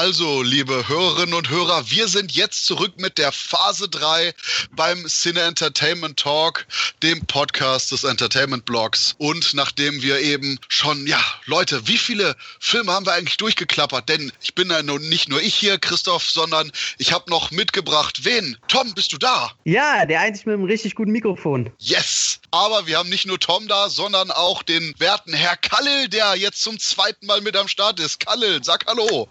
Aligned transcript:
Also, 0.00 0.40
liebe 0.40 0.88
Hörerinnen 0.88 1.34
und 1.34 1.50
Hörer, 1.50 1.90
wir 1.90 2.08
sind 2.08 2.32
jetzt 2.32 2.64
zurück 2.64 2.94
mit 2.96 3.18
der 3.18 3.32
Phase 3.32 3.86
3 3.86 4.32
beim 4.70 5.06
Cine 5.06 5.42
Entertainment 5.42 6.18
Talk, 6.18 6.64
dem 7.02 7.20
Podcast 7.26 7.92
des 7.92 8.04
Entertainment 8.04 8.64
Blogs. 8.64 9.14
Und 9.18 9.52
nachdem 9.52 10.00
wir 10.00 10.20
eben 10.20 10.58
schon, 10.68 11.06
ja, 11.06 11.22
Leute, 11.44 11.86
wie 11.86 11.98
viele 11.98 12.34
Filme 12.60 12.90
haben 12.92 13.04
wir 13.04 13.12
eigentlich 13.12 13.36
durchgeklappert? 13.36 14.08
Denn 14.08 14.32
ich 14.40 14.54
bin 14.54 14.70
ja 14.70 14.82
nun 14.82 15.06
nicht 15.10 15.28
nur 15.28 15.42
ich 15.42 15.54
hier, 15.54 15.76
Christoph, 15.76 16.30
sondern 16.30 16.72
ich 16.96 17.12
habe 17.12 17.28
noch 17.28 17.50
mitgebracht. 17.50 18.24
Wen? 18.24 18.56
Tom, 18.68 18.94
bist 18.94 19.12
du 19.12 19.18
da? 19.18 19.52
Ja, 19.64 20.06
der 20.06 20.20
einzige 20.20 20.48
mit 20.48 20.54
einem 20.54 20.64
richtig 20.64 20.94
guten 20.94 21.12
Mikrofon. 21.12 21.70
Yes! 21.78 22.40
Aber 22.52 22.86
wir 22.86 22.96
haben 22.96 23.10
nicht 23.10 23.26
nur 23.26 23.38
Tom 23.38 23.68
da, 23.68 23.90
sondern 23.90 24.30
auch 24.30 24.62
den 24.62 24.94
werten 24.98 25.34
Herr 25.34 25.56
Kallel, 25.56 26.08
der 26.08 26.36
jetzt 26.36 26.62
zum 26.62 26.78
zweiten 26.78 27.26
Mal 27.26 27.42
mit 27.42 27.54
am 27.54 27.68
Start 27.68 28.00
ist. 28.00 28.18
Kallel, 28.18 28.64
sag 28.64 28.86
Hallo. 28.86 29.28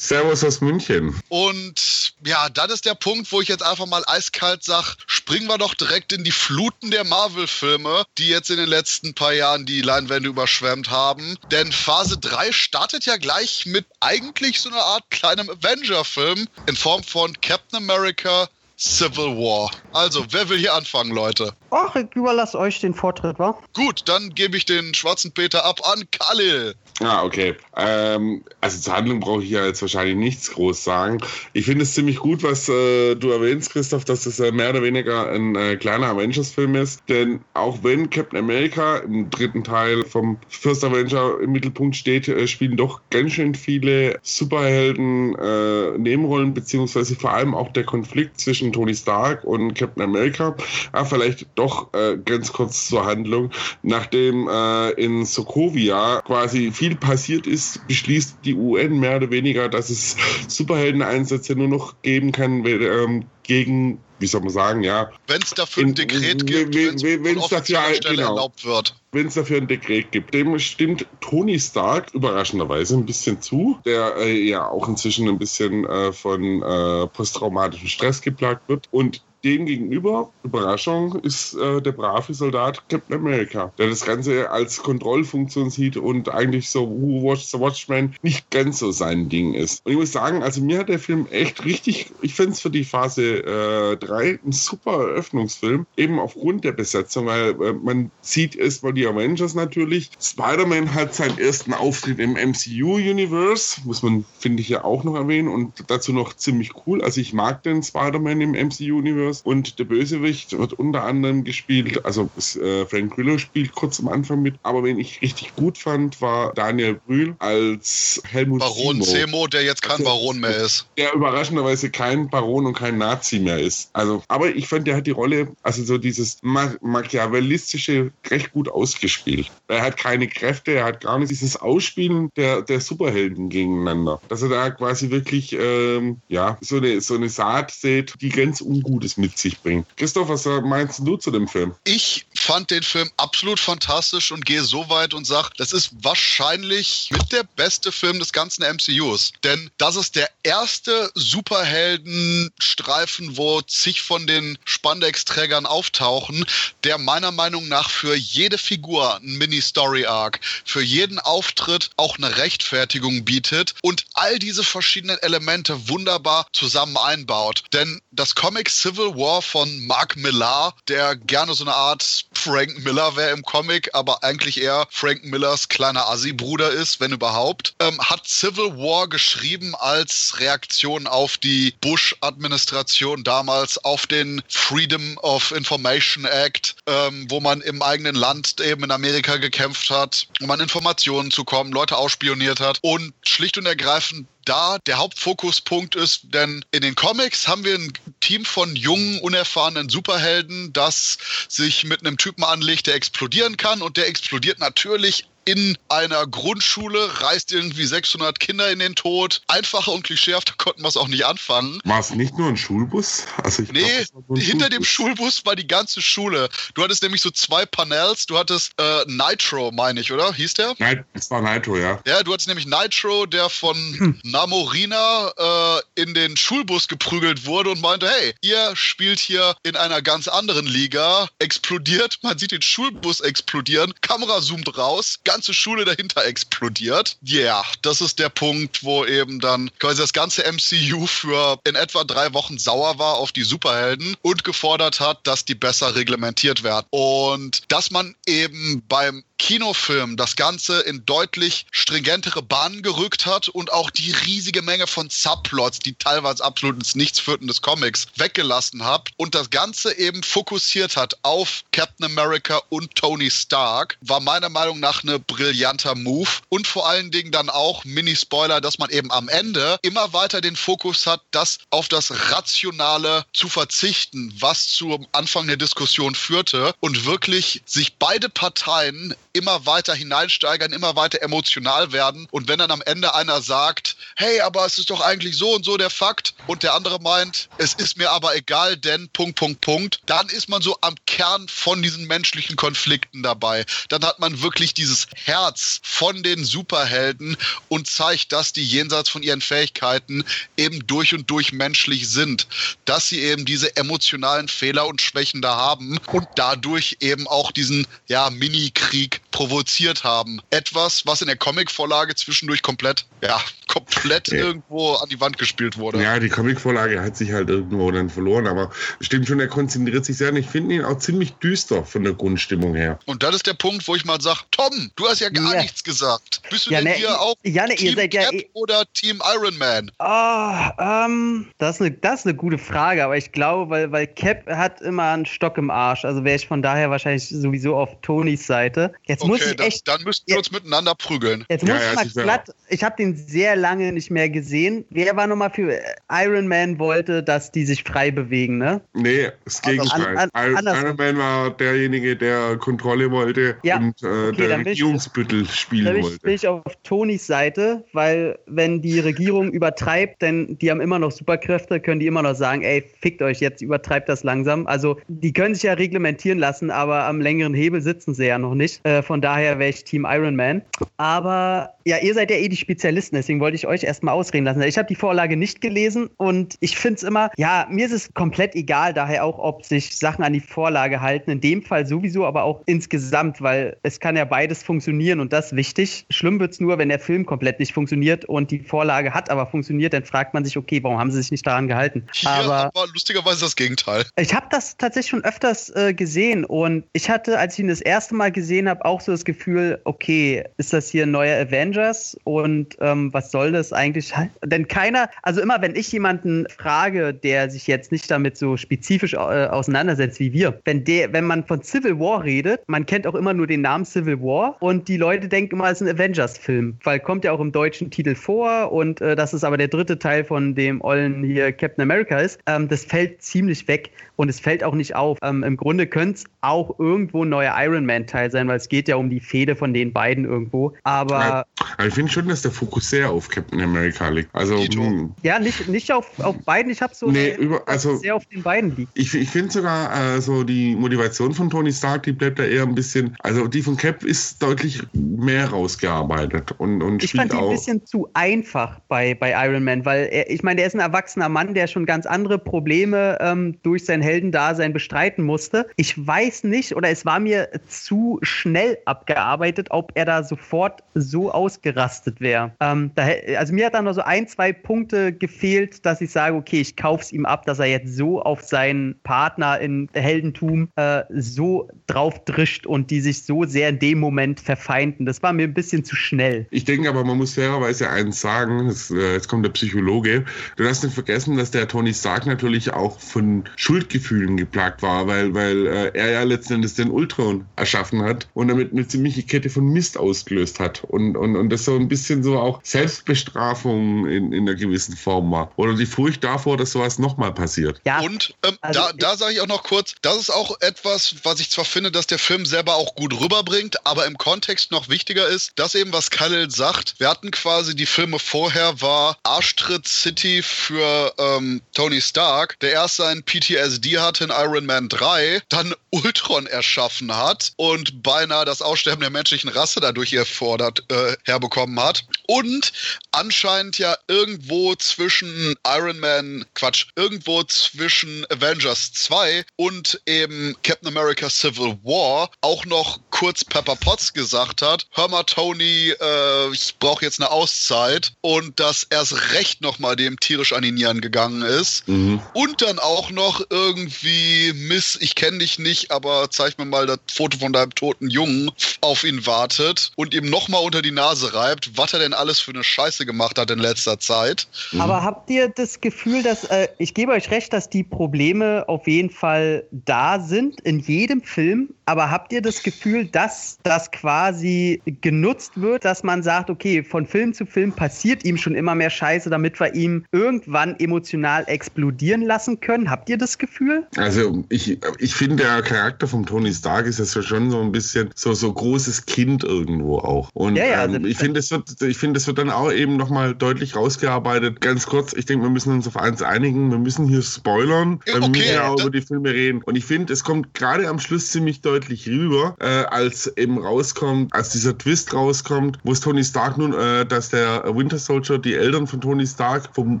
Servus 0.18 0.42
aus 0.42 0.60
München. 0.60 1.16
Und 1.28 2.12
ja, 2.24 2.48
das 2.48 2.72
ist 2.72 2.86
der 2.86 2.96
Punkt, 2.96 3.30
wo 3.30 3.40
ich 3.40 3.46
jetzt 3.46 3.62
einfach 3.62 3.86
mal 3.86 4.02
eiskalt 4.08 4.64
sage, 4.64 4.88
springen 5.06 5.46
wir 5.46 5.58
doch 5.58 5.74
direkt 5.74 6.12
in 6.12 6.24
die 6.24 6.32
Fluten 6.32 6.90
der 6.90 7.04
Marvel-Filme, 7.04 8.02
die 8.18 8.26
jetzt 8.26 8.50
in 8.50 8.56
den 8.56 8.68
letzten 8.68 9.14
paar 9.14 9.32
Jahren 9.32 9.64
die 9.64 9.80
Leinwände 9.80 10.28
überschwemmt 10.28 10.90
haben. 10.90 11.36
Denn 11.52 11.70
Phase 11.70 12.18
3 12.18 12.50
startet 12.50 13.06
ja 13.06 13.16
gleich 13.16 13.64
mit 13.66 13.86
eigentlich 14.00 14.60
so 14.60 14.70
einer 14.70 14.82
Art 14.82 15.08
kleinem 15.10 15.50
Avenger-Film 15.50 16.48
in 16.66 16.74
Form 16.74 17.04
von 17.04 17.40
Captain 17.40 17.76
America 17.76 18.48
Civil 18.78 19.36
War. 19.36 19.72
Also, 19.92 20.24
wer 20.30 20.48
will 20.48 20.58
hier 20.58 20.74
anfangen, 20.74 21.10
Leute? 21.10 21.52
Ach, 21.70 21.96
ich 21.96 22.14
überlasse 22.14 22.56
euch 22.58 22.78
den 22.80 22.94
Vortritt, 22.94 23.38
wa? 23.38 23.60
Gut, 23.72 24.02
dann 24.06 24.34
gebe 24.34 24.56
ich 24.56 24.66
den 24.66 24.94
schwarzen 24.94 25.32
Peter 25.32 25.64
ab 25.64 25.80
an 25.84 26.08
Khalil. 26.12 26.76
Ah, 27.00 27.24
okay. 27.24 27.54
Ähm, 27.76 28.42
also 28.60 28.80
zur 28.80 28.96
Handlung 28.96 29.20
brauche 29.20 29.44
ich 29.44 29.50
ja 29.50 29.64
jetzt 29.64 29.80
wahrscheinlich 29.82 30.16
nichts 30.16 30.50
groß 30.50 30.82
sagen. 30.82 31.18
Ich 31.52 31.66
finde 31.66 31.84
es 31.84 31.94
ziemlich 31.94 32.16
gut, 32.16 32.42
was 32.42 32.68
äh, 32.68 33.14
du 33.14 33.30
erwähnst, 33.30 33.70
Christoph, 33.70 34.04
dass 34.04 34.26
es 34.26 34.40
äh, 34.40 34.50
mehr 34.50 34.70
oder 34.70 34.82
weniger 34.82 35.30
ein 35.30 35.54
äh, 35.54 35.76
kleiner 35.76 36.08
Avengers-Film 36.08 36.74
ist. 36.74 37.08
Denn 37.08 37.40
auch 37.54 37.84
wenn 37.84 38.10
Captain 38.10 38.40
America 38.40 38.96
im 38.96 39.30
dritten 39.30 39.62
Teil 39.62 40.04
vom 40.04 40.38
First 40.48 40.82
Avenger 40.82 41.38
im 41.40 41.52
Mittelpunkt 41.52 41.94
steht, 41.94 42.26
äh, 42.26 42.48
spielen 42.48 42.76
doch 42.76 43.00
ganz 43.10 43.32
schön 43.32 43.54
viele 43.54 44.18
Superhelden 44.22 45.36
äh, 45.36 45.96
Nebenrollen, 45.98 46.52
beziehungsweise 46.52 47.14
vor 47.14 47.32
allem 47.32 47.54
auch 47.54 47.68
der 47.72 47.84
Konflikt 47.84 48.40
zwischen 48.40 48.72
Tony 48.72 48.96
Stark 48.96 49.44
und 49.44 49.74
Captain 49.74 50.02
America. 50.02 50.56
Ah, 50.90 51.04
vielleicht 51.04 51.46
doch 51.54 51.94
äh, 51.94 52.18
ganz 52.24 52.52
kurz 52.52 52.88
zur 52.88 53.06
Handlung. 53.06 53.50
Nachdem 53.82 54.48
in 54.96 55.24
Sokovia 55.24 56.22
quasi 56.22 56.72
viel 56.72 56.87
viel 56.88 56.96
passiert 56.96 57.46
ist, 57.46 57.86
beschließt 57.86 58.38
die 58.44 58.54
UN 58.54 58.98
mehr 58.98 59.16
oder 59.16 59.30
weniger, 59.30 59.68
dass 59.68 59.90
es 59.90 60.16
Superheldeneinsätze 60.48 61.54
nur 61.54 61.68
noch 61.68 62.00
geben 62.02 62.32
kann 62.32 62.64
ähm, 62.64 63.26
gegen, 63.42 64.00
wie 64.18 64.26
soll 64.26 64.40
man 64.40 64.50
sagen, 64.50 64.82
ja. 64.82 65.10
Wenn 65.26 65.42
es 65.42 65.50
dafür 65.50 65.84
ein 65.84 65.94
Dekret 65.94 66.46
gibt, 66.46 67.02
wenn 67.02 67.38
es 67.38 67.48
dafür 67.48 67.80
genau, 68.02 68.30
erlaubt 68.30 68.64
wird. 68.64 68.94
Wenn 69.12 69.26
es 69.26 69.34
dafür 69.34 69.58
ein 69.58 69.68
Dekret 69.68 70.12
gibt. 70.12 70.32
Dem 70.34 70.58
stimmt 70.58 71.06
Tony 71.20 71.58
Stark 71.58 72.12
überraschenderweise 72.14 72.96
ein 72.96 73.06
bisschen 73.06 73.40
zu, 73.40 73.78
der 73.84 74.16
äh, 74.16 74.48
ja 74.48 74.68
auch 74.68 74.88
inzwischen 74.88 75.28
ein 75.28 75.38
bisschen 75.38 75.84
äh, 75.86 76.12
von 76.12 76.62
äh, 76.62 77.06
posttraumatischem 77.08 77.88
Stress 77.88 78.20
geplagt 78.22 78.68
wird. 78.68 78.86
Und 78.90 79.22
dem 79.48 79.66
gegenüber, 79.66 80.30
Überraschung, 80.44 81.16
ist 81.22 81.54
äh, 81.54 81.80
der 81.80 81.92
brave 81.92 82.34
Soldat 82.34 82.86
Captain 82.88 83.16
America, 83.16 83.72
der 83.78 83.88
das 83.88 84.04
Ganze 84.04 84.50
als 84.50 84.82
Kontrollfunktion 84.82 85.70
sieht 85.70 85.96
und 85.96 86.28
eigentlich 86.28 86.68
so 86.68 86.88
Who 86.88 87.22
Watch 87.22 87.46
the 87.46 87.58
Watchman 87.58 88.14
nicht 88.22 88.50
ganz 88.50 88.78
so 88.78 88.92
sein 88.92 89.28
Ding 89.28 89.54
ist. 89.54 89.84
Und 89.84 89.92
ich 89.92 89.98
muss 89.98 90.12
sagen, 90.12 90.42
also 90.42 90.60
mir 90.60 90.80
hat 90.80 90.88
der 90.88 90.98
Film 90.98 91.26
echt 91.30 91.64
richtig, 91.64 92.12
ich 92.20 92.34
finde 92.34 92.52
es 92.52 92.60
für 92.60 92.70
die 92.70 92.84
Phase 92.84 93.38
äh, 93.38 93.96
3 93.96 94.40
ein 94.44 94.52
super 94.52 95.08
Eröffnungsfilm, 95.08 95.86
eben 95.96 96.18
aufgrund 96.18 96.64
der 96.64 96.72
Besetzung, 96.72 97.26
weil 97.26 97.50
äh, 97.62 97.72
man 97.72 98.10
sieht 98.20 98.56
erstmal 98.56 98.92
die 98.92 99.06
Avengers 99.06 99.54
natürlich. 99.54 100.10
Spider-Man 100.20 100.94
hat 100.94 101.14
seinen 101.14 101.38
ersten 101.38 101.72
Auftritt 101.72 102.18
im 102.18 102.32
MCU-Universe, 102.32 103.80
muss 103.84 104.02
man, 104.02 104.24
finde 104.38 104.60
ich, 104.60 104.68
ja 104.68 104.84
auch 104.84 105.04
noch 105.04 105.14
erwähnen 105.14 105.48
und 105.48 105.84
dazu 105.86 106.12
noch 106.12 106.34
ziemlich 106.34 106.72
cool. 106.86 107.02
Also 107.02 107.20
ich 107.20 107.32
mag 107.32 107.62
den 107.62 107.82
Spider-Man 107.82 108.40
im 108.40 108.50
MCU-Universe 108.52 109.37
und 109.44 109.78
der 109.78 109.84
Bösewicht 109.84 110.56
wird 110.56 110.72
unter 110.74 111.04
anderem 111.04 111.44
gespielt, 111.44 112.04
also 112.04 112.30
äh, 112.60 112.86
Frank 112.86 113.14
Grillo 113.14 113.38
spielt 113.38 113.72
kurz 113.74 114.00
am 114.00 114.08
Anfang 114.08 114.42
mit, 114.42 114.54
aber 114.62 114.84
wen 114.84 114.98
ich 114.98 115.22
richtig 115.22 115.54
gut 115.56 115.78
fand, 115.78 116.20
war 116.20 116.52
Daniel 116.54 117.00
Brühl 117.06 117.34
als 117.38 118.20
Helmut 118.24 118.60
Baron 118.60 119.02
Zemo, 119.02 119.46
der 119.46 119.64
jetzt 119.64 119.82
kein 119.82 119.92
also, 119.92 120.04
Baron 120.04 120.40
mehr 120.40 120.56
ist. 120.56 120.86
Der 120.96 121.12
überraschenderweise 121.14 121.90
kein 121.90 122.28
Baron 122.28 122.66
und 122.66 122.74
kein 122.74 122.98
Nazi 122.98 123.38
mehr 123.38 123.58
ist. 123.58 123.90
Also, 123.92 124.22
aber 124.28 124.54
ich 124.54 124.68
fand, 124.68 124.86
der 124.86 124.96
hat 124.96 125.06
die 125.06 125.12
Rolle, 125.12 125.48
also 125.62 125.82
so 125.84 125.98
dieses 125.98 126.38
Ma 126.42 126.74
machiavellistische 126.80 128.12
recht 128.30 128.52
gut 128.52 128.68
ausgespielt. 128.68 129.50
Er 129.68 129.82
hat 129.82 129.96
keine 129.96 130.28
Kräfte, 130.28 130.72
er 130.72 130.84
hat 130.84 131.00
gar 131.00 131.18
nicht 131.18 131.30
dieses 131.30 131.56
Ausspielen 131.56 132.30
der, 132.36 132.62
der 132.62 132.80
Superhelden 132.80 133.48
gegeneinander. 133.48 134.20
Dass 134.28 134.42
er 134.42 134.48
da 134.48 134.70
quasi 134.70 135.10
wirklich, 135.10 135.52
ähm, 135.52 136.20
ja, 136.28 136.58
so 136.60 136.76
eine, 136.76 137.00
so 137.00 137.14
eine 137.14 137.28
Saat 137.28 137.70
sät, 137.70 138.14
die 138.20 138.28
ganz 138.30 138.60
Ungutes 138.60 139.16
mit 139.18 139.36
sich 139.36 139.60
bringt. 139.60 139.86
Christoph, 139.96 140.28
was 140.28 140.46
meinst 140.62 141.00
du 141.00 141.16
zu 141.16 141.30
dem 141.30 141.48
Film? 141.48 141.74
Ich 141.84 142.26
fand 142.38 142.70
den 142.70 142.82
Film 142.82 143.10
absolut 143.16 143.58
fantastisch 143.60 144.30
und 144.32 144.44
gehe 144.44 144.62
so 144.62 144.90
weit 144.90 145.14
und 145.14 145.26
sage, 145.26 145.48
das 145.56 145.72
ist 145.72 145.90
wahrscheinlich 146.02 147.08
mit 147.10 147.32
der 147.32 147.44
beste 147.44 147.90
Film 147.92 148.18
des 148.18 148.32
ganzen 148.32 148.62
MCUs. 148.62 149.32
Denn 149.44 149.70
das 149.78 149.96
ist 149.96 150.16
der 150.16 150.28
erste 150.42 151.10
Superheldenstreifen, 151.14 153.36
wo 153.36 153.60
zig 153.62 154.02
von 154.02 154.26
den 154.26 154.58
Spandex-Trägern 154.64 155.64
auftauchen, 155.66 156.44
der 156.84 156.98
meiner 156.98 157.32
Meinung 157.32 157.68
nach 157.68 157.90
für 157.90 158.14
jede 158.14 158.58
Figur 158.58 159.16
ein 159.16 159.38
Mini-Story-Arc, 159.38 160.40
für 160.64 160.82
jeden 160.82 161.18
Auftritt 161.18 161.90
auch 161.96 162.18
eine 162.18 162.36
Rechtfertigung 162.36 163.24
bietet 163.24 163.74
und 163.82 164.04
all 164.14 164.38
diese 164.38 164.62
verschiedenen 164.64 165.18
Elemente 165.18 165.88
wunderbar 165.88 166.46
zusammen 166.52 166.96
einbaut. 166.96 167.64
Denn 167.72 168.00
das 168.10 168.34
Comic 168.34 168.68
Civil 168.68 168.98
Civil 168.98 169.14
War 169.14 169.42
von 169.42 169.86
Mark 169.86 170.16
Millar, 170.16 170.74
der 170.88 171.14
gerne 171.14 171.54
so 171.54 171.62
eine 171.62 171.74
Art 171.74 172.24
Frank 172.38 172.84
Miller 172.84 173.16
wäre 173.16 173.32
im 173.32 173.42
Comic, 173.42 173.90
aber 173.94 174.22
eigentlich 174.22 174.60
eher 174.62 174.86
Frank 174.90 175.24
Millers 175.24 175.68
kleiner 175.68 176.08
Assi-Bruder 176.08 176.70
ist, 176.70 177.00
wenn 177.00 177.12
überhaupt, 177.12 177.74
ähm, 177.80 177.98
hat 178.00 178.28
Civil 178.28 178.78
War 178.78 179.08
geschrieben 179.08 179.74
als 179.74 180.36
Reaktion 180.38 181.08
auf 181.08 181.36
die 181.36 181.74
Bush-Administration 181.80 183.24
damals, 183.24 183.84
auf 183.84 184.06
den 184.06 184.40
Freedom 184.48 185.18
of 185.18 185.50
Information 185.50 186.24
Act, 186.26 186.76
ähm, 186.86 187.26
wo 187.28 187.40
man 187.40 187.60
im 187.60 187.82
eigenen 187.82 188.14
Land 188.14 188.60
eben 188.60 188.84
in 188.84 188.92
Amerika 188.92 189.36
gekämpft 189.36 189.90
hat, 189.90 190.28
um 190.40 190.50
an 190.50 190.60
Informationen 190.60 191.32
zu 191.32 191.44
kommen, 191.44 191.72
Leute 191.72 191.96
ausspioniert 191.96 192.60
hat 192.60 192.78
und 192.82 193.12
schlicht 193.24 193.58
und 193.58 193.66
ergreifend 193.66 194.28
da 194.48 194.78
der 194.86 194.98
Hauptfokuspunkt 194.98 195.94
ist, 195.94 196.22
denn 196.24 196.64
in 196.70 196.80
den 196.80 196.94
Comics 196.94 197.48
haben 197.48 197.64
wir 197.64 197.74
ein 197.74 197.92
Team 198.20 198.44
von 198.44 198.74
jungen, 198.74 199.20
unerfahrenen 199.20 199.88
Superhelden, 199.88 200.72
das 200.72 201.18
sich 201.48 201.84
mit 201.84 202.00
einem 202.00 202.16
Typen 202.16 202.44
anlegt, 202.44 202.86
der 202.86 202.94
explodieren 202.94 203.56
kann. 203.56 203.82
Und 203.82 203.96
der 203.96 204.08
explodiert 204.08 204.58
natürlich 204.58 205.26
in 205.48 205.78
einer 205.88 206.26
Grundschule, 206.26 207.22
reißt 207.22 207.52
irgendwie 207.52 207.86
600 207.86 208.38
Kinder 208.38 208.70
in 208.70 208.80
den 208.80 208.94
Tod. 208.94 209.40
Einfacher 209.46 209.92
und 209.92 210.02
klischeehafter 210.02 210.52
konnten 210.58 210.82
wir 210.82 210.88
es 210.88 210.96
auch 210.98 211.08
nicht 211.08 211.24
anfangen. 211.24 211.80
War 211.84 212.00
es 212.00 212.10
nicht 212.10 212.36
nur 212.36 212.48
ein 212.48 212.58
Schulbus? 212.58 213.24
Also 213.42 213.62
ich 213.62 213.72
nee, 213.72 213.80
glaub, 213.80 214.38
hinter 214.38 214.66
Schulbus. 214.66 214.68
dem 214.68 214.84
Schulbus 214.84 215.46
war 215.46 215.56
die 215.56 215.66
ganze 215.66 216.02
Schule. 216.02 216.50
Du 216.74 216.82
hattest 216.82 217.02
nämlich 217.02 217.22
so 217.22 217.30
zwei 217.30 217.64
Panels. 217.64 218.26
Du 218.26 218.36
hattest 218.36 218.72
äh, 218.78 219.04
Nitro, 219.06 219.72
meine 219.72 220.00
ich, 220.00 220.12
oder? 220.12 220.34
Hieß 220.34 220.52
der? 220.54 220.74
Nein, 220.78 221.04
es 221.14 221.30
war 221.30 221.40
Nitro, 221.40 221.78
ja. 221.78 221.98
Ja, 222.06 222.22
du 222.22 222.34
hattest 222.34 222.48
nämlich 222.48 222.66
Nitro, 222.66 223.24
der 223.24 223.48
von 223.48 223.76
hm. 223.76 224.20
Namorina 224.24 225.32
äh, 225.38 226.02
in 226.02 226.12
den 226.12 226.36
Schulbus 226.36 226.88
geprügelt 226.88 227.46
wurde 227.46 227.70
und 227.70 227.80
meinte, 227.80 228.06
hey, 228.08 228.34
ihr 228.42 228.76
spielt 228.76 229.18
hier 229.18 229.56
in 229.62 229.76
einer 229.76 230.02
ganz 230.02 230.28
anderen 230.28 230.66
Liga, 230.66 231.28
explodiert, 231.38 232.18
man 232.22 232.36
sieht 232.36 232.52
den 232.52 232.62
Schulbus 232.62 233.20
explodieren, 233.20 233.94
Kamera 234.02 234.42
zoomt 234.42 234.76
raus, 234.76 235.20
ganz 235.24 235.37
ganze 235.38 235.54
Schule 235.54 235.84
dahinter 235.84 236.24
explodiert. 236.24 237.16
Ja, 237.22 237.38
yeah, 237.38 237.64
das 237.82 238.00
ist 238.00 238.18
der 238.18 238.28
Punkt, 238.28 238.82
wo 238.82 239.04
eben 239.04 239.38
dann 239.38 239.70
quasi 239.78 240.02
das 240.02 240.12
ganze 240.12 240.42
MCU 240.42 241.06
für 241.06 241.60
in 241.64 241.76
etwa 241.76 242.02
drei 242.02 242.34
Wochen 242.34 242.58
sauer 242.58 242.98
war 242.98 243.14
auf 243.14 243.30
die 243.30 243.44
Superhelden 243.44 244.16
und 244.22 244.42
gefordert 244.42 244.98
hat, 244.98 245.24
dass 245.28 245.44
die 245.44 245.54
besser 245.54 245.94
reglementiert 245.94 246.64
werden. 246.64 246.86
Und 246.90 247.70
dass 247.70 247.92
man 247.92 248.16
eben 248.26 248.82
beim 248.88 249.22
Kinofilm 249.38 250.16
das 250.16 250.36
Ganze 250.36 250.80
in 250.80 251.06
deutlich 251.06 251.66
stringentere 251.70 252.42
Bahnen 252.42 252.82
gerückt 252.82 253.24
hat 253.24 253.48
und 253.48 253.72
auch 253.72 253.90
die 253.90 254.12
riesige 254.12 254.62
Menge 254.62 254.86
von 254.86 255.08
Subplots, 255.08 255.78
die 255.78 255.94
teilweise 255.94 256.44
absolut 256.44 256.76
ins 256.76 256.94
Nichts 256.94 257.18
führten 257.18 257.46
des 257.46 257.62
Comics, 257.62 258.06
weggelassen 258.16 258.84
hat 258.84 259.10
und 259.16 259.34
das 259.34 259.50
Ganze 259.50 259.96
eben 259.96 260.22
fokussiert 260.22 260.96
hat 260.96 261.16
auf 261.22 261.62
Captain 261.72 262.06
America 262.06 262.60
und 262.68 262.94
Tony 262.94 263.30
Stark, 263.30 263.96
war 264.00 264.20
meiner 264.20 264.48
Meinung 264.48 264.80
nach 264.80 265.02
eine 265.02 265.18
brillanter 265.18 265.94
Move 265.94 266.28
und 266.48 266.66
vor 266.66 266.88
allen 266.88 267.10
Dingen 267.10 267.32
dann 267.32 267.48
auch 267.48 267.84
Mini-Spoiler, 267.84 268.60
dass 268.60 268.78
man 268.78 268.90
eben 268.90 269.10
am 269.10 269.28
Ende 269.28 269.78
immer 269.82 270.12
weiter 270.12 270.40
den 270.40 270.56
Fokus 270.56 271.06
hat, 271.06 271.22
das 271.30 271.58
auf 271.70 271.88
das 271.88 272.30
Rationale 272.30 273.24
zu 273.32 273.48
verzichten, 273.48 274.34
was 274.40 274.68
zum 274.68 275.06
Anfang 275.12 275.46
der 275.46 275.56
Diskussion 275.56 276.14
führte 276.14 276.74
und 276.80 277.04
wirklich 277.06 277.62
sich 277.64 277.96
beide 277.96 278.28
Parteien 278.28 279.14
immer 279.38 279.64
weiter 279.66 279.94
hineinsteigern, 279.94 280.72
immer 280.72 280.96
weiter 280.96 281.22
emotional 281.22 281.92
werden. 281.92 282.26
Und 282.30 282.48
wenn 282.48 282.58
dann 282.58 282.72
am 282.72 282.82
Ende 282.82 283.14
einer 283.14 283.40
sagt, 283.40 283.96
hey, 284.16 284.40
aber 284.40 284.66
es 284.66 284.78
ist 284.78 284.90
doch 284.90 285.00
eigentlich 285.00 285.36
so 285.36 285.54
und 285.54 285.64
so 285.64 285.76
der 285.76 285.90
Fakt, 285.90 286.34
und 286.46 286.62
der 286.62 286.74
andere 286.74 287.00
meint, 287.00 287.48
es 287.58 287.74
ist 287.74 287.96
mir 287.96 288.10
aber 288.10 288.34
egal, 288.34 288.76
denn 288.76 289.08
Punkt, 289.10 289.38
Punkt, 289.38 289.60
Punkt, 289.60 290.00
dann 290.06 290.28
ist 290.28 290.48
man 290.48 290.60
so 290.60 290.76
am 290.80 290.94
Kern 291.06 291.46
von 291.48 291.82
diesen 291.82 292.06
menschlichen 292.06 292.56
Konflikten 292.56 293.22
dabei. 293.22 293.64
Dann 293.88 294.04
hat 294.04 294.18
man 294.18 294.42
wirklich 294.42 294.74
dieses 294.74 295.06
Herz 295.14 295.80
von 295.82 296.22
den 296.22 296.44
Superhelden 296.44 297.36
und 297.68 297.86
zeigt, 297.86 298.32
dass 298.32 298.52
die 298.52 298.66
jenseits 298.66 299.08
von 299.08 299.22
ihren 299.22 299.40
Fähigkeiten 299.40 300.24
eben 300.56 300.86
durch 300.86 301.14
und 301.14 301.30
durch 301.30 301.52
menschlich 301.52 302.08
sind. 302.08 302.48
Dass 302.84 303.08
sie 303.08 303.20
eben 303.20 303.44
diese 303.44 303.76
emotionalen 303.76 304.48
Fehler 304.48 304.86
und 304.86 305.00
Schwächen 305.00 305.42
da 305.42 305.56
haben 305.56 305.98
und 306.12 306.26
dadurch 306.34 306.96
eben 307.00 307.28
auch 307.28 307.52
diesen 307.52 307.86
ja, 308.06 308.30
Mini-Krieg 308.30 309.20
provoziert 309.30 310.04
haben. 310.04 310.40
Etwas, 310.50 311.04
was 311.06 311.20
in 311.20 311.26
der 311.26 311.36
Comicvorlage 311.36 312.14
zwischendurch 312.14 312.62
komplett, 312.62 313.06
ja, 313.22 313.40
komplett 313.68 314.28
ja. 314.28 314.38
irgendwo 314.38 314.94
an 314.94 315.08
die 315.08 315.20
Wand 315.20 315.38
gespielt 315.38 315.78
wurde. 315.78 316.02
Ja, 316.02 316.18
die 316.18 316.28
Comicvorlage 316.28 317.00
hat 317.00 317.16
sich 317.16 317.32
halt 317.32 317.48
irgendwo 317.48 317.90
dann 317.90 318.10
verloren, 318.10 318.46
aber 318.46 318.70
stimmt 319.00 319.28
schon, 319.28 319.40
er 319.40 319.48
konzentriert 319.48 320.04
sich 320.04 320.16
sehr 320.16 320.30
und 320.30 320.36
ich 320.36 320.46
finde 320.46 320.74
ihn 320.74 320.84
auch 320.84 320.98
ziemlich 320.98 321.32
düster 321.34 321.84
von 321.84 322.04
der 322.04 322.14
Grundstimmung 322.14 322.74
her. 322.74 322.98
Und 323.06 323.22
das 323.22 323.36
ist 323.36 323.46
der 323.46 323.54
Punkt, 323.54 323.86
wo 323.86 323.94
ich 323.94 324.04
mal 324.04 324.20
sage, 324.20 324.40
Tom, 324.50 324.90
du 324.96 325.06
hast 325.06 325.20
ja 325.20 325.28
gar 325.28 325.54
ja. 325.54 325.62
nichts 325.62 325.84
gesagt. 325.84 326.42
Bist 326.50 326.66
du 326.66 326.70
ja, 326.70 326.78
denn 326.78 326.88
ne, 326.88 326.94
hier 326.94 327.20
auch 327.20 327.34
ja, 327.44 327.66
ne, 327.66 327.74
Team 327.74 327.90
ihr 327.90 327.96
seid 327.96 328.10
Cap 328.10 328.32
ja, 328.32 328.40
oder 328.54 328.84
Team 328.94 329.20
Iron 329.34 329.56
Man? 329.58 329.90
Oh, 329.98 330.82
ähm, 330.82 331.50
das 331.58 331.76
ist, 331.76 331.82
eine, 331.82 331.90
das 331.92 332.20
ist 332.20 332.26
eine 332.26 332.34
gute 332.34 332.58
Frage, 332.58 333.04
aber 333.04 333.16
ich 333.16 333.32
glaube, 333.32 333.70
weil, 333.70 333.92
weil 333.92 334.06
Cap 334.06 334.46
hat 334.48 334.80
immer 334.80 335.12
einen 335.12 335.26
Stock 335.26 335.58
im 335.58 335.70
Arsch, 335.70 336.04
also 336.04 336.24
wäre 336.24 336.36
ich 336.36 336.46
von 336.46 336.62
daher 336.62 336.90
wahrscheinlich 336.90 337.28
sowieso 337.28 337.76
auf 337.76 337.90
Tonys 338.02 338.46
Seite. 338.46 338.92
Jetzt 339.04 339.17
okay, 339.22 339.30
muss 339.30 339.46
ich 339.46 339.56
dann, 339.56 339.66
echt, 339.66 339.88
dann 339.88 340.02
müssten 340.02 340.30
wir 340.30 340.38
uns 340.38 340.50
miteinander 340.50 340.94
prügeln. 340.94 341.44
Jetzt 341.48 341.66
muss 341.66 341.76
ich 341.76 342.14
mal 342.14 342.24
glatt, 342.24 342.54
ich 342.68 342.82
habe 342.82 342.96
den 342.96 343.16
sehr 343.16 343.56
lange 343.56 343.92
nicht 343.92 344.10
mehr 344.10 344.28
gesehen. 344.28 344.84
Wer 344.90 345.16
war 345.16 345.26
nochmal 345.26 345.50
für 345.50 345.80
Iron 346.10 346.48
Man 346.48 346.78
wollte, 346.78 347.22
dass 347.22 347.52
die 347.52 347.64
sich 347.64 347.84
frei 347.84 348.10
bewegen, 348.10 348.58
ne? 348.58 348.80
Nee, 348.94 349.30
das 349.44 349.62
also 349.64 349.82
Gegenteil. 349.82 350.16
Also 350.32 350.58
an, 350.58 350.66
an, 350.66 350.84
Iron 350.84 350.96
Man 350.96 351.18
war 351.18 351.50
derjenige, 351.50 352.16
der 352.16 352.56
Kontrolle 352.56 353.10
wollte 353.10 353.56
ja. 353.62 353.78
und 353.78 354.02
äh, 354.02 354.28
okay, 354.28 354.48
der 354.48 354.58
Regierungsbüttel 354.58 355.46
spielen 355.48 355.86
dann 355.86 356.02
wollte. 356.02 356.18
bin 356.20 356.34
ich 356.34 356.46
auf 356.46 356.62
Tonys 356.82 357.26
Seite, 357.26 357.84
weil 357.92 358.38
wenn 358.46 358.82
die 358.82 359.00
Regierung 359.00 359.52
übertreibt, 359.52 360.22
denn 360.22 360.58
die 360.58 360.70
haben 360.70 360.80
immer 360.80 360.98
noch 360.98 361.10
Superkräfte, 361.10 361.80
können 361.80 362.00
die 362.00 362.06
immer 362.06 362.22
noch 362.22 362.34
sagen, 362.34 362.62
ey, 362.62 362.84
fickt 363.00 363.22
euch, 363.22 363.40
jetzt 363.40 363.62
übertreibt 363.62 364.08
das 364.08 364.24
langsam. 364.24 364.66
Also 364.66 364.98
die 365.08 365.32
können 365.32 365.54
sich 365.54 365.64
ja 365.64 365.74
reglementieren 365.74 366.38
lassen, 366.38 366.70
aber 366.70 367.04
am 367.04 367.20
längeren 367.20 367.54
Hebel 367.54 367.80
sitzen 367.80 368.14
sie 368.14 368.26
ja 368.26 368.38
noch 368.38 368.54
nicht. 368.54 368.84
Äh, 368.84 369.02
von 369.08 369.22
daher 369.22 369.58
wäre 369.58 369.70
ich 369.70 369.84
Team 369.84 370.06
Iron 370.08 370.36
Man. 370.36 370.62
Aber 370.98 371.74
ja, 371.88 371.96
ihr 371.96 372.12
seid 372.12 372.30
ja 372.30 372.36
eh 372.36 372.48
die 372.48 372.56
Spezialisten, 372.56 373.16
deswegen 373.16 373.40
wollte 373.40 373.54
ich 373.54 373.66
euch 373.66 373.82
erstmal 373.82 374.12
ausreden 374.12 374.44
lassen. 374.44 374.60
Ich 374.60 374.76
habe 374.76 374.86
die 374.86 374.94
Vorlage 374.94 375.38
nicht 375.38 375.62
gelesen 375.62 376.10
und 376.18 376.56
ich 376.60 376.76
finde 376.76 376.96
es 376.96 377.02
immer, 377.02 377.30
ja, 377.38 377.66
mir 377.70 377.86
ist 377.86 377.92
es 377.92 378.12
komplett 378.12 378.54
egal, 378.54 378.92
daher 378.92 379.24
auch, 379.24 379.38
ob 379.38 379.64
sich 379.64 379.96
Sachen 379.96 380.22
an 380.22 380.34
die 380.34 380.40
Vorlage 380.40 381.00
halten. 381.00 381.30
In 381.30 381.40
dem 381.40 381.62
Fall 381.62 381.86
sowieso, 381.86 382.26
aber 382.26 382.44
auch 382.44 382.62
insgesamt, 382.66 383.40
weil 383.40 383.78
es 383.82 384.00
kann 384.00 384.16
ja 384.16 384.26
beides 384.26 384.62
funktionieren 384.62 385.18
und 385.18 385.32
das 385.32 385.46
ist 385.46 385.56
wichtig. 385.56 386.04
Schlimm 386.10 386.38
wird 386.40 386.52
es 386.52 386.60
nur, 386.60 386.76
wenn 386.76 386.90
der 386.90 386.98
Film 386.98 387.24
komplett 387.24 387.58
nicht 387.58 387.72
funktioniert 387.72 388.26
und 388.26 388.50
die 388.50 388.60
Vorlage 388.60 389.14
hat 389.14 389.30
aber 389.30 389.46
funktioniert, 389.46 389.94
dann 389.94 390.04
fragt 390.04 390.34
man 390.34 390.44
sich, 390.44 390.58
okay, 390.58 390.82
warum 390.82 390.98
haben 390.98 391.10
sie 391.10 391.22
sich 391.22 391.30
nicht 391.30 391.46
daran 391.46 391.68
gehalten? 391.68 392.04
Hier 392.12 392.28
aber, 392.28 392.64
aber 392.64 392.86
lustigerweise 392.92 393.40
das 393.40 393.56
Gegenteil. 393.56 394.04
Ich 394.16 394.34
habe 394.34 394.46
das 394.50 394.76
tatsächlich 394.76 395.08
schon 395.08 395.24
öfters 395.24 395.70
äh, 395.70 395.94
gesehen 395.94 396.44
und 396.44 396.84
ich 396.92 397.08
hatte, 397.08 397.38
als 397.38 397.54
ich 397.54 397.60
ihn 397.60 397.68
das 397.68 397.80
erste 397.80 398.14
Mal 398.14 398.30
gesehen 398.30 398.68
habe, 398.68 398.84
auch 398.84 399.00
so 399.00 399.12
das 399.12 399.24
Gefühl, 399.24 399.80
okay, 399.84 400.44
ist 400.58 400.74
das 400.74 400.90
hier 400.90 401.04
ein 401.04 401.12
neuer 401.12 401.38
Avengers 401.78 402.16
und 402.24 402.76
ähm, 402.80 403.12
was 403.12 403.30
soll 403.30 403.52
das 403.52 403.72
eigentlich? 403.72 404.12
Denn 404.44 404.68
keiner, 404.68 405.08
also 405.22 405.40
immer 405.40 405.60
wenn 405.60 405.76
ich 405.76 405.90
jemanden 405.92 406.46
frage, 406.56 407.14
der 407.14 407.50
sich 407.50 407.66
jetzt 407.66 407.92
nicht 407.92 408.10
damit 408.10 408.36
so 408.36 408.56
spezifisch 408.56 409.14
äh, 409.14 409.16
auseinandersetzt 409.16 410.20
wie 410.20 410.32
wir, 410.32 410.60
wenn 410.64 410.84
der, 410.84 411.12
wenn 411.12 411.24
man 411.24 411.44
von 411.44 411.62
Civil 411.62 411.98
War 411.98 412.24
redet, 412.24 412.60
man 412.66 412.86
kennt 412.86 413.06
auch 413.06 413.14
immer 413.14 413.34
nur 413.34 413.46
den 413.46 413.60
Namen 413.60 413.84
Civil 413.84 414.20
War 414.20 414.56
und 414.60 414.88
die 414.88 414.96
Leute 414.96 415.28
denken 415.28 415.56
immer, 415.56 415.70
es 415.70 415.80
ist 415.80 415.88
ein 415.88 415.94
Avengers-Film, 415.94 416.78
weil 416.84 417.00
kommt 417.00 417.24
ja 417.24 417.32
auch 417.32 417.40
im 417.40 417.52
deutschen 417.52 417.90
Titel 417.90 418.14
vor 418.14 418.72
und 418.72 419.00
äh, 419.00 419.16
das 419.16 419.34
ist 419.34 419.44
aber 419.44 419.56
der 419.56 419.68
dritte 419.68 419.98
Teil 419.98 420.24
von 420.24 420.54
dem 420.54 420.80
Ollen 420.80 421.22
hier 421.22 421.52
Captain 421.52 421.82
America 421.82 422.18
ist. 422.18 422.40
Ähm, 422.46 422.68
das 422.68 422.84
fällt 422.84 423.22
ziemlich 423.22 423.66
weg 423.68 423.90
und 424.16 424.28
es 424.28 424.40
fällt 424.40 424.64
auch 424.64 424.74
nicht 424.74 424.94
auf. 424.96 425.18
Ähm, 425.22 425.42
Im 425.42 425.56
Grunde 425.56 425.86
könnte 425.86 426.18
es 426.18 426.24
auch 426.40 426.78
irgendwo 426.78 427.24
ein 427.24 427.28
neuer 427.28 427.54
Iron 427.56 427.86
Man-Teil 427.86 428.30
sein, 428.30 428.48
weil 428.48 428.56
es 428.56 428.68
geht 428.68 428.88
ja 428.88 428.96
um 428.96 429.10
die 429.10 429.20
Fehde 429.20 429.54
von 429.54 429.72
den 429.72 429.92
beiden 429.92 430.24
irgendwo. 430.24 430.74
Aber. 430.82 431.46
Ja, 431.78 431.86
ich 431.86 431.94
finde 431.94 432.10
schon, 432.10 432.28
dass 432.28 432.42
der 432.42 432.50
Fokus 432.50 432.90
sehr 432.90 433.10
auf 433.10 433.28
Captain 433.28 433.60
America 433.60 434.08
liegt. 434.08 434.34
Also, 434.34 434.58
hm. 434.58 435.14
ja, 435.22 435.38
nicht, 435.38 435.68
nicht 435.68 435.92
auf, 435.92 436.06
auf 436.20 436.36
beiden. 436.44 436.70
Ich 436.70 436.82
habe 436.82 436.94
so 436.94 437.10
nee, 437.10 437.34
über, 437.34 437.62
also, 437.66 437.96
sehr 437.96 438.16
auf 438.16 438.26
den 438.26 438.42
beiden 438.42 438.74
liegt. 438.76 438.90
Ich, 438.94 439.14
ich 439.14 439.28
finde 439.28 439.52
sogar 439.52 440.16
äh, 440.16 440.20
so 440.20 440.44
die 440.44 440.74
Motivation 440.74 441.32
von 441.34 441.50
Tony 441.50 441.72
Stark, 441.72 442.04
die 442.04 442.12
bleibt 442.12 442.38
da 442.38 442.44
eher 442.44 442.62
ein 442.62 442.74
bisschen. 442.74 443.16
Also 443.20 443.46
die 443.46 443.62
von 443.62 443.76
Cap 443.76 444.04
ist 444.04 444.42
deutlich 444.42 444.82
mehr 444.92 445.48
rausgearbeitet 445.48 446.52
und, 446.58 446.82
und 446.82 447.02
ich 447.02 447.12
fand 447.12 447.32
die 447.32 447.36
auch, 447.36 447.50
ein 447.50 447.54
bisschen 447.54 447.84
zu 447.86 448.08
einfach 448.14 448.80
bei, 448.88 449.14
bei 449.14 449.32
Iron 449.46 449.64
Man, 449.64 449.84
weil 449.84 450.08
er, 450.10 450.30
ich 450.30 450.42
meine, 450.42 450.56
der 450.56 450.66
ist 450.66 450.74
ein 450.74 450.80
erwachsener 450.80 451.28
Mann, 451.28 451.54
der 451.54 451.66
schon 451.66 451.86
ganz 451.86 452.06
andere 452.06 452.38
Probleme 452.38 453.18
ähm, 453.20 453.56
durch 453.62 453.84
sein 453.84 454.02
Heldendasein 454.02 454.72
bestreiten 454.72 455.24
musste. 455.24 455.66
Ich 455.76 456.06
weiß 456.06 456.44
nicht, 456.44 456.74
oder 456.74 456.90
es 456.90 457.04
war 457.04 457.20
mir 457.20 457.48
zu 457.66 458.18
schnell 458.22 458.78
abgearbeitet, 458.84 459.68
ob 459.70 459.92
er 459.94 460.04
da 460.04 460.22
sofort 460.22 460.82
so 460.94 461.30
ausgerastet 461.48 462.20
wäre. 462.20 462.52
Ähm, 462.60 462.90
also 463.36 463.54
mir 463.54 463.66
hat 463.66 463.74
da 463.74 463.80
nur 463.80 463.94
so 463.94 464.02
ein, 464.02 464.28
zwei 464.28 464.52
Punkte 464.52 465.12
gefehlt, 465.12 465.86
dass 465.86 466.02
ich 466.02 466.10
sage, 466.10 466.36
okay, 466.36 466.60
ich 466.60 466.76
kaufe 466.76 467.02
es 467.02 467.12
ihm 467.12 467.24
ab, 467.24 467.46
dass 467.46 467.58
er 467.58 467.66
jetzt 467.66 467.96
so 467.96 468.20
auf 468.20 468.42
seinen 468.42 468.96
Partner 469.02 469.58
in 469.58 469.88
Heldentum 469.94 470.68
äh, 470.76 471.04
so 471.10 471.68
drauf 471.86 472.22
drischt 472.26 472.66
und 472.66 472.90
die 472.90 473.00
sich 473.00 473.24
so 473.24 473.44
sehr 473.44 473.70
in 473.70 473.78
dem 473.78 473.98
Moment 473.98 474.40
verfeinden. 474.40 475.06
Das 475.06 475.22
war 475.22 475.32
mir 475.32 475.44
ein 475.44 475.54
bisschen 475.54 475.84
zu 475.84 475.96
schnell. 475.96 476.46
Ich 476.50 476.66
denke 476.66 476.88
aber, 476.88 477.02
man 477.02 477.16
muss 477.16 477.34
fairerweise 477.34 477.88
eins 477.88 478.20
sagen, 478.20 478.66
das, 478.66 478.90
äh, 478.90 479.14
jetzt 479.14 479.28
kommt 479.28 479.46
der 479.46 479.50
Psychologe, 479.52 480.24
du 480.56 480.64
hast 480.66 480.84
nicht 480.84 480.94
vergessen, 480.94 481.38
dass 481.38 481.50
der 481.50 481.66
Tony 481.66 481.94
Stark 481.94 482.26
natürlich 482.26 482.72
auch 482.74 483.00
von 483.00 483.44
Schuldgefühlen 483.56 484.36
geplagt 484.36 484.82
war, 484.82 485.06
weil, 485.06 485.32
weil 485.32 485.66
äh, 485.66 485.90
er 485.94 486.10
ja 486.10 486.22
letzten 486.24 486.54
Endes 486.54 486.74
den 486.74 486.90
Ultron 486.90 487.46
erschaffen 487.56 488.02
hat 488.02 488.28
und 488.34 488.48
damit 488.48 488.72
eine 488.72 488.86
ziemliche 488.86 489.22
Kette 489.22 489.48
von 489.48 489.72
Mist 489.72 489.96
ausgelöst 489.96 490.60
hat. 490.60 490.84
Und, 490.84 491.16
und, 491.16 491.37
und 491.38 491.50
das 491.50 491.64
so 491.64 491.76
ein 491.76 491.88
bisschen 491.88 492.22
so 492.22 492.38
auch 492.38 492.60
Selbstbestrafung 492.62 494.06
in, 494.06 494.32
in 494.32 494.48
einer 494.48 494.56
gewissen 494.56 494.96
Form 494.96 495.30
war. 495.30 495.52
Oder 495.56 495.74
die 495.74 495.86
Furcht 495.86 496.24
davor, 496.24 496.56
dass 496.56 496.72
sowas 496.72 496.98
nochmal 496.98 497.32
passiert. 497.32 497.80
Ja. 497.84 498.00
Und 498.00 498.34
ähm, 498.44 498.58
also 498.60 498.80
da, 498.80 498.92
da 498.92 499.16
sage 499.16 499.34
ich 499.34 499.40
auch 499.40 499.46
noch 499.46 499.62
kurz, 499.62 499.94
das 500.02 500.16
ist 500.16 500.30
auch 500.30 500.60
etwas, 500.60 501.14
was 501.22 501.40
ich 501.40 501.50
zwar 501.50 501.64
finde, 501.64 501.90
dass 501.90 502.06
der 502.06 502.18
Film 502.18 502.46
selber 502.46 502.76
auch 502.76 502.94
gut 502.94 503.18
rüberbringt, 503.20 503.86
aber 503.86 504.06
im 504.06 504.18
Kontext 504.18 504.70
noch 504.70 504.88
wichtiger 504.88 505.26
ist, 505.26 505.52
dass 505.56 505.74
eben, 505.74 505.92
was 505.92 506.10
Khalil 506.10 506.50
sagt, 506.50 506.94
wir 506.98 507.08
hatten 507.08 507.30
quasi 507.30 507.74
die 507.74 507.86
Filme 507.86 508.18
vorher, 508.18 508.80
war 508.80 509.16
Arschtritt 509.22 509.86
City 509.88 510.42
für 510.42 511.12
ähm, 511.18 511.60
Tony 511.74 512.00
Stark, 512.00 512.58
der 512.60 512.72
erst 512.72 512.96
seinen 512.96 513.22
PTSD 513.22 513.98
hatte 513.98 514.24
in 514.24 514.30
Iron 514.30 514.66
Man 514.66 514.88
3, 514.88 515.42
dann 515.48 515.74
Ultron 515.90 516.46
erschaffen 516.46 517.16
hat 517.16 517.52
und 517.56 518.02
beinahe 518.02 518.44
das 518.44 518.62
Aussterben 518.62 519.00
der 519.00 519.10
menschlichen 519.10 519.48
Rasse 519.48 519.80
dadurch 519.80 520.12
erfordert, 520.12 520.84
äh, 520.90 521.16
herbekommen 521.28 521.78
hat. 521.80 522.04
Und 522.26 522.72
anscheinend 523.12 523.78
ja 523.78 523.96
irgendwo 524.06 524.74
zwischen 524.74 525.54
Iron 525.66 525.98
Man, 526.00 526.44
Quatsch, 526.54 526.86
irgendwo 526.96 527.42
zwischen 527.44 528.26
Avengers 528.30 528.92
2 528.92 529.44
und 529.56 530.00
eben 530.06 530.56
Captain 530.62 530.88
America 530.88 531.28
Civil 531.30 531.78
War 531.82 532.30
auch 532.40 532.64
noch 532.66 533.00
kurz 533.10 533.44
Pepper 533.44 533.76
Potts 533.76 534.12
gesagt 534.12 534.62
hat, 534.62 534.86
hör 534.92 535.08
mal 535.08 535.24
Tony, 535.24 535.92
äh, 536.00 536.52
ich 536.52 536.76
brauche 536.78 537.04
jetzt 537.04 537.20
eine 537.20 537.30
Auszeit 537.30 538.12
und 538.20 538.58
dass 538.60 538.84
erst 538.84 539.32
recht 539.32 539.60
nochmal 539.60 539.96
dem 539.96 540.18
tierisch 540.20 540.52
an 540.52 540.62
die 540.62 540.72
Nieren 540.72 541.00
gegangen 541.00 541.42
ist. 541.42 541.86
Mhm. 541.88 542.20
Und 542.34 542.62
dann 542.62 542.78
auch 542.78 543.10
noch 543.10 543.42
irgendwie 543.50 544.52
Miss, 544.54 544.96
ich 545.00 545.14
kenne 545.14 545.38
dich 545.38 545.58
nicht, 545.58 545.90
aber 545.90 546.30
zeig 546.30 546.58
mir 546.58 546.64
mal 546.64 546.86
das 546.86 546.98
Foto 547.12 547.38
von 547.38 547.52
deinem 547.52 547.74
toten 547.74 548.08
Jungen 548.08 548.50
auf 548.80 549.04
ihn 549.04 549.26
wartet 549.26 549.90
und 549.96 550.14
ihm 550.14 550.28
nochmal 550.30 550.62
unter 550.62 550.82
die 550.82 550.92
Nase 550.92 551.17
reibt, 551.26 551.76
was 551.76 551.92
er 551.92 552.00
denn 552.00 552.14
alles 552.14 552.40
für 552.40 552.52
eine 552.52 552.64
Scheiße 552.64 553.06
gemacht 553.06 553.38
hat 553.38 553.50
in 553.50 553.58
letzter 553.58 553.98
Zeit. 553.98 554.46
Mhm. 554.72 554.80
Aber 554.80 555.02
habt 555.02 555.30
ihr 555.30 555.48
das 555.48 555.80
Gefühl, 555.80 556.22
dass, 556.22 556.44
äh, 556.44 556.68
ich 556.78 556.94
gebe 556.94 557.12
euch 557.12 557.30
recht, 557.30 557.52
dass 557.52 557.68
die 557.68 557.84
Probleme 557.84 558.64
auf 558.68 558.86
jeden 558.86 559.10
Fall 559.10 559.64
da 559.70 560.20
sind 560.20 560.60
in 560.62 560.80
jedem 560.80 561.22
Film, 561.22 561.70
aber 561.88 562.10
habt 562.10 562.34
ihr 562.34 562.42
das 562.42 562.62
Gefühl, 562.62 563.06
dass 563.06 563.58
das 563.62 563.90
quasi 563.90 564.82
genutzt 565.00 565.52
wird, 565.56 565.86
dass 565.86 566.02
man 566.02 566.22
sagt, 566.22 566.50
okay, 566.50 566.82
von 566.82 567.06
Film 567.06 567.32
zu 567.32 567.46
Film 567.46 567.72
passiert 567.72 568.24
ihm 568.24 568.36
schon 568.36 568.54
immer 568.54 568.74
mehr 568.74 568.90
Scheiße, 568.90 569.30
damit 569.30 569.58
wir 569.58 569.74
ihm 569.74 570.04
irgendwann 570.12 570.78
emotional 570.78 571.44
explodieren 571.46 572.20
lassen 572.20 572.60
können? 572.60 572.90
Habt 572.90 573.08
ihr 573.08 573.16
das 573.16 573.38
Gefühl? 573.38 573.86
Also 573.96 574.44
ich, 574.50 574.78
ich 574.98 575.14
finde, 575.14 575.36
der 575.36 575.62
Charakter 575.62 576.06
von 576.06 576.26
Tony 576.26 576.52
Stark 576.52 576.86
ist 576.86 576.98
ja 576.98 577.22
schon 577.22 577.50
so 577.50 577.60
ein 577.62 577.72
bisschen 577.72 578.10
so, 578.14 578.34
so 578.34 578.52
großes 578.52 579.06
Kind 579.06 579.42
irgendwo 579.44 579.98
auch. 579.98 580.28
Und 580.34 580.56
ja, 580.56 580.66
ja, 580.66 580.84
ähm, 580.84 581.04
ich 581.08 581.18
finde, 581.18 581.40
es 581.40 581.50
wird, 581.50 581.80
ich 581.82 581.98
finde, 581.98 582.18
es 582.18 582.26
wird 582.26 582.38
dann 582.38 582.50
auch 582.50 582.70
eben 582.70 582.96
nochmal 582.96 583.34
deutlich 583.34 583.74
rausgearbeitet. 583.76 584.60
Ganz 584.60 584.86
kurz, 584.86 585.12
ich 585.12 585.26
denke, 585.26 585.44
wir 585.44 585.50
müssen 585.50 585.72
uns 585.72 585.86
auf 585.86 585.96
eins 585.96 586.22
einigen. 586.22 586.70
Wir 586.70 586.78
müssen 586.78 587.08
hier 587.08 587.22
spoilern. 587.22 587.94
Okay, 587.94 588.20
wir 588.20 588.28
müssen 588.28 588.54
ja 588.54 588.68
auch 588.68 588.80
über 588.80 588.90
die 588.90 589.00
Filme 589.00 589.30
reden. 589.30 589.62
Und 589.62 589.76
ich 589.76 589.84
finde, 589.84 590.12
es 590.12 590.24
kommt 590.24 590.54
gerade 590.54 590.88
am 590.88 590.98
Schluss 590.98 591.30
ziemlich 591.30 591.60
deutlich 591.62 592.08
rüber, 592.08 592.56
äh, 592.60 592.66
als 592.66 593.26
eben 593.36 593.58
rauskommt, 593.58 594.32
als 594.34 594.50
dieser 594.50 594.76
Twist 594.76 595.14
rauskommt, 595.14 595.78
wo 595.84 595.92
es 595.92 596.00
Tony 596.00 596.24
Stark 596.24 596.58
nun, 596.58 596.72
äh, 596.72 597.06
dass 597.06 597.30
der 597.30 597.64
Winter 597.74 597.98
Soldier 597.98 598.38
die 598.38 598.54
Eltern 598.54 598.86
von 598.86 599.00
Tony 599.00 599.26
Stark 599.26 599.70
vom, 599.72 600.00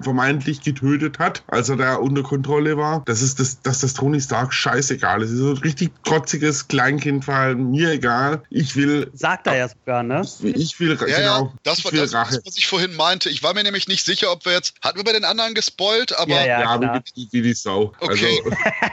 vermeintlich 0.00 0.62
getötet 0.62 1.18
hat, 1.18 1.42
als 1.48 1.68
er 1.68 1.76
da 1.76 1.96
unter 1.96 2.22
Kontrolle 2.22 2.76
war. 2.76 3.02
Das 3.06 3.22
ist 3.22 3.40
das, 3.40 3.60
dass 3.62 3.80
das 3.80 3.94
Tony 3.94 4.20
Stark 4.20 4.52
scheißegal 4.52 5.22
ist. 5.22 5.30
Es 5.30 5.34
ist 5.34 5.40
so 5.40 5.50
ein 5.50 5.58
richtig 5.58 5.90
trotziges 6.04 6.68
Kleinkindverhalten. 6.68 7.70
Mir 7.70 7.90
egal. 7.92 8.42
Ich 8.50 8.76
will. 8.76 9.10
Sagt 9.14 9.46
er 9.46 9.56
ja 9.56 9.68
sogar, 9.68 10.02
ne? 10.02 10.22
Ich, 10.42 10.56
ich 10.56 10.80
will, 10.98 11.08
ja, 11.08 11.18
genau. 11.18 11.44
Ja, 11.44 11.52
das 11.62 11.84
war 11.84 11.92
das, 11.92 12.10
das, 12.10 12.40
was 12.44 12.56
ich 12.56 12.66
vorhin 12.66 12.96
meinte. 12.96 13.30
Ich 13.30 13.42
war 13.42 13.54
mir 13.54 13.62
nämlich 13.62 13.88
nicht 13.88 14.04
sicher, 14.04 14.32
ob 14.32 14.44
wir 14.44 14.52
jetzt. 14.52 14.74
Hatten 14.82 14.98
wir 14.98 15.04
bei 15.04 15.12
den 15.12 15.24
anderen 15.24 15.54
gespoilt, 15.54 16.16
aber. 16.16 16.32
Ja, 16.32 16.46
ja, 16.46 16.80
ja 16.80 17.02
wie, 17.14 17.28
wie, 17.30 17.42
die 17.42 17.54
Sau. 17.54 17.92
Okay. 18.00 18.42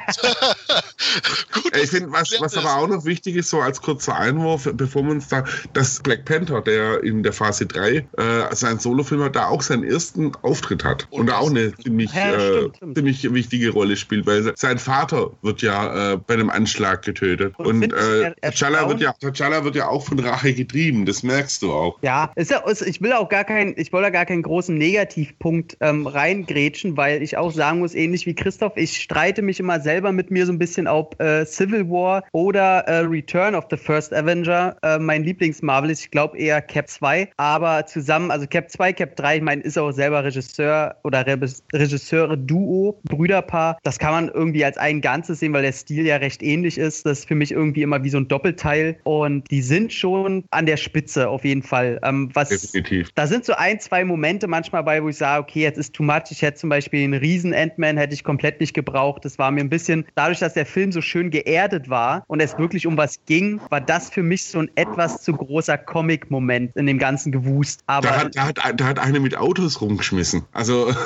Also, 0.05 0.21
Gut, 1.53 1.75
ich 1.75 1.89
finde, 1.89 2.11
was, 2.11 2.33
was 2.39 2.57
aber 2.57 2.75
auch 2.75 2.87
noch 2.87 3.05
wichtig 3.05 3.35
ist, 3.35 3.49
so 3.49 3.59
als 3.59 3.81
kurzer 3.81 4.15
Einwurf, 4.15 4.69
bevor 4.73 5.03
wir 5.03 5.11
uns 5.11 5.27
da, 5.27 5.43
dass 5.73 5.99
Black 6.01 6.25
Panther, 6.25 6.61
der 6.61 7.03
in 7.03 7.23
der 7.23 7.33
Phase 7.33 7.65
3 7.65 7.91
äh, 7.91 8.03
sein 8.51 8.79
Solofilm 8.79 9.23
hat, 9.23 9.35
da 9.35 9.47
auch 9.47 9.61
seinen 9.61 9.83
ersten 9.83 10.35
Auftritt 10.41 10.83
hat 10.83 11.07
und, 11.09 11.21
und 11.21 11.31
auch 11.31 11.49
eine 11.49 11.75
ziemlich, 11.77 12.11
ja, 12.13 12.33
äh, 12.33 12.69
ziemlich 12.93 13.31
wichtige 13.33 13.71
Rolle 13.71 13.95
spielt, 13.95 14.25
weil 14.25 14.53
sein 14.55 14.79
Vater 14.79 15.31
wird 15.41 15.61
ja 15.61 16.13
äh, 16.13 16.17
bei 16.17 16.35
einem 16.35 16.49
Anschlag 16.49 17.03
getötet 17.03 17.53
und, 17.57 17.67
und 17.67 17.93
äh, 17.93 18.33
T'Challa 18.43 18.87
wird 18.87 19.01
ja 19.01 19.11
T'Challa 19.11 19.63
wird 19.63 19.75
ja 19.75 19.87
auch 19.87 20.05
von 20.05 20.19
Rache 20.19 20.53
getrieben, 20.53 21.05
das 21.05 21.23
merkst 21.23 21.61
du 21.61 21.71
auch. 21.77 21.99
Ja, 22.01 22.31
ist 22.35 22.51
ja 22.51 22.59
ist, 22.67 22.81
ich 22.81 23.01
will 23.01 23.13
auch 23.13 23.29
gar 23.29 23.43
keinen, 23.43 23.73
ich 23.77 23.93
wollte 23.93 24.11
gar 24.11 24.25
keinen 24.25 24.41
großen 24.41 24.77
Negativpunkt 24.77 25.77
ähm, 25.81 26.07
reingrätschen, 26.07 26.97
weil 26.97 27.21
ich 27.21 27.37
auch 27.37 27.51
sagen 27.51 27.79
muss, 27.79 27.95
ähnlich 27.95 28.25
wie 28.25 28.35
Christoph, 28.35 28.73
ich 28.75 29.01
streite 29.01 29.41
mich 29.41 29.59
immer 29.59 29.79
selber 29.79 30.11
mit 30.11 30.31
mir 30.31 30.45
so 30.45 30.51
ein 30.51 30.59
bisschen, 30.59 30.87
ob 30.87 31.19
äh, 31.21 31.45
Civil 31.45 31.89
War 31.89 32.23
oder 32.31 32.79
äh, 32.87 32.99
Return 32.99 33.55
of 33.55 33.65
the 33.69 33.77
First 33.77 34.13
Avenger 34.13 34.75
äh, 34.83 34.99
mein 34.99 35.23
Lieblings-Marvel 35.23 35.89
ist. 35.89 36.01
Ich 36.01 36.11
glaube 36.11 36.37
eher 36.37 36.61
Cap 36.61 36.89
2, 36.89 37.29
aber 37.37 37.85
zusammen, 37.85 38.31
also 38.31 38.47
Cap 38.47 38.69
2, 38.69 38.93
Cap 38.93 39.15
3, 39.15 39.37
ich 39.37 39.41
meine, 39.41 39.61
ist 39.61 39.77
auch 39.77 39.91
selber 39.91 40.23
Regisseur 40.23 40.95
oder 41.03 41.25
Re 41.25 41.37
Regisseure-Duo, 41.73 42.99
Brüderpaar. 43.03 43.77
Das 43.83 43.99
kann 43.99 44.11
man 44.11 44.27
irgendwie 44.29 44.65
als 44.65 44.77
ein 44.77 45.01
Ganzes 45.01 45.39
sehen, 45.39 45.53
weil 45.53 45.61
der 45.61 45.71
Stil 45.71 46.05
ja 46.05 46.17
recht 46.17 46.41
ähnlich 46.41 46.77
ist. 46.77 47.05
Das 47.05 47.19
ist 47.19 47.27
für 47.27 47.35
mich 47.35 47.51
irgendwie 47.51 47.83
immer 47.83 48.03
wie 48.03 48.09
so 48.09 48.17
ein 48.17 48.27
Doppelteil 48.27 48.97
und 49.03 49.49
die 49.51 49.61
sind 49.61 49.93
schon 49.93 50.43
an 50.51 50.65
der 50.65 50.77
Spitze 50.77 51.29
auf 51.29 51.45
jeden 51.45 51.61
Fall. 51.61 51.66
Ähm, 51.71 52.29
was, 52.33 52.49
Definitiv. 52.49 53.11
Da 53.15 53.27
sind 53.27 53.45
so 53.45 53.53
ein, 53.53 53.79
zwei 53.79 54.03
Momente 54.05 54.47
manchmal 54.47 54.83
bei, 54.83 55.03
wo 55.03 55.09
ich 55.09 55.17
sage, 55.17 55.43
okay, 55.43 55.61
jetzt 55.61 55.77
ist 55.77 55.93
too 55.93 56.03
much. 56.03 56.23
Ich 56.29 56.41
hätte 56.41 56.57
zum 56.57 56.69
Beispiel 56.69 57.03
einen 57.03 57.13
riesen 57.13 57.53
Ant-Man 57.53 57.97
hätte 57.97 58.13
ich 58.13 58.23
komplett 58.23 58.59
nicht 58.59 58.73
gebraucht. 58.73 59.25
Das 59.25 59.37
war 59.37 59.51
mir 59.51 59.61
ein 59.61 59.69
bisschen, 59.69 60.05
dadurch, 60.15 60.39
dass 60.39 60.53
der 60.53 60.65
Film 60.65 60.91
so 60.91 61.01
schön 61.01 61.29
geerdet 61.29 61.89
war 61.89 62.23
und 62.27 62.39
es 62.39 62.57
wirklich 62.57 62.87
um 62.87 62.97
was 62.97 63.19
ging, 63.25 63.59
war 63.69 63.81
das 63.81 64.09
für 64.09 64.23
mich 64.23 64.45
so 64.45 64.59
ein 64.59 64.71
etwas 64.75 65.21
zu 65.23 65.33
großer 65.33 65.77
Comic-Moment 65.77 66.75
in 66.75 66.85
dem 66.85 66.99
ganzen 66.99 67.31
Gewust. 67.31 67.81
Aber 67.87 68.07
da 68.07 68.17
hat, 68.17 68.35
da 68.35 68.47
hat, 68.47 68.79
da 68.79 68.85
hat 68.85 68.99
eine 68.99 69.19
mit 69.19 69.37
Autos 69.37 69.81
rumgeschmissen. 69.81 70.43
Also. 70.53 70.93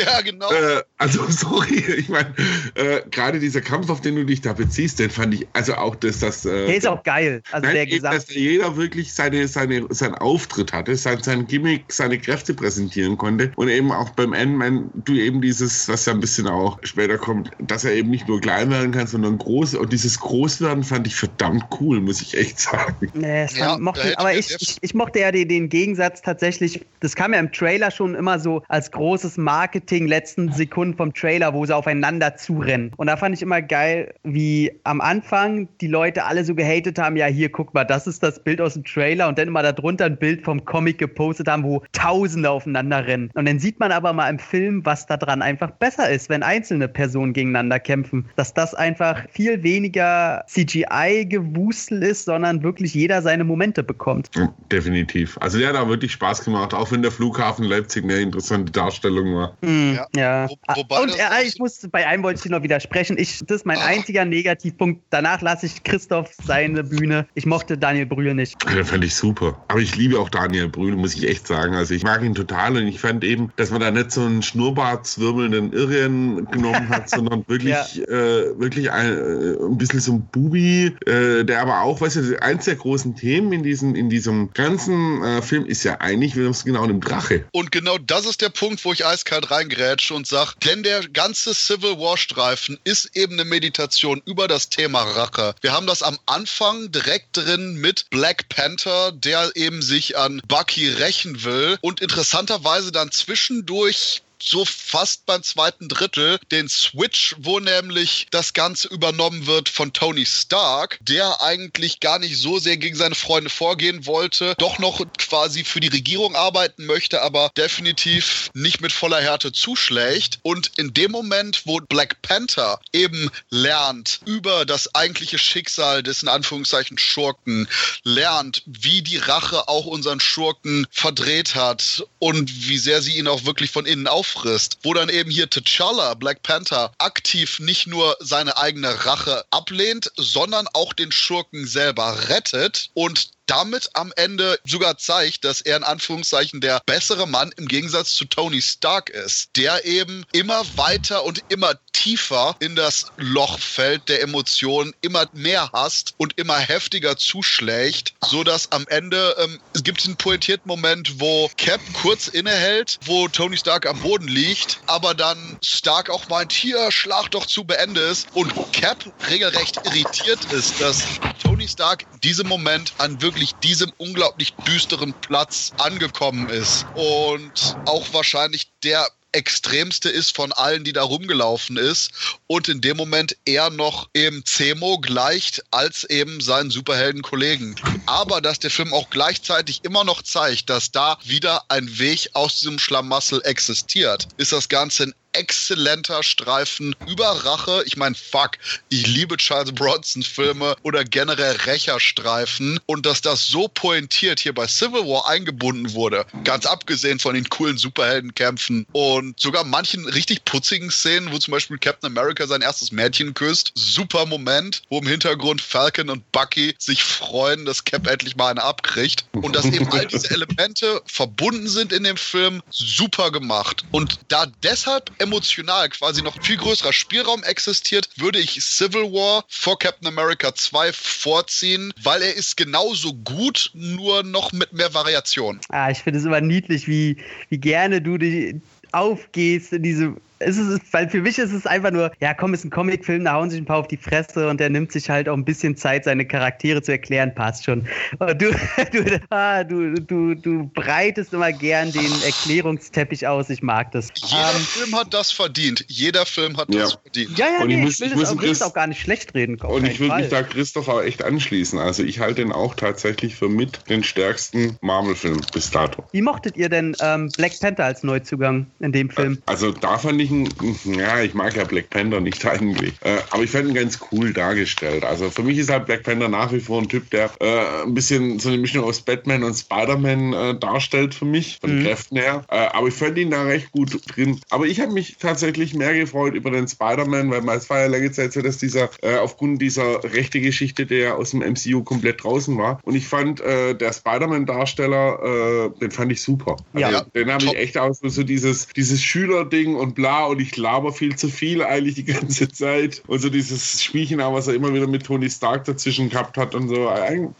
Ja, 0.00 0.20
genau. 0.22 0.50
äh, 0.50 0.82
also, 0.98 1.24
sorry, 1.28 1.82
ich 1.96 2.08
meine, 2.08 2.32
äh, 2.74 3.00
gerade 3.10 3.38
dieser 3.38 3.60
Kampf, 3.60 3.90
auf 3.90 4.00
den 4.00 4.14
du 4.16 4.24
dich 4.24 4.40
da 4.40 4.52
beziehst, 4.52 4.98
den 4.98 5.10
fand 5.10 5.34
ich, 5.34 5.46
also 5.52 5.74
auch, 5.74 5.96
dass 5.96 6.20
das. 6.20 6.44
Äh, 6.44 6.66
der 6.66 6.76
ist 6.76 6.86
auch 6.86 7.02
geil. 7.02 7.42
Also, 7.50 7.66
nein, 7.66 7.74
der 7.74 7.88
eben, 7.88 8.02
dass 8.02 8.32
jeder 8.32 8.76
wirklich 8.76 9.12
seine, 9.12 9.46
seine, 9.48 9.86
seinen 10.00 10.16
Auftritt 10.16 10.72
hatte, 10.72 10.96
sein, 10.96 11.22
sein 11.22 11.46
Gimmick, 11.46 11.84
seine 11.88 12.18
Kräfte 12.18 12.54
präsentieren 12.54 13.16
konnte 13.16 13.52
und 13.56 13.68
eben 13.68 13.92
auch 13.92 14.10
beim 14.10 14.32
Ant-Man, 14.32 14.90
du 14.94 15.14
eben 15.14 15.40
dieses, 15.40 15.88
was 15.88 16.06
ja 16.06 16.12
ein 16.12 16.20
bisschen 16.20 16.48
auch 16.48 16.78
später 16.82 17.16
kommt, 17.16 17.50
dass 17.58 17.84
er 17.84 17.92
eben 17.92 18.10
nicht 18.10 18.28
nur 18.28 18.40
klein 18.40 18.70
werden 18.70 18.90
kann, 18.90 19.06
sondern 19.06 19.38
groß 19.38 19.74
und 19.76 19.92
dieses 19.92 20.18
Großwerden 20.18 20.82
fand 20.82 21.06
ich 21.06 21.14
verdammt 21.14 21.64
cool, 21.80 22.00
muss 22.00 22.20
ich 22.20 22.36
echt 22.36 22.58
sagen. 22.58 23.10
Nee, 23.14 23.46
ja, 23.54 23.78
mochte, 23.78 24.18
aber 24.18 24.34
ich, 24.34 24.54
ich, 24.58 24.78
ich, 24.80 24.94
mochte 24.94 25.20
ja 25.20 25.30
den, 25.30 25.48
den, 25.48 25.68
Gegensatz 25.68 26.22
tatsächlich, 26.22 26.84
das 27.00 27.14
kam 27.14 27.32
ja 27.32 27.38
im 27.38 27.52
Trailer 27.52 27.90
schon 27.90 28.14
immer 28.14 28.38
so 28.38 28.62
als 28.68 28.90
großes 28.90 29.36
Marketing 29.36 30.06
letzten 30.06 30.52
Sekunden 30.52 30.96
vom 30.96 31.14
Trailer, 31.14 31.54
wo 31.54 31.64
sie 31.64 31.74
aufeinander 31.74 32.36
zurennen. 32.36 32.92
Und 32.96 33.06
da 33.06 33.16
fand 33.16 33.34
ich 33.34 33.42
immer 33.42 33.62
geil, 33.62 34.14
wie 34.24 34.72
am 34.84 35.00
Anfang 35.00 35.68
die 35.80 35.86
Leute 35.86 36.24
alle 36.24 36.44
so 36.44 36.54
gehatet 36.54 36.98
haben, 36.98 37.16
ja 37.16 37.26
hier, 37.26 37.50
guck 37.50 37.72
mal, 37.74 37.84
das 37.84 38.06
ist 38.06 38.22
das 38.22 38.42
Bild 38.42 38.60
aus 38.60 38.74
dem 38.74 38.84
Trailer 38.84 39.28
und 39.28 39.38
dann 39.38 39.48
immer 39.48 39.62
darunter 39.90 40.04
ein 40.04 40.16
Bild 40.16 40.44
vom 40.44 40.64
Comic 40.64 40.98
gepostet 40.98 41.48
haben, 41.48 41.64
wo 41.64 41.82
Tausende 41.92 42.50
aufeinander 42.50 43.06
rennen. 43.06 43.30
Und 43.34 43.46
dann 43.46 43.58
sieht 43.58 43.80
man 43.80 43.90
aber 43.90 44.12
mal 44.12 44.28
im 44.28 44.38
Film, 44.38 44.84
was 44.84 45.06
daran 45.06 45.42
einfach 45.42 45.70
besser 45.72 46.08
ist, 46.08 46.28
wenn 46.28 46.42
einzelne 46.42 46.86
Personen 46.86 47.32
gegeneinander 47.32 47.80
kämpfen. 47.80 48.28
Dass 48.36 48.54
das 48.54 48.74
einfach 48.74 49.24
viel 49.30 49.62
weniger 49.62 50.44
CGI-Gewusel 50.46 52.02
ist, 52.02 52.24
sondern 52.24 52.62
wirklich 52.62 52.94
jeder 52.94 53.22
seine 53.22 53.44
Momente 53.44 53.82
bekommt. 53.82 54.30
Definitiv. 54.70 55.36
Also 55.40 55.58
der 55.58 55.68
hat 55.68 55.74
da 55.74 55.88
wirklich 55.88 56.12
Spaß 56.12 56.44
gemacht, 56.44 56.72
auch 56.72 56.92
wenn 56.92 57.02
der 57.02 57.10
Flughafen 57.10 57.64
Leipzig 57.64 58.04
eine 58.04 58.16
interessante 58.16 58.70
Darstellung 58.70 59.34
war. 59.34 59.56
Mhm, 59.62 59.98
ja. 60.14 60.46
ja. 60.46 60.48
Wo, 60.48 61.02
Und 61.02 61.18
äh, 61.18 61.42
ich 61.44 61.58
muss, 61.58 61.86
bei 61.90 62.06
einem 62.06 62.22
wollte 62.22 62.42
ich 62.44 62.50
noch 62.50 62.62
widersprechen. 62.62 63.18
Ich, 63.18 63.40
das 63.46 63.58
ist 63.58 63.66
mein 63.66 63.78
Ach. 63.80 63.88
einziger 63.88 64.24
Negativpunkt. 64.24 65.02
Danach 65.10 65.40
lasse 65.40 65.66
ich 65.66 65.82
Christoph 65.82 66.30
seine 66.44 66.84
Bühne. 66.84 67.26
Ich 67.34 67.46
mochte 67.46 67.76
Daniel 67.76 68.06
Brühl 68.06 68.34
nicht. 68.34 68.56
Den 68.70 68.84
fand 68.84 69.04
ich 69.04 69.14
super. 69.14 69.60
Aber 69.68 69.79
ich 69.80 69.96
liebe 69.96 70.18
auch 70.18 70.28
Daniel 70.28 70.68
Brühl, 70.68 70.96
muss 70.96 71.14
ich 71.14 71.28
echt 71.28 71.46
sagen. 71.46 71.74
Also 71.74 71.94
ich 71.94 72.02
mag 72.02 72.22
ihn 72.22 72.34
total 72.34 72.76
und 72.76 72.86
ich 72.86 73.00
fand 73.00 73.24
eben, 73.24 73.52
dass 73.56 73.70
man 73.70 73.80
da 73.80 73.90
nicht 73.90 74.12
so 74.12 74.22
einen 74.22 74.42
schnurrbartzwirbelnden 74.42 75.72
Irren 75.72 76.46
genommen 76.50 76.88
hat, 76.88 77.10
sondern 77.10 77.44
wirklich, 77.48 77.74
ja. 77.94 78.04
äh, 78.04 78.58
wirklich 78.58 78.90
ein, 78.90 79.06
äh, 79.06 79.64
ein 79.64 79.78
bisschen 79.78 80.00
so 80.00 80.12
ein 80.12 80.28
Bubi, 80.32 80.94
äh, 81.06 81.44
der 81.44 81.60
aber 81.60 81.80
auch, 81.82 82.00
weißt 82.00 82.16
du, 82.16 82.42
eins 82.42 82.64
der 82.64 82.76
großen 82.76 83.16
Themen 83.16 83.52
in 83.52 83.62
diesem, 83.62 83.94
in 83.94 84.10
diesem 84.10 84.52
ganzen 84.52 85.22
äh, 85.22 85.42
Film 85.42 85.66
ist 85.66 85.84
ja 85.84 86.00
eigentlich, 86.00 86.36
wir 86.36 86.48
es 86.48 86.64
genau 86.64 86.84
einem 86.84 87.00
Drache. 87.00 87.44
Und 87.52 87.72
genau 87.72 87.98
das 87.98 88.26
ist 88.26 88.40
der 88.40 88.48
Punkt, 88.50 88.84
wo 88.84 88.92
ich 88.92 89.06
eiskalt 89.06 89.50
reingrätsche 89.50 90.14
und 90.14 90.26
sage, 90.26 90.52
denn 90.64 90.82
der 90.82 91.08
ganze 91.08 91.54
Civil 91.54 91.98
War 91.98 92.16
Streifen 92.16 92.78
ist 92.84 93.16
eben 93.16 93.34
eine 93.34 93.44
Meditation 93.44 94.20
über 94.24 94.48
das 94.48 94.68
Thema 94.68 95.02
Rache. 95.02 95.54
Wir 95.60 95.72
haben 95.72 95.86
das 95.86 96.02
am 96.02 96.18
Anfang 96.26 96.90
direkt 96.92 97.36
drin 97.36 97.76
mit 97.76 98.08
Black 98.10 98.48
Panther, 98.48 99.12
der 99.12 99.50
eben 99.54 99.69
sich 99.80 100.16
an 100.18 100.42
Bucky 100.48 100.88
rächen 100.88 101.44
will 101.44 101.78
und 101.80 102.00
interessanterweise 102.00 102.92
dann 102.92 103.10
zwischendurch 103.10 104.22
so 104.42 104.64
fast 104.64 105.26
beim 105.26 105.42
zweiten 105.42 105.88
Drittel 105.88 106.38
den 106.50 106.68
Switch, 106.68 107.34
wo 107.38 107.60
nämlich 107.60 108.26
das 108.30 108.52
Ganze 108.52 108.88
übernommen 108.88 109.46
wird 109.46 109.68
von 109.68 109.92
Tony 109.92 110.26
Stark, 110.26 110.98
der 111.02 111.42
eigentlich 111.42 112.00
gar 112.00 112.18
nicht 112.18 112.36
so 112.36 112.58
sehr 112.58 112.76
gegen 112.76 112.96
seine 112.96 113.14
Freunde 113.14 113.50
vorgehen 113.50 114.06
wollte, 114.06 114.54
doch 114.58 114.78
noch 114.78 115.04
quasi 115.18 115.64
für 115.64 115.80
die 115.80 115.88
Regierung 115.88 116.34
arbeiten 116.34 116.86
möchte, 116.86 117.22
aber 117.22 117.50
definitiv 117.56 118.50
nicht 118.54 118.80
mit 118.80 118.92
voller 118.92 119.20
Härte 119.20 119.52
zuschlägt. 119.52 120.38
Und 120.42 120.72
in 120.76 120.94
dem 120.94 121.10
Moment, 121.10 121.62
wo 121.64 121.78
Black 121.80 122.22
Panther 122.22 122.80
eben 122.92 123.30
lernt 123.50 124.20
über 124.26 124.64
das 124.64 124.94
eigentliche 124.94 125.38
Schicksal 125.38 126.02
des 126.02 126.22
in 126.22 126.28
Anführungszeichen 126.28 126.98
Schurken, 126.98 127.68
lernt, 128.02 128.62
wie 128.66 129.02
die 129.02 129.18
Rache 129.18 129.68
auch 129.68 129.86
unseren 129.86 130.20
Schurken 130.20 130.86
verdreht 130.90 131.54
hat 131.54 132.04
und 132.18 132.68
wie 132.68 132.78
sehr 132.78 133.02
sie 133.02 133.16
ihn 133.16 133.28
auch 133.28 133.44
wirklich 133.44 133.70
von 133.70 133.86
innen 133.86 134.06
auffrisst, 134.30 134.78
wo 134.82 134.94
dann 134.94 135.08
eben 135.08 135.30
hier 135.30 135.48
T'Challa, 135.48 136.14
Black 136.14 136.42
Panther, 136.42 136.92
aktiv 136.98 137.58
nicht 137.60 137.86
nur 137.86 138.16
seine 138.20 138.56
eigene 138.56 139.04
Rache 139.04 139.44
ablehnt, 139.50 140.10
sondern 140.16 140.66
auch 140.72 140.92
den 140.92 141.12
Schurken 141.12 141.66
selber 141.66 142.28
rettet 142.28 142.90
und 142.94 143.30
damit 143.50 143.90
am 143.94 144.12
Ende 144.14 144.60
sogar 144.64 144.96
zeigt, 144.96 145.44
dass 145.44 145.60
er 145.60 145.76
in 145.76 145.82
Anführungszeichen 145.82 146.60
der 146.60 146.80
bessere 146.86 147.26
Mann 147.26 147.52
im 147.56 147.66
Gegensatz 147.66 148.12
zu 148.12 148.24
Tony 148.24 148.62
Stark 148.62 149.10
ist, 149.10 149.50
der 149.56 149.84
eben 149.84 150.24
immer 150.32 150.62
weiter 150.76 151.24
und 151.24 151.42
immer 151.48 151.74
tiefer 151.92 152.54
in 152.60 152.76
das 152.76 153.06
Loch 153.16 153.58
fällt 153.58 154.08
der 154.08 154.22
Emotionen, 154.22 154.94
immer 155.00 155.26
mehr 155.32 155.68
hasst 155.72 156.14
und 156.16 156.38
immer 156.38 156.58
heftiger 156.58 157.16
zuschlägt, 157.16 158.14
so 158.24 158.44
dass 158.44 158.70
am 158.70 158.86
Ende 158.86 159.34
ähm, 159.38 159.60
es 159.74 159.82
gibt 159.82 160.04
einen 160.06 160.16
poetierten 160.16 160.68
Moment, 160.68 161.20
wo 161.20 161.50
Cap 161.56 161.80
kurz 161.92 162.28
innehält, 162.28 162.98
wo 163.04 163.26
Tony 163.26 163.56
Stark 163.56 163.86
am 163.86 163.98
Boden 164.00 164.28
liegt, 164.28 164.78
aber 164.86 165.14
dann 165.14 165.58
Stark 165.62 166.08
auch 166.08 166.28
meint, 166.28 166.52
hier 166.52 166.92
schlag 166.92 167.30
doch 167.32 167.46
zu 167.46 167.64
Beende 167.64 168.00
ist 168.00 168.28
und 168.34 168.52
Cap 168.72 169.12
regelrecht 169.28 169.80
irritiert 169.84 170.52
ist, 170.52 170.80
dass 170.80 171.02
Tony 171.42 171.66
Stark 171.66 172.04
in 172.12 172.20
diesem 172.20 172.46
Moment 172.46 172.92
an 172.98 173.20
wirklich 173.20 173.39
diesem 173.62 173.92
unglaublich 173.96 174.56
düsteren 174.66 175.14
Platz 175.14 175.72
angekommen 175.76 176.48
ist 176.48 176.86
und 176.92 177.76
auch 177.84 178.12
wahrscheinlich 178.12 178.68
der 178.82 179.08
extremste 179.32 180.08
ist 180.08 180.34
von 180.34 180.52
allen, 180.52 180.84
die 180.84 180.92
da 180.92 181.02
rumgelaufen 181.02 181.76
ist 181.76 182.10
und 182.46 182.68
in 182.68 182.80
dem 182.80 182.96
Moment 182.96 183.36
eher 183.44 183.70
noch 183.70 184.08
eben 184.14 184.44
Zemo 184.44 184.98
gleicht 184.98 185.62
als 185.70 186.04
eben 186.04 186.40
seinen 186.40 186.70
Superheldenkollegen. 186.70 187.76
Aber 188.06 188.40
dass 188.40 188.58
der 188.58 188.70
Film 188.70 188.92
auch 188.92 189.10
gleichzeitig 189.10 189.84
immer 189.84 190.04
noch 190.04 190.22
zeigt, 190.22 190.68
dass 190.70 190.90
da 190.90 191.18
wieder 191.24 191.62
ein 191.68 191.98
Weg 191.98 192.30
aus 192.32 192.58
diesem 192.60 192.78
Schlamassel 192.78 193.40
existiert, 193.44 194.26
ist 194.36 194.52
das 194.52 194.68
Ganze 194.68 195.04
ein 195.04 195.14
exzellenter 195.32 196.22
Streifen 196.22 196.94
über 197.06 197.28
Rache. 197.44 197.82
Ich 197.86 197.96
meine, 197.96 198.14
fuck, 198.14 198.52
ich 198.88 199.06
liebe 199.06 199.36
Charles 199.36 199.72
Bronson 199.72 200.22
Filme 200.22 200.76
oder 200.82 201.04
generell 201.04 201.56
Rächerstreifen 201.56 202.80
und 202.86 203.06
dass 203.06 203.20
das 203.20 203.46
so 203.46 203.68
pointiert 203.68 204.40
hier 204.40 204.54
bei 204.54 204.66
Civil 204.66 205.06
War 205.06 205.28
eingebunden 205.28 205.92
wurde, 205.92 206.24
ganz 206.44 206.66
abgesehen 206.66 207.18
von 207.18 207.34
den 207.34 207.48
coolen 207.48 207.78
Superheldenkämpfen 207.78 208.86
und 208.92 209.38
sogar 209.38 209.64
manchen 209.64 210.06
richtig 210.06 210.44
putzigen 210.44 210.90
Szenen, 210.90 211.32
wo 211.32 211.38
zum 211.38 211.52
Beispiel 211.52 211.78
Captain 211.78 212.10
America 212.10 212.46
sein 212.46 212.62
erstes 212.62 212.92
Mädchen 212.92 213.34
küsst. 213.34 213.72
Super 213.74 214.26
Moment, 214.26 214.82
wo 214.88 214.98
im 214.98 215.06
Hintergrund 215.06 215.60
Falcon 215.60 216.10
und 216.10 216.30
Bucky 216.32 216.74
sich 216.78 217.02
freuen, 217.02 217.64
dass 217.64 217.84
Cap 217.84 218.06
endlich 218.06 218.36
mal 218.36 218.50
eine 218.50 218.62
abkriegt 218.62 219.24
und 219.32 219.56
dass 219.56 219.64
eben 219.66 219.90
all 219.92 220.06
diese 220.06 220.30
Elemente 220.30 221.02
verbunden 221.06 221.68
sind 221.68 221.92
in 221.92 222.04
dem 222.04 222.16
Film, 222.16 222.62
super 222.70 223.30
gemacht. 223.30 223.84
Und 223.90 224.18
da 224.28 224.46
deshalb 224.62 225.10
emotional 225.20 225.88
quasi 225.88 226.22
noch 226.22 226.42
viel 226.42 226.56
größerer 226.56 226.92
Spielraum 226.92 227.42
existiert, 227.44 228.08
würde 228.16 228.38
ich 228.38 228.60
Civil 228.60 229.12
War 229.12 229.44
vor 229.48 229.78
Captain 229.78 230.08
America 230.08 230.54
2 230.54 230.92
vorziehen, 230.92 231.92
weil 232.02 232.22
er 232.22 232.34
ist 232.34 232.56
genauso 232.56 233.14
gut, 233.14 233.70
nur 233.74 234.22
noch 234.22 234.52
mit 234.52 234.72
mehr 234.72 234.92
Variation. 234.94 235.60
Ah, 235.68 235.90
ich 235.90 235.98
finde 235.98 236.18
es 236.18 236.24
immer 236.24 236.40
niedlich, 236.40 236.88
wie, 236.88 237.16
wie 237.48 237.58
gerne 237.58 238.00
du 238.00 238.18
die 238.18 238.60
aufgehst 238.92 239.72
in 239.72 239.82
diese 239.82 240.16
es 240.40 240.56
ist, 240.56 240.80
weil 240.90 241.08
für 241.08 241.20
mich 241.20 241.38
ist 241.38 241.52
es 241.52 241.66
einfach 241.66 241.90
nur, 241.90 242.10
ja 242.20 242.34
komm, 242.34 242.54
ist 242.54 242.64
ein 242.64 242.70
Comicfilm, 242.70 243.24
da 243.24 243.34
hauen 243.34 243.50
sich 243.50 243.60
ein 243.60 243.66
paar 243.66 243.78
auf 243.78 243.88
die 243.88 243.96
Fresse 243.96 244.48
und 244.48 244.58
der 244.58 244.70
nimmt 244.70 244.90
sich 244.90 245.08
halt 245.08 245.28
auch 245.28 245.36
ein 245.36 245.44
bisschen 245.44 245.76
Zeit, 245.76 246.04
seine 246.04 246.26
Charaktere 246.26 246.82
zu 246.82 246.92
erklären, 246.92 247.34
passt 247.34 247.64
schon. 247.64 247.86
Du, 248.18 248.50
du, 248.92 249.20
ah, 249.30 249.62
du, 249.62 249.94
du, 249.94 250.34
du 250.34 250.70
breitest 250.74 251.34
immer 251.34 251.52
gern 251.52 251.92
den 251.92 252.10
Erklärungsteppich 252.24 253.26
aus, 253.26 253.50
ich 253.50 253.62
mag 253.62 253.92
das. 253.92 254.08
Jeder 254.14 254.50
ähm, 254.54 254.60
Film 254.60 254.96
hat 254.96 255.12
das 255.12 255.30
verdient. 255.30 255.84
Jeder 255.88 256.24
Film 256.24 256.56
hat 256.56 256.72
ja. 256.72 256.80
das 256.80 256.94
verdient. 256.94 257.38
Ja, 257.38 257.46
ja, 257.58 257.64
nee, 257.66 257.74
ich, 257.74 257.80
muss, 257.80 257.94
ich 257.94 258.00
will, 258.00 258.12
ich 258.12 258.20
das, 258.20 258.32
auch, 258.32 258.36
Chris, 258.38 258.62
auch 258.62 258.74
gar 258.74 258.86
nicht 258.86 259.00
schlecht 259.00 259.34
reden. 259.34 259.60
Und 259.60 259.86
ich 259.86 260.00
würde 260.00 260.16
mich 260.16 260.28
da 260.28 260.42
Christoph 260.42 260.88
auch 260.88 261.02
echt 261.02 261.22
anschließen. 261.22 261.78
Also 261.78 262.02
ich 262.02 262.18
halte 262.18 262.36
den 262.36 262.52
auch 262.52 262.74
tatsächlich 262.74 263.36
für 263.36 263.48
mit 263.48 263.88
den 263.90 264.02
stärksten 264.02 264.78
Marvel-Film 264.80 265.40
bis 265.52 265.70
dato. 265.70 266.04
Wie 266.12 266.22
mochtet 266.22 266.56
ihr 266.56 266.70
denn 266.70 266.96
ähm, 267.00 267.28
Black 267.36 267.52
Panther 267.60 267.84
als 267.84 268.02
Neuzugang 268.02 268.66
in 268.80 268.92
dem 268.92 269.10
Film? 269.10 269.42
Also 269.46 269.72
da 269.72 269.98
fand 269.98 270.20
ich 270.20 270.29
ich 270.30 270.84
ja, 270.84 271.22
ich 271.22 271.34
mag 271.34 271.56
ja 271.56 271.64
Black 271.64 271.90
Panther 271.90 272.20
nicht 272.20 272.44
eigentlich. 272.46 272.94
Äh, 273.02 273.18
aber 273.30 273.42
ich 273.42 273.50
fand 273.50 273.68
ihn 273.68 273.74
ganz 273.74 273.98
cool 274.10 274.32
dargestellt. 274.32 275.04
Also 275.04 275.30
für 275.30 275.42
mich 275.42 275.58
ist 275.58 275.70
halt 275.70 275.86
Black 275.86 276.02
Panther 276.02 276.28
nach 276.28 276.52
wie 276.52 276.60
vor 276.60 276.80
ein 276.80 276.88
Typ, 276.88 277.10
der 277.10 277.30
äh, 277.40 277.84
ein 277.84 277.94
bisschen 277.94 278.38
so 278.38 278.48
eine 278.48 278.58
Mischung 278.58 278.84
aus 278.84 279.00
Batman 279.00 279.42
und 279.42 279.54
Spider-Man 279.54 280.32
äh, 280.32 280.58
darstellt 280.58 281.14
für 281.14 281.24
mich, 281.24 281.58
von 281.60 281.78
mhm. 281.78 281.84
Kräften 281.84 282.18
her. 282.18 282.44
Äh, 282.48 282.68
aber 282.72 282.88
ich 282.88 282.94
fand 282.94 283.18
ihn 283.18 283.30
da 283.30 283.42
recht 283.42 283.72
gut 283.72 284.00
drin. 284.14 284.40
Aber 284.50 284.66
ich 284.66 284.80
habe 284.80 284.92
mich 284.92 285.16
tatsächlich 285.18 285.74
mehr 285.74 285.94
gefreut 285.94 286.34
über 286.34 286.50
den 286.50 286.68
Spider-Man, 286.68 287.30
weil 287.30 287.58
es 287.58 287.70
war 287.70 287.80
ja 287.80 287.86
lange 287.86 288.10
Zeit 288.12 288.32
so, 288.32 288.42
dass 288.42 288.58
dieser 288.58 288.90
äh, 289.02 289.16
aufgrund 289.16 289.60
dieser 289.60 290.02
rechte 290.04 290.40
Geschichte, 290.40 290.86
der 290.86 291.16
aus 291.16 291.30
dem 291.30 291.40
MCU 291.40 291.82
komplett 291.82 292.22
draußen 292.22 292.56
war. 292.56 292.80
Und 292.84 292.94
ich 292.94 293.06
fand 293.06 293.40
äh, 293.40 293.74
der 293.74 293.92
Spider-Man-Darsteller, 293.92 295.70
den 295.80 295.90
fand 295.90 296.12
ich 296.12 296.22
super. 296.22 296.56
Also, 296.74 296.90
ja. 296.90 297.04
Den 297.14 297.32
habe 297.32 297.44
ich 297.44 297.56
echt 297.56 297.78
aus 297.78 298.00
so 298.02 298.22
dieses, 298.22 298.68
dieses 298.68 299.02
Schülerding 299.02 299.74
und 299.74 299.94
bla 299.94 300.19
und 300.24 300.40
ich 300.40 300.56
laber 300.56 300.92
viel 300.92 301.16
zu 301.16 301.28
viel 301.28 301.62
eigentlich 301.62 301.94
die 301.96 302.04
ganze 302.04 302.48
Zeit. 302.48 303.02
Und 303.06 303.20
so 303.20 303.28
dieses 303.28 303.82
Spielchen, 303.82 304.18
was 304.18 304.48
er 304.48 304.54
immer 304.54 304.72
wieder 304.72 304.86
mit 304.86 305.04
Tony 305.04 305.28
Stark 305.28 305.64
dazwischen 305.64 306.08
gehabt 306.08 306.36
hat 306.36 306.54
und 306.54 306.68
so, 306.68 306.90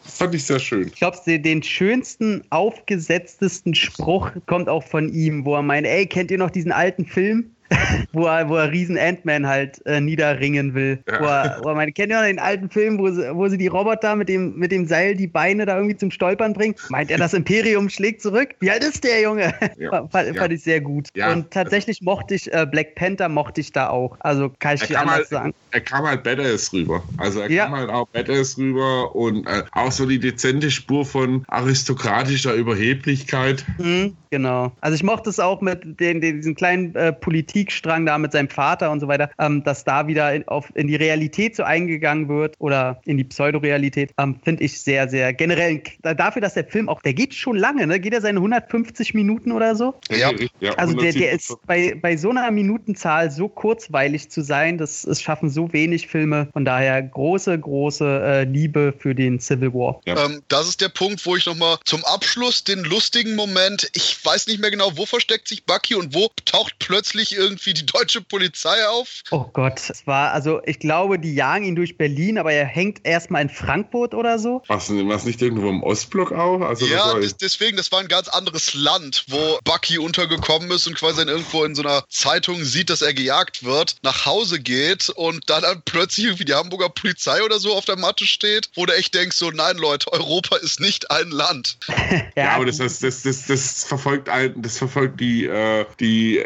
fand 0.04 0.34
ich 0.34 0.44
sehr 0.44 0.58
schön. 0.58 0.88
Ich 0.88 0.94
glaube, 0.94 1.18
den 1.26 1.62
schönsten, 1.62 2.42
aufgesetztesten 2.50 3.74
Spruch 3.74 4.30
kommt 4.46 4.68
auch 4.68 4.84
von 4.84 5.12
ihm, 5.12 5.44
wo 5.44 5.54
er 5.54 5.62
meint, 5.62 5.86
ey, 5.86 6.06
kennt 6.06 6.30
ihr 6.30 6.38
noch 6.38 6.50
diesen 6.50 6.72
alten 6.72 7.04
Film? 7.04 7.50
wo 8.12 8.26
er, 8.26 8.48
wo 8.48 8.56
er 8.56 8.70
riesen 8.70 8.98
Ant-Man 8.98 9.46
halt 9.46 9.84
äh, 9.86 10.00
niederringen 10.00 10.74
will. 10.74 10.98
Ja. 11.08 11.20
Wo 11.20 11.24
er, 11.24 11.60
wo 11.62 11.68
er 11.68 11.74
meine, 11.74 11.92
kennt 11.92 12.10
ihr 12.10 12.16
noch 12.16 12.26
den 12.26 12.38
alten 12.38 12.70
Film, 12.70 12.98
wo 12.98 13.10
sie, 13.10 13.34
wo 13.34 13.48
sie 13.48 13.58
die 13.58 13.68
Roboter 13.68 14.16
mit 14.16 14.28
dem, 14.28 14.56
mit 14.56 14.72
dem 14.72 14.86
Seil 14.86 15.14
die 15.14 15.26
Beine 15.26 15.66
da 15.66 15.76
irgendwie 15.76 15.96
zum 15.96 16.10
Stolpern 16.10 16.52
bringen? 16.52 16.74
Meint 16.88 17.10
er, 17.10 17.18
das 17.18 17.34
Imperium 17.34 17.88
schlägt 17.88 18.22
zurück? 18.22 18.50
Wie 18.60 18.70
alt 18.70 18.82
ist 18.82 19.04
der 19.04 19.22
Junge? 19.22 19.54
Ja. 19.78 19.90
fand, 20.10 20.36
fand, 20.36 20.52
ich 20.52 20.62
sehr 20.62 20.80
gut. 20.80 21.08
Ja. 21.14 21.32
Und 21.32 21.50
tatsächlich 21.50 22.02
mochte 22.02 22.34
ich 22.34 22.52
äh, 22.52 22.66
Black 22.70 22.94
Panther 22.94 23.28
mochte 23.28 23.60
ich 23.60 23.72
da 23.72 23.88
auch. 23.88 24.16
Also 24.20 24.52
kann 24.58 24.74
ich 24.74 24.82
dir 24.82 25.00
anders 25.00 25.16
halt, 25.16 25.28
sagen. 25.28 25.54
Er 25.70 25.80
kam 25.80 26.06
halt 26.06 26.22
Badass 26.22 26.72
rüber. 26.72 27.02
Also 27.18 27.40
er 27.40 27.48
kam 27.48 27.76
halt 27.76 27.90
auch 27.90 28.08
Badass 28.08 28.58
rüber 28.58 29.14
und 29.14 29.46
äh, 29.46 29.62
auch 29.72 29.92
so 29.92 30.06
die 30.06 30.18
dezente 30.18 30.70
Spur 30.70 31.04
von 31.04 31.44
aristokratischer 31.48 32.54
Überheblichkeit. 32.54 33.64
Mhm, 33.78 34.16
genau. 34.30 34.72
Also 34.80 34.94
ich 34.94 35.02
mochte 35.02 35.30
es 35.30 35.38
auch 35.38 35.60
mit 35.60 36.00
den, 36.00 36.20
den 36.20 36.36
diesen 36.36 36.54
kleinen 36.54 36.94
äh, 36.94 37.12
Politik 37.12 37.59
Kriegstrang 37.60 38.06
da 38.06 38.16
mit 38.16 38.32
seinem 38.32 38.48
Vater 38.48 38.90
und 38.90 39.00
so 39.00 39.08
weiter, 39.08 39.30
ähm, 39.38 39.62
dass 39.64 39.84
da 39.84 40.06
wieder 40.06 40.34
in, 40.34 40.48
auf, 40.48 40.68
in 40.74 40.88
die 40.88 40.96
Realität 40.96 41.56
so 41.56 41.62
eingegangen 41.62 42.28
wird 42.28 42.54
oder 42.58 43.00
in 43.04 43.18
die 43.18 43.24
Pseudorealität, 43.24 44.12
ähm, 44.18 44.40
finde 44.42 44.64
ich 44.64 44.80
sehr, 44.80 45.08
sehr 45.08 45.34
generell 45.34 45.82
dafür, 46.02 46.40
dass 46.40 46.54
der 46.54 46.64
Film 46.64 46.88
auch, 46.88 47.02
der 47.02 47.12
geht 47.12 47.34
schon 47.34 47.56
lange, 47.56 47.86
ne? 47.86 48.00
Geht 48.00 48.14
er 48.14 48.22
seine 48.22 48.38
150 48.38 49.12
Minuten 49.12 49.52
oder 49.52 49.76
so? 49.76 49.94
Ja. 50.10 50.30
ja 50.60 50.72
also 50.74 50.94
der, 50.94 51.12
der 51.12 51.32
ist 51.32 51.54
bei, 51.66 51.94
bei 52.00 52.16
so 52.16 52.30
einer 52.30 52.50
Minutenzahl 52.50 53.30
so 53.30 53.48
kurzweilig 53.48 54.30
zu 54.30 54.42
sein, 54.42 54.78
das, 54.78 55.02
das 55.02 55.20
schaffen 55.20 55.50
so 55.50 55.72
wenig 55.72 56.06
Filme. 56.06 56.48
Von 56.52 56.64
daher 56.64 57.02
große, 57.02 57.58
große 57.58 58.22
äh, 58.24 58.44
Liebe 58.44 58.94
für 58.98 59.14
den 59.14 59.38
Civil 59.38 59.74
War. 59.74 60.00
Ja. 60.06 60.24
Ähm, 60.24 60.42
das 60.48 60.68
ist 60.68 60.80
der 60.80 60.88
Punkt, 60.88 61.24
wo 61.26 61.36
ich 61.36 61.44
nochmal 61.44 61.76
zum 61.84 62.04
Abschluss 62.06 62.64
den 62.64 62.84
lustigen 62.84 63.36
Moment, 63.36 63.90
ich 63.92 64.24
weiß 64.24 64.46
nicht 64.46 64.60
mehr 64.60 64.70
genau, 64.70 64.96
wo 64.96 65.04
versteckt 65.04 65.48
sich 65.48 65.64
Bucky 65.64 65.94
und 65.94 66.14
wo 66.14 66.30
taucht 66.46 66.76
plötzlich 66.78 67.36
irgendwie 67.36 67.49
irgendwie 67.50 67.74
die 67.74 67.86
deutsche 67.86 68.20
Polizei 68.22 68.86
auf. 68.88 69.22
Oh 69.30 69.44
Gott, 69.52 69.80
es 69.90 70.06
war, 70.06 70.32
also 70.32 70.60
ich 70.64 70.78
glaube, 70.78 71.18
die 71.18 71.34
jagen 71.34 71.64
ihn 71.64 71.74
durch 71.76 71.96
Berlin, 71.98 72.38
aber 72.38 72.52
er 72.52 72.64
hängt 72.64 73.00
erstmal 73.06 73.42
in 73.42 73.48
Frankfurt 73.48 74.14
oder 74.14 74.38
so. 74.38 74.62
Was, 74.68 74.90
was 74.90 75.24
nicht 75.24 75.42
irgendwo 75.42 75.68
im 75.68 75.82
Ostblock 75.82 76.32
auch? 76.32 76.60
Also 76.60 76.86
das 76.86 76.94
ja, 76.94 77.06
war- 77.12 77.20
des- 77.20 77.36
deswegen, 77.36 77.76
das 77.76 77.90
war 77.92 78.00
ein 78.00 78.08
ganz 78.08 78.28
anderes 78.28 78.74
Land, 78.74 79.24
wo 79.28 79.58
Bucky 79.64 79.98
untergekommen 79.98 80.70
ist 80.70 80.86
und 80.86 80.94
quasi 80.96 81.18
dann 81.18 81.28
irgendwo 81.28 81.64
in 81.64 81.74
so 81.74 81.82
einer 81.82 82.04
Zeitung 82.08 82.64
sieht, 82.64 82.90
dass 82.90 83.02
er 83.02 83.14
gejagt 83.14 83.64
wird, 83.64 83.96
nach 84.02 84.26
Hause 84.26 84.60
geht 84.60 85.08
und 85.10 85.48
dann, 85.50 85.62
dann 85.62 85.82
plötzlich 85.84 86.26
irgendwie 86.26 86.44
die 86.44 86.54
Hamburger 86.54 86.88
Polizei 86.88 87.42
oder 87.42 87.58
so 87.58 87.74
auf 87.74 87.84
der 87.84 87.96
Matte 87.96 88.26
steht, 88.26 88.70
wo 88.74 88.86
du 88.86 88.94
echt 88.96 89.14
denkst, 89.14 89.36
so 89.36 89.50
nein 89.50 89.76
Leute, 89.76 90.12
Europa 90.12 90.56
ist 90.56 90.80
nicht 90.80 91.10
ein 91.10 91.30
Land. 91.30 91.76
Ja, 92.36 92.52
aber 92.52 92.64
das, 92.66 92.78
das, 92.78 93.00
das, 93.00 93.22
das, 93.22 93.46
das 93.46 93.84
verfolgt 93.84 94.28
ein, 94.28 94.54
das 94.62 94.78
verfolgt 94.78 95.20
die, 95.20 95.46
äh, 95.46 95.84
die 96.00 96.38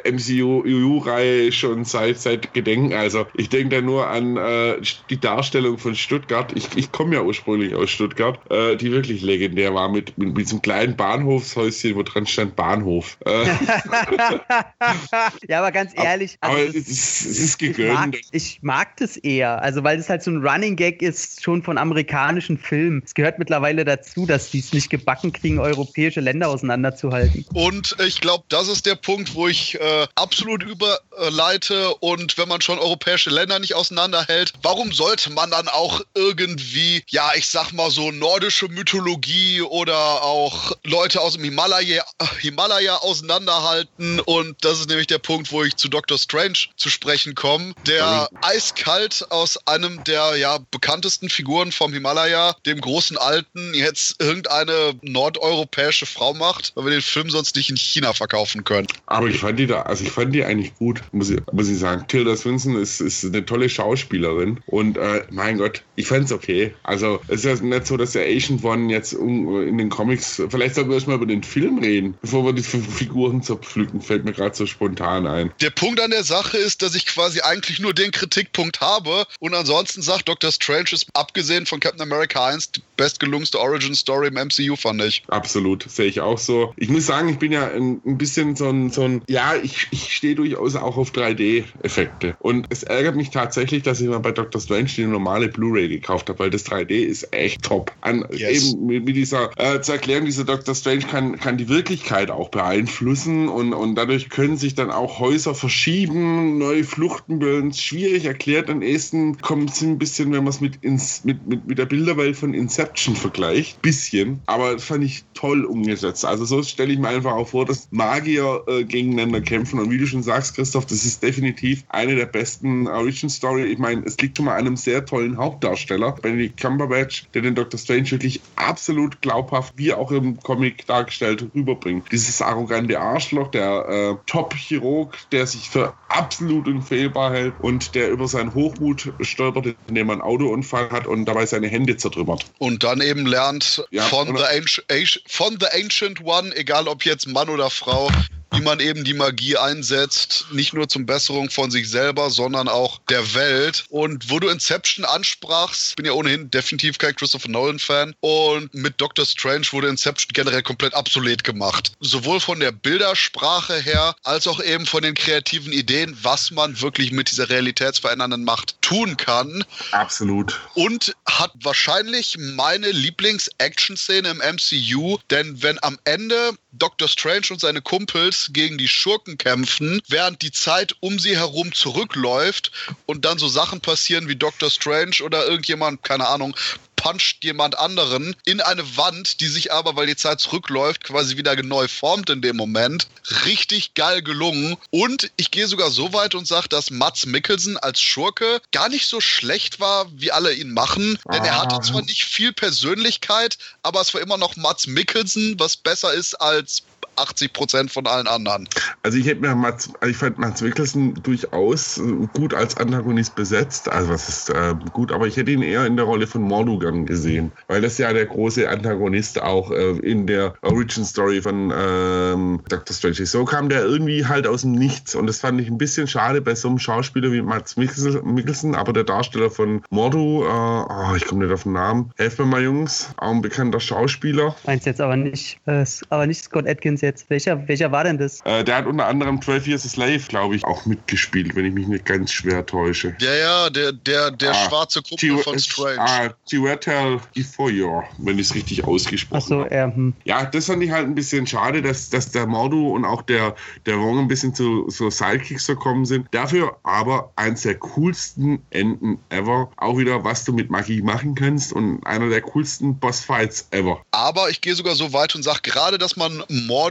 MCU-Reihe 0.94 1.52
schon 1.52 1.84
seit, 1.84 2.18
seit 2.18 2.54
Gedenken. 2.54 2.92
Also 2.94 3.26
ich 3.34 3.48
denke 3.48 3.76
da 3.76 3.82
nur 3.82 4.06
an 4.08 4.36
äh, 4.36 4.76
die 5.10 5.20
Darstellung 5.20 5.78
von 5.78 5.94
Stuttgart. 5.94 6.52
Ich, 6.54 6.68
ich 6.76 6.92
komme 6.92 7.14
ja 7.16 7.22
ursprünglich 7.22 7.74
aus 7.74 7.90
Stuttgart, 7.90 8.38
äh, 8.50 8.76
die 8.76 8.92
wirklich 8.92 9.22
legendär 9.22 9.74
war 9.74 9.88
mit, 9.88 10.16
mit, 10.18 10.28
mit 10.28 10.38
diesem 10.38 10.62
kleinen 10.62 10.96
Bahnhofshäuschen, 10.96 11.94
wo 11.96 12.02
dran 12.02 12.26
stand 12.26 12.56
Bahnhof. 12.56 13.16
Äh, 13.24 13.44
ja, 15.48 15.58
aber 15.58 15.72
ganz 15.72 15.92
ehrlich, 15.94 16.36
also 16.40 16.56
aber 16.56 16.66
das- 16.66 16.74
es 16.76 16.88
ist, 16.88 17.26
es 17.26 17.38
ist 17.38 17.62
ich, 17.62 17.78
mag, 17.78 18.12
gegönnt. 18.12 18.16
ich 18.32 18.58
mag 18.62 18.96
das 18.98 19.16
eher, 19.16 19.62
also 19.62 19.82
weil 19.84 19.98
es 19.98 20.08
halt 20.08 20.22
so 20.22 20.30
ein 20.30 20.46
Running 20.46 20.76
Gag 20.76 21.02
ist, 21.02 21.42
schon 21.42 21.62
von 21.62 21.78
amerikanischen 21.78 22.58
Filmen. 22.58 23.02
Es 23.04 23.14
gehört 23.14 23.38
mittlerweile 23.38 23.84
dazu, 23.84 24.26
dass 24.26 24.50
die 24.50 24.58
es 24.60 24.72
nicht 24.72 24.90
gebacken 24.90 25.32
kriegen, 25.32 25.58
europäische 25.58 26.20
Länder 26.20 26.48
auseinanderzuhalten. 26.48 27.44
Und 27.54 27.96
ich 28.06 28.20
glaube, 28.20 28.44
das 28.48 28.68
ist 28.68 28.86
der 28.86 28.94
Punkt, 28.96 29.34
wo 29.34 29.48
ich 29.48 29.78
äh, 29.80 30.06
absolut 30.14 30.62
überleite. 30.84 31.94
Und 31.96 32.36
wenn 32.38 32.48
man 32.48 32.60
schon 32.60 32.78
europäische 32.78 33.30
Länder 33.30 33.58
nicht 33.58 33.74
auseinanderhält, 33.74 34.52
warum 34.62 34.92
sollte 34.92 35.30
man 35.30 35.50
dann 35.50 35.68
auch 35.68 36.00
irgendwie, 36.14 37.02
ja, 37.08 37.32
ich 37.34 37.48
sag 37.48 37.72
mal 37.72 37.90
so 37.90 38.10
nordische 38.10 38.68
Mythologie 38.68 39.62
oder 39.62 40.22
auch 40.22 40.72
Leute 40.84 41.20
aus 41.20 41.34
dem 41.34 41.44
Himalaya, 41.44 42.04
Himalaya 42.40 42.96
auseinanderhalten? 42.96 44.20
Und 44.20 44.56
das 44.64 44.80
ist 44.80 44.88
nämlich 44.88 45.06
der 45.06 45.18
Punkt, 45.18 45.52
wo 45.52 45.64
ich 45.64 45.76
zu 45.76 45.88
Dr. 45.88 46.18
Strange 46.18 46.58
zu 46.76 46.90
sprechen 46.90 47.34
komme, 47.34 47.74
der 47.86 48.28
eiskalt 48.42 49.26
aus 49.30 49.58
einem 49.66 50.02
der 50.04 50.36
ja 50.36 50.58
bekanntesten 50.70 51.28
Figuren 51.28 51.72
vom 51.72 51.92
Himalaya, 51.92 52.56
dem 52.66 52.80
großen 52.80 53.16
Alten, 53.18 53.74
jetzt 53.74 54.16
irgendeine 54.20 54.94
nordeuropäische 55.02 56.06
Frau 56.06 56.34
macht, 56.34 56.72
weil 56.74 56.84
wir 56.84 56.92
den 56.92 57.02
Film 57.02 57.30
sonst 57.30 57.56
nicht 57.56 57.70
in 57.70 57.76
China 57.76 58.12
verkaufen 58.12 58.64
können. 58.64 58.86
Aber 59.06 59.26
ich 59.26 59.38
fand 59.38 59.58
die 59.58 59.66
da, 59.66 59.82
also 59.82 60.04
ich 60.04 60.10
fand 60.10 60.34
die 60.34 60.44
eigentlich 60.44 60.63
gut, 60.74 61.02
muss 61.12 61.30
ich, 61.30 61.40
muss 61.52 61.68
ich 61.68 61.78
sagen. 61.78 62.04
Tilda 62.08 62.36
Swinton 62.36 62.76
ist, 62.76 63.00
ist 63.00 63.24
eine 63.24 63.44
tolle 63.44 63.68
Schauspielerin 63.68 64.60
und 64.66 64.96
äh, 64.96 65.24
mein 65.30 65.58
Gott, 65.58 65.82
ich 65.96 66.06
fand's 66.06 66.32
okay. 66.32 66.74
Also 66.82 67.20
es 67.28 67.44
ist 67.44 67.60
ja 67.60 67.66
nicht 67.66 67.86
so, 67.86 67.96
dass 67.96 68.12
der 68.12 68.24
Asian 68.26 68.62
One 68.62 68.90
jetzt 68.90 69.14
um, 69.14 69.62
in 69.62 69.78
den 69.78 69.90
Comics, 69.90 70.42
vielleicht 70.48 70.74
sollten 70.74 70.90
wir 70.90 70.94
erstmal 70.94 71.16
über 71.16 71.26
den 71.26 71.42
Film 71.42 71.78
reden, 71.78 72.14
bevor 72.20 72.44
wir 72.44 72.52
die 72.52 72.62
Figuren 72.62 73.42
zerpflücken, 73.42 74.00
fällt 74.00 74.24
mir 74.24 74.32
gerade 74.32 74.54
so 74.54 74.66
spontan 74.66 75.26
ein. 75.26 75.52
Der 75.60 75.70
Punkt 75.70 76.00
an 76.00 76.10
der 76.10 76.24
Sache 76.24 76.56
ist, 76.56 76.82
dass 76.82 76.94
ich 76.94 77.06
quasi 77.06 77.40
eigentlich 77.40 77.80
nur 77.80 77.94
den 77.94 78.10
Kritikpunkt 78.10 78.80
habe 78.80 79.26
und 79.40 79.54
ansonsten 79.54 80.02
sagt 80.02 80.28
Dr. 80.28 80.50
Strange 80.50 80.90
ist 80.92 81.08
abgesehen 81.14 81.66
von 81.66 81.80
Captain 81.80 82.02
America 82.02 82.46
1 82.46 82.72
die 82.72 82.82
bestgelungenste 82.96 83.60
Origin 83.60 83.94
Story 83.94 84.28
im 84.28 84.34
MCU, 84.34 84.76
fand 84.76 85.02
ich. 85.02 85.22
Absolut, 85.28 85.84
sehe 85.88 86.06
ich 86.06 86.20
auch 86.20 86.38
so. 86.38 86.74
Ich 86.76 86.88
muss 86.88 87.06
sagen, 87.06 87.28
ich 87.28 87.38
bin 87.38 87.52
ja 87.52 87.68
ein, 87.68 88.00
ein 88.06 88.18
bisschen 88.18 88.56
so 88.56 88.68
ein, 88.68 88.90
so 88.90 89.02
ein 89.02 89.22
ja, 89.28 89.54
ich, 89.56 89.88
ich 89.90 90.14
stehe 90.14 90.34
durchaus 90.54 90.76
auch 90.76 90.96
auf 90.96 91.10
3D-Effekte. 91.10 92.36
Und 92.40 92.66
es 92.70 92.82
ärgert 92.82 93.16
mich 93.16 93.30
tatsächlich, 93.30 93.82
dass 93.82 94.00
ich 94.00 94.08
mal 94.08 94.18
bei 94.18 94.32
Dr. 94.32 94.60
Strange 94.60 94.88
die 94.96 95.04
normale 95.04 95.48
Blu-ray 95.48 95.88
gekauft 95.88 96.28
habe, 96.28 96.38
weil 96.38 96.50
das 96.50 96.66
3D 96.66 96.90
ist 96.90 97.32
echt 97.32 97.62
top. 97.62 97.92
An, 98.00 98.24
Yes. 98.30 98.72
Eben 98.72 98.86
mit, 98.86 99.04
mit 99.04 99.16
dieser, 99.16 99.50
äh, 99.56 99.80
zu 99.80 99.92
erklären, 99.92 100.24
dieser 100.24 100.44
Dr. 100.44 100.74
Strange 100.74 101.02
kann, 101.02 101.38
kann 101.38 101.56
die 101.56 101.68
Wirklichkeit 101.68 102.30
auch 102.30 102.48
beeinflussen 102.48 103.48
und, 103.48 103.72
und 103.72 103.94
dadurch 103.94 104.28
können 104.28 104.56
sich 104.56 104.74
dann 104.74 104.90
auch 104.90 105.18
Häuser 105.18 105.54
verschieben, 105.54 106.58
neue 106.58 106.84
Fluchten 106.84 107.38
bilden. 107.38 107.72
Schwierig 107.72 108.24
erklärt. 108.24 108.70
Am 108.70 108.82
ehesten 108.82 109.38
kommt 109.40 109.70
es 109.70 109.82
ein 109.82 109.98
bisschen, 109.98 110.32
wenn 110.32 110.44
man 110.44 110.48
es 110.48 110.60
mit, 110.60 110.82
ins, 110.82 111.24
mit, 111.24 111.46
mit, 111.46 111.66
mit 111.66 111.78
der 111.78 111.86
Bilderwelt 111.86 112.36
von 112.36 112.54
Inception 112.54 113.14
vergleicht. 113.14 113.80
Bisschen. 113.82 114.40
Aber 114.46 114.72
das 114.72 114.84
fand 114.84 115.04
ich 115.04 115.24
toll 115.34 115.64
umgesetzt. 115.64 116.24
Also 116.24 116.44
so 116.44 116.62
stelle 116.62 116.92
ich 116.92 116.98
mir 116.98 117.08
einfach 117.08 117.32
auch 117.32 117.48
vor, 117.48 117.66
dass 117.66 117.88
Magier 117.90 118.62
äh, 118.66 118.84
gegeneinander 118.84 119.40
kämpfen. 119.40 119.78
Und 119.78 119.90
wie 119.90 119.98
du 119.98 120.06
schon 120.06 120.22
sagst, 120.22 120.43
Christoph, 120.52 120.86
das 120.86 121.04
ist 121.04 121.22
definitiv 121.22 121.84
eine 121.88 122.14
der 122.14 122.26
besten 122.26 122.86
Origin 122.86 123.30
Story. 123.30 123.64
Ich 123.64 123.78
meine, 123.78 124.02
es 124.04 124.18
liegt 124.18 124.36
schon 124.36 124.46
mal 124.46 124.52
an 124.54 124.66
einem 124.66 124.76
sehr 124.76 125.04
tollen 125.06 125.36
Hauptdarsteller, 125.38 126.12
Benedict 126.12 126.60
Cumberbatch, 126.60 127.24
der 127.32 127.42
den 127.42 127.54
Dr. 127.54 127.78
Strange 127.78 128.10
wirklich 128.10 128.40
absolut 128.56 129.20
glaubhaft, 129.22 129.72
wie 129.76 129.92
auch 129.92 130.10
im 130.10 130.38
Comic 130.40 130.86
dargestellt, 130.86 131.46
rüberbringt. 131.54 132.10
Dieses 132.12 132.42
arrogante 132.42 132.98
Arschloch, 133.00 133.50
der 133.50 133.88
äh, 133.88 134.14
Top-Chirurg, 134.26 135.16
der 135.32 135.46
sich 135.46 135.70
für 135.70 135.94
absolut 136.08 136.68
unfehlbar 136.68 137.32
hält 137.32 137.54
und 137.60 137.94
der 137.94 138.10
über 138.10 138.28
seinen 138.28 138.52
Hochmut 138.54 139.12
stolpert, 139.20 139.74
indem 139.88 140.08
er 140.08 140.12
einen 140.14 140.22
Autounfall 140.22 140.90
hat 140.90 141.06
und 141.06 141.24
dabei 141.24 141.46
seine 141.46 141.68
Hände 141.68 141.96
zertrümmert. 141.96 142.44
Und 142.58 142.82
dann 142.84 143.00
eben 143.00 143.26
lernt 143.26 143.84
Ja, 143.90 144.02
von, 144.04 144.28
the 144.36 144.42
Anci- 144.44 144.82
Anci- 144.88 145.20
von 145.26 145.56
The 145.60 145.66
Ancient 145.72 146.24
One, 146.24 146.54
egal 146.56 146.88
ob 146.88 147.04
jetzt 147.04 147.26
Mann 147.28 147.48
oder 147.48 147.70
Frau, 147.70 148.10
wie 148.54 148.62
man 148.62 148.80
eben 148.80 149.04
die 149.04 149.14
Magie 149.14 149.56
einsetzt, 149.56 150.46
nicht 150.52 150.72
nur 150.74 150.88
zum 150.88 151.06
Besserung 151.06 151.50
von 151.50 151.70
sich 151.70 151.88
selber, 151.88 152.30
sondern 152.30 152.68
auch 152.68 153.00
der 153.08 153.34
Welt. 153.34 153.84
Und 153.88 154.30
wo 154.30 154.38
du 154.40 154.48
Inception 154.48 155.04
ansprachst, 155.04 155.96
bin 155.96 156.06
ja 156.06 156.12
ohnehin 156.12 156.50
definitiv 156.50 156.98
kein 156.98 157.14
Christopher 157.14 157.48
Nolan-Fan. 157.48 158.14
Und 158.20 158.72
mit 158.74 159.00
Doctor 159.00 159.26
Strange 159.26 159.66
wurde 159.72 159.88
Inception 159.88 160.32
generell 160.32 160.62
komplett 160.62 160.94
obsolet 160.94 161.44
gemacht. 161.44 161.92
Sowohl 162.00 162.40
von 162.40 162.60
der 162.60 162.72
Bildersprache 162.72 163.80
her, 163.80 164.14
als 164.22 164.46
auch 164.46 164.62
eben 164.62 164.86
von 164.86 165.02
den 165.02 165.14
kreativen 165.14 165.72
Ideen, 165.72 166.16
was 166.22 166.50
man 166.50 166.80
wirklich 166.80 167.12
mit 167.12 167.30
dieser 167.30 167.48
realitätsverändernden 167.48 168.44
Macht 168.44 168.80
tun 168.82 169.16
kann 169.16 169.64
Absolut. 169.92 170.60
und 170.74 171.14
hat 171.26 171.52
wahrscheinlich 171.62 172.36
meine 172.38 172.90
Lieblings-Action-Szene 172.90 174.28
im 174.28 174.38
MCU, 174.38 175.18
denn 175.30 175.62
wenn 175.62 175.82
am 175.82 175.98
Ende 176.04 176.52
Doctor 176.76 177.08
Strange 177.08 177.46
und 177.50 177.60
seine 177.60 177.82
Kumpels 177.82 178.50
gegen 178.52 178.78
die 178.78 178.88
Schurken 178.88 179.38
kämpfen, 179.38 180.02
während 180.08 180.42
die 180.42 180.52
Zeit 180.52 180.96
um 181.00 181.18
sie 181.18 181.36
herum 181.36 181.72
zurückläuft 181.72 182.72
und 183.06 183.24
dann 183.24 183.38
so 183.38 183.48
Sachen 183.48 183.80
passieren 183.80 184.28
wie 184.28 184.36
Doctor 184.36 184.70
Strange 184.70 185.16
oder 185.22 185.46
irgendjemand, 185.46 186.02
keine 186.02 186.26
Ahnung, 186.26 186.56
puncht 187.04 187.44
jemand 187.44 187.78
anderen 187.78 188.34
in 188.46 188.62
eine 188.62 188.96
Wand, 188.96 189.40
die 189.40 189.48
sich 189.48 189.70
aber, 189.74 189.94
weil 189.94 190.06
die 190.06 190.16
Zeit 190.16 190.40
zurückläuft, 190.40 191.04
quasi 191.04 191.36
wieder 191.36 191.54
neu 191.62 191.86
formt 191.86 192.30
in 192.30 192.40
dem 192.40 192.56
Moment. 192.56 193.08
Richtig 193.44 193.92
geil 193.92 194.22
gelungen. 194.22 194.78
Und 194.88 195.30
ich 195.36 195.50
gehe 195.50 195.66
sogar 195.66 195.90
so 195.90 196.14
weit 196.14 196.34
und 196.34 196.46
sage, 196.46 196.70
dass 196.70 196.90
Mats 196.90 197.26
Mikkelsen 197.26 197.76
als 197.76 198.00
Schurke 198.00 198.62
gar 198.72 198.88
nicht 198.88 199.06
so 199.06 199.20
schlecht 199.20 199.80
war, 199.80 200.06
wie 200.16 200.32
alle 200.32 200.54
ihn 200.54 200.72
machen. 200.72 201.18
Denn 201.30 201.44
er 201.44 201.60
hatte 201.60 201.76
Ah. 201.76 201.82
zwar 201.82 202.00
nicht 202.00 202.24
viel 202.24 202.54
Persönlichkeit, 202.54 203.58
aber 203.82 204.00
es 204.00 204.14
war 204.14 204.22
immer 204.22 204.38
noch 204.38 204.56
Mats 204.56 204.86
Mikkelsen, 204.86 205.60
was 205.60 205.76
besser 205.76 206.14
ist 206.14 206.34
als 206.40 206.84
80 207.16 207.52
Prozent 207.52 207.92
von 207.92 208.06
allen 208.06 208.26
anderen. 208.26 208.68
Also 209.02 209.18
ich 209.18 209.26
hätte 209.26 209.40
mir 209.40 209.54
Mats, 209.54 209.90
also 210.00 210.10
ich 210.10 210.16
fand 210.16 210.38
Mats 210.38 210.62
Mikkelsen 210.62 211.14
durchaus 211.22 211.98
äh, 211.98 212.02
gut 212.32 212.54
als 212.54 212.76
Antagonist 212.76 213.34
besetzt. 213.34 213.88
Also 213.88 214.10
was 214.10 214.28
ist 214.28 214.50
äh, 214.50 214.74
gut, 214.92 215.12
aber 215.12 215.26
ich 215.26 215.36
hätte 215.36 215.50
ihn 215.50 215.62
eher 215.62 215.86
in 215.86 215.96
der 215.96 216.04
Rolle 216.04 216.26
von 216.26 216.42
Mordu 216.42 216.78
gern 216.78 217.06
gesehen, 217.06 217.52
weil 217.68 217.80
das 217.80 217.98
ja 217.98 218.12
der 218.12 218.26
große 218.26 218.68
Antagonist 218.68 219.40
auch 219.40 219.70
äh, 219.70 219.98
in 219.98 220.26
der 220.26 220.54
Origin 220.62 221.04
Story 221.04 221.42
von 221.42 221.72
ähm, 221.76 222.60
Dr. 222.68 222.94
Strange 222.94 223.20
ist. 223.20 223.32
So 223.32 223.44
kam 223.44 223.68
der 223.68 223.84
irgendwie 223.84 224.26
halt 224.26 224.46
aus 224.46 224.62
dem 224.62 224.72
Nichts 224.72 225.14
und 225.14 225.26
das 225.26 225.40
fand 225.40 225.60
ich 225.60 225.68
ein 225.68 225.78
bisschen 225.78 226.06
schade 226.06 226.40
bei 226.40 226.54
so 226.54 226.68
einem 226.68 226.78
Schauspieler 226.78 227.32
wie 227.32 227.42
Mats 227.42 227.76
Mikkelsen, 227.76 228.74
aber 228.74 228.92
der 228.92 229.04
Darsteller 229.04 229.50
von 229.50 229.82
Mordu, 229.90 230.44
äh, 230.44 230.46
oh, 230.46 231.14
ich 231.16 231.24
komme 231.24 231.44
nicht 231.44 231.52
auf 231.52 231.64
den 231.64 231.72
Namen. 231.72 232.10
Helft 232.16 232.38
mir 232.38 232.46
mal, 232.46 232.62
Jungs, 232.62 233.10
auch 233.16 233.30
ein 233.30 233.42
bekannter 233.42 233.80
Schauspieler. 233.80 234.56
Meinst 234.64 234.86
jetzt 234.86 235.00
aber 235.00 235.16
nicht, 235.16 235.58
äh, 235.66 235.84
aber 236.10 236.26
nicht 236.26 236.44
Scott 236.44 236.66
Atkins 236.66 237.02
jetzt. 237.04 237.30
Welcher, 237.30 237.66
welcher 237.68 237.92
war 237.92 238.04
denn 238.04 238.18
das? 238.18 238.40
Äh, 238.44 238.64
der 238.64 238.76
hat 238.76 238.86
unter 238.86 239.06
anderem 239.06 239.40
12 239.40 239.66
Years 239.68 239.86
a 239.86 239.88
Slave, 239.88 240.20
glaube 240.28 240.56
ich, 240.56 240.64
auch 240.64 240.84
mitgespielt, 240.86 241.54
wenn 241.54 241.64
ich 241.66 241.72
mich 241.74 241.86
nicht 241.86 242.04
ganz 242.04 242.32
schwer 242.32 242.64
täusche. 242.66 243.14
Ja, 243.20 243.34
ja, 243.34 243.70
der, 243.70 243.92
der, 243.92 244.30
der 244.30 244.50
Ah, 244.50 244.54
schwarze 244.68 245.02
Kumpel 245.02 245.38
von 245.38 245.58
Strange. 245.58 246.00
Ah, 246.00 246.30
Chiwetel 246.48 247.20
Ejiofor, 247.36 248.04
wenn 248.18 248.38
ich 248.38 248.48
es 248.48 248.54
richtig 248.54 248.84
ausgesprochen 248.86 249.36
Achso, 249.42 249.60
habe. 249.60 249.70
er, 249.70 249.94
hm. 249.94 250.14
Ja, 250.24 250.44
das 250.44 250.66
fand 250.66 250.82
ich 250.82 250.90
halt 250.90 251.06
ein 251.06 251.14
bisschen 251.14 251.46
schade, 251.46 251.82
dass, 251.82 252.10
dass 252.10 252.30
der 252.30 252.46
Mordu 252.46 252.90
und 252.94 253.04
auch 253.04 253.22
der, 253.22 253.54
der 253.86 253.98
Wong 253.98 254.18
ein 254.20 254.28
bisschen 254.28 254.54
zu 254.54 254.88
so 254.90 255.10
Sidekicks 255.10 255.66
gekommen 255.66 256.04
sind. 256.04 256.26
Dafür 256.30 256.76
aber 256.82 257.32
eins 257.36 257.62
der 257.62 257.74
coolsten 257.76 258.62
Enden 258.70 259.18
ever. 259.30 259.70
Auch 259.76 259.98
wieder, 259.98 260.24
was 260.24 260.44
du 260.44 260.52
mit 260.52 260.70
Magie 260.70 261.02
machen 261.02 261.34
kannst 261.34 261.72
und 261.72 262.04
einer 262.06 262.28
der 262.28 262.40
coolsten 262.42 262.98
Bossfights 262.98 263.68
ever. 263.70 264.00
Aber 264.12 264.50
ich 264.50 264.60
gehe 264.60 264.74
sogar 264.74 264.94
so 264.94 265.12
weit 265.12 265.34
und 265.34 265.42
sage 265.42 265.60
gerade, 265.62 265.98
dass 265.98 266.16
man 266.16 266.42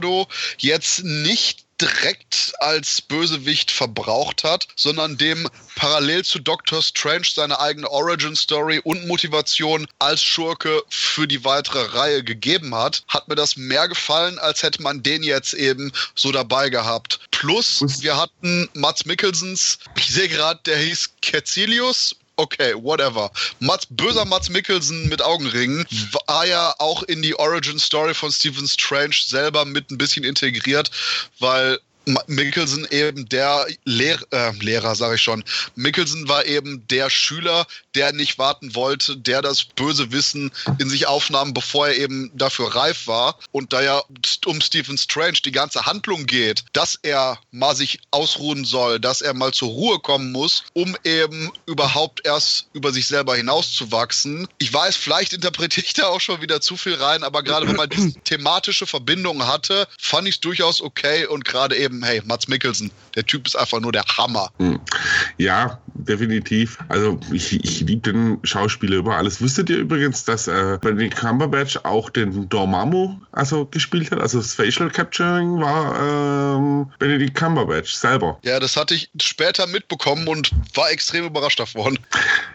Mordo 0.04 0.28
jetzt 0.58 1.02
nicht 1.02 1.64
direkt 1.80 2.52
als 2.60 3.00
Bösewicht 3.00 3.70
verbraucht 3.70 4.44
hat, 4.44 4.68
sondern 4.76 5.18
dem 5.18 5.48
parallel 5.74 6.24
zu 6.24 6.38
Doctor 6.38 6.80
Strange 6.82 7.26
seine 7.34 7.58
eigene 7.58 7.90
Origin-Story 7.90 8.80
und 8.84 9.08
Motivation 9.08 9.86
als 9.98 10.22
Schurke 10.22 10.84
für 10.88 11.26
die 11.26 11.44
weitere 11.44 11.84
Reihe 11.96 12.22
gegeben 12.22 12.74
hat, 12.76 13.02
hat 13.08 13.26
mir 13.26 13.34
das 13.34 13.56
mehr 13.56 13.88
gefallen, 13.88 14.38
als 14.38 14.62
hätte 14.62 14.82
man 14.82 15.02
den 15.02 15.24
jetzt 15.24 15.52
eben 15.52 15.90
so 16.14 16.30
dabei 16.30 16.68
gehabt. 16.68 17.18
Plus, 17.32 17.82
wir 18.00 18.16
hatten 18.16 18.68
Mats 18.74 19.04
Mikkelsens, 19.04 19.78
ich 19.96 20.06
sehe 20.06 20.28
gerade, 20.28 20.60
der 20.66 20.78
hieß 20.78 21.10
Ketzilius, 21.22 22.14
okay, 22.36 22.74
whatever. 22.74 23.30
Mats, 23.60 23.86
böser 23.88 24.24
Mats 24.24 24.48
Mikkelsen 24.48 25.08
mit 25.08 25.22
Augenringen 25.22 25.86
war 26.26 26.46
ja 26.46 26.74
auch 26.78 27.02
in 27.04 27.22
die 27.22 27.38
Origin 27.38 27.78
Story 27.78 28.14
von 28.14 28.30
Stephen 28.32 28.68
Strange 28.68 29.16
selber 29.24 29.64
mit 29.64 29.90
ein 29.90 29.98
bisschen 29.98 30.24
integriert, 30.24 30.90
weil 31.38 31.78
Mickelson 32.26 32.86
eben 32.90 33.28
der 33.28 33.66
Lehr 33.84 34.18
äh, 34.30 34.52
Lehrer, 34.60 34.94
sage 34.94 35.16
ich 35.16 35.22
schon. 35.22 35.44
Mickelson 35.74 36.28
war 36.28 36.44
eben 36.46 36.86
der 36.88 37.10
Schüler, 37.10 37.66
der 37.94 38.12
nicht 38.12 38.38
warten 38.38 38.74
wollte, 38.74 39.16
der 39.16 39.42
das 39.42 39.64
böse 39.64 40.12
Wissen 40.12 40.50
in 40.78 40.88
sich 40.88 41.06
aufnahm, 41.06 41.54
bevor 41.54 41.88
er 41.88 41.96
eben 41.96 42.30
dafür 42.34 42.74
reif 42.74 43.06
war. 43.06 43.38
Und 43.52 43.72
da 43.72 43.82
ja 43.82 44.02
um 44.46 44.60
Stephen 44.60 44.98
Strange 44.98 45.38
die 45.44 45.52
ganze 45.52 45.86
Handlung 45.86 46.26
geht, 46.26 46.64
dass 46.72 46.98
er 47.02 47.38
mal 47.50 47.74
sich 47.76 48.00
ausruhen 48.10 48.64
soll, 48.64 49.00
dass 49.00 49.22
er 49.22 49.34
mal 49.34 49.52
zur 49.52 49.68
Ruhe 49.68 49.98
kommen 49.98 50.32
muss, 50.32 50.64
um 50.72 50.96
eben 51.04 51.50
überhaupt 51.66 52.24
erst 52.24 52.66
über 52.72 52.92
sich 52.92 53.06
selber 53.06 53.36
hinauszuwachsen. 53.36 54.48
Ich 54.58 54.72
weiß, 54.72 54.96
vielleicht 54.96 55.32
interpretiere 55.32 55.86
ich 55.86 55.92
da 55.92 56.06
auch 56.06 56.20
schon 56.20 56.40
wieder 56.40 56.60
zu 56.60 56.76
viel 56.76 56.94
rein, 56.94 57.22
aber 57.22 57.42
gerade 57.42 57.66
wenn 57.68 57.76
man 57.76 57.88
diese 57.88 58.12
thematische 58.24 58.86
Verbindung 58.86 59.46
hatte, 59.46 59.86
fand 59.98 60.28
ich 60.28 60.36
es 60.36 60.40
durchaus 60.40 60.80
okay 60.80 61.26
und 61.26 61.44
gerade 61.44 61.76
eben, 61.76 61.93
hey, 62.02 62.22
Mats 62.24 62.48
Mikkelsen, 62.48 62.90
der 63.14 63.24
Typ 63.24 63.46
ist 63.46 63.56
einfach 63.56 63.80
nur 63.80 63.92
der 63.92 64.04
Hammer. 64.04 64.50
Hm. 64.58 64.80
Ja, 65.36 65.78
definitiv. 66.04 66.78
Also 66.88 67.18
ich, 67.32 67.52
ich 67.64 67.80
liebe 67.80 68.12
den 68.12 68.38
Schauspieler 68.42 68.96
über 68.96 69.16
alles. 69.16 69.40
Wusstet 69.42 69.70
ihr 69.70 69.78
übrigens, 69.78 70.24
dass 70.24 70.48
äh, 70.48 70.78
Benedict 70.80 71.16
Cumberbatch 71.16 71.78
auch 71.84 72.10
den 72.10 72.48
Dormammu 72.48 73.18
also 73.32 73.66
gespielt 73.66 74.10
hat? 74.10 74.20
Also 74.20 74.38
das 74.38 74.54
Facial 74.54 74.90
Capturing 74.90 75.60
war 75.60 76.56
ähm, 76.56 76.90
Benedict 76.98 77.34
Cumberbatch 77.34 77.92
selber. 77.92 78.38
Ja, 78.44 78.60
das 78.60 78.76
hatte 78.76 78.94
ich 78.94 79.10
später 79.20 79.66
mitbekommen 79.66 80.28
und 80.28 80.52
war 80.74 80.90
extrem 80.90 81.24
überrascht 81.24 81.60
davon. 81.60 81.98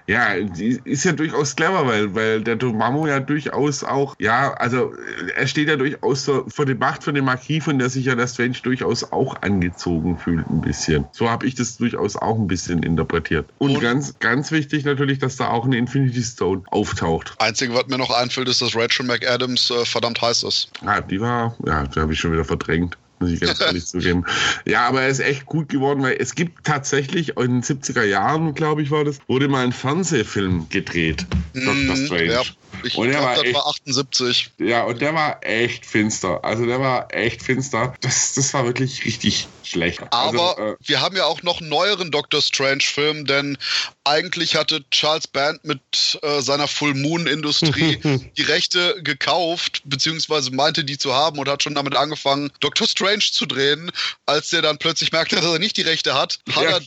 Ja, 0.07 0.33
ist 0.33 1.03
ja 1.03 1.11
durchaus 1.11 1.55
clever, 1.55 1.85
weil, 1.85 2.15
weil 2.15 2.41
der 2.41 2.55
Dormammu 2.55 3.05
ja 3.05 3.19
durchaus 3.19 3.83
auch, 3.83 4.15
ja, 4.17 4.53
also 4.55 4.91
er 5.35 5.45
steht 5.45 5.67
ja 5.67 5.75
durchaus 5.75 6.25
so 6.25 6.45
vor 6.47 6.65
der 6.65 6.75
Macht 6.75 7.03
von 7.03 7.13
dem 7.13 7.25
Marquis, 7.25 7.63
von 7.63 7.77
der 7.77 7.91
sich 7.91 8.05
ja 8.05 8.15
der 8.15 8.25
Strange 8.25 8.57
durchaus 8.63 9.11
auch 9.11 9.39
angezogen 9.43 10.17
fühlt 10.17 10.49
ein 10.49 10.61
bisschen. 10.61 11.05
So 11.11 11.29
habe 11.29 11.45
ich 11.45 11.53
das 11.53 11.77
durchaus 11.77 12.15
auch 12.15 12.37
ein 12.39 12.47
bisschen 12.47 12.81
interpretiert. 12.81 13.38
Und, 13.57 13.75
und 13.75 13.81
ganz, 13.81 14.17
ganz 14.19 14.51
wichtig 14.51 14.85
natürlich, 14.85 15.19
dass 15.19 15.35
da 15.35 15.49
auch 15.49 15.65
eine 15.65 15.77
Infinity 15.77 16.23
Stone 16.23 16.63
auftaucht. 16.71 17.33
Einzige, 17.39 17.73
was 17.73 17.87
mir 17.87 17.97
noch 17.97 18.11
einfällt, 18.11 18.47
ist, 18.49 18.61
dass 18.61 18.75
Rachel 18.75 19.05
McAdams 19.05 19.69
äh, 19.69 19.85
verdammt 19.85 20.21
heiß 20.21 20.43
ist. 20.43 20.69
Ja, 20.83 21.01
die 21.01 21.19
war, 21.19 21.55
ja, 21.65 21.85
die 21.85 21.99
habe 21.99 22.13
ich 22.13 22.19
schon 22.19 22.31
wieder 22.31 22.45
verdrängt 22.45 22.97
muss 23.19 23.31
ich 23.31 23.39
ganz 23.39 23.59
ehrlich 23.61 23.85
zugeben. 23.87 24.25
Ja, 24.65 24.87
aber 24.87 25.01
er 25.01 25.09
ist 25.09 25.19
echt 25.19 25.45
gut 25.45 25.69
geworden, 25.69 26.01
weil 26.01 26.15
es 26.19 26.35
gibt 26.35 26.65
tatsächlich 26.65 27.37
in 27.37 27.61
den 27.61 27.63
70er 27.63 28.03
Jahren, 28.03 28.53
glaube 28.53 28.81
ich, 28.81 28.91
war 28.91 29.03
das, 29.03 29.19
wurde 29.27 29.47
mal 29.47 29.63
ein 29.63 29.73
Fernsehfilm 29.73 30.67
gedreht. 30.69 31.25
Mm, 31.53 31.65
Doctor 31.65 31.95
Strange. 31.97 32.31
Ja, 32.31 32.41
ich 32.83 32.93
glaube, 32.93 33.11
das 33.11 33.43
echt, 33.43 33.53
war 33.53 33.67
78. 33.67 34.51
Ja, 34.59 34.83
und 34.83 35.01
der 35.01 35.13
war 35.13 35.39
echt 35.43 35.85
finster. 35.85 36.43
Also 36.43 36.65
der 36.65 36.79
war 36.79 37.13
echt 37.13 37.43
finster. 37.43 37.93
Das, 38.01 38.33
das 38.33 38.53
war 38.53 38.65
wirklich 38.65 39.05
richtig 39.05 39.47
schlecht. 39.63 40.01
Aber 40.11 40.57
also, 40.57 40.73
äh, 40.73 40.75
wir 40.81 41.01
haben 41.01 41.15
ja 41.15 41.25
auch 41.25 41.43
noch 41.43 41.59
einen 41.61 41.69
neueren 41.69 42.11
Doctor 42.11 42.41
Strange-Film, 42.41 43.25
denn 43.25 43.57
eigentlich 44.03 44.55
hatte 44.55 44.83
Charles 44.89 45.27
Band 45.27 45.63
mit 45.63 45.81
äh, 46.21 46.41
seiner 46.41 46.67
Full 46.67 46.95
Moon-Industrie 46.95 47.97
die 48.37 48.41
Rechte 48.41 49.01
gekauft, 49.03 49.81
beziehungsweise 49.85 50.51
meinte 50.51 50.83
die 50.83 50.97
zu 50.97 51.13
haben 51.13 51.37
und 51.39 51.47
hat 51.47 51.63
schon 51.63 51.75
damit 51.75 51.95
angefangen, 51.95 52.51
Doctor 52.59 52.87
Strange 52.87 53.23
zu 53.31 53.45
drehen. 53.45 53.91
Als 54.25 54.49
der 54.49 54.61
dann 54.61 54.77
plötzlich 54.77 55.11
merkte, 55.11 55.35
dass 55.35 55.45
er 55.45 55.59
nicht 55.59 55.77
die 55.77 55.81
Rechte 55.81 56.13
hat, 56.13 56.39
hat 56.51 56.63
ja. 56.63 56.69
er 56.69 56.81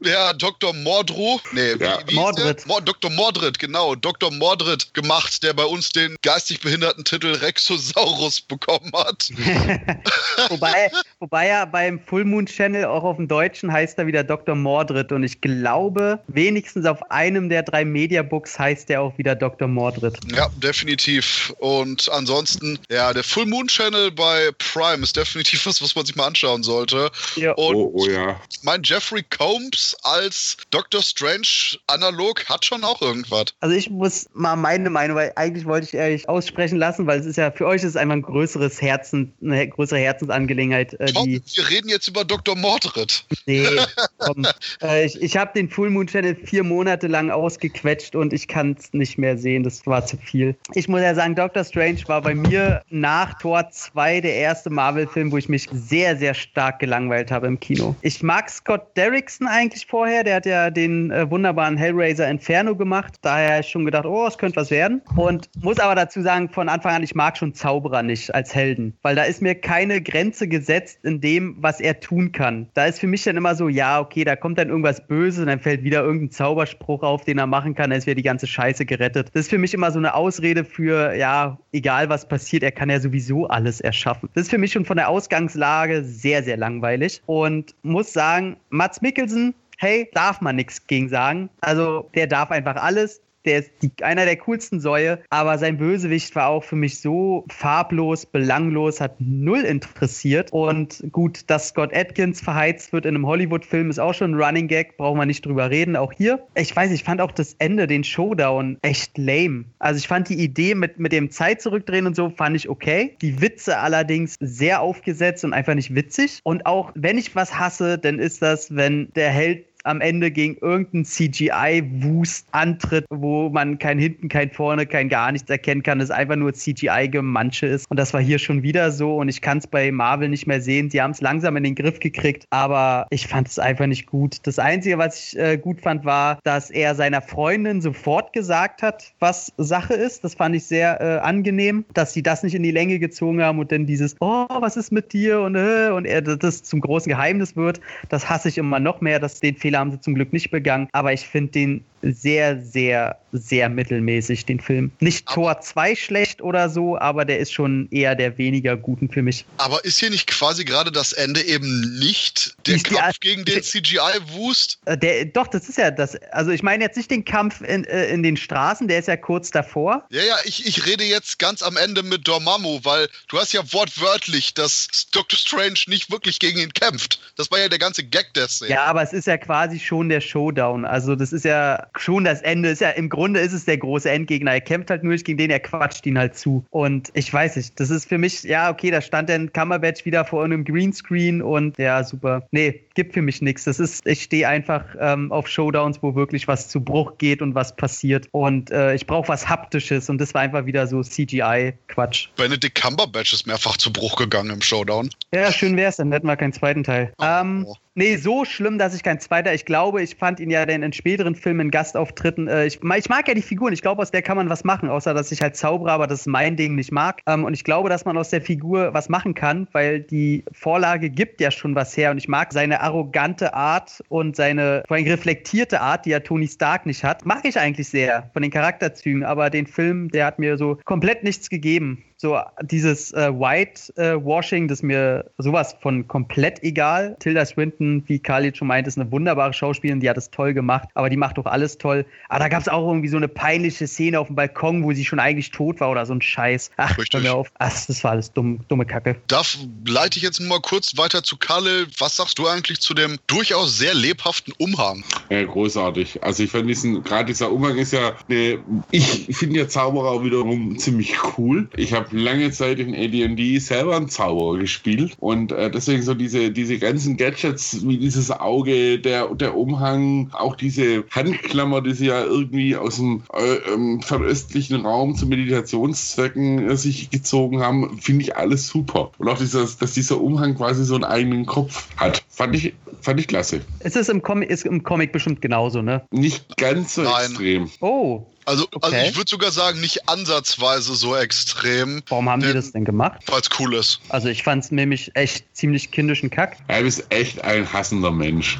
ja, 0.00 0.32
Dr. 0.32 0.72
Mordru, 0.74 1.40
nee, 1.52 1.74
ja. 1.78 2.00
wie, 2.06 2.12
wie 2.12 2.14
Mordred. 2.14 2.64
Dr. 2.84 3.10
Mordred, 3.10 3.58
genau, 3.58 3.94
Dr. 3.94 4.32
Mordred 4.32 4.92
gemacht, 4.94 5.07
der 5.42 5.52
bei 5.52 5.64
uns 5.64 5.90
den 5.90 6.16
geistig 6.22 6.60
behinderten 6.60 7.04
Titel 7.04 7.32
Rexosaurus 7.32 8.40
bekommen 8.40 8.92
hat. 8.94 9.30
wobei, 10.48 10.90
wobei 11.18 11.46
er 11.46 11.66
beim 11.66 12.00
Full 12.00 12.24
Moon 12.24 12.46
Channel 12.46 12.84
auch 12.84 13.04
auf 13.04 13.16
dem 13.16 13.28
Deutschen 13.28 13.72
heißt 13.72 13.98
er 13.98 14.06
wieder 14.06 14.24
Dr. 14.24 14.54
Mordred 14.54 15.12
und 15.12 15.22
ich 15.22 15.40
glaube, 15.40 16.20
wenigstens 16.28 16.86
auf 16.86 17.10
einem 17.10 17.48
der 17.48 17.62
drei 17.62 17.84
Mediabooks 17.84 18.58
heißt 18.58 18.90
er 18.90 19.02
auch 19.02 19.16
wieder 19.18 19.34
Dr. 19.34 19.68
Mordred. 19.68 20.18
Ja, 20.34 20.48
definitiv. 20.56 21.52
Und 21.58 22.08
ansonsten, 22.10 22.78
ja, 22.90 23.12
der 23.12 23.24
Full 23.24 23.46
Moon 23.46 23.66
Channel 23.66 24.10
bei 24.10 24.50
Prime 24.58 25.02
ist 25.02 25.16
definitiv 25.16 25.66
was, 25.66 25.80
was 25.82 25.94
man 25.94 26.04
sich 26.06 26.16
mal 26.16 26.26
anschauen 26.26 26.62
sollte. 26.62 27.10
Ja. 27.36 27.52
Und 27.52 27.76
oh, 27.76 27.92
oh 27.94 28.06
ja. 28.06 28.40
mein 28.62 28.82
Jeffrey 28.82 29.22
Combs 29.22 29.96
als 30.02 30.56
Dr. 30.70 31.02
Strange 31.02 31.78
analog 31.86 32.44
hat 32.48 32.64
schon 32.64 32.84
auch 32.84 33.00
irgendwas. 33.00 33.46
Also 33.60 33.74
ich 33.74 33.90
muss 33.90 34.26
mal 34.34 34.56
meine 34.56 34.90
Meinung, 34.98 35.16
weil 35.16 35.32
eigentlich 35.36 35.66
wollte 35.66 35.86
ich 35.86 35.94
ehrlich 35.94 36.28
aussprechen 36.28 36.78
lassen, 36.78 37.06
weil 37.06 37.20
es 37.20 37.26
ist 37.26 37.36
ja 37.36 37.50
für 37.50 37.66
euch 37.66 37.84
ist 37.84 37.96
einfach 37.96 38.14
ein 38.14 38.22
größeres 38.22 38.80
Herzen, 38.80 39.32
eine 39.42 39.68
größere 39.68 39.98
Herzensangelegenheit. 39.98 40.94
Äh, 40.94 41.12
Tom, 41.12 41.26
wir 41.26 41.70
reden 41.70 41.88
jetzt 41.88 41.98
jetzt 41.98 42.08
über 42.08 42.24
Dr. 42.24 42.56
Mordred. 42.56 43.24
Nee, 43.46 43.66
komm. 44.18 44.46
äh, 44.82 45.04
ich 45.04 45.20
ich 45.20 45.36
habe 45.36 45.50
den 45.54 45.68
Full 45.68 45.90
Moon 45.90 46.06
Channel 46.06 46.34
vier 46.36 46.62
Monate 46.62 47.08
lang 47.08 47.30
ausgequetscht 47.30 48.14
und 48.14 48.32
ich 48.32 48.48
kann 48.48 48.76
es 48.78 48.92
nicht 48.92 49.18
mehr 49.18 49.36
sehen. 49.36 49.64
Das 49.64 49.86
war 49.86 50.06
zu 50.06 50.16
viel. 50.16 50.56
Ich 50.74 50.88
muss 50.88 51.00
ja 51.00 51.14
sagen, 51.14 51.34
Doctor 51.34 51.64
Strange 51.64 52.00
war 52.06 52.22
bei 52.22 52.34
mir 52.34 52.82
nach 52.90 53.38
Tor 53.38 53.68
2 53.70 54.20
der 54.20 54.34
erste 54.34 54.70
Marvel-Film, 54.70 55.32
wo 55.32 55.36
ich 55.36 55.48
mich 55.48 55.68
sehr, 55.72 56.16
sehr 56.16 56.34
stark 56.34 56.78
gelangweilt 56.78 57.30
habe 57.30 57.46
im 57.46 57.58
Kino. 57.58 57.94
Ich 58.02 58.22
mag 58.22 58.48
Scott 58.48 58.96
Derrickson 58.96 59.48
eigentlich 59.48 59.86
vorher. 59.86 60.24
Der 60.24 60.36
hat 60.36 60.46
ja 60.46 60.70
den 60.70 61.10
äh, 61.10 61.28
wunderbaren 61.30 61.76
Hellraiser 61.76 62.28
Inferno 62.28 62.76
gemacht. 62.76 63.14
Daher 63.22 63.50
habe 63.50 63.60
ich 63.60 63.68
schon 63.68 63.84
gedacht, 63.84 64.06
oh, 64.06 64.26
es 64.26 64.38
könnte 64.38 64.56
was 64.56 64.70
werden. 64.70 64.87
Und 65.16 65.50
muss 65.62 65.80
aber 65.80 65.96
dazu 65.96 66.22
sagen, 66.22 66.48
von 66.48 66.68
Anfang 66.68 66.94
an, 66.94 67.02
ich 67.02 67.14
mag 67.14 67.36
schon 67.36 67.54
Zauberer 67.54 68.02
nicht 68.02 68.32
als 68.34 68.54
Helden. 68.54 68.96
Weil 69.02 69.16
da 69.16 69.24
ist 69.24 69.42
mir 69.42 69.54
keine 69.56 70.00
Grenze 70.00 70.46
gesetzt 70.46 71.00
in 71.02 71.20
dem, 71.20 71.56
was 71.58 71.80
er 71.80 71.88
er 71.88 72.00
tun 72.00 72.32
kann. 72.32 72.68
Da 72.74 72.84
ist 72.84 73.00
für 73.00 73.06
mich 73.06 73.24
dann 73.24 73.36
immer 73.36 73.54
so, 73.54 73.68
ja, 73.68 73.98
okay, 73.98 74.22
da 74.22 74.36
kommt 74.36 74.58
dann 74.58 74.68
irgendwas 74.68 75.06
Böses 75.06 75.40
und 75.40 75.46
dann 75.46 75.58
fällt 75.58 75.82
wieder 75.82 76.02
irgendein 76.02 76.30
Zauberspruch 76.30 77.02
auf, 77.02 77.24
den 77.24 77.38
er 77.38 77.46
machen 77.46 77.74
kann, 77.74 77.90
dann 77.90 77.98
ist 77.98 78.06
wieder 78.06 78.14
die 78.14 78.22
ganze 78.22 78.46
Scheiße 78.46 78.84
gerettet. 78.84 79.30
Das 79.32 79.42
ist 79.42 79.50
für 79.50 79.58
mich 79.58 79.74
immer 79.74 79.90
so 79.90 79.98
eine 79.98 80.14
Ausrede 80.14 80.64
für, 80.64 81.14
ja, 81.14 81.58
egal 81.72 82.08
was 82.10 82.28
passiert, 82.28 82.62
er 82.62 82.72
kann 82.72 82.90
ja 82.90 83.00
sowieso 83.00 83.46
alles 83.48 83.80
erschaffen. 83.80 84.28
Das 84.34 84.42
ist 84.42 84.50
für 84.50 84.58
mich 84.58 84.72
schon 84.72 84.84
von 84.84 84.98
der 84.98 85.08
Ausgangslage 85.08 86.04
sehr, 86.04 86.42
sehr 86.42 86.58
langweilig 86.58 87.22
und 87.26 87.74
muss 87.82 88.12
sagen, 88.12 88.56
Mats 88.68 89.00
Mikkelsen, 89.00 89.54
hey, 89.78 90.10
darf 90.12 90.40
man 90.40 90.56
nichts 90.56 90.86
gegen 90.86 91.08
sagen. 91.08 91.48
Also 91.62 92.10
der 92.14 92.26
darf 92.26 92.50
einfach 92.50 92.76
alles 92.76 93.22
der 93.44 93.60
ist 93.60 93.70
die, 93.82 93.90
einer 94.02 94.24
der 94.24 94.36
coolsten 94.36 94.80
Säue, 94.80 95.20
aber 95.30 95.58
sein 95.58 95.78
Bösewicht 95.78 96.34
war 96.34 96.48
auch 96.48 96.64
für 96.64 96.76
mich 96.76 97.00
so 97.00 97.44
farblos, 97.48 98.26
belanglos, 98.26 99.00
hat 99.00 99.16
null 99.20 99.60
interessiert. 99.60 100.52
Und 100.52 101.04
gut, 101.12 101.42
dass 101.48 101.68
Scott 101.68 101.94
Atkins 101.94 102.40
verheizt 102.40 102.92
wird 102.92 103.06
in 103.06 103.14
einem 103.14 103.26
Hollywood-Film, 103.26 103.90
ist 103.90 103.98
auch 103.98 104.14
schon 104.14 104.32
ein 104.32 104.42
Running 104.42 104.68
Gag, 104.68 104.96
brauchen 104.96 105.18
wir 105.18 105.26
nicht 105.26 105.44
drüber 105.44 105.70
reden. 105.70 105.96
Auch 105.96 106.12
hier, 106.12 106.46
ich 106.54 106.74
weiß, 106.74 106.90
ich 106.92 107.04
fand 107.04 107.20
auch 107.20 107.32
das 107.32 107.54
Ende, 107.58 107.86
den 107.86 108.04
Showdown, 108.04 108.78
echt 108.82 109.16
lame. 109.18 109.64
Also 109.78 109.98
ich 109.98 110.08
fand 110.08 110.28
die 110.28 110.42
Idee 110.42 110.74
mit, 110.74 110.98
mit 110.98 111.12
dem 111.12 111.30
Zeit 111.30 111.62
zurückdrehen 111.62 112.06
und 112.06 112.16
so, 112.16 112.30
fand 112.30 112.56
ich 112.56 112.68
okay. 112.68 113.16
Die 113.22 113.40
Witze 113.40 113.78
allerdings 113.78 114.36
sehr 114.40 114.80
aufgesetzt 114.80 115.44
und 115.44 115.52
einfach 115.52 115.74
nicht 115.74 115.94
witzig. 115.94 116.40
Und 116.42 116.66
auch 116.66 116.92
wenn 116.94 117.18
ich 117.18 117.34
was 117.34 117.58
hasse, 117.58 117.98
dann 117.98 118.18
ist 118.18 118.42
das, 118.42 118.74
wenn 118.74 119.10
der 119.14 119.30
Held 119.30 119.67
am 119.84 120.00
Ende 120.00 120.30
gegen 120.30 120.56
irgendeinen 120.60 121.04
CGI-Wust 121.04 122.46
antritt, 122.52 123.06
wo 123.10 123.48
man 123.48 123.78
kein 123.78 123.98
Hinten, 123.98 124.28
kein 124.28 124.50
Vorne, 124.50 124.86
kein 124.86 125.08
gar 125.08 125.32
nichts 125.32 125.48
erkennen 125.50 125.82
kann, 125.82 126.00
es 126.00 126.10
einfach 126.10 126.36
nur 126.36 126.52
CGI-Gemansche 126.52 127.66
ist. 127.66 127.90
Und 127.90 127.98
das 127.98 128.12
war 128.12 128.20
hier 128.20 128.38
schon 128.38 128.62
wieder 128.62 128.90
so 128.90 129.16
und 129.16 129.28
ich 129.28 129.40
kann 129.40 129.58
es 129.58 129.66
bei 129.66 129.90
Marvel 129.90 130.28
nicht 130.28 130.46
mehr 130.46 130.60
sehen. 130.60 130.90
Sie 130.90 131.00
haben 131.00 131.12
es 131.12 131.20
langsam 131.20 131.56
in 131.56 131.64
den 131.64 131.74
Griff 131.74 132.00
gekriegt, 132.00 132.44
aber 132.50 133.06
ich 133.10 133.26
fand 133.26 133.48
es 133.48 133.58
einfach 133.58 133.86
nicht 133.86 134.06
gut. 134.06 134.36
Das 134.42 134.58
Einzige, 134.58 134.98
was 134.98 135.32
ich 135.32 135.38
äh, 135.38 135.56
gut 135.56 135.80
fand, 135.80 136.04
war, 136.04 136.38
dass 136.44 136.70
er 136.70 136.94
seiner 136.94 137.22
Freundin 137.22 137.80
sofort 137.80 138.32
gesagt 138.32 138.82
hat, 138.82 139.12
was 139.18 139.52
Sache 139.56 139.94
ist. 139.94 140.24
Das 140.24 140.34
fand 140.34 140.54
ich 140.54 140.64
sehr 140.64 141.00
äh, 141.00 141.18
angenehm, 141.18 141.84
dass 141.94 142.12
sie 142.12 142.22
das 142.22 142.42
nicht 142.42 142.54
in 142.54 142.62
die 142.62 142.70
Länge 142.70 142.98
gezogen 142.98 143.42
haben 143.42 143.58
und 143.58 143.72
dann 143.72 143.86
dieses, 143.86 144.16
oh, 144.20 144.46
was 144.48 144.76
ist 144.76 144.92
mit 144.92 145.12
dir 145.12 145.40
und, 145.40 145.54
äh, 145.54 145.90
und 145.90 146.04
er 146.04 146.22
das 146.22 146.62
zum 146.62 146.80
großen 146.80 147.08
Geheimnis 147.10 147.56
wird. 147.56 147.80
Das 148.08 148.28
hasse 148.28 148.48
ich 148.48 148.58
immer 148.58 148.80
noch 148.80 149.00
mehr, 149.00 149.18
dass 149.20 149.40
den 149.40 149.56
Fehler 149.56 149.67
haben 149.76 149.90
sie 149.90 150.00
zum 150.00 150.14
Glück 150.14 150.32
nicht 150.32 150.50
begangen. 150.50 150.88
Aber 150.92 151.12
ich 151.12 151.26
finde 151.26 151.52
den 151.52 151.84
sehr, 152.02 152.62
sehr, 152.62 153.18
sehr 153.32 153.68
mittelmäßig, 153.68 154.46
den 154.46 154.60
Film. 154.60 154.90
Nicht 155.00 155.26
Tor 155.26 155.60
2 155.60 155.94
schlecht 155.96 156.40
oder 156.40 156.70
so, 156.70 156.96
aber 156.98 157.24
der 157.24 157.38
ist 157.38 157.52
schon 157.52 157.88
eher 157.90 158.14
der 158.14 158.38
weniger 158.38 158.76
guten 158.76 159.08
für 159.08 159.22
mich. 159.22 159.44
Aber 159.58 159.84
ist 159.84 159.98
hier 159.98 160.10
nicht 160.10 160.26
quasi 160.28 160.64
gerade 160.64 160.92
das 160.92 161.12
Ende 161.12 161.42
eben 161.42 161.98
nicht 161.98 162.54
der 162.66 162.76
Ist 162.76 162.86
die 162.86 162.90
Kampf 162.94 163.02
Art- 163.06 163.20
gegen 163.20 163.44
den 163.44 163.62
CGI-Wust? 163.62 164.78
Äh, 164.86 165.26
doch, 165.26 165.48
das 165.48 165.68
ist 165.68 165.78
ja 165.78 165.90
das. 165.90 166.16
Also 166.32 166.50
ich 166.52 166.62
meine 166.62 166.84
jetzt 166.84 166.96
nicht 166.96 167.10
den 167.10 167.24
Kampf 167.24 167.60
in, 167.60 167.84
äh, 167.84 168.06
in 168.06 168.22
den 168.22 168.36
Straßen, 168.36 168.88
der 168.88 169.00
ist 169.00 169.08
ja 169.08 169.16
kurz 169.16 169.50
davor. 169.50 170.06
Ja, 170.10 170.22
ja, 170.22 170.36
ich, 170.44 170.66
ich 170.66 170.86
rede 170.86 171.04
jetzt 171.04 171.38
ganz 171.38 171.62
am 171.62 171.76
Ende 171.76 172.02
mit 172.02 172.26
Dormammu, 172.26 172.80
weil 172.84 173.08
du 173.28 173.38
hast 173.38 173.52
ja 173.52 173.60
wortwörtlich, 173.72 174.54
dass 174.54 174.88
Doctor 175.12 175.38
Strange 175.38 175.78
nicht 175.86 176.10
wirklich 176.10 176.38
gegen 176.38 176.58
ihn 176.60 176.72
kämpft. 176.72 177.20
Das 177.36 177.50
war 177.50 177.58
ja 177.58 177.68
der 177.68 177.78
ganze 177.78 178.04
Gag 178.04 178.32
der 178.34 178.48
Szene. 178.48 178.70
Ja, 178.70 178.84
aber 178.84 179.02
es 179.02 179.12
ist 179.12 179.26
ja 179.26 179.36
quasi 179.36 179.78
schon 179.78 180.08
der 180.08 180.20
Showdown. 180.20 180.84
Also 180.84 181.14
das 181.16 181.32
ist 181.32 181.44
ja 181.44 181.87
schon 181.96 182.24
das 182.24 182.42
Ende. 182.42 182.70
Ist 182.70 182.80
ja 182.80 182.90
im 182.90 183.08
Grunde 183.08 183.40
ist 183.40 183.52
es 183.52 183.64
der 183.64 183.78
große 183.78 184.10
Endgegner. 184.10 184.52
Er 184.52 184.60
kämpft 184.60 184.90
halt 184.90 185.02
nur 185.02 185.12
nicht 185.12 185.24
gegen 185.24 185.38
den, 185.38 185.50
er 185.50 185.60
quatscht 185.60 186.06
ihn 186.06 186.18
halt 186.18 186.36
zu. 186.36 186.64
Und 186.70 187.10
ich 187.14 187.32
weiß 187.32 187.56
nicht, 187.56 187.78
das 187.78 187.90
ist 187.90 188.08
für 188.08 188.18
mich, 188.18 188.42
ja, 188.42 188.70
okay, 188.70 188.90
da 188.90 189.00
stand 189.00 189.28
dann 189.28 189.52
Cumberbatch 189.52 190.04
wieder 190.04 190.24
vor 190.24 190.44
einem 190.44 190.64
Greenscreen 190.64 191.42
und 191.42 191.78
ja, 191.78 192.02
super. 192.04 192.46
Nee, 192.50 192.82
gibt 192.94 193.14
für 193.14 193.22
mich 193.22 193.42
nichts. 193.42 193.64
Das 193.64 193.78
ist, 193.78 194.06
ich 194.06 194.24
stehe 194.24 194.48
einfach 194.48 194.84
ähm, 195.00 195.30
auf 195.32 195.48
Showdowns, 195.48 196.02
wo 196.02 196.14
wirklich 196.14 196.48
was 196.48 196.68
zu 196.68 196.80
Bruch 196.80 197.18
geht 197.18 197.42
und 197.42 197.54
was 197.54 197.76
passiert. 197.76 198.28
Und 198.32 198.70
äh, 198.70 198.94
ich 198.94 199.06
brauche 199.06 199.28
was 199.28 199.48
Haptisches 199.48 200.10
und 200.10 200.18
das 200.18 200.34
war 200.34 200.42
einfach 200.42 200.66
wieder 200.66 200.86
so 200.86 201.02
CGI-Quatsch. 201.02 202.28
Benedict 202.36 202.74
Cumberbatch 202.74 203.32
ist 203.32 203.46
mehrfach 203.46 203.76
zu 203.76 203.92
Bruch 203.92 204.16
gegangen 204.16 204.50
im 204.50 204.62
Showdown. 204.62 205.10
Ja, 205.32 205.52
schön 205.52 205.76
wär's, 205.76 205.96
dann 205.96 206.12
hätten 206.12 206.26
wir 206.26 206.36
keinen 206.36 206.52
zweiten 206.52 206.84
Teil. 206.84 207.12
Oh. 207.18 207.24
Ähm, 207.24 207.66
nee, 207.98 208.16
so 208.16 208.44
schlimm, 208.44 208.78
dass 208.78 208.94
ich 208.94 209.02
kein 209.02 209.20
zweiter. 209.20 209.52
Ich 209.52 209.66
glaube, 209.66 210.02
ich 210.02 210.14
fand 210.14 210.40
ihn 210.40 210.50
ja 210.50 210.64
dann 210.64 210.82
in 210.82 210.92
späteren 210.92 211.34
Filmen, 211.34 211.70
Gastauftritten. 211.70 212.48
Äh, 212.48 212.66
ich, 212.66 212.80
ich 212.82 213.08
mag 213.08 213.28
ja 213.28 213.34
die 213.34 213.42
Figuren. 213.42 213.72
Ich 213.72 213.82
glaube, 213.82 214.00
aus 214.00 214.10
der 214.10 214.22
kann 214.22 214.36
man 214.36 214.48
was 214.48 214.64
machen, 214.64 214.88
außer 214.88 215.12
dass 215.12 215.32
ich 215.32 215.42
halt 215.42 215.56
Zauberer, 215.56 215.92
aber 215.92 216.06
das 216.06 216.20
ist 216.20 216.26
mein 216.26 216.56
Ding, 216.56 216.76
nicht 216.76 216.92
mag. 216.92 217.20
Ähm, 217.26 217.44
und 217.44 217.52
ich 217.52 217.64
glaube, 217.64 217.88
dass 217.88 218.04
man 218.04 218.16
aus 218.16 218.30
der 218.30 218.40
Figur 218.40 218.94
was 218.94 219.08
machen 219.08 219.34
kann, 219.34 219.68
weil 219.72 220.00
die 220.00 220.44
Vorlage 220.52 221.10
gibt 221.10 221.40
ja 221.40 221.50
schon 221.50 221.74
was 221.74 221.96
her. 221.96 222.12
Und 222.12 222.18
ich 222.18 222.28
mag 222.28 222.52
seine 222.52 222.80
arrogante 222.80 223.52
Art 223.52 224.02
und 224.08 224.36
seine 224.36 224.84
vor 224.86 224.96
allem 224.96 225.06
reflektierte 225.06 225.80
Art, 225.80 226.06
die 226.06 226.10
ja 226.10 226.20
Tony 226.20 226.46
Stark 226.46 226.86
nicht 226.86 227.02
hat. 227.04 227.26
Mag 227.26 227.44
ich 227.44 227.58
eigentlich 227.58 227.88
sehr 227.88 228.30
von 228.32 228.42
den 228.42 228.50
Charakterzügen. 228.50 229.24
Aber 229.24 229.50
den 229.50 229.66
Film, 229.66 230.08
der 230.10 230.26
hat 230.26 230.38
mir 230.38 230.56
so 230.56 230.78
komplett 230.84 231.24
nichts 231.24 231.50
gegeben 231.50 232.04
so 232.20 232.36
dieses 232.62 233.12
äh, 233.12 233.30
White-Washing, 233.32 234.66
das 234.66 234.80
ist 234.80 234.82
mir 234.82 235.30
sowas 235.38 235.76
von 235.80 236.06
komplett 236.08 236.62
egal. 236.64 237.16
Tilda 237.20 237.46
Swinton, 237.46 238.02
wie 238.06 238.18
Khalid 238.18 238.56
schon 238.56 238.66
meint, 238.66 238.88
ist 238.88 238.98
eine 238.98 239.10
wunderbare 239.12 239.52
Schauspielerin, 239.52 240.00
die 240.00 240.10
hat 240.10 240.18
es 240.18 240.28
toll 240.30 240.52
gemacht, 240.52 240.88
aber 240.94 241.10
die 241.10 241.16
macht 241.16 241.38
doch 241.38 241.46
alles 241.46 241.78
toll. 241.78 242.04
Aber 242.28 242.40
da 242.40 242.48
gab 242.48 242.60
es 242.60 242.66
auch 242.66 242.86
irgendwie 242.88 243.08
so 243.08 243.16
eine 243.16 243.28
peinliche 243.28 243.86
Szene 243.86 244.18
auf 244.18 244.26
dem 244.26 244.34
Balkon, 244.34 244.82
wo 244.82 244.92
sie 244.92 245.04
schon 245.04 245.20
eigentlich 245.20 245.52
tot 245.52 245.78
war 245.78 245.90
oder 245.90 246.04
so 246.06 246.12
ein 246.12 246.20
Scheiß. 246.20 246.72
Ach, 246.76 246.98
Richtig. 246.98 247.14
hör 247.14 247.20
mir 247.20 247.34
auf. 247.34 247.52
Ach, 247.60 247.86
das 247.86 248.02
war 248.02 248.10
alles 248.10 248.32
dumm, 248.32 248.60
dumme 248.66 248.84
Kacke. 248.84 249.14
Da 249.28 249.42
leite 249.86 250.18
ich 250.18 250.24
jetzt 250.24 250.40
nur 250.40 250.48
mal 250.48 250.60
kurz 250.60 250.96
weiter 250.96 251.22
zu 251.22 251.36
Kalle. 251.36 251.86
Was 251.98 252.16
sagst 252.16 252.40
du 252.40 252.48
eigentlich 252.48 252.80
zu 252.80 252.94
dem 252.94 253.18
durchaus 253.28 253.78
sehr 253.78 253.94
lebhaften 253.94 254.52
Umhang? 254.58 255.04
Ja, 255.30 255.44
großartig. 255.44 256.20
Also 256.24 256.42
ich 256.42 256.50
fand 256.50 256.68
diesen, 256.68 257.04
gerade 257.04 257.26
dieser 257.26 257.52
Umgang 257.52 257.78
ist 257.78 257.92
ja, 257.92 258.16
eine, 258.28 258.58
ich 258.90 259.36
finde 259.36 259.60
ja 259.60 259.68
Zauberer 259.68 260.24
wiederum 260.24 260.76
ziemlich 260.78 261.14
cool. 261.36 261.68
Ich 261.76 261.92
habe 261.92 262.07
lange 262.10 262.50
Zeit 262.50 262.78
in 262.78 262.94
AD&D 262.94 263.58
selber 263.58 263.96
einen 263.96 264.08
Zauberer 264.08 264.58
gespielt 264.58 265.16
und 265.18 265.52
äh, 265.52 265.70
deswegen 265.70 266.02
so 266.02 266.14
diese, 266.14 266.50
diese 266.50 266.78
ganzen 266.78 267.16
Gadgets 267.16 267.86
wie 267.86 267.98
dieses 267.98 268.30
Auge, 268.30 268.98
der, 268.98 269.34
der 269.34 269.56
Umhang, 269.56 270.30
auch 270.32 270.56
diese 270.56 271.04
Handklammer, 271.10 271.80
die 271.82 271.94
sie 271.94 272.06
ja 272.06 272.24
irgendwie 272.24 272.76
aus 272.76 272.96
dem 272.96 273.22
äh, 273.34 273.72
ähm, 273.72 274.00
fernöstlichen 274.00 274.84
Raum 274.84 275.14
zu 275.14 275.26
Meditationszwecken 275.26 276.70
äh, 276.70 276.76
sich 276.76 277.10
gezogen 277.10 277.60
haben, 277.60 277.98
finde 278.00 278.24
ich 278.24 278.36
alles 278.36 278.68
super. 278.68 279.12
Und 279.18 279.28
auch 279.28 279.38
dieses, 279.38 279.78
dass 279.78 279.92
dieser 279.94 280.20
Umhang 280.20 280.54
quasi 280.54 280.84
so 280.84 280.94
einen 280.94 281.04
eigenen 281.04 281.46
Kopf 281.46 281.88
hat, 281.96 282.22
fand 282.28 282.54
ich, 282.54 282.74
fand 283.00 283.20
ich 283.20 283.26
klasse. 283.26 283.60
Es 283.80 283.96
ist 283.96 284.08
im, 284.08 284.22
Com 284.22 284.42
ist 284.42 284.64
im 284.66 284.82
Comic 284.82 285.12
bestimmt 285.12 285.40
genauso, 285.40 285.82
ne? 285.82 286.02
Nicht 286.10 286.56
ganz 286.56 286.94
so 286.94 287.02
Nein. 287.02 287.26
extrem. 287.26 287.70
Oh, 287.80 288.26
Also, 288.48 288.66
also 288.80 288.96
Okay. 288.96 289.08
ich 289.10 289.16
würde 289.16 289.28
sogar 289.28 289.50
sagen, 289.52 289.80
nicht 289.80 290.08
ansatzweise 290.08 290.94
so 290.94 291.14
extrem, 291.14 292.02
warum 292.08 292.30
haben 292.30 292.40
die 292.40 292.46
Denn- 292.46 292.56
das 292.56 292.72
denn 292.72 292.84
gemacht? 292.86 293.20
weil 293.26 293.40
es 293.40 293.48
cool 293.58 293.74
ist. 293.74 294.00
Also 294.08 294.28
ich 294.28 294.42
fand 294.42 294.64
es 294.64 294.70
nämlich 294.70 295.10
echt 295.14 295.44
ziemlich 295.54 295.90
kindischen 295.90 296.30
Kack. 296.30 296.56
Er 296.68 296.80
ist 296.80 297.04
echt 297.10 297.44
ein 297.44 297.70
hassender 297.70 298.10
Mensch. 298.10 298.58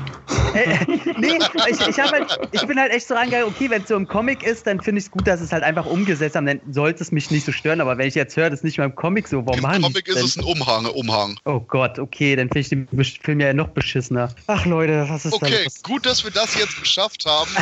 Äh, 0.54 0.78
nee, 1.18 1.38
ich, 1.70 1.80
ich, 1.88 1.98
hab 1.98 2.12
halt, 2.12 2.38
ich 2.52 2.66
bin 2.66 2.78
halt 2.78 2.92
echt 2.92 3.08
so 3.08 3.14
rangegangen, 3.14 3.46
okay, 3.48 3.70
wenn 3.70 3.82
es 3.82 3.88
so 3.88 3.96
im 3.96 4.06
Comic 4.06 4.42
ist, 4.42 4.66
dann 4.66 4.80
finde 4.80 4.98
ich 4.98 5.06
es 5.06 5.10
gut, 5.10 5.26
dass 5.26 5.40
es 5.40 5.52
halt 5.52 5.62
einfach 5.62 5.86
umgesetzt 5.86 6.36
haben, 6.36 6.46
dann 6.46 6.60
sollte 6.70 7.02
es 7.02 7.10
mich 7.10 7.30
nicht 7.30 7.46
so 7.46 7.52
stören, 7.52 7.80
aber 7.80 7.96
wenn 7.96 8.08
ich 8.08 8.14
jetzt 8.14 8.36
höre, 8.36 8.50
das 8.50 8.60
ist 8.60 8.64
nicht 8.64 8.78
mal 8.78 8.84
im 8.84 8.94
Comic 8.94 9.26
so, 9.28 9.38
warum 9.46 9.56
Im 9.58 9.62
machen 9.62 9.82
Comic 9.82 10.04
die 10.04 10.10
ist 10.10 10.16
denn? 10.18 10.24
es 10.26 10.36
ein 10.36 10.44
Umhang, 10.44 10.86
Umhang. 10.86 11.38
Oh 11.46 11.60
Gott, 11.60 11.98
okay, 11.98 12.36
dann 12.36 12.48
finde 12.48 12.60
ich 12.60 12.68
den 12.68 12.88
Film 13.22 13.40
ja 13.40 13.52
noch 13.54 13.68
beschissener. 13.68 14.34
Ach 14.48 14.66
Leute, 14.66 15.06
was 15.08 15.24
ist 15.24 15.32
Okay, 15.32 15.64
das? 15.64 15.82
gut, 15.82 16.04
dass 16.04 16.24
wir 16.24 16.30
das 16.30 16.54
jetzt 16.58 16.78
geschafft 16.80 17.24
haben. 17.26 17.50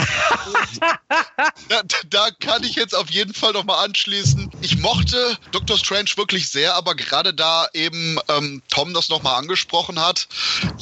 Und 1.80 1.96
da, 2.10 2.15
da 2.16 2.30
kann 2.40 2.64
ich 2.64 2.76
jetzt 2.76 2.94
auf 2.94 3.10
jeden 3.10 3.34
Fall 3.34 3.52
nochmal 3.52 3.84
anschließen. 3.84 4.50
Ich 4.62 4.78
mochte 4.78 5.36
Doctor 5.52 5.76
Strange 5.76 6.08
wirklich 6.16 6.48
sehr, 6.48 6.74
aber 6.74 6.94
gerade 6.94 7.34
da 7.34 7.68
eben 7.74 8.18
ähm, 8.28 8.62
Tom 8.70 8.94
das 8.94 9.10
nochmal 9.10 9.34
angesprochen 9.34 10.00
hat, 10.00 10.26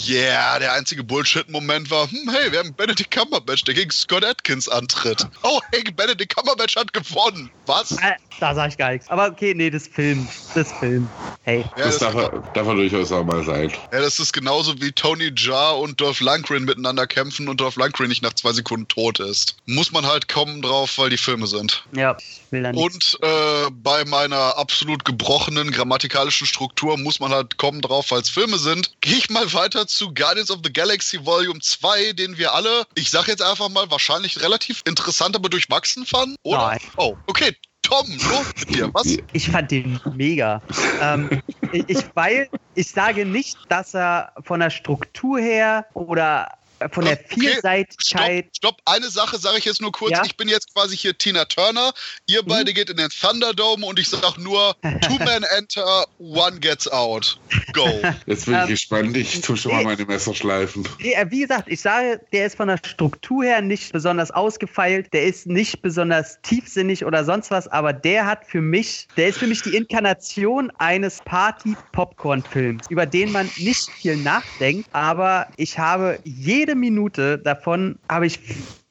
yeah, 0.07 0.61
der 0.61 0.75
einzige 0.75 1.03
Bullshit-Moment 1.03 1.91
war, 1.91 2.09
hm, 2.09 2.31
hey, 2.31 2.53
wir 2.53 2.61
haben 2.61 2.73
Benedict 2.73 3.11
Cumberbatch, 3.11 3.65
der 3.65 3.75
gegen 3.75 3.91
Scott 3.91 4.25
Atkins 4.25 4.69
antritt. 4.69 5.27
Oh, 5.43 5.61
hey, 5.73 5.83
Benedict 5.83 6.37
Cumberbatch 6.37 6.77
hat 6.77 6.93
gewonnen. 6.93 7.51
Was? 7.67 7.97
Da 8.41 8.55
sage 8.55 8.71
ich 8.71 8.77
gar 8.77 8.93
nichts. 8.93 9.09
Aber 9.09 9.27
okay, 9.27 9.55
nee, 9.55 9.71
das 9.71 9.87
Film. 9.87 10.27
Das 10.55 10.73
Film. 10.73 11.09
Hey. 11.45 11.65
Ja, 11.77 11.85
das 11.85 11.99
das, 11.99 12.13
darf, 12.13 12.15
er, 12.15 12.43
darf 12.55 12.67
er 12.67 12.75
durchaus 12.75 13.13
auch 13.13 13.25
mal 13.25 13.45
sein. 13.45 13.71
ja, 13.93 14.01
das 14.01 14.19
ist 14.19 14.33
genauso 14.33 14.81
wie 14.81 14.93
Tony 14.93 15.31
Jaa 15.37 15.73
und 15.73 16.01
Dolph 16.01 16.21
Lundgren 16.21 16.65
miteinander 16.65 17.07
kämpfen 17.07 17.49
und 17.49 17.61
Dolph 17.61 17.77
Lundgren 17.77 18.09
nicht 18.09 18.23
nach 18.23 18.33
zwei 18.33 18.53
Sekunden 18.53 18.89
tot 18.89 19.21
ist. 19.21 19.57
Muss 19.67 19.93
man 19.93 20.07
halt 20.07 20.29
kommen 20.29 20.63
drauf, 20.63 20.97
weil 20.97 21.11
die 21.11 21.19
Filme 21.19 21.47
sind. 21.47 21.85
Ja, 21.93 22.17
ich 22.19 22.41
will 22.51 22.63
da 22.63 22.73
nichts. 22.73 23.15
Und 23.15 23.19
äh, 23.23 23.71
bei 23.71 24.05
meiner 24.07 24.57
absolut 24.57 25.05
gebrochenen 25.05 25.71
grammatikalischen 25.71 26.47
Struktur 26.47 26.97
muss 26.97 27.21
man 27.21 27.31
halt 27.31 27.59
kommen 27.59 27.83
drauf, 27.83 28.11
weil 28.11 28.23
es 28.23 28.31
Filme 28.31 28.59
sind. 28.59 28.93
Gehe 29.03 29.17
ich 29.17 29.29
mal 29.29 29.53
weiter 29.53 29.87
zu 29.87 30.15
Guardians 30.15 30.51
of 30.51 30.61
the 30.65 30.73
Galaxy 30.73 31.25
Volume 31.25 31.61
2, 31.61 32.15
den 32.15 32.39
wir 32.39 32.55
alle, 32.55 32.87
ich 32.95 33.11
sag 33.11 33.29
jetzt 33.29 33.43
einfach 33.43 33.69
mal, 33.69 33.91
wahrscheinlich 33.91 34.41
relativ 34.41 34.83
interessant, 34.87 35.37
aber 35.37 35.51
durchwachsen 35.51 36.07
fanden. 36.07 36.37
Oder? 36.43 36.69
Nein. 36.69 36.81
Oh, 36.97 37.17
okay. 37.27 37.55
Tom, 37.85 38.07
los 38.31 38.47
mit 38.59 38.71
dir. 38.71 38.91
Was? 38.95 39.17
Ich 39.33 39.51
fand 39.51 39.71
den 39.71 40.01
mega. 40.17 40.63
ähm, 41.01 41.29
ich, 41.73 41.89
ich, 41.89 42.05
weil 42.15 42.49
ich 42.75 42.91
sage 42.91 43.25
nicht, 43.25 43.57
dass 43.69 43.95
er 43.95 44.33
von 44.45 44.61
der 44.61 44.71
Struktur 44.71 45.39
her 45.39 45.87
oder 45.95 46.49
von 46.93 47.05
der 47.05 47.15
Okay, 47.15 47.25
Stopp, 47.29 47.41
Vielseitigkeit. 47.41 48.47
stopp. 48.57 48.77
Eine 48.85 49.09
Sache 49.09 49.39
sage 49.39 49.59
ich 49.59 49.65
jetzt 49.65 49.81
nur 49.81 49.93
kurz. 49.93 50.13
Ja? 50.13 50.23
Ich 50.25 50.37
bin 50.37 50.49
jetzt 50.49 50.73
quasi 50.75 50.97
hier 50.97 51.17
Tina 51.17 51.45
Turner. 51.45 51.93
Ihr 52.27 52.43
Mhm. 52.43 52.49
beide 52.49 52.73
geht 52.73 52.91
in 52.91 52.97
den 52.97 53.09
Thunderdome 53.11 53.87
und 53.87 53.99
ich 53.99 54.09
sag 54.09 54.39
nur, 54.39 54.75
two 55.01 55.19
men 55.19 55.43
enter, 55.57 56.07
one 56.19 56.59
gets 56.61 56.89
out. 56.89 57.39
Go. 57.73 57.85
Jetzt 58.27 58.47
bin 58.47 58.55
ich 58.55 58.61
Ähm, 58.63 58.69
gespannt. 58.69 59.17
Ich 59.17 59.41
tue 59.41 59.57
schon 59.57 59.73
mal 59.73 59.85
meine 59.85 60.05
Messer 60.05 60.35
schleifen. 60.35 60.89
Äh, 61.01 61.27
Wie 61.31 61.41
gesagt, 61.41 61.69
ich 61.69 61.81
sage, 61.81 62.21
der 62.33 62.47
ist 62.47 62.57
von 62.57 62.69
der 62.69 62.79
Struktur 62.85 63.45
her 63.45 63.61
nicht 63.61 63.93
besonders 63.93 64.31
ausgefeilt, 64.31 65.13
der 65.13 65.25
ist 65.25 65.47
nicht 65.47 65.83
besonders 65.83 66.41
tiefsinnig 66.43 67.05
oder 67.05 67.25
sonst 67.25 67.51
was, 67.51 67.69
aber 67.69 67.93
der 67.93 68.27
hat 68.27 68.45
für 68.47 68.61
mich, 68.61 69.09
der 69.17 69.29
ist 69.29 69.39
für 69.39 69.47
mich 69.47 69.63
die 69.63 69.75
Inkarnation 69.75 70.71
eines 70.79 71.21
Party-Popcorn-Films, 71.23 72.87
über 72.89 73.07
den 73.07 73.31
man 73.31 73.53
nicht 73.57 73.93
viel 73.95 74.17
nachdenkt, 74.17 74.89
aber 74.93 75.49
ich 75.57 75.79
habe 75.79 76.19
jede 76.25 76.74
Minute 76.75 77.39
davon, 77.39 77.99
habe 78.09 78.27
ich 78.27 78.41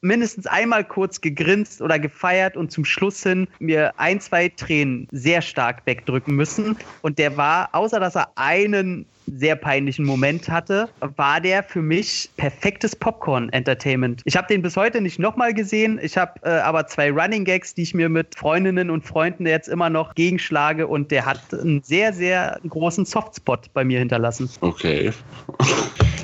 mindestens 0.04 0.46
einmal 0.46 0.84
kurz 0.84 1.20
gegrinst 1.20 1.80
oder 1.80 1.98
gefeiert 1.98 2.56
und 2.56 2.70
zum 2.70 2.84
Schluss 2.84 3.22
hin 3.22 3.48
mir 3.58 3.92
ein, 3.96 4.20
zwei 4.20 4.48
Tränen 4.50 5.08
sehr 5.10 5.42
stark 5.42 5.82
wegdrücken 5.86 6.36
müssen. 6.36 6.76
Und 7.02 7.18
der 7.18 7.36
war, 7.36 7.70
außer 7.72 7.98
dass 7.98 8.14
er 8.14 8.28
einen 8.36 9.06
sehr 9.26 9.56
peinlichen 9.56 10.04
Moment 10.04 10.48
hatte, 10.48 10.88
war 11.16 11.40
der 11.40 11.62
für 11.62 11.80
mich 11.80 12.30
perfektes 12.36 12.94
Popcorn-Entertainment. 12.94 14.20
Ich 14.26 14.36
habe 14.36 14.46
den 14.48 14.62
bis 14.62 14.76
heute 14.76 15.00
nicht 15.00 15.18
nochmal 15.18 15.54
gesehen. 15.54 15.98
Ich 16.02 16.16
habe 16.16 16.32
äh, 16.42 16.50
aber 16.50 16.86
zwei 16.86 17.10
Running 17.10 17.44
Gags, 17.44 17.74
die 17.74 17.82
ich 17.82 17.94
mir 17.94 18.08
mit 18.08 18.34
Freundinnen 18.34 18.90
und 18.90 19.06
Freunden 19.06 19.46
jetzt 19.46 19.68
immer 19.68 19.88
noch 19.88 20.14
gegenschlage 20.14 20.86
und 20.86 21.10
der 21.10 21.24
hat 21.24 21.40
einen 21.52 21.82
sehr, 21.82 22.12
sehr 22.12 22.60
großen 22.68 23.04
Softspot 23.06 23.72
bei 23.72 23.84
mir 23.84 23.98
hinterlassen. 23.98 24.50
Okay. 24.60 25.12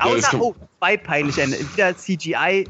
Außer, 0.01 0.41
oh, 0.41 0.55
zwei 0.79 0.97
peinliche 0.97 1.43
Ende. 1.43 1.59
Wieder 1.75 1.97
CGI, 1.97 2.65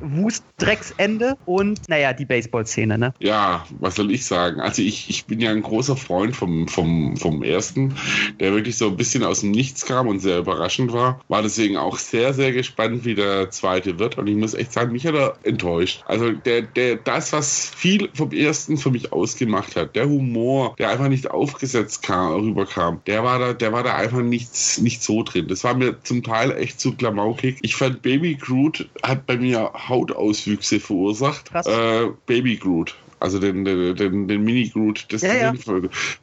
Wust-Drecksende 1.00 1.36
und, 1.46 1.88
naja, 1.88 2.12
die 2.12 2.24
Baseball-Szene, 2.24 2.98
ne? 2.98 3.14
Ja, 3.20 3.64
was 3.78 3.96
soll 3.96 4.10
ich 4.10 4.24
sagen? 4.24 4.60
Also 4.60 4.82
ich, 4.82 5.08
ich 5.08 5.24
bin 5.26 5.40
ja 5.40 5.50
ein 5.50 5.62
großer 5.62 5.96
Freund 5.96 6.36
vom, 6.36 6.68
vom, 6.68 7.16
vom 7.16 7.42
ersten, 7.42 7.94
der 8.38 8.52
wirklich 8.52 8.76
so 8.76 8.88
ein 8.88 8.96
bisschen 8.96 9.24
aus 9.24 9.40
dem 9.40 9.50
Nichts 9.50 9.86
kam 9.86 10.08
und 10.08 10.20
sehr 10.20 10.38
überraschend 10.38 10.92
war. 10.92 11.20
War 11.28 11.42
deswegen 11.42 11.76
auch 11.76 11.96
sehr, 11.96 12.34
sehr 12.34 12.52
gespannt, 12.52 13.04
wie 13.04 13.14
der 13.14 13.50
zweite 13.50 13.98
wird. 13.98 14.18
Und 14.18 14.26
ich 14.26 14.36
muss 14.36 14.54
echt 14.54 14.72
sagen, 14.72 14.92
mich 14.92 15.06
hat 15.06 15.14
er 15.14 15.34
enttäuscht. 15.42 16.02
Also 16.06 16.32
der, 16.32 16.62
der, 16.62 16.96
das, 16.96 17.32
was 17.32 17.70
viel 17.70 18.08
vom 18.14 18.32
ersten 18.32 18.76
für 18.76 18.90
mich 18.90 19.12
ausgemacht 19.12 19.76
hat, 19.76 19.96
der 19.96 20.08
Humor, 20.08 20.74
der 20.78 20.90
einfach 20.90 21.08
nicht 21.08 21.30
aufgesetzt 21.30 22.02
kam, 22.02 22.32
rüberkam, 22.40 23.00
der 23.06 23.24
war 23.24 23.38
da, 23.38 23.52
der 23.52 23.72
war 23.72 23.82
da 23.82 23.96
einfach 23.96 24.20
nichts, 24.22 24.80
nicht 24.80 25.02
so 25.02 25.22
drin. 25.22 25.48
Das 25.48 25.64
war 25.64 25.74
mir 25.74 26.02
zum 26.02 26.22
Teil 26.22 26.52
echt 26.52 26.80
zu 26.80 26.94
klamaukig. 26.94 27.58
Ich 27.62 27.76
fand 27.76 28.02
Baby 28.02 28.34
Groot 28.34 28.88
hat 29.02 29.26
bei 29.26 29.36
mir 29.36 29.70
Hautauswüchse 29.88 30.79
verursacht. 30.80 31.50
Äh, 31.66 32.10
Baby 32.26 32.56
Groot. 32.56 32.96
Also 33.20 33.38
den, 33.38 33.64
den, 33.64 33.94
den, 33.96 34.28
den 34.28 34.42
Mini-Groot, 34.44 35.06
das 35.10 35.22
Ja, 35.22 35.34
ja. 35.34 35.52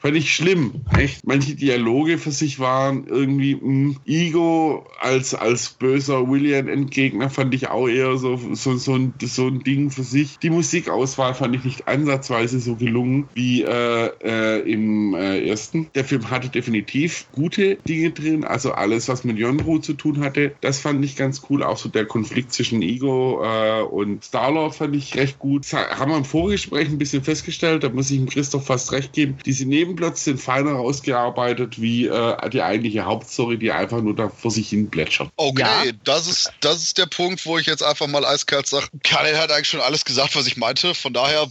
fand 0.00 0.16
ich 0.16 0.34
schlimm. 0.34 0.82
Echt. 0.96 1.26
Manche 1.26 1.54
Dialoge 1.54 2.18
für 2.18 2.32
sich 2.32 2.58
waren 2.58 3.06
irgendwie 3.06 3.54
mh, 3.54 3.96
Ego 4.06 4.86
als, 5.00 5.34
als 5.34 5.70
böser 5.70 6.28
William-Endgegner 6.28 7.30
fand 7.30 7.54
ich 7.54 7.68
auch 7.68 7.88
eher 7.88 8.16
so, 8.16 8.38
so, 8.52 8.76
so, 8.76 8.94
ein, 8.94 9.14
so 9.22 9.46
ein 9.46 9.62
Ding 9.62 9.90
für 9.90 10.02
sich. 10.02 10.38
Die 10.38 10.50
Musikauswahl 10.50 11.34
fand 11.34 11.54
ich 11.56 11.64
nicht 11.64 11.88
ansatzweise 11.88 12.58
so 12.60 12.74
gelungen 12.74 13.28
wie 13.34 13.62
äh, 13.62 14.10
äh, 14.22 14.60
im 14.70 15.14
äh, 15.14 15.46
ersten. 15.48 15.88
Der 15.94 16.04
Film 16.04 16.30
hatte 16.30 16.48
definitiv 16.48 17.26
gute 17.32 17.76
Dinge 17.88 18.10
drin, 18.10 18.44
also 18.44 18.72
alles, 18.72 19.08
was 19.08 19.24
mit 19.24 19.38
Yonru 19.38 19.78
zu 19.78 19.94
tun 19.94 20.20
hatte, 20.20 20.52
das 20.60 20.80
fand 20.80 21.04
ich 21.04 21.16
ganz 21.16 21.42
cool. 21.48 21.62
Auch 21.62 21.76
so 21.76 21.88
der 21.88 22.06
Konflikt 22.06 22.52
zwischen 22.52 22.82
Ego 22.82 23.42
äh, 23.44 23.82
und 23.82 24.24
Star-Lord 24.24 24.74
fand 24.74 24.96
ich 24.96 25.16
recht 25.16 25.38
gut. 25.38 25.64
Das 25.64 25.72
haben 25.98 26.10
wir 26.10 26.18
im 26.18 26.24
Vorgespräch 26.24 26.87
ein 26.90 26.98
bisschen 26.98 27.22
festgestellt, 27.22 27.84
da 27.84 27.88
muss 27.88 28.10
ich 28.10 28.16
ihm 28.18 28.28
Christoph 28.28 28.66
fast 28.66 28.92
recht 28.92 29.12
geben. 29.12 29.38
Diese 29.44 29.64
Nebenplots 29.64 30.24
sind 30.24 30.40
feiner 30.40 30.72
rausgearbeitet 30.72 31.80
wie 31.80 32.06
äh, 32.06 32.50
die 32.50 32.62
eigentliche 32.62 33.04
Hauptstory, 33.04 33.58
die 33.58 33.72
einfach 33.72 34.00
nur 34.00 34.14
da 34.14 34.28
vor 34.28 34.50
sich 34.50 34.68
hin 34.70 34.90
plätschert. 34.90 35.28
Okay, 35.36 35.62
Ja. 35.62 35.92
das, 36.04 36.26
ist, 36.26 36.52
das 36.60 36.82
ist 36.82 36.98
der 36.98 37.06
Punkt, 37.06 37.44
wo 37.46 37.58
ich 37.58 37.66
jetzt 37.66 37.82
einfach 37.82 38.06
mal 38.06 38.24
eiskalt 38.24 38.66
sage, 38.66 38.86
Karel 39.02 39.36
hat 39.38 39.50
eigentlich 39.50 39.68
schon 39.68 39.80
alles 39.80 40.04
gesagt, 40.04 40.34
was 40.36 40.46
ich 40.46 40.56
meinte. 40.56 40.94
Von 40.94 41.12
daher, 41.12 41.46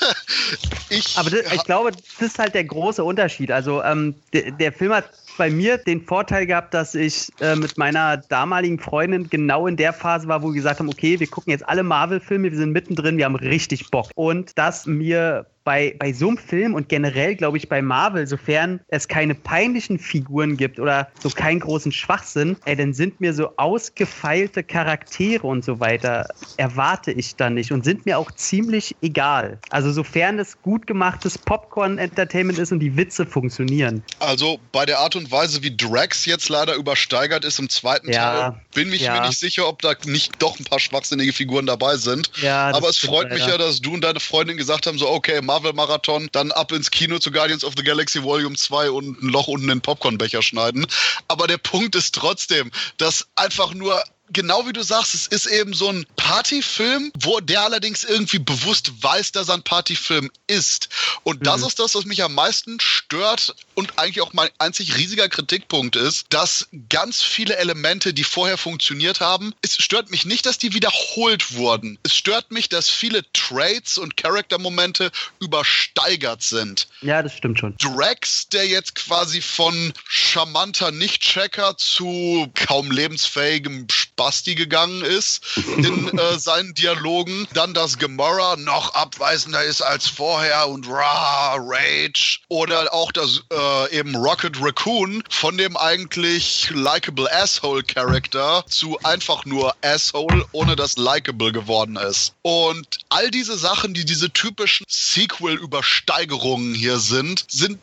ich, 0.88 1.16
Aber 1.16 1.30
das, 1.30 1.52
ich 1.52 1.64
glaube, 1.64 1.92
das 1.92 2.28
ist 2.28 2.38
halt 2.38 2.54
der 2.54 2.64
große 2.64 3.02
Unterschied. 3.02 3.50
Also 3.50 3.82
ähm, 3.82 4.14
der, 4.32 4.50
der 4.52 4.72
Film 4.72 4.92
hat 4.92 5.10
bei 5.42 5.50
mir 5.50 5.76
den 5.76 6.00
Vorteil 6.00 6.46
gehabt, 6.46 6.72
dass 6.72 6.94
ich 6.94 7.28
äh, 7.40 7.56
mit 7.56 7.76
meiner 7.76 8.16
damaligen 8.16 8.78
Freundin 8.78 9.28
genau 9.28 9.66
in 9.66 9.76
der 9.76 9.92
Phase 9.92 10.28
war, 10.28 10.40
wo 10.40 10.50
wir 10.50 10.54
gesagt 10.54 10.78
haben, 10.78 10.88
okay, 10.88 11.18
wir 11.18 11.26
gucken 11.26 11.50
jetzt 11.50 11.68
alle 11.68 11.82
Marvel-Filme, 11.82 12.52
wir 12.52 12.56
sind 12.56 12.70
mittendrin, 12.70 13.16
wir 13.16 13.24
haben 13.24 13.34
richtig 13.34 13.90
Bock. 13.90 14.08
Und 14.14 14.56
dass 14.56 14.86
mir 14.86 15.46
bei, 15.64 15.94
bei 15.98 16.12
so 16.12 16.28
einem 16.28 16.38
Film 16.38 16.74
und 16.74 16.88
generell, 16.88 17.34
glaube 17.36 17.56
ich, 17.56 17.68
bei 17.68 17.82
Marvel, 17.82 18.26
sofern 18.26 18.80
es 18.88 19.08
keine 19.08 19.34
peinlichen 19.34 19.98
Figuren 19.98 20.56
gibt 20.56 20.78
oder 20.80 21.08
so 21.20 21.30
keinen 21.30 21.60
großen 21.60 21.92
Schwachsinn, 21.92 22.56
ey, 22.64 22.76
dann 22.76 22.92
sind 22.94 23.20
mir 23.20 23.32
so 23.34 23.50
ausgefeilte 23.56 24.62
Charaktere 24.62 25.46
und 25.46 25.64
so 25.64 25.80
weiter, 25.80 26.26
erwarte 26.56 27.12
ich 27.12 27.36
dann 27.36 27.54
nicht 27.54 27.72
und 27.72 27.84
sind 27.84 28.06
mir 28.06 28.18
auch 28.18 28.30
ziemlich 28.32 28.96
egal. 29.02 29.58
Also 29.70 29.92
sofern 29.92 30.38
es 30.38 30.60
gut 30.62 30.86
gemachtes 30.86 31.38
Popcorn-Entertainment 31.38 32.58
ist 32.58 32.72
und 32.72 32.80
die 32.80 32.96
Witze 32.96 33.26
funktionieren. 33.26 34.02
also 34.20 34.58
bei 34.72 34.86
der 34.86 34.98
Art 35.00 35.16
und 35.16 35.30
Weise, 35.30 35.62
wie 35.62 35.76
Drax 35.76 36.26
jetzt 36.26 36.48
leider 36.48 36.74
übersteigert 36.74 37.44
ist 37.44 37.58
im 37.58 37.68
zweiten 37.68 38.10
Ja, 38.10 38.50
Teil, 38.50 38.60
bin 38.74 38.90
mich 38.90 39.02
ja. 39.02 39.14
mir 39.14 39.26
nicht 39.28 39.38
sicher, 39.38 39.68
ob 39.68 39.82
da 39.82 39.94
nicht 40.06 40.32
doch 40.38 40.58
ein 40.58 40.64
paar 40.64 40.78
schwachsinnige 40.80 41.32
Figuren 41.32 41.66
dabei 41.66 41.96
sind. 41.96 42.30
Ja, 42.40 42.70
Aber 42.72 42.88
es 42.88 42.98
freut 42.98 43.30
mich 43.30 43.40
leider. 43.40 43.52
ja, 43.52 43.58
dass 43.58 43.80
du 43.80 43.94
und 43.94 44.02
deine 44.02 44.20
Freundin 44.20 44.56
gesagt 44.56 44.86
haben, 44.86 44.98
so 44.98 45.08
okay, 45.10 45.40
Marvel-Marathon, 45.52 46.30
dann 46.32 46.50
ab 46.50 46.72
ins 46.72 46.90
Kino 46.90 47.18
zu 47.18 47.30
Guardians 47.30 47.62
of 47.62 47.74
the 47.76 47.84
Galaxy 47.84 48.22
Volume 48.22 48.56
2 48.56 48.90
und 48.90 49.22
ein 49.22 49.28
Loch 49.28 49.48
unten 49.48 49.64
in 49.64 49.76
den 49.76 49.80
Popcornbecher 49.82 50.40
schneiden. 50.40 50.86
Aber 51.28 51.46
der 51.46 51.58
Punkt 51.58 51.94
ist 51.94 52.14
trotzdem, 52.14 52.70
dass 52.96 53.26
einfach 53.36 53.74
nur 53.74 54.02
Genau 54.32 54.66
wie 54.66 54.72
du 54.72 54.82
sagst, 54.82 55.14
es 55.14 55.26
ist 55.26 55.46
eben 55.46 55.74
so 55.74 55.88
ein 55.88 56.06
Partyfilm, 56.16 57.12
wo 57.20 57.40
der 57.40 57.62
allerdings 57.62 58.04
irgendwie 58.04 58.38
bewusst 58.38 59.02
weiß, 59.02 59.32
dass 59.32 59.48
er 59.48 59.54
ein 59.54 59.62
Partyfilm 59.62 60.30
ist. 60.46 60.88
Und 61.24 61.46
das 61.46 61.60
Mhm. 61.60 61.66
ist 61.68 61.78
das, 61.78 61.94
was 61.94 62.04
mich 62.04 62.22
am 62.22 62.34
meisten 62.34 62.78
stört 62.80 63.54
und 63.74 63.98
eigentlich 63.98 64.20
auch 64.22 64.32
mein 64.32 64.48
einzig 64.58 64.96
riesiger 64.96 65.28
Kritikpunkt 65.28 65.96
ist, 65.96 66.26
dass 66.30 66.68
ganz 66.88 67.22
viele 67.22 67.56
Elemente, 67.56 68.14
die 68.14 68.24
vorher 68.24 68.58
funktioniert 68.58 69.20
haben, 69.20 69.54
es 69.62 69.76
stört 69.76 70.10
mich 70.10 70.24
nicht, 70.24 70.46
dass 70.46 70.58
die 70.58 70.74
wiederholt 70.74 71.54
wurden. 71.54 71.98
Es 72.02 72.14
stört 72.16 72.50
mich, 72.50 72.68
dass 72.68 72.88
viele 72.88 73.24
Traits 73.32 73.98
und 73.98 74.16
Charaktermomente 74.16 75.10
übersteigert 75.40 76.42
sind. 76.42 76.88
Ja, 77.00 77.22
das 77.22 77.36
stimmt 77.36 77.58
schon. 77.58 77.76
Drax, 77.78 78.48
der 78.48 78.66
jetzt 78.66 78.94
quasi 78.94 79.40
von 79.40 79.92
charmanter 80.08 80.90
Nicht-Checker 80.90 81.76
zu 81.76 82.50
kaum 82.54 82.90
lebensfähigem 82.90 83.86
Spasti 84.22 84.54
gegangen 84.54 85.02
ist 85.02 85.40
in 85.78 86.16
äh, 86.18 86.38
seinen 86.38 86.74
Dialogen. 86.74 87.48
Dann, 87.54 87.74
dass 87.74 87.98
Gamora 87.98 88.54
noch 88.56 88.94
abweisender 88.94 89.64
ist 89.64 89.82
als 89.82 90.06
vorher 90.06 90.68
und 90.68 90.88
Ra, 90.88 91.56
Rage. 91.58 92.38
Oder 92.46 92.94
auch 92.94 93.10
das 93.10 93.42
äh, 93.52 93.98
eben 93.98 94.14
Rocket 94.14 94.60
Raccoon 94.60 95.24
von 95.28 95.58
dem 95.58 95.76
eigentlich 95.76 96.70
likable 96.70 97.28
Asshole-Charakter 97.32 98.64
zu 98.68 98.96
einfach 99.02 99.44
nur 99.44 99.74
Asshole, 99.82 100.46
ohne 100.52 100.76
dass 100.76 100.96
likable 100.96 101.50
geworden 101.50 101.96
ist. 101.96 102.34
Und 102.42 102.98
all 103.08 103.28
diese 103.32 103.58
Sachen, 103.58 103.92
die 103.92 104.04
diese 104.04 104.32
typischen 104.32 104.86
Sequel-Übersteigerungen 104.88 106.74
hier 106.74 106.98
sind, 106.98 107.44
sind, 107.48 107.80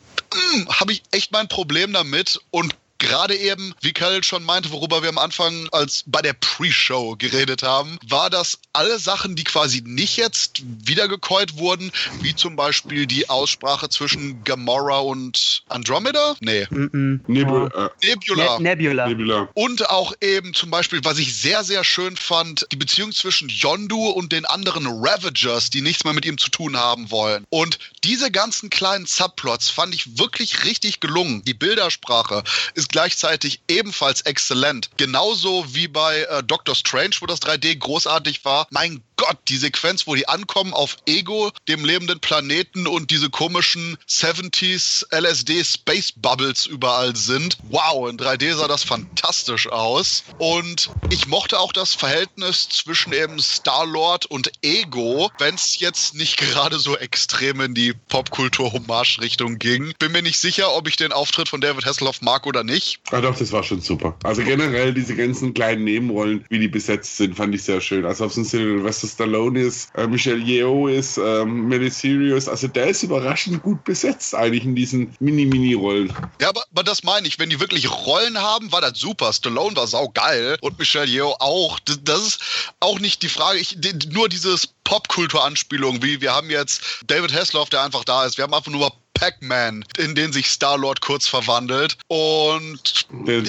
habe 0.70 0.92
ich 0.92 1.02
echt 1.10 1.32
mein 1.32 1.48
Problem 1.48 1.92
damit 1.92 2.40
und 2.50 2.74
Gerade 3.00 3.34
eben, 3.34 3.74
wie 3.80 3.92
Khaled 3.92 4.26
schon 4.26 4.44
meinte, 4.44 4.70
worüber 4.70 5.02
wir 5.02 5.08
am 5.08 5.18
Anfang 5.18 5.68
als 5.72 6.04
bei 6.06 6.20
der 6.20 6.34
Pre-Show 6.34 7.16
geredet 7.16 7.62
haben, 7.62 7.98
war 8.06 8.28
das 8.28 8.58
alle 8.74 8.98
Sachen, 8.98 9.36
die 9.36 9.44
quasi 9.44 9.82
nicht 9.84 10.18
jetzt 10.18 10.62
wiedergekäut 10.86 11.56
wurden, 11.56 11.90
wie 12.20 12.36
zum 12.36 12.56
Beispiel 12.56 13.06
die 13.06 13.28
Aussprache 13.28 13.88
zwischen 13.88 14.44
Gamora 14.44 14.98
und 14.98 15.62
Andromeda? 15.68 16.36
Nee, 16.40 16.66
Mm 16.70 17.20
-mm. 17.26 17.74
äh, 17.74 17.88
Nebula. 18.06 18.58
Ne 18.58 18.76
Nebula. 18.76 19.08
Nebula. 19.08 19.48
Und 19.54 19.88
auch 19.88 20.12
eben 20.20 20.52
zum 20.52 20.70
Beispiel, 20.70 21.00
was 21.02 21.18
ich 21.18 21.34
sehr, 21.34 21.64
sehr 21.64 21.84
schön 21.84 22.16
fand, 22.16 22.66
die 22.70 22.76
Beziehung 22.76 23.12
zwischen 23.12 23.48
Yondu 23.48 24.10
und 24.10 24.32
den 24.32 24.44
anderen 24.44 24.86
Ravagers, 24.86 25.70
die 25.70 25.80
nichts 25.80 26.04
mehr 26.04 26.12
mit 26.12 26.26
ihm 26.26 26.36
zu 26.36 26.50
tun 26.50 26.76
haben 26.76 27.10
wollen. 27.10 27.46
Und 27.48 27.78
diese 28.04 28.30
ganzen 28.30 28.68
kleinen 28.68 29.06
Subplots 29.06 29.70
fand 29.70 29.94
ich 29.94 30.18
wirklich 30.18 30.64
richtig 30.64 31.00
gelungen. 31.00 31.42
Die 31.44 31.54
Bildersprache 31.54 32.42
ist 32.74 32.89
gleichzeitig 32.90 33.60
ebenfalls 33.68 34.22
exzellent. 34.22 34.90
Genauso 34.96 35.64
wie 35.74 35.88
bei 35.88 36.22
äh, 36.22 36.42
Doctor 36.42 36.74
Strange, 36.74 37.16
wo 37.20 37.26
das 37.26 37.40
3D 37.42 37.76
großartig 37.78 38.44
war. 38.44 38.66
Mein 38.70 39.02
Gott, 39.20 39.36
die 39.48 39.58
Sequenz, 39.58 40.06
wo 40.06 40.14
die 40.14 40.28
ankommen 40.28 40.72
auf 40.72 40.96
Ego, 41.04 41.50
dem 41.68 41.84
lebenden 41.84 42.20
Planeten 42.20 42.86
und 42.86 43.10
diese 43.10 43.28
komischen 43.28 43.98
70s 44.08 45.04
LSD 45.14 45.62
Space 45.62 46.10
Bubbles 46.16 46.64
überall 46.64 47.14
sind. 47.14 47.58
Wow, 47.68 48.08
in 48.08 48.16
3D 48.16 48.54
sah 48.54 48.66
das 48.66 48.82
fantastisch 48.82 49.68
aus. 49.68 50.24
Und 50.38 50.88
ich 51.10 51.26
mochte 51.26 51.60
auch 51.60 51.74
das 51.74 51.94
Verhältnis 51.94 52.70
zwischen 52.70 53.12
eben 53.12 53.38
Star-Lord 53.38 54.24
und 54.24 54.52
Ego, 54.62 55.30
wenn 55.38 55.54
es 55.54 55.78
jetzt 55.80 56.14
nicht 56.14 56.38
gerade 56.38 56.78
so 56.78 56.96
extrem 56.96 57.60
in 57.60 57.74
die 57.74 57.92
Popkultur-Hommage-Richtung 57.92 59.58
ging. 59.58 59.92
Bin 59.98 60.12
mir 60.12 60.22
nicht 60.22 60.38
sicher, 60.38 60.74
ob 60.74 60.88
ich 60.88 60.96
den 60.96 61.12
Auftritt 61.12 61.50
von 61.50 61.60
David 61.60 61.84
Hasselhoff 61.84 62.22
mag 62.22 62.46
oder 62.46 62.64
nicht. 62.64 63.00
Ah 63.10 63.20
doch, 63.20 63.36
das 63.36 63.52
war 63.52 63.64
schon 63.64 63.82
super. 63.82 64.16
Also 64.24 64.42
generell 64.42 64.94
diese 64.94 65.14
ganzen 65.14 65.52
kleinen 65.52 65.84
Nebenrollen, 65.84 66.46
wie 66.48 66.58
die 66.58 66.68
besetzt 66.68 67.18
sind, 67.18 67.36
fand 67.36 67.54
ich 67.54 67.64
sehr 67.64 67.82
schön. 67.82 68.06
Also 68.06 68.24
ob 68.24 68.30
es 68.30 68.38
ein 68.38 68.44
Sylvester 68.46 69.09
Stallone 69.10 69.60
ist, 69.60 69.90
äh, 69.96 70.06
Michelle 70.06 70.38
Yeoh 70.38 70.88
ist, 70.88 71.18
ähm, 71.18 71.68
Miley 71.68 71.90
Sirius, 71.90 72.48
also 72.48 72.68
der 72.68 72.88
ist 72.88 73.02
überraschend 73.02 73.62
gut 73.62 73.82
besetzt 73.84 74.34
eigentlich 74.34 74.64
in 74.64 74.74
diesen 74.74 75.14
Mini-Mini-Rollen. 75.20 76.12
Ja, 76.40 76.48
aber, 76.48 76.62
aber 76.70 76.82
das 76.82 77.02
meine 77.02 77.26
ich. 77.28 77.38
Wenn 77.38 77.50
die 77.50 77.60
wirklich 77.60 77.90
Rollen 77.90 78.38
haben, 78.38 78.70
war 78.72 78.80
das 78.80 78.98
super. 78.98 79.32
Stallone 79.32 79.76
war 79.76 79.86
saugeil 79.86 80.56
und 80.60 80.78
Michelle 80.78 81.06
Yeoh 81.06 81.34
auch. 81.38 81.78
Das, 81.80 81.98
das 82.02 82.26
ist 82.26 82.40
auch 82.80 82.98
nicht 82.98 83.22
die 83.22 83.28
Frage. 83.28 83.58
Ich, 83.58 83.76
die, 83.78 83.94
nur 84.08 84.28
dieses 84.28 84.68
Popkultur-Anspielung, 84.84 86.02
wie 86.02 86.20
wir 86.20 86.32
haben 86.32 86.50
jetzt 86.50 86.82
David 87.06 87.32
Hasselhoff, 87.32 87.70
der 87.70 87.82
einfach 87.82 88.04
da 88.04 88.24
ist. 88.24 88.36
Wir 88.36 88.44
haben 88.44 88.54
einfach 88.54 88.72
nur 88.72 88.92
Pac-Man, 89.14 89.84
in 89.98 90.14
den 90.14 90.32
sich 90.32 90.46
Star-Lord 90.46 91.02
kurz 91.02 91.28
verwandelt. 91.28 91.98
Und 92.08 93.06
Der 93.10 93.42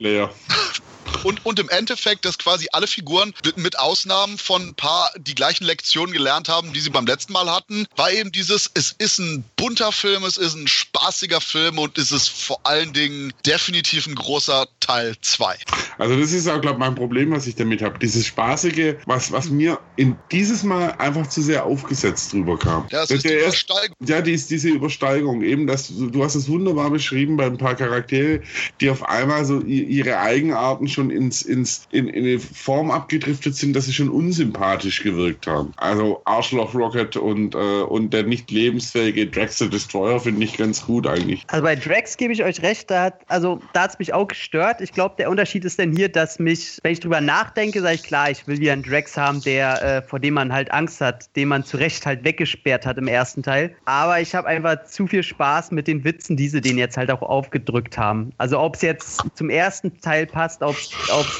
Ja. 0.00 0.30
und, 1.24 1.44
und 1.44 1.58
im 1.58 1.68
Endeffekt, 1.68 2.24
dass 2.24 2.38
quasi 2.38 2.66
alle 2.72 2.86
Figuren 2.86 3.32
mit- 3.56 3.72
Ausnahmen 3.78 4.36
von 4.38 4.62
ein 4.68 4.74
paar 4.74 5.10
die 5.18 5.34
gleichen 5.34 5.64
Lektionen 5.64 6.12
gelernt 6.12 6.48
haben, 6.48 6.72
die 6.72 6.80
sie 6.80 6.90
beim 6.90 7.06
letzten 7.06 7.32
Mal 7.32 7.50
hatten, 7.50 7.86
war 7.96 8.12
eben 8.12 8.30
dieses, 8.30 8.70
es 8.74 8.94
ist 8.98 9.18
ein 9.18 9.44
bunter 9.56 9.90
Film, 9.92 10.24
es 10.24 10.36
ist 10.36 10.54
ein 10.54 10.68
spaßiger 10.68 11.40
Film 11.40 11.78
und 11.78 11.96
es 11.98 12.12
ist 12.12 12.28
vor 12.28 12.60
allen 12.64 12.92
Dingen 12.92 13.32
definitiv 13.46 14.06
ein 14.06 14.14
großer 14.14 14.66
Teil 14.80 15.16
2. 15.20 15.56
Also 15.98 16.18
das 16.20 16.32
ist 16.32 16.46
auch, 16.48 16.60
glaube 16.60 16.74
ich, 16.76 16.78
mein 16.80 16.94
Problem, 16.94 17.32
was 17.32 17.46
ich 17.46 17.54
damit 17.56 17.82
habe. 17.82 17.98
Dieses 17.98 18.26
Spaßige, 18.26 18.96
was, 19.06 19.32
was 19.32 19.48
mir 19.48 19.80
in 19.96 20.16
dieses 20.30 20.62
Mal 20.62 20.92
einfach 20.98 21.26
zu 21.28 21.40
sehr 21.42 21.64
aufgesetzt 21.64 22.32
drüber 22.32 22.58
kam. 22.58 22.86
Ja, 22.90 23.02
es 23.04 23.10
ist 23.10 23.24
die 23.24 23.28
erst- 23.30 23.64
Übersteigung. 23.70 23.96
Ja, 24.06 24.20
die 24.20 24.32
ist 24.32 24.50
diese 24.50 24.68
Übersteigerung 24.68 25.42
eben, 25.42 25.66
dass 25.66 25.88
du, 25.88 26.10
du 26.10 26.22
hast 26.22 26.34
es 26.34 26.48
wunderbar 26.48 26.90
beschrieben 26.90 27.36
bei 27.36 27.46
ein 27.46 27.58
paar 27.58 27.74
Charaktere, 27.74 28.42
die 28.80 28.90
auf 28.90 29.02
einmal 29.02 29.44
so 29.44 29.60
ihre 29.62 30.18
Eigenarten 30.18 30.88
schon 30.88 31.01
ins, 31.10 31.42
ins, 31.42 31.86
in, 31.90 32.08
in 32.08 32.24
eine 32.24 32.38
Form 32.38 32.90
abgedriftet 32.90 33.56
sind, 33.56 33.74
dass 33.74 33.86
sie 33.86 33.92
schon 33.92 34.08
unsympathisch 34.08 35.02
gewirkt 35.02 35.46
haben. 35.46 35.72
Also 35.76 36.22
Arschloch 36.24 36.74
Rocket 36.74 37.16
und, 37.16 37.54
äh, 37.54 37.58
und 37.58 38.12
der 38.12 38.24
nicht 38.24 38.50
lebensfähige 38.50 39.26
Drax 39.26 39.58
the 39.58 39.68
Destroyer 39.68 40.20
finde 40.20 40.44
ich 40.44 40.56
ganz 40.56 40.84
gut 40.84 41.06
eigentlich. 41.06 41.44
Also 41.48 41.62
bei 41.62 41.76
Drax 41.76 42.16
gebe 42.16 42.32
ich 42.32 42.42
euch 42.44 42.62
recht, 42.62 42.90
da 42.90 43.04
hat, 43.04 43.20
also 43.28 43.60
es 43.74 43.98
mich 43.98 44.14
auch 44.14 44.28
gestört. 44.28 44.80
Ich 44.80 44.92
glaube, 44.92 45.14
der 45.18 45.30
Unterschied 45.30 45.64
ist 45.64 45.78
denn 45.78 45.94
hier, 45.94 46.08
dass 46.08 46.38
mich, 46.38 46.78
wenn 46.82 46.92
ich 46.92 47.00
drüber 47.00 47.20
nachdenke, 47.20 47.80
sage 47.80 47.96
ich 47.96 48.02
klar, 48.02 48.30
ich 48.30 48.46
will 48.46 48.58
wieder 48.58 48.72
einen 48.72 48.82
Drax 48.82 49.16
haben, 49.16 49.40
der, 49.42 49.82
äh, 49.82 50.02
vor 50.02 50.20
dem 50.20 50.34
man 50.34 50.52
halt 50.52 50.70
Angst 50.72 51.00
hat, 51.00 51.34
den 51.36 51.48
man 51.48 51.64
zu 51.64 51.76
Recht 51.76 52.06
halt 52.06 52.24
weggesperrt 52.24 52.86
hat 52.86 52.98
im 52.98 53.08
ersten 53.08 53.42
Teil. 53.42 53.74
Aber 53.84 54.20
ich 54.20 54.34
habe 54.34 54.46
einfach 54.48 54.84
zu 54.84 55.06
viel 55.06 55.22
Spaß 55.22 55.70
mit 55.72 55.86
den 55.86 56.04
Witzen, 56.04 56.36
die 56.36 56.48
sie 56.48 56.60
den 56.60 56.78
jetzt 56.78 56.96
halt 56.96 57.10
auch 57.10 57.22
aufgedrückt 57.22 57.98
haben. 57.98 58.32
Also 58.38 58.58
ob 58.58 58.76
es 58.76 58.82
jetzt 58.82 59.20
zum 59.34 59.50
ersten 59.50 60.00
Teil 60.00 60.26
passt, 60.26 60.62
ob 60.62 60.76
es 60.76 60.91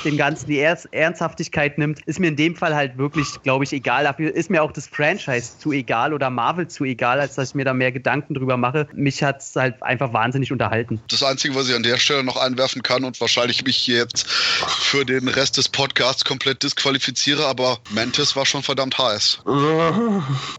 dem 0.05 0.17
Ganzen 0.17 0.47
die 0.47 0.59
Ers 0.59 0.87
Ernsthaftigkeit 0.87 1.79
nimmt, 1.79 2.01
ist 2.07 2.19
mir 2.19 2.29
in 2.29 2.37
dem 2.37 2.57
Fall 2.57 2.75
halt 2.75 2.99
wirklich, 2.99 3.29
glaube 3.43 3.65
ich, 3.65 3.73
egal. 3.73 4.05
Dafür 4.05 4.35
ist 4.35 4.51
mir 4.51 4.63
auch 4.63 4.73
das 4.73 4.87
Franchise 4.87 5.59
zu 5.59 5.73
egal 5.73 6.13
oder 6.13 6.31
Marvel 6.31 6.69
zu 6.69 6.85
egal, 6.85 7.21
als 7.21 7.35
dass 7.35 7.51
ich 7.51 7.55
mir 7.55 7.65
da 7.65 7.75
mehr 7.75 7.93
Gedanken 7.93 8.35
drüber 8.35 8.57
mache. 8.57 8.89
Mich 8.93 9.23
hat 9.23 9.41
es 9.41 9.55
halt 9.57 9.83
einfach 9.83 10.13
wahnsinnig 10.13 10.53
unterhalten. 10.53 11.01
Das 11.09 11.23
Einzige, 11.23 11.55
was 11.55 11.69
ich 11.69 11.75
an 11.75 11.83
der 11.83 11.99
Stelle 11.99 12.25
noch 12.25 12.37
einwerfen 12.37 12.83
kann 12.83 13.05
und 13.05 13.21
wahrscheinlich 13.21 13.65
mich 13.65 13.87
jetzt 13.87 14.29
für 14.31 15.05
den 15.05 15.29
Rest 15.29 15.57
des 15.57 15.69
Podcasts 15.69 16.25
komplett 16.25 16.63
disqualifiziere, 16.63 17.47
aber 17.47 17.79
Mantis 17.91 18.37
war 18.37 18.47
schon 18.47 18.63
verdammt 18.63 18.99
heiß. 18.99 19.43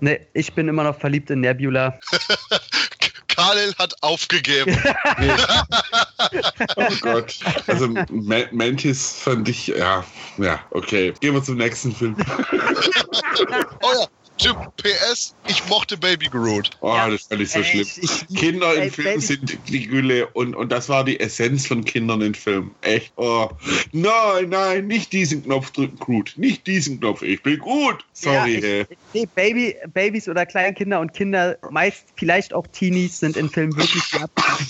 Ne, 0.01 0.19
ich 0.33 0.53
bin 0.53 0.67
immer 0.67 0.83
noch 0.83 0.99
verliebt 0.99 1.29
in 1.29 1.41
Nebula. 1.41 1.99
Khalil 3.35 3.73
hat 3.77 3.93
aufgegeben. 4.01 4.77
Oh 6.77 6.87
Gott. 7.01 7.35
Also 7.67 7.89
Ma 8.09 8.37
Mantis 8.51 9.19
fand 9.19 9.49
ich, 9.49 9.67
ja, 9.67 10.03
ja, 10.37 10.59
okay. 10.71 11.13
Gehen 11.19 11.33
wir 11.33 11.43
zum 11.43 11.57
nächsten 11.57 11.93
Film. 11.93 12.15
oh 13.81 13.91
ja, 13.99 14.07
Typ 14.37 14.57
PS, 14.77 15.35
ich 15.47 15.65
mochte 15.69 15.95
Baby 15.95 16.25
Groot. 16.27 16.71
Oh, 16.81 16.87
Ja. 16.95 17.09
das 17.09 17.23
fand 17.23 17.41
ich 17.41 17.51
so 17.51 17.59
Ey, 17.59 17.65
schlimm. 17.65 17.87
ich- 18.01 18.27
Kinder 18.35 18.75
ey, 18.75 18.87
im 18.87 18.91
Film 18.93 19.07
Baby- 19.07 19.21
sind 19.21 19.57
die 19.69 19.87
Gülle 19.87 20.27
und, 20.27 20.55
und 20.55 20.71
das 20.71 20.89
war 20.89 21.03
die 21.05 21.19
Essenz 21.19 21.67
von 21.67 21.85
Kindern 21.85 22.21
in 22.21 22.33
Filmen. 22.33 22.73
Echt. 22.81 23.13
Oh. 23.15 23.49
Nein, 23.91 24.49
nein, 24.49 24.87
nicht 24.87 25.13
diesen 25.13 25.43
Knopf 25.43 25.71
drücken, 25.71 25.97
Groot. 25.99 26.33
Nicht 26.35 26.65
diesen 26.67 26.99
Knopf. 26.99 27.21
Ich 27.21 27.43
bin 27.43 27.59
gut. 27.59 28.03
Sorry, 28.13 28.59
Ja, 28.59 28.67
ey. 28.67 28.85
ich, 28.89 28.97
nee, 29.13 29.27
Baby, 29.35 29.75
Babys 29.93 30.27
oder 30.27 30.45
Kleinkinder 30.45 30.99
und 30.99 31.13
Kinder, 31.13 31.57
meist 31.69 32.03
vielleicht 32.15 32.53
auch 32.53 32.65
Teenies, 32.67 33.19
sind 33.19 33.37
in 33.37 33.49
Filmen 33.49 33.75
wirklich 33.77 34.01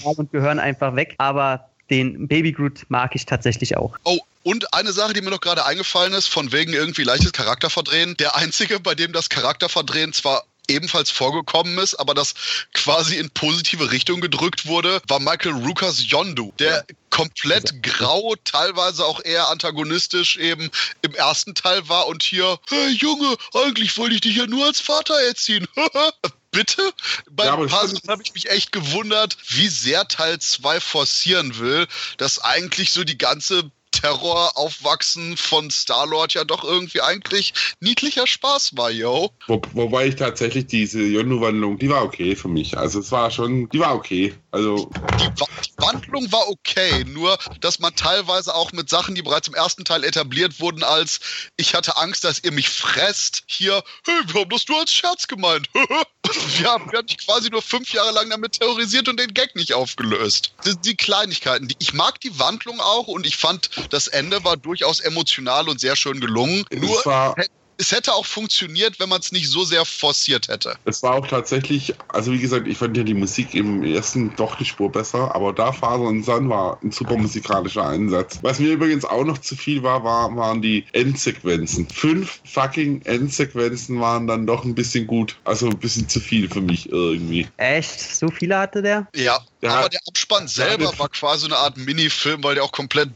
und 0.04 0.32
gehören 0.32 0.60
einfach 0.60 0.96
weg. 0.96 1.16
Aber 1.20 1.70
den 1.90 2.28
Baby 2.28 2.52
Groot 2.52 2.86
mag 2.90 3.16
ich 3.16 3.26
tatsächlich 3.26 3.78
auch. 3.78 3.98
Oh, 4.04 4.18
und 4.44 4.74
eine 4.74 4.94
Sache, 4.94 5.14
die 5.14 5.22
mir 5.22 5.32
noch 5.32 5.42
gerade 5.42 5.66
eingefallen 5.66 6.14
ist, 6.14 6.28
von 6.28 6.52
wegen 6.52 6.74
irgendwie 6.74 7.04
leichtes 7.04 7.32
Charakterverdrehen. 7.32 8.16
Der 8.18 8.36
einzige, 8.36 8.80
bei 8.80 8.96
dem 8.96 9.14
das 9.14 9.30
Charakterverdrehen 9.30 10.14
zwar 10.14 10.46
ebenfalls 10.68 11.12
vorgekommen 11.12 11.78
ist, 11.78 11.96
aber 11.96 12.14
das 12.14 12.34
quasi 12.74 13.18
in 13.18 13.30
positive 13.30 13.92
Richtung 13.92 14.22
gedrückt 14.22 14.66
wurde, 14.66 15.02
war 15.08 15.20
Michael 15.20 15.54
Rukas 15.54 16.10
Yondu, 16.10 16.54
der 16.60 16.86
komplett 17.10 17.84
grau, 17.84 18.36
teilweise 18.44 19.06
auch 19.06 19.24
eher 19.24 19.50
antagonistisch 19.50 20.38
eben 20.38 20.72
im 21.02 21.14
ersten 21.16 21.54
Teil 21.54 21.88
war 21.90 22.08
und 22.08 22.24
hier, 22.24 22.60
hey 22.70 22.90
Junge, 22.92 23.36
eigentlich 23.54 23.98
wollte 23.98 24.16
ich 24.16 24.22
dich 24.22 24.38
ja 24.38 24.48
nur 24.48 24.66
als 24.66 24.80
Vater 24.80 25.20
erziehen. 25.22 25.68
Bitte? 26.52 26.94
Bei 27.32 27.46
Ja, 27.46 27.68
Sachen 27.68 28.00
habe 28.08 28.22
ich 28.24 28.34
mich 28.34 28.50
echt 28.50 28.72
gewundert, 28.72 29.38
wie 29.50 29.68
sehr 29.68 30.08
Teil 30.08 30.40
2 30.40 30.80
forcieren 30.80 31.58
will, 31.58 31.88
dass 32.18 32.40
eigentlich 32.40 32.92
so 32.92 33.04
die 33.04 33.18
ganze 33.18 33.72
Terroraufwachsen 34.04 35.38
von 35.38 35.72
Star-Lord 35.72 36.34
ja 36.34 36.44
doch 36.44 36.66
irgendwie 36.66 37.00
eigentlich 37.00 37.54
niedlicher 37.80 38.28
Spaß 38.28 38.76
war, 38.76 38.92
yo. 38.92 39.32
Wo, 39.48 39.62
wobei 39.72 40.08
ich 40.08 40.18
tatsächlich 40.18 40.68
diese 40.68 41.02
Yondu-Wandlung, 41.02 41.80
die 41.80 41.90
war 41.90 42.04
okay 42.04 42.36
für 42.36 42.50
mich. 42.50 42.78
Also 42.78 43.00
es 43.00 43.14
war 43.14 43.32
schon, 43.32 43.70
die 43.70 43.80
war 43.80 43.96
okay. 43.96 44.34
Also 44.52 44.92
Die, 45.20 45.30
die 45.30 45.72
Wandlung 45.78 46.30
war 46.34 46.50
okay, 46.50 47.06
nur 47.06 47.38
dass 47.62 47.80
man 47.80 47.96
teilweise 47.96 48.54
auch 48.54 48.74
mit 48.74 48.90
Sachen, 48.90 49.16
die 49.16 49.22
bereits 49.22 49.48
im 49.48 49.54
ersten 49.54 49.86
Teil 49.86 50.04
etabliert 50.04 50.60
wurden, 50.60 50.84
als 50.84 51.22
ich 51.56 51.74
hatte 51.74 51.96
Angst, 51.96 52.26
dass 52.26 52.44
ihr 52.44 52.52
mich 52.52 52.70
fresst, 52.70 53.44
hier, 53.46 53.84
hey, 54.06 54.22
wir 54.28 54.42
haben 54.42 54.50
das 54.50 54.68
nur 54.68 54.80
als 54.80 54.94
Scherz 54.94 55.28
gemeint. 55.28 55.70
wir, 55.74 56.68
haben, 56.70 56.92
wir 56.92 57.00
haben 57.00 57.08
dich 57.08 57.26
quasi 57.26 57.50
nur 57.50 57.62
fünf 57.62 57.94
Jahre 57.94 58.12
lang 58.12 58.30
damit 58.30 58.60
terrorisiert 58.60 59.08
und 59.08 59.20
den 59.20 59.34
Gag 59.34 59.56
nicht 59.56 59.74
aufgelöst. 59.74 60.54
Die, 60.66 60.76
die 60.78 60.96
Kleinigkeiten. 60.96 61.68
Die, 61.68 61.76
ich 61.80 61.94
mag 61.94 62.20
die 62.22 62.38
Wandlung 62.38 62.80
auch 62.80 63.08
und 63.08 63.26
ich 63.26 63.38
fand, 63.38 63.70
das 63.94 64.08
Ende 64.08 64.44
war 64.44 64.58
durchaus 64.58 65.00
emotional 65.00 65.70
und 65.70 65.80
sehr 65.80 65.96
schön 65.96 66.20
gelungen. 66.20 66.66
Nur 66.74 67.00
es 67.00 67.06
war, 67.06 67.36
es 67.78 67.92
hätte 67.92 68.14
auch 68.14 68.26
funktioniert, 68.26 69.00
wenn 69.00 69.10
man 69.10 69.20
es 69.20 69.32
nicht 69.32 69.50
so 69.50 69.64
sehr 69.64 69.84
forciert 69.84 70.48
hätte. 70.48 70.76
es 70.86 71.02
war 71.02 71.16
auch 71.16 71.28
tatsächlich, 71.28 71.94
also 72.08 72.32
wie 72.32 72.40
gesagt, 72.40 72.68
ich 72.68 72.78
fand 72.78 72.96
ja 72.96 73.04
die 73.04 73.14
Musik 73.16 73.54
im 73.56 73.84
ersten 73.84 74.36
doch 74.36 74.56
die 74.56 74.66
Spur 74.66 74.92
besser, 74.92 75.34
aber 75.36 75.54
da 75.54 75.72
Father 75.72 76.04
und 76.04 76.24
Son 76.24 76.50
war 76.50 76.80
ein 76.84 76.92
super 76.92 77.18
musikalischer 77.18 77.88
Einsatz. 77.88 78.40
Was 78.42 78.60
mir 78.60 78.72
übrigens 78.74 79.06
auch 79.06 79.24
noch 79.26 79.40
zu 79.40 79.56
viel 79.56 79.82
war, 79.84 80.04
war 80.04 80.36
waren 80.36 80.62
die 80.62 80.86
Endsequenzen. 80.94 81.88
Fünf 81.90 82.42
fucking 82.46 83.02
Endsequenzen 83.04 84.00
waren 84.00 84.28
dann 84.28 84.46
doch 84.46 84.64
ein 84.64 84.76
bisschen 84.76 85.08
gut, 85.08 85.36
also 85.44 85.68
ein 85.68 85.78
bisschen 85.80 86.08
zu 86.08 86.20
viel 86.20 86.50
für 86.50 86.62
mich 86.62 86.90
irgendwie. 86.90 87.48
Echt? 87.58 88.00
So 88.00 88.30
viele 88.30 88.58
hatte 88.58 88.82
der? 88.82 89.08
Ja, 89.16 89.40
Ja. 89.62 89.76
aber 89.80 89.90
der 89.90 90.00
Abspann 90.08 90.48
selber 90.48 90.98
war 90.98 91.10
quasi 91.10 91.46
eine 91.46 91.58
Art 91.58 91.76
Minifilm, 91.78 92.44
weil 92.44 92.56
der 92.56 92.64
auch 92.64 92.72
komplett 92.72 93.10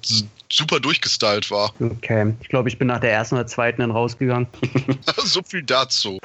super 0.51 0.79
durchgestylt 0.79 1.51
war. 1.51 1.73
Okay. 1.97 2.35
Ich 2.41 2.49
glaube, 2.49 2.69
ich 2.69 2.77
bin 2.77 2.87
nach 2.87 2.99
der 2.99 3.11
ersten 3.11 3.35
oder 3.35 3.47
zweiten 3.47 3.81
dann 3.81 3.91
rausgegangen. 3.91 4.47
so 5.17 5.41
viel 5.41 5.63
dazu. 5.63 6.19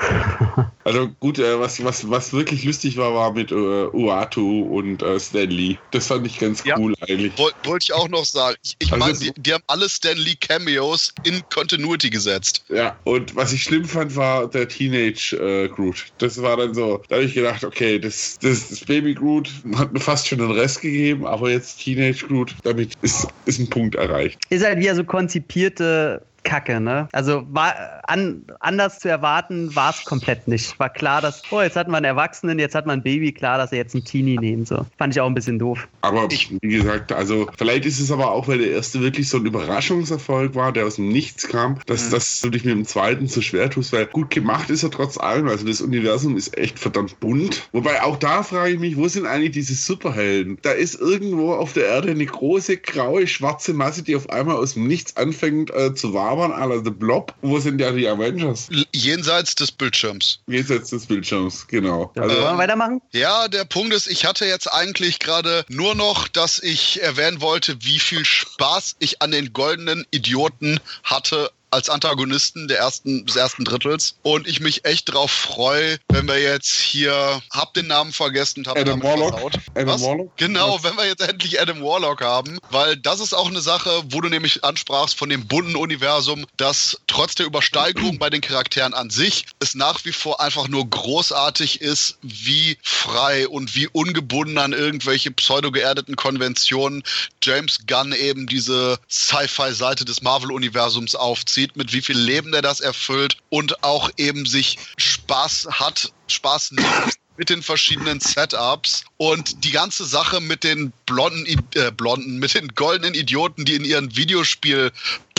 Also 0.85 1.09
gut, 1.20 1.39
äh, 1.39 1.61
was, 1.61 1.83
was, 1.85 2.11
was 2.11 2.33
wirklich 2.33 2.64
lustig 2.64 2.97
war, 2.97 3.14
war 3.14 3.33
mit 3.33 3.53
äh, 3.53 3.55
Uatu 3.55 4.62
und 4.62 5.01
äh, 5.03 5.20
Stan 5.20 5.49
Lee. 5.49 5.76
Das 5.93 6.09
fand 6.09 6.26
ich 6.26 6.39
ganz 6.39 6.64
Ja. 6.64 6.76
cool 6.78 6.95
eigentlich. 7.03 7.39
Woll- 7.39 7.53
Wollte 7.64 7.85
ich 7.85 7.93
auch 7.93 8.09
noch 8.09 8.24
sagen. 8.24 8.57
Ich, 8.64 8.76
ich 8.80 8.93
Also 8.93 9.05
meine, 9.05 9.18
die, 9.18 9.33
die 9.41 9.53
haben 9.55 9.62
alle 9.68 9.89
Stan 9.89 10.16
Lee 10.16 10.35
Cameos 10.41 11.12
in 11.22 11.43
Continuity 11.51 12.11
gesetzt. 12.11 12.64
Ja, 12.68 12.99
und 13.05 13.37
was 13.37 13.53
ich 13.53 13.62
schlimm 13.62 13.85
fand, 13.85 14.16
war 14.16 14.49
der 14.49 14.66
Teenage 14.68 15.37
äh, 15.37 15.68
Groot. 15.68 16.07
Das 16.18 16.41
war 16.43 16.57
dann 16.57 16.74
so, 16.74 17.01
da 17.09 17.16
habe 17.16 17.26
ich 17.26 17.35
gedacht, 17.35 17.62
okay, 17.62 18.01
das, 18.01 18.37
das, 18.41 18.68
das 18.70 18.80
Baby 18.80 19.14
Groot 19.14 19.49
hat 19.76 19.93
mir 19.93 20.01
fast 20.01 20.26
schon 20.26 20.39
den 20.39 20.51
Rest 20.51 20.80
gegeben, 20.80 21.26
aber 21.26 21.51
jetzt 21.51 21.80
Teenage 21.80 22.26
Groot, 22.26 22.57
damit 22.64 22.93
ist, 23.03 23.28
ist 23.45 23.61
ein 23.61 23.70
Punkt 23.70 23.95
erreicht. 23.95 24.37
Ist 24.51 24.64
halt 24.64 24.80
wieder 24.80 24.97
so 24.97 25.05
konzipierte 25.05 26.26
Kacke, 26.45 26.80
ne? 26.80 27.09
Also 27.12 27.45
war 27.51 27.74
an, 28.07 28.45
anders 28.61 28.99
zu 28.99 29.09
erwarten 29.09 29.74
war 29.76 29.90
es 29.90 30.05
komplett 30.05 30.49
nicht. 30.49 30.78
War 30.78 30.90
klar, 30.90 31.20
dass, 31.20 31.43
oh, 31.51 31.61
jetzt 31.61 31.76
hat 31.76 31.86
man 31.88 31.97
einen 31.97 32.05
Erwachsenen, 32.16 32.59
jetzt 32.59 32.74
hat 32.74 32.86
man 32.86 32.99
ein 32.99 33.03
Baby, 33.03 33.32
klar, 33.32 33.59
dass 33.59 33.72
er 33.72 33.78
jetzt 33.78 33.95
einen 33.95 34.05
Teenie 34.05 34.38
nehmen. 34.38 34.66
So. 34.66 34.84
Fand 34.99 35.14
ich 35.14 35.20
auch 35.20 35.26
ein 35.26 35.34
bisschen 35.34 35.59
doof. 35.59 35.86
Aber 36.01 36.26
Ich- 36.30 36.51
wie 36.61 36.68
gesagt, 36.68 37.12
also 37.12 37.49
vielleicht 37.57 37.86
ist 37.86 38.01
es 38.01 38.11
aber 38.11 38.30
auch, 38.32 38.49
weil 38.49 38.59
der 38.59 38.70
erste 38.72 39.01
wirklich 39.01 39.28
so 39.28 39.38
ein 39.38 39.47
Überraschungserfolg 39.47 40.55
war, 40.55 40.72
der 40.72 40.86
aus 40.86 40.97
dem 40.97 41.09
Nichts 41.09 41.49
kam, 41.49 41.78
dass 41.86 42.07
Mhm. 42.07 42.11
das 42.12 42.40
du 42.40 42.51
dich 42.51 42.64
mit 42.64 42.74
dem 42.74 42.84
zweiten 42.84 43.26
so 43.28 43.40
schwer 43.40 43.70
tust, 43.70 43.93
weil 43.93 44.07
gut 44.07 44.30
gemacht 44.30 44.70
ist 44.70 44.82
er 44.82 44.90
trotz 44.90 45.18
allem. 45.18 45.49
Also 45.49 45.66
das 45.66 45.80
Universum 45.80 46.36
ist 46.36 46.57
echt 46.59 46.78
verdammt 46.78 47.18
bunt. 47.20 47.68
Wobei 47.72 48.03
auch 48.03 48.16
da 48.16 48.43
frage 48.43 48.72
ich 48.72 48.78
mich, 48.80 48.97
wo 48.97 49.09
sind 49.09 49.26
eigentlich 49.26 49.53
diese 49.53 49.74
Superhelden? 49.74 50.59
Da 50.62 50.72
ist 50.72 51.01
irgendwo 51.01 51.53
auf 51.55 51.72
der 51.72 51.86
Erde 51.86 52.11
eine 52.11 52.26
große, 52.26 52.76
graue, 52.78 53.26
schwarze 53.26 53.72
Masse, 53.74 54.03
die 54.03 54.16
auf 54.16 54.30
einmal 54.30 54.57
aus 54.57 54.74
dem 54.74 54.86
Nichts 54.86 55.16
anfängt 55.16 55.70
äh, 55.74 55.95
zu 55.95 56.14
wabern, 56.14 56.32
à 56.41 56.66
la 56.66 56.83
The 56.83 56.91
Blob. 56.91 57.35
Wo 57.43 57.59
sind 57.59 57.80
ja 57.80 57.93
die 57.93 58.09
Avengers? 58.09 58.68
Jenseits 58.95 59.55
des 59.55 59.70
Bildschirms. 59.72 60.41
Jenseits 60.47 60.91
des 60.91 61.07
Bildschirms, 61.07 61.66
genau. 61.66 62.11
So, 62.14 62.22
Also, 62.22 62.37
wollen 62.37 62.55
wir 62.55 62.59
weitermachen? 62.59 63.01
Ja, 63.12 63.49
der 63.49 63.64
Punkt 63.64 63.93
ist, 63.93 64.07
ich 64.07 64.24
hatte 64.24 64.47
jetzt 64.47 64.72
eigentlich 64.72 65.18
gerade 65.18 65.64
nur 65.68 65.95
noch, 65.95 66.28
dass 66.28 66.59
ich 66.59 67.03
erwähnen 67.03 67.41
wollte, 67.41 67.76
wie 67.80 67.99
viel 67.99 68.24
Spaß 68.24 68.97
ich 68.99 69.22
an 69.22 69.30
den 69.30 69.53
goldenen 69.53 70.07
Idioten 70.11 70.80
hatte 71.05 71.51
als 71.73 71.89
Antagonisten 71.89 72.68
der 72.68 72.79
ersten, 72.79 73.27
des 73.27 73.37
ersten 73.37 73.64
Drittels. 73.64 74.16
Und 74.23 74.47
ich 74.47 74.61
mich 74.61 74.85
echt 74.85 75.12
drauf 75.12 75.31
freue, 75.31 75.99
wenn 76.11 76.29
wir 76.29 76.41
jetzt 76.41 76.70
hier, 76.70 77.43
hab 77.51 77.75
den 77.75 77.87
Namen 77.87 78.12
vergessen 78.12 78.61
und 78.61 78.68
hab 78.68 78.79
Adam 78.79 79.01
damit 79.01 79.20
Warlock? 79.20 79.33
versaut. 79.33 79.55
Adam 79.75 79.89
Was? 79.89 80.03
Warlock? 80.03 80.37
Genau, 80.37 80.75
Was? 80.75 80.85
wenn 80.85 80.97
wir 80.97 81.07
jetzt 81.07 81.23
endlich 81.23 81.61
Adam 81.61 81.83
Warlock 81.83 82.20
haben, 82.20 82.59
weil 82.70 82.97
das 82.97 83.20
ist 83.20 83.33
auch 83.33 83.49
eine 83.49 83.61
Sache, 83.61 84.03
wo 84.11 84.20
du 84.20 84.29
nämlich 84.29 84.64
ansprachst 84.64 85.16
von 85.16 85.29
dem 85.29 85.47
bunten 85.47 85.77
Universum, 85.77 86.45
das 86.57 87.01
trotz 87.07 87.35
der 87.35 87.47
Übersteigerung 87.47 88.18
bei 88.18 88.31
den 88.31 88.41
Charakteren 88.41 88.95
an 88.95 89.11
sich 89.11 89.47
es 89.61 89.75
nach 89.75 90.05
wie 90.05 90.12
vor 90.12 90.41
einfach 90.41 90.68
nur 90.68 90.89
großartig 90.89 91.81
ist, 91.81 92.18
wie 92.23 92.77
frei 92.83 93.49
und 93.49 93.75
wie 93.75 93.89
ungebunden 93.89 94.59
an 94.59 94.73
irgendwelche 94.73 95.31
pseudo-geerdeten 95.31 96.16
Konventionen 96.16 97.03
James 97.43 97.79
Gunn 97.87 98.12
eben 98.12 98.47
diese 98.47 98.99
Sci-Fi-Seite 99.09 100.05
des 100.05 100.23
Marvel-Universums 100.23 101.14
aufzieht, 101.14 101.61
mit 101.74 101.92
wie 101.92 102.02
viel 102.02 102.18
Leben 102.18 102.52
er 102.54 102.62
das 102.62 102.80
erfüllt 102.80 103.36
und 103.48 103.82
auch 103.84 104.10
eben 104.16 104.46
sich 104.46 104.78
Spaß 104.98 105.68
hat, 105.70 106.12
Spaß 106.28 106.72
nimmt 106.72 107.18
mit 107.36 107.48
den 107.48 107.62
verschiedenen 107.62 108.20
Setups 108.20 109.04
und 109.16 109.64
die 109.64 109.70
ganze 109.70 110.04
Sache 110.04 110.40
mit 110.40 110.64
den 110.64 110.92
blonden, 111.06 111.46
äh, 111.74 111.90
blonden, 111.90 112.38
mit 112.38 112.54
den 112.54 112.68
goldenen 112.68 113.14
Idioten, 113.14 113.64
die 113.64 113.74
in 113.74 113.84
ihren 113.84 114.14
Videospiel 114.14 114.92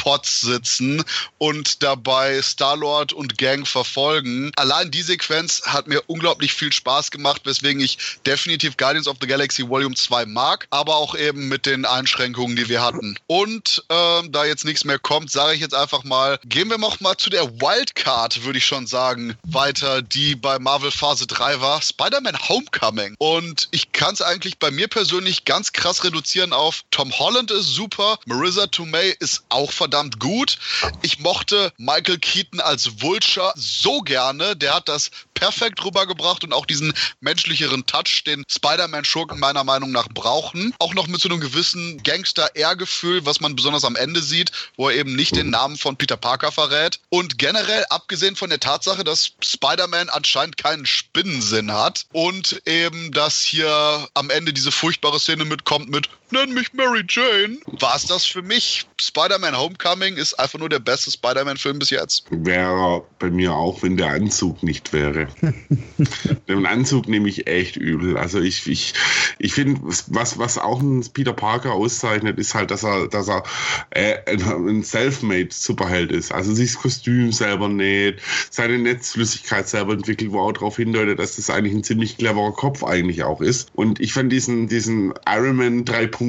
Pods 0.04 0.42
sitzen 0.42 1.02
und 1.38 1.82
dabei 1.82 2.42
Star-Lord 2.42 3.14
und 3.14 3.38
Gang 3.38 3.66
verfolgen. 3.66 4.52
Allein 4.58 4.92
die 4.92 5.02
Sequenz 5.02 5.62
hat 5.66 5.88
mir 5.88 6.02
unglaublich 6.08 6.54
viel 6.54 6.74
Spaß 6.74 7.10
gemacht, 7.10 7.44
weswegen 7.46 7.82
ich 7.82 7.98
definitiv 8.26 8.76
Guardians 8.76 9.08
of 9.08 9.16
the 9.22 9.28
Galaxy 9.28 9.66
Volume 9.70 9.96
2 9.96 10.26
mag, 10.26 10.68
aber 10.72 10.98
auch 10.98 11.16
eben 11.16 11.48
mit 11.48 11.66
den 11.66 11.86
Einschränkungen, 11.86 12.58
die 12.58 12.68
wir 12.68 12.82
hatten. 12.82 13.18
Und 13.28 13.86
ähm, 13.90 14.30
da 14.34 14.44
jetzt 14.44 14.66
nichts 14.66 14.84
mehr 14.84 15.00
kommt, 15.00 15.32
sage 15.32 15.56
ich 15.56 15.62
jetzt 15.62 15.74
einfach 15.74 16.04
mal, 16.04 16.38
gehen 16.44 16.70
wir 16.70 16.78
noch 16.78 17.00
mal 17.00 17.16
zu 17.16 17.30
der 17.30 17.50
Wildcard, 17.62 18.44
würde 18.44 18.58
ich 18.58 18.66
schon 18.66 18.88
sagen, 18.88 19.38
weiter, 19.44 20.02
die 20.02 20.36
bei 20.36 20.60
Marvel 20.60 20.92
Phase 20.92 21.28
3 21.28 21.62
war, 21.62 21.82
Spider-Man 21.82 22.50
Homecoming. 22.50 23.16
Und 23.20 23.70
ich 23.72 23.94
kann 23.94 24.16
es 24.16 24.22
eigentlich 24.22 24.60
bei 24.60 24.70
mir 24.70 24.90
persönlich 24.90 25.46
ganz 25.46 25.72
krass 25.72 26.04
reduzieren 26.04 26.52
auf 26.52 26.84
Tom 26.92 27.18
Holland 27.18 27.52
ist 27.52 27.68
super, 27.68 28.20
Marissa 28.26 28.68
Tomei 28.68 29.16
ist 29.20 29.44
auch 29.48 29.72
verdammt 29.72 29.93
verdammt 29.94 30.20
gut. 30.20 30.58
Ich 31.04 31.20
mochte 31.20 31.72
Michael 31.78 32.18
Keaton 32.18 32.60
als 32.60 33.04
Vulture 33.04 33.54
so 33.56 34.00
gerne. 34.02 34.56
Der 34.56 34.74
hat 34.74 34.90
das 34.90 35.12
perfekt 35.36 35.86
rübergebracht 35.86 36.44
und 36.44 36.52
auch 36.52 36.66
diesen 36.66 36.94
menschlicheren 37.20 37.86
Touch, 37.86 38.24
den 38.26 38.44
Spider-Man-Schurken 38.48 39.40
meiner 39.40 39.64
Meinung 39.64 39.92
nach 39.92 40.08
brauchen. 40.10 40.74
Auch 40.80 40.96
noch 40.96 41.06
mit 41.06 41.22
so 41.22 41.30
einem 41.30 41.40
gewissen 41.40 42.02
Gangster-Ehrgefühl, 42.02 43.24
was 43.28 43.40
man 43.40 43.56
besonders 43.56 43.86
am 43.86 43.96
Ende 43.96 44.24
sieht, 44.24 44.52
wo 44.78 44.90
er 44.90 44.96
eben 44.96 45.16
nicht 45.16 45.36
den 45.36 45.52
Namen 45.52 45.78
von 45.78 45.96
Peter 45.96 46.18
Parker 46.18 46.52
verrät. 46.52 47.00
Und 47.10 47.38
generell, 47.38 47.86
abgesehen 47.92 48.36
von 48.36 48.50
der 48.50 48.60
Tatsache, 48.60 49.04
dass 49.04 49.34
Spider-Man 49.44 50.10
anscheinend 50.10 50.58
keinen 50.58 50.88
Spinnensinn 50.88 51.72
hat 51.72 52.08
und 52.14 52.64
eben, 52.66 53.12
dass 53.12 53.44
hier 53.44 54.08
am 54.16 54.32
Ende 54.32 54.54
diese 54.54 54.72
furchtbare 54.72 55.20
Szene 55.20 55.46
mitkommt 55.46 55.90
mit 55.90 56.10
Nenn 56.34 56.52
mich 56.56 56.74
Mary 56.74 57.04
Jane, 57.08 57.60
war 57.80 57.96
es 57.96 58.08
das 58.08 58.26
für 58.26 58.42
mich. 58.42 58.88
Spider-Man 59.00 59.56
Homecoming 59.56 60.16
ist 60.16 60.34
einfach 60.40 60.58
nur 60.58 60.68
der 60.68 60.80
beste 60.80 61.12
Spider-Man-Film 61.12 61.78
bis 61.78 61.92
jetzt. 61.92 62.26
Wäre 62.32 63.04
bei 63.20 63.30
mir 63.30 63.54
auch, 63.54 63.84
wenn 63.84 63.98
der 63.98 64.08
Anzug 64.08 64.64
nicht 64.64 64.94
wäre. 64.94 65.28
Den 66.48 66.66
Anzug 66.66 67.08
nehme 67.08 67.30
ich 67.30 67.46
echt 67.46 67.76
übel. 67.76 68.18
Also 68.18 68.42
ich, 68.42 68.66
ich, 68.68 68.96
ich 69.38 69.54
finde, 69.54 69.80
was, 69.84 70.40
was 70.40 70.58
auch 70.58 70.82
ein 70.82 71.06
Peter 71.14 71.34
Parker 71.34 71.74
auszeichnet, 71.74 72.40
ist 72.40 72.56
halt, 72.56 72.72
dass 72.72 72.84
er, 72.84 73.08
dass 73.10 73.28
er 73.28 73.44
äh, 73.92 74.18
ein 74.26 74.82
Selfmade 74.82 75.50
Superheld 75.52 76.12
ist. 76.12 76.32
Also 76.32 76.52
sich 76.52 76.74
das 76.74 76.82
Kostüm 76.82 77.32
selber 77.32 77.70
näht, 77.70 78.22
seine 78.50 78.80
Netzflüssigkeit 78.80 79.70
selber 79.70 79.94
entwickelt, 79.94 80.32
wo 80.32 80.40
auch 80.40 80.54
darauf 80.54 80.78
hindeutet, 80.78 81.20
dass 81.20 81.36
das 81.36 81.52
eigentlich 81.52 81.76
ein 81.76 81.84
ziemlich 81.84 82.18
cleverer 82.18 82.54
Kopf 82.54 82.84
eigentlich 82.84 83.24
auch 83.24 83.40
ist. 83.40 83.70
Und 83.76 84.00
ich 84.00 84.14
fand 84.14 84.32
diesen, 84.32 84.68
diesen 84.68 85.14
Iron 85.28 85.58
Man 85.58 85.86
3.0 85.86 86.23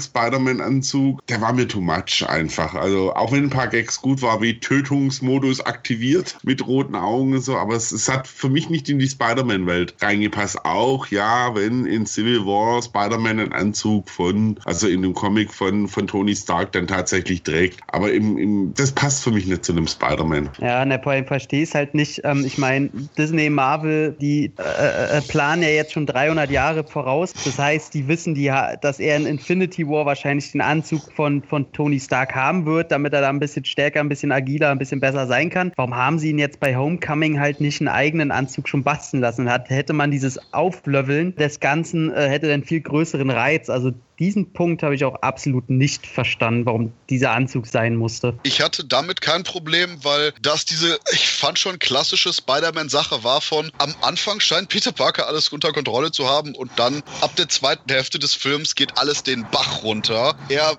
Spider-Man-Anzug, 0.00 1.26
der 1.26 1.40
war 1.40 1.52
mir 1.52 1.68
too 1.68 1.80
much 1.80 2.24
einfach. 2.28 2.74
Also 2.74 3.14
auch 3.14 3.32
wenn 3.32 3.44
ein 3.44 3.50
paar 3.50 3.68
Gags 3.68 4.00
gut 4.00 4.22
war, 4.22 4.40
wie 4.42 4.58
Tötungsmodus 4.58 5.60
aktiviert 5.60 6.38
mit 6.42 6.66
roten 6.66 6.94
Augen 6.94 7.34
und 7.34 7.40
so, 7.40 7.56
aber 7.56 7.74
es, 7.74 7.92
es 7.92 8.08
hat 8.08 8.26
für 8.26 8.48
mich 8.48 8.70
nicht 8.70 8.88
in 8.88 8.98
die 8.98 9.08
Spider-Man-Welt 9.08 9.94
reingepasst. 10.00 10.64
Auch 10.64 11.06
ja, 11.08 11.54
wenn 11.54 11.86
in 11.86 12.06
Civil 12.06 12.46
War 12.46 12.82
Spider-Man 12.82 13.40
einen 13.40 13.52
Anzug 13.52 14.08
von, 14.08 14.58
also 14.64 14.88
in 14.88 15.02
dem 15.02 15.14
Comic 15.14 15.52
von, 15.52 15.88
von 15.88 16.06
Tony 16.06 16.34
Stark 16.34 16.72
dann 16.72 16.86
tatsächlich 16.86 17.42
trägt. 17.42 17.80
Aber 17.88 18.12
im, 18.12 18.38
im, 18.38 18.74
das 18.74 18.92
passt 18.92 19.24
für 19.24 19.30
mich 19.30 19.46
nicht 19.46 19.64
zu 19.64 19.72
einem 19.72 19.86
Spider-Man. 19.86 20.50
Ja, 20.60 20.84
ne, 20.84 21.00
vor 21.02 21.12
allem 21.12 21.26
verstehe 21.26 21.62
es 21.62 21.74
halt 21.74 21.94
nicht. 21.94 22.20
Ähm, 22.24 22.44
ich 22.44 22.58
meine, 22.58 22.90
Disney, 23.16 23.50
Marvel, 23.50 24.16
die 24.20 24.52
äh, 24.58 25.18
äh, 25.18 25.20
planen 25.22 25.62
ja 25.62 25.68
jetzt 25.68 25.92
schon 25.92 26.06
300 26.06 26.50
Jahre 26.50 26.84
voraus. 26.84 27.32
Das 27.44 27.58
heißt, 27.58 27.94
die 27.94 28.08
wissen, 28.08 28.34
die, 28.34 28.52
dass 28.80 28.98
er 29.00 29.16
in 29.16 29.26
Infinity 29.40 29.88
War 29.88 30.04
wahrscheinlich 30.04 30.52
den 30.52 30.60
Anzug 30.60 31.12
von, 31.12 31.42
von 31.42 31.72
Tony 31.72 31.98
Stark 31.98 32.34
haben 32.34 32.66
wird, 32.66 32.92
damit 32.92 33.14
er 33.14 33.22
da 33.22 33.30
ein 33.30 33.38
bisschen 33.38 33.64
stärker, 33.64 34.00
ein 34.00 34.08
bisschen 34.10 34.32
agiler, 34.32 34.70
ein 34.70 34.78
bisschen 34.78 35.00
besser 35.00 35.26
sein 35.26 35.48
kann. 35.48 35.72
Warum 35.76 35.96
haben 35.96 36.18
sie 36.18 36.30
ihn 36.30 36.38
jetzt 36.38 36.60
bei 36.60 36.76
Homecoming 36.76 37.40
halt 37.40 37.60
nicht 37.60 37.80
einen 37.80 37.88
eigenen 37.88 38.32
Anzug 38.32 38.68
schon 38.68 38.82
basteln 38.82 39.20
lassen? 39.20 39.50
Hat, 39.50 39.70
hätte 39.70 39.94
man 39.94 40.10
dieses 40.10 40.38
Auflöffeln 40.52 41.34
des 41.36 41.58
Ganzen, 41.58 42.12
äh, 42.12 42.28
hätte 42.28 42.48
dann 42.48 42.64
viel 42.64 42.82
größeren 42.82 43.30
Reiz. 43.30 43.70
Also 43.70 43.92
diesen 44.20 44.52
Punkt 44.52 44.82
habe 44.82 44.94
ich 44.94 45.04
auch 45.04 45.16
absolut 45.22 45.70
nicht 45.70 46.06
verstanden, 46.06 46.66
warum 46.66 46.92
dieser 47.08 47.32
Anzug 47.32 47.66
sein 47.66 47.96
musste. 47.96 48.38
Ich 48.42 48.60
hatte 48.60 48.84
damit 48.84 49.22
kein 49.22 49.42
Problem, 49.42 49.96
weil 50.04 50.32
das 50.42 50.66
diese, 50.66 50.98
ich 51.12 51.28
fand 51.28 51.58
schon 51.58 51.78
klassische 51.78 52.32
Spider-Man-Sache 52.32 53.24
war 53.24 53.40
von, 53.40 53.72
am 53.78 53.94
Anfang 54.02 54.38
scheint 54.38 54.68
Peter 54.68 54.92
Parker 54.92 55.26
alles 55.26 55.48
unter 55.48 55.72
Kontrolle 55.72 56.12
zu 56.12 56.28
haben 56.28 56.54
und 56.54 56.70
dann 56.76 57.02
ab 57.22 57.34
der 57.36 57.48
zweiten 57.48 57.90
Hälfte 57.90 58.18
des 58.18 58.34
Films 58.34 58.74
geht 58.74 58.98
alles 58.98 59.22
den 59.22 59.46
Bach 59.50 59.82
runter. 59.82 60.36
Er 60.50 60.76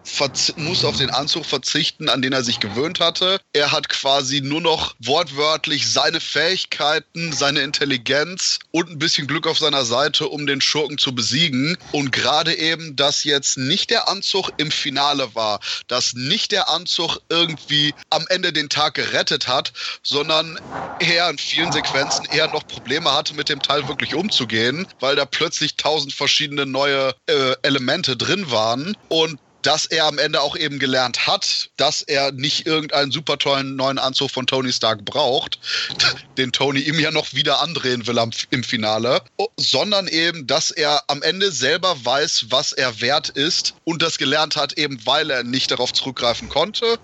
muss 0.58 0.86
auf 0.86 0.98
den 0.98 1.10
Anzug 1.10 1.46
verzichten, 1.46 2.10
an 2.10 2.22
den 2.22 2.34
er 2.34 2.44
sich 2.44 2.60
gewöhnt 2.60 3.00
hatte. 3.00 3.39
Er 3.54 3.72
hat 3.72 3.89
quasi 3.89 4.42
nur 4.42 4.62
noch 4.62 4.94
wortwörtlich 5.00 5.92
seine 5.92 6.20
Fähigkeiten, 6.20 7.34
seine 7.34 7.62
Intelligenz 7.62 8.60
und 8.70 8.89
ein 8.89 9.00
bisschen 9.00 9.26
Glück 9.26 9.48
auf 9.48 9.58
seiner 9.58 9.84
Seite, 9.84 10.28
um 10.28 10.46
den 10.46 10.62
Schurken 10.62 11.00
zu 11.00 11.16
besiegen. 11.16 11.76
Und 11.92 12.12
gerade 12.12 12.56
eben, 12.56 12.96
dass 12.96 13.24
jetzt 13.24 13.31
nicht 13.58 13.90
der 13.90 14.08
Anzug 14.08 14.50
im 14.58 14.72
Finale 14.72 15.34
war, 15.36 15.60
dass 15.88 16.14
nicht 16.14 16.52
der 16.52 16.70
Anzug 16.70 17.18
irgendwie 17.30 17.94
am 18.10 18.26
Ende 18.30 18.54
den 18.54 18.70
Tag 18.70 18.96
gerettet 18.96 19.48
hat, 19.48 19.74
sondern 20.04 20.60
er 21.00 21.30
in 21.30 21.38
vielen 21.38 21.72
Sequenzen 21.72 22.28
eher 22.32 22.48
noch 22.50 22.66
Probleme 22.68 23.12
hatte, 23.12 23.34
mit 23.34 23.50
dem 23.50 23.62
Teil 23.62 23.88
wirklich 23.88 24.14
umzugehen, 24.14 24.88
weil 25.00 25.16
da 25.16 25.26
plötzlich 25.26 25.76
tausend 25.76 26.14
verschiedene 26.14 26.66
neue 26.66 27.14
äh, 27.28 27.56
Elemente 27.64 28.16
drin 28.16 28.52
waren. 28.52 28.96
Und 29.08 29.40
dass 29.62 29.86
er 29.86 30.05
am 30.05 30.18
Ende 30.18 30.41
auch 30.41 30.55
eben 30.55 30.80
gelernt 30.80 31.28
hat, 31.28 31.70
dass 31.78 32.01
er 32.01 32.32
nicht 32.32 32.66
irgendeinen 32.66 33.12
super 33.12 33.38
tollen 33.38 33.76
neuen 33.76 33.99
Anzug 33.99 34.32
von 34.32 34.47
Tony 34.47 34.72
Stark 34.72 35.05
braucht, 35.05 35.59
den 36.38 36.51
Tony 36.51 36.80
ihm 36.80 36.99
ja 36.99 37.12
noch 37.12 37.34
wieder 37.34 37.62
andrehen 37.62 38.07
will 38.07 38.20
am, 38.20 38.32
im 38.49 38.64
Finale, 38.64 39.22
sondern 39.57 40.07
eben, 40.07 40.47
dass 40.47 40.72
er 40.72 41.03
am 41.07 41.22
Ende 41.22 41.51
selber 41.51 41.95
weiß, 42.03 42.47
was 42.49 42.74
er 42.74 43.01
wert 43.01 43.30
ist 43.30 43.76
und 43.84 44.01
das 44.01 44.18
gelernt 44.18 44.55
hat, 44.55 44.74
eben 44.78 44.99
weil 45.05 45.30
er 45.30 45.43
nicht 45.43 45.72
darauf 45.72 45.93
zurückgreifen 45.93 46.49
konnte, 46.49 46.99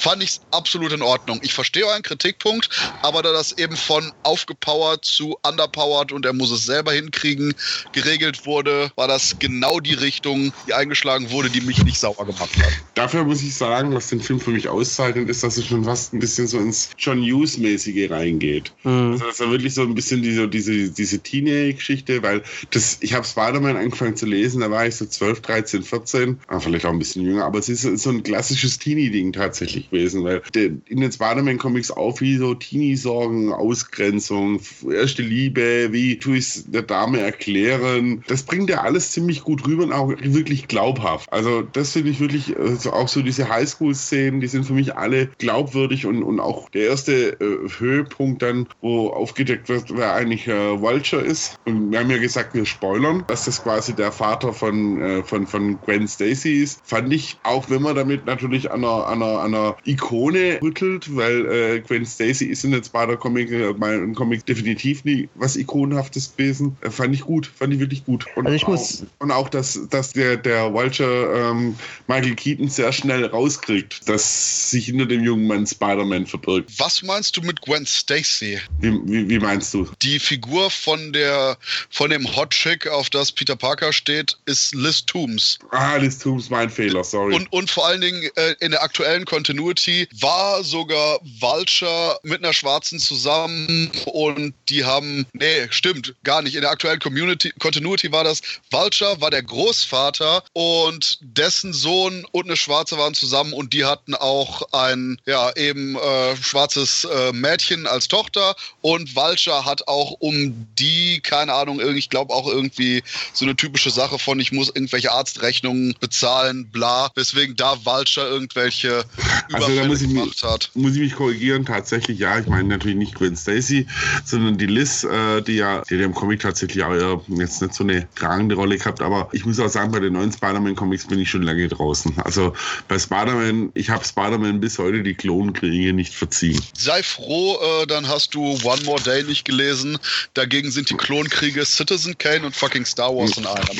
fand 0.00 0.22
ich 0.22 0.40
absolut 0.50 0.92
in 0.92 1.02
Ordnung. 1.02 1.40
Ich 1.42 1.52
verstehe 1.52 1.86
euren 1.86 2.02
Kritikpunkt, 2.02 2.68
aber 3.02 3.22
da 3.22 3.32
das 3.32 3.52
eben 3.52 3.76
von 3.76 4.12
aufgepowert 4.22 5.04
zu 5.04 5.38
underpowered 5.42 6.12
und 6.12 6.24
er 6.24 6.32
muss 6.32 6.50
es 6.50 6.64
selber 6.64 6.92
hinkriegen 6.92 7.54
geregelt 7.92 8.46
wurde, 8.46 8.90
war 8.96 9.08
das 9.08 9.36
genau 9.38 9.80
die 9.80 9.94
Richtung, 9.94 10.52
die 10.66 10.74
eingeschlagen 10.74 11.30
wurde, 11.30 11.50
die 11.50 11.59
die 11.60 11.66
mich 11.66 11.84
nicht 11.84 11.98
sauer 11.98 12.26
gemacht 12.26 12.56
hat. 12.56 12.72
Dafür 12.94 13.24
muss 13.24 13.42
ich 13.42 13.54
sagen, 13.54 13.94
was 13.94 14.08
den 14.08 14.20
Film 14.20 14.40
für 14.40 14.50
mich 14.50 14.68
auszeichnet, 14.68 15.28
ist, 15.28 15.42
dass 15.42 15.56
es 15.56 15.66
schon 15.66 15.84
fast 15.84 16.12
ein 16.12 16.18
bisschen 16.18 16.46
so 16.46 16.58
ins 16.58 16.90
John 16.98 17.22
Hughes-mäßige 17.22 18.10
reingeht. 18.10 18.72
Mhm. 18.84 19.12
Also, 19.12 19.26
dass 19.26 19.40
er 19.40 19.50
wirklich 19.50 19.74
so 19.74 19.82
ein 19.82 19.94
bisschen 19.94 20.22
diese, 20.22 20.48
diese, 20.48 20.90
diese 20.90 21.18
Teenie-Geschichte, 21.20 22.22
weil 22.22 22.42
das, 22.70 22.98
ich 23.00 23.14
habe 23.14 23.26
Spider-Man 23.26 23.76
angefangen 23.76 24.16
zu 24.16 24.26
lesen, 24.26 24.60
da 24.60 24.70
war 24.70 24.86
ich 24.86 24.96
so 24.96 25.06
12, 25.06 25.40
13, 25.40 25.82
14, 25.82 26.38
ah, 26.48 26.60
vielleicht 26.60 26.84
auch 26.84 26.90
ein 26.90 26.98
bisschen 26.98 27.24
jünger, 27.24 27.44
aber 27.44 27.58
es 27.58 27.68
ist 27.68 27.82
so 27.82 28.10
ein 28.10 28.22
klassisches 28.22 28.78
Teenie-Ding 28.78 29.32
tatsächlich 29.32 29.90
gewesen, 29.90 30.24
weil 30.24 30.42
der, 30.54 30.70
in 30.86 31.00
den 31.00 31.12
Spider-Man-Comics 31.12 31.90
auch 31.90 32.20
wie 32.20 32.36
so 32.36 32.54
Teenie-Sorgen, 32.54 33.52
Ausgrenzung, 33.52 34.60
erste 34.92 35.22
Liebe, 35.22 35.88
wie 35.92 36.18
tue 36.18 36.36
ich 36.36 36.44
es 36.44 36.64
der 36.70 36.82
Dame 36.82 37.20
erklären, 37.20 38.24
das 38.26 38.42
bringt 38.42 38.70
er 38.70 38.84
alles 38.84 39.12
ziemlich 39.12 39.42
gut 39.42 39.66
rüber 39.66 39.84
und 39.84 39.92
auch 39.92 40.08
wirklich 40.08 40.68
glaubhaft. 40.68 41.32
Also 41.32 41.49
also 41.50 41.68
das 41.72 41.92
finde 41.92 42.10
ich 42.10 42.20
wirklich, 42.20 42.56
also 42.58 42.92
auch 42.92 43.08
so 43.08 43.22
diese 43.22 43.48
Highschool-Szenen, 43.48 44.40
die 44.40 44.46
sind 44.46 44.64
für 44.64 44.72
mich 44.72 44.96
alle 44.96 45.26
glaubwürdig 45.38 46.06
und, 46.06 46.22
und 46.22 46.40
auch 46.40 46.68
der 46.70 46.88
erste 46.88 47.40
äh, 47.40 47.68
Höhepunkt 47.78 48.42
dann, 48.42 48.66
wo 48.80 49.08
aufgedeckt 49.08 49.68
wird, 49.68 49.96
wer 49.96 50.14
eigentlich 50.14 50.46
äh, 50.46 50.80
Vulture 50.80 51.22
ist. 51.22 51.58
Und 51.66 51.90
wir 51.90 52.00
haben 52.00 52.10
ja 52.10 52.18
gesagt, 52.18 52.54
wir 52.54 52.64
spoilern, 52.66 53.24
dass 53.26 53.44
das 53.44 53.62
quasi 53.62 53.94
der 53.94 54.12
Vater 54.12 54.52
von, 54.52 55.00
äh, 55.00 55.22
von, 55.22 55.46
von 55.46 55.80
Gwen 55.82 56.06
Stacy 56.06 56.62
ist. 56.62 56.80
Fand 56.84 57.12
ich, 57.12 57.38
auch 57.42 57.68
wenn 57.68 57.82
man 57.82 57.96
damit 57.96 58.26
natürlich 58.26 58.70
an 58.70 58.84
einer, 58.84 59.06
an 59.06 59.22
einer, 59.22 59.40
an 59.40 59.54
einer 59.54 59.76
Ikone 59.84 60.60
rüttelt, 60.62 61.14
weil 61.16 61.46
äh, 61.46 61.80
Gwen 61.80 62.06
Stacy 62.06 62.46
ist 62.46 62.64
in 62.64 62.72
den 62.72 62.84
Spider-Comic, 62.84 63.50
äh, 63.50 63.74
mein 63.76 64.14
Comic 64.14 64.46
definitiv 64.46 65.04
nie 65.04 65.28
was 65.34 65.56
Ikonenhaftes 65.56 66.36
gewesen. 66.36 66.76
Äh, 66.82 66.90
fand 66.90 67.14
ich 67.14 67.22
gut, 67.22 67.46
fand 67.46 67.74
ich 67.74 67.80
wirklich 67.80 68.04
gut. 68.04 68.26
Und 68.36 68.46
also 68.46 68.56
ich 68.56 68.64
auch, 68.64 68.68
muss 68.68 69.04
und 69.18 69.30
auch, 69.30 69.48
dass, 69.48 69.88
dass 69.88 70.12
der, 70.12 70.36
der 70.36 70.72
Vulture 70.72 71.39
ähm, 71.40 71.76
Michael 72.06 72.34
Keaton 72.34 72.68
sehr 72.68 72.92
schnell 72.92 73.24
rauskriegt, 73.26 74.08
dass 74.08 74.70
sich 74.70 74.86
hinter 74.86 75.06
dem 75.06 75.24
jungen 75.24 75.46
Mann 75.46 75.66
Spider-Man 75.66 76.26
verbirgt. 76.26 76.70
Was 76.78 77.02
meinst 77.02 77.36
du 77.36 77.40
mit 77.42 77.60
Gwen 77.62 77.86
Stacy? 77.86 78.60
Wie, 78.80 78.92
wie, 79.04 79.28
wie 79.28 79.38
meinst 79.38 79.74
du? 79.74 79.88
Die 80.02 80.18
Figur 80.18 80.70
von 80.70 81.12
der 81.12 81.56
von 81.90 82.10
dem 82.10 82.36
Hot 82.36 82.50
Chick, 82.50 82.86
auf 82.86 83.10
das 83.10 83.32
Peter 83.32 83.56
Parker 83.56 83.92
steht, 83.92 84.36
ist 84.46 84.74
Liz 84.74 85.04
Toombs. 85.04 85.58
Ah, 85.70 85.96
Liz 85.96 86.18
Toombs, 86.18 86.50
mein 86.50 86.70
Fehler, 86.70 87.04
sorry. 87.04 87.34
Und, 87.34 87.52
und 87.52 87.70
vor 87.70 87.86
allen 87.86 88.00
Dingen 88.00 88.28
äh, 88.36 88.54
in 88.60 88.70
der 88.72 88.82
aktuellen 88.82 89.24
Continuity 89.24 90.08
war 90.20 90.62
sogar 90.62 91.20
Vulture 91.40 92.18
mit 92.22 92.42
einer 92.42 92.52
Schwarzen 92.52 92.98
zusammen 92.98 93.90
und 94.06 94.54
die 94.68 94.84
haben, 94.84 95.26
nee, 95.32 95.66
stimmt, 95.70 96.14
gar 96.24 96.42
nicht. 96.42 96.54
In 96.54 96.62
der 96.62 96.70
aktuellen 96.70 97.00
Community, 97.00 97.52
Continuity 97.58 98.12
war 98.12 98.24
das, 98.24 98.40
Vulture 98.70 99.20
war 99.20 99.30
der 99.30 99.42
Großvater 99.42 100.42
und 100.52 101.18
dessen 101.36 101.72
Sohn 101.72 102.26
und 102.32 102.46
eine 102.46 102.56
Schwarze 102.56 102.98
waren 102.98 103.14
zusammen 103.14 103.52
und 103.52 103.72
die 103.72 103.84
hatten 103.84 104.14
auch 104.14 104.72
ein, 104.72 105.18
ja, 105.26 105.54
eben 105.56 105.96
äh, 105.96 106.36
schwarzes 106.36 107.04
äh, 107.04 107.32
Mädchen 107.32 107.86
als 107.86 108.08
Tochter 108.08 108.56
und 108.80 109.14
Vulture 109.14 109.64
hat 109.64 109.88
auch 109.88 110.12
um 110.18 110.66
die, 110.78 111.20
keine 111.20 111.54
Ahnung, 111.54 111.80
ich 111.80 112.10
glaube 112.10 112.34
auch 112.34 112.48
irgendwie 112.48 113.02
so 113.32 113.44
eine 113.44 113.56
typische 113.56 113.90
Sache 113.90 114.18
von, 114.18 114.40
ich 114.40 114.52
muss 114.52 114.68
irgendwelche 114.68 115.12
Arztrechnungen 115.12 115.94
bezahlen, 116.00 116.68
bla, 116.70 117.10
weswegen 117.14 117.56
da 117.56 117.84
Vulture 117.84 118.26
irgendwelche 118.26 119.04
also 119.52 119.66
da 119.66 119.72
Überfälle 119.72 119.88
muss 119.88 120.02
ich, 120.02 120.08
mich, 120.08 120.42
hat. 120.42 120.70
muss 120.74 120.94
ich 120.94 121.00
mich 121.00 121.14
korrigieren, 121.14 121.64
tatsächlich 121.64 122.18
ja, 122.18 122.38
ich 122.38 122.46
meine 122.46 122.68
natürlich 122.68 122.96
nicht 122.96 123.14
Gwen 123.14 123.36
Stacy, 123.36 123.86
sondern 124.24 124.58
die 124.58 124.66
Liz, 124.66 125.04
äh, 125.04 125.42
die 125.42 125.56
ja, 125.56 125.82
die 125.88 125.96
hat 125.96 126.02
im 126.02 126.14
Comic 126.14 126.40
tatsächlich 126.40 126.84
auch 126.84 126.94
eher 126.94 127.20
jetzt 127.28 127.62
nicht 127.62 127.74
so 127.74 127.84
eine 127.84 128.08
tragende 128.14 128.54
Rolle 128.54 128.78
gehabt, 128.78 129.00
aber 129.00 129.28
ich 129.32 129.44
muss 129.44 129.60
auch 129.60 129.68
sagen, 129.68 129.92
bei 129.92 130.00
den 130.00 130.14
neuen 130.14 130.32
Spider-Man-Comics 130.32 131.06
bin 131.06 131.19
ich 131.20 131.30
schon 131.30 131.42
lange 131.42 131.68
draußen. 131.68 132.18
Also 132.24 132.54
bei 132.88 132.98
Spider-Man, 132.98 133.70
ich 133.74 133.90
habe 133.90 134.04
Spider-Man 134.04 134.60
bis 134.60 134.78
heute 134.78 135.02
die 135.02 135.14
Klonkriege 135.14 135.92
nicht 135.92 136.14
verziehen. 136.14 136.60
Sei 136.76 137.02
froh, 137.02 137.58
äh, 137.82 137.86
dann 137.86 138.08
hast 138.08 138.34
du 138.34 138.58
One 138.62 138.82
More 138.84 139.00
Day 139.02 139.22
nicht 139.24 139.44
gelesen. 139.44 139.98
Dagegen 140.34 140.70
sind 140.70 140.90
die 140.90 140.96
Klonkriege 140.96 141.64
Citizen 141.64 142.16
Kane 142.18 142.46
und 142.46 142.56
fucking 142.56 142.84
Star 142.84 143.14
Wars 143.14 143.36
in 143.36 143.46
einem. 143.46 143.60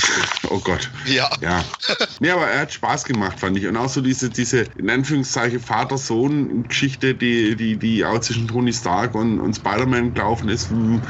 Oh 0.49 0.59
Gott. 0.59 0.91
Ja. 1.07 1.31
Ja. 1.41 1.65
nee, 2.19 2.31
aber 2.31 2.47
er 2.47 2.61
hat 2.61 2.73
Spaß 2.73 3.05
gemacht, 3.05 3.39
fand 3.39 3.57
ich. 3.57 3.67
Und 3.67 3.77
auch 3.77 3.89
so 3.89 4.01
diese, 4.01 4.31
diese 4.31 4.67
in 4.79 4.91
Anführungszeichen 4.91 5.61
Vater-Sohn-Geschichte, 5.61 7.15
die, 7.15 7.55
die, 7.57 7.77
die 7.77 8.05
auch 8.05 8.21
zwischen 8.21 8.49
Tony 8.49 8.73
Stark 8.73 9.15
und, 9.15 9.39
und 9.39 9.55
Spider-Man 9.55 10.15
gelaufen 10.15 10.49
ist, 10.49 10.71
hm, 10.71 11.01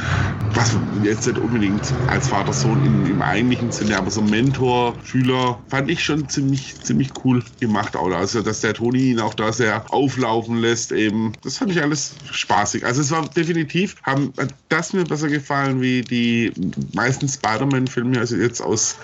was 0.52 0.76
jetzt 1.02 1.26
nicht 1.26 1.38
unbedingt 1.38 1.82
als 2.08 2.28
Vater-Sohn 2.28 2.84
im, 2.84 3.06
im 3.06 3.22
eigentlichen 3.22 3.72
Sinne, 3.72 3.96
aber 3.96 4.10
so 4.10 4.20
Mentor, 4.20 4.94
Schüler, 5.04 5.58
fand 5.68 5.90
ich 5.90 6.02
schon 6.02 6.09
ziemlich, 6.28 6.74
ziemlich 6.82 7.10
cool 7.24 7.42
gemacht. 7.60 7.96
Auch. 7.96 8.10
Also, 8.10 8.42
dass 8.42 8.60
der 8.60 8.74
Tony 8.74 9.10
ihn 9.10 9.20
auch 9.20 9.34
da 9.34 9.52
sehr 9.52 9.84
auflaufen 9.92 10.56
lässt, 10.56 10.92
eben, 10.92 11.32
das 11.42 11.58
fand 11.58 11.72
ich 11.72 11.82
alles 11.82 12.14
spaßig. 12.30 12.84
Also, 12.84 13.00
es 13.00 13.10
war 13.10 13.28
definitiv, 13.28 13.96
haben, 14.02 14.32
das 14.68 14.92
mir 14.92 15.04
besser 15.04 15.28
gefallen 15.28 15.80
wie 15.80 16.02
die 16.02 16.52
meisten 16.94 17.28
Spider-Man-Filme, 17.28 18.18
also 18.18 18.36
jetzt 18.36 18.60
aus 18.60 18.96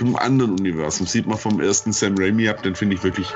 dem 0.00 0.16
anderen 0.16 0.58
Universum. 0.58 1.06
Sieht 1.06 1.26
man 1.26 1.38
vom 1.38 1.60
ersten 1.60 1.92
Sam 1.92 2.14
Raimi 2.18 2.48
ab, 2.48 2.62
den 2.62 2.74
finde 2.74 2.96
ich 2.96 3.02
wirklich, 3.02 3.26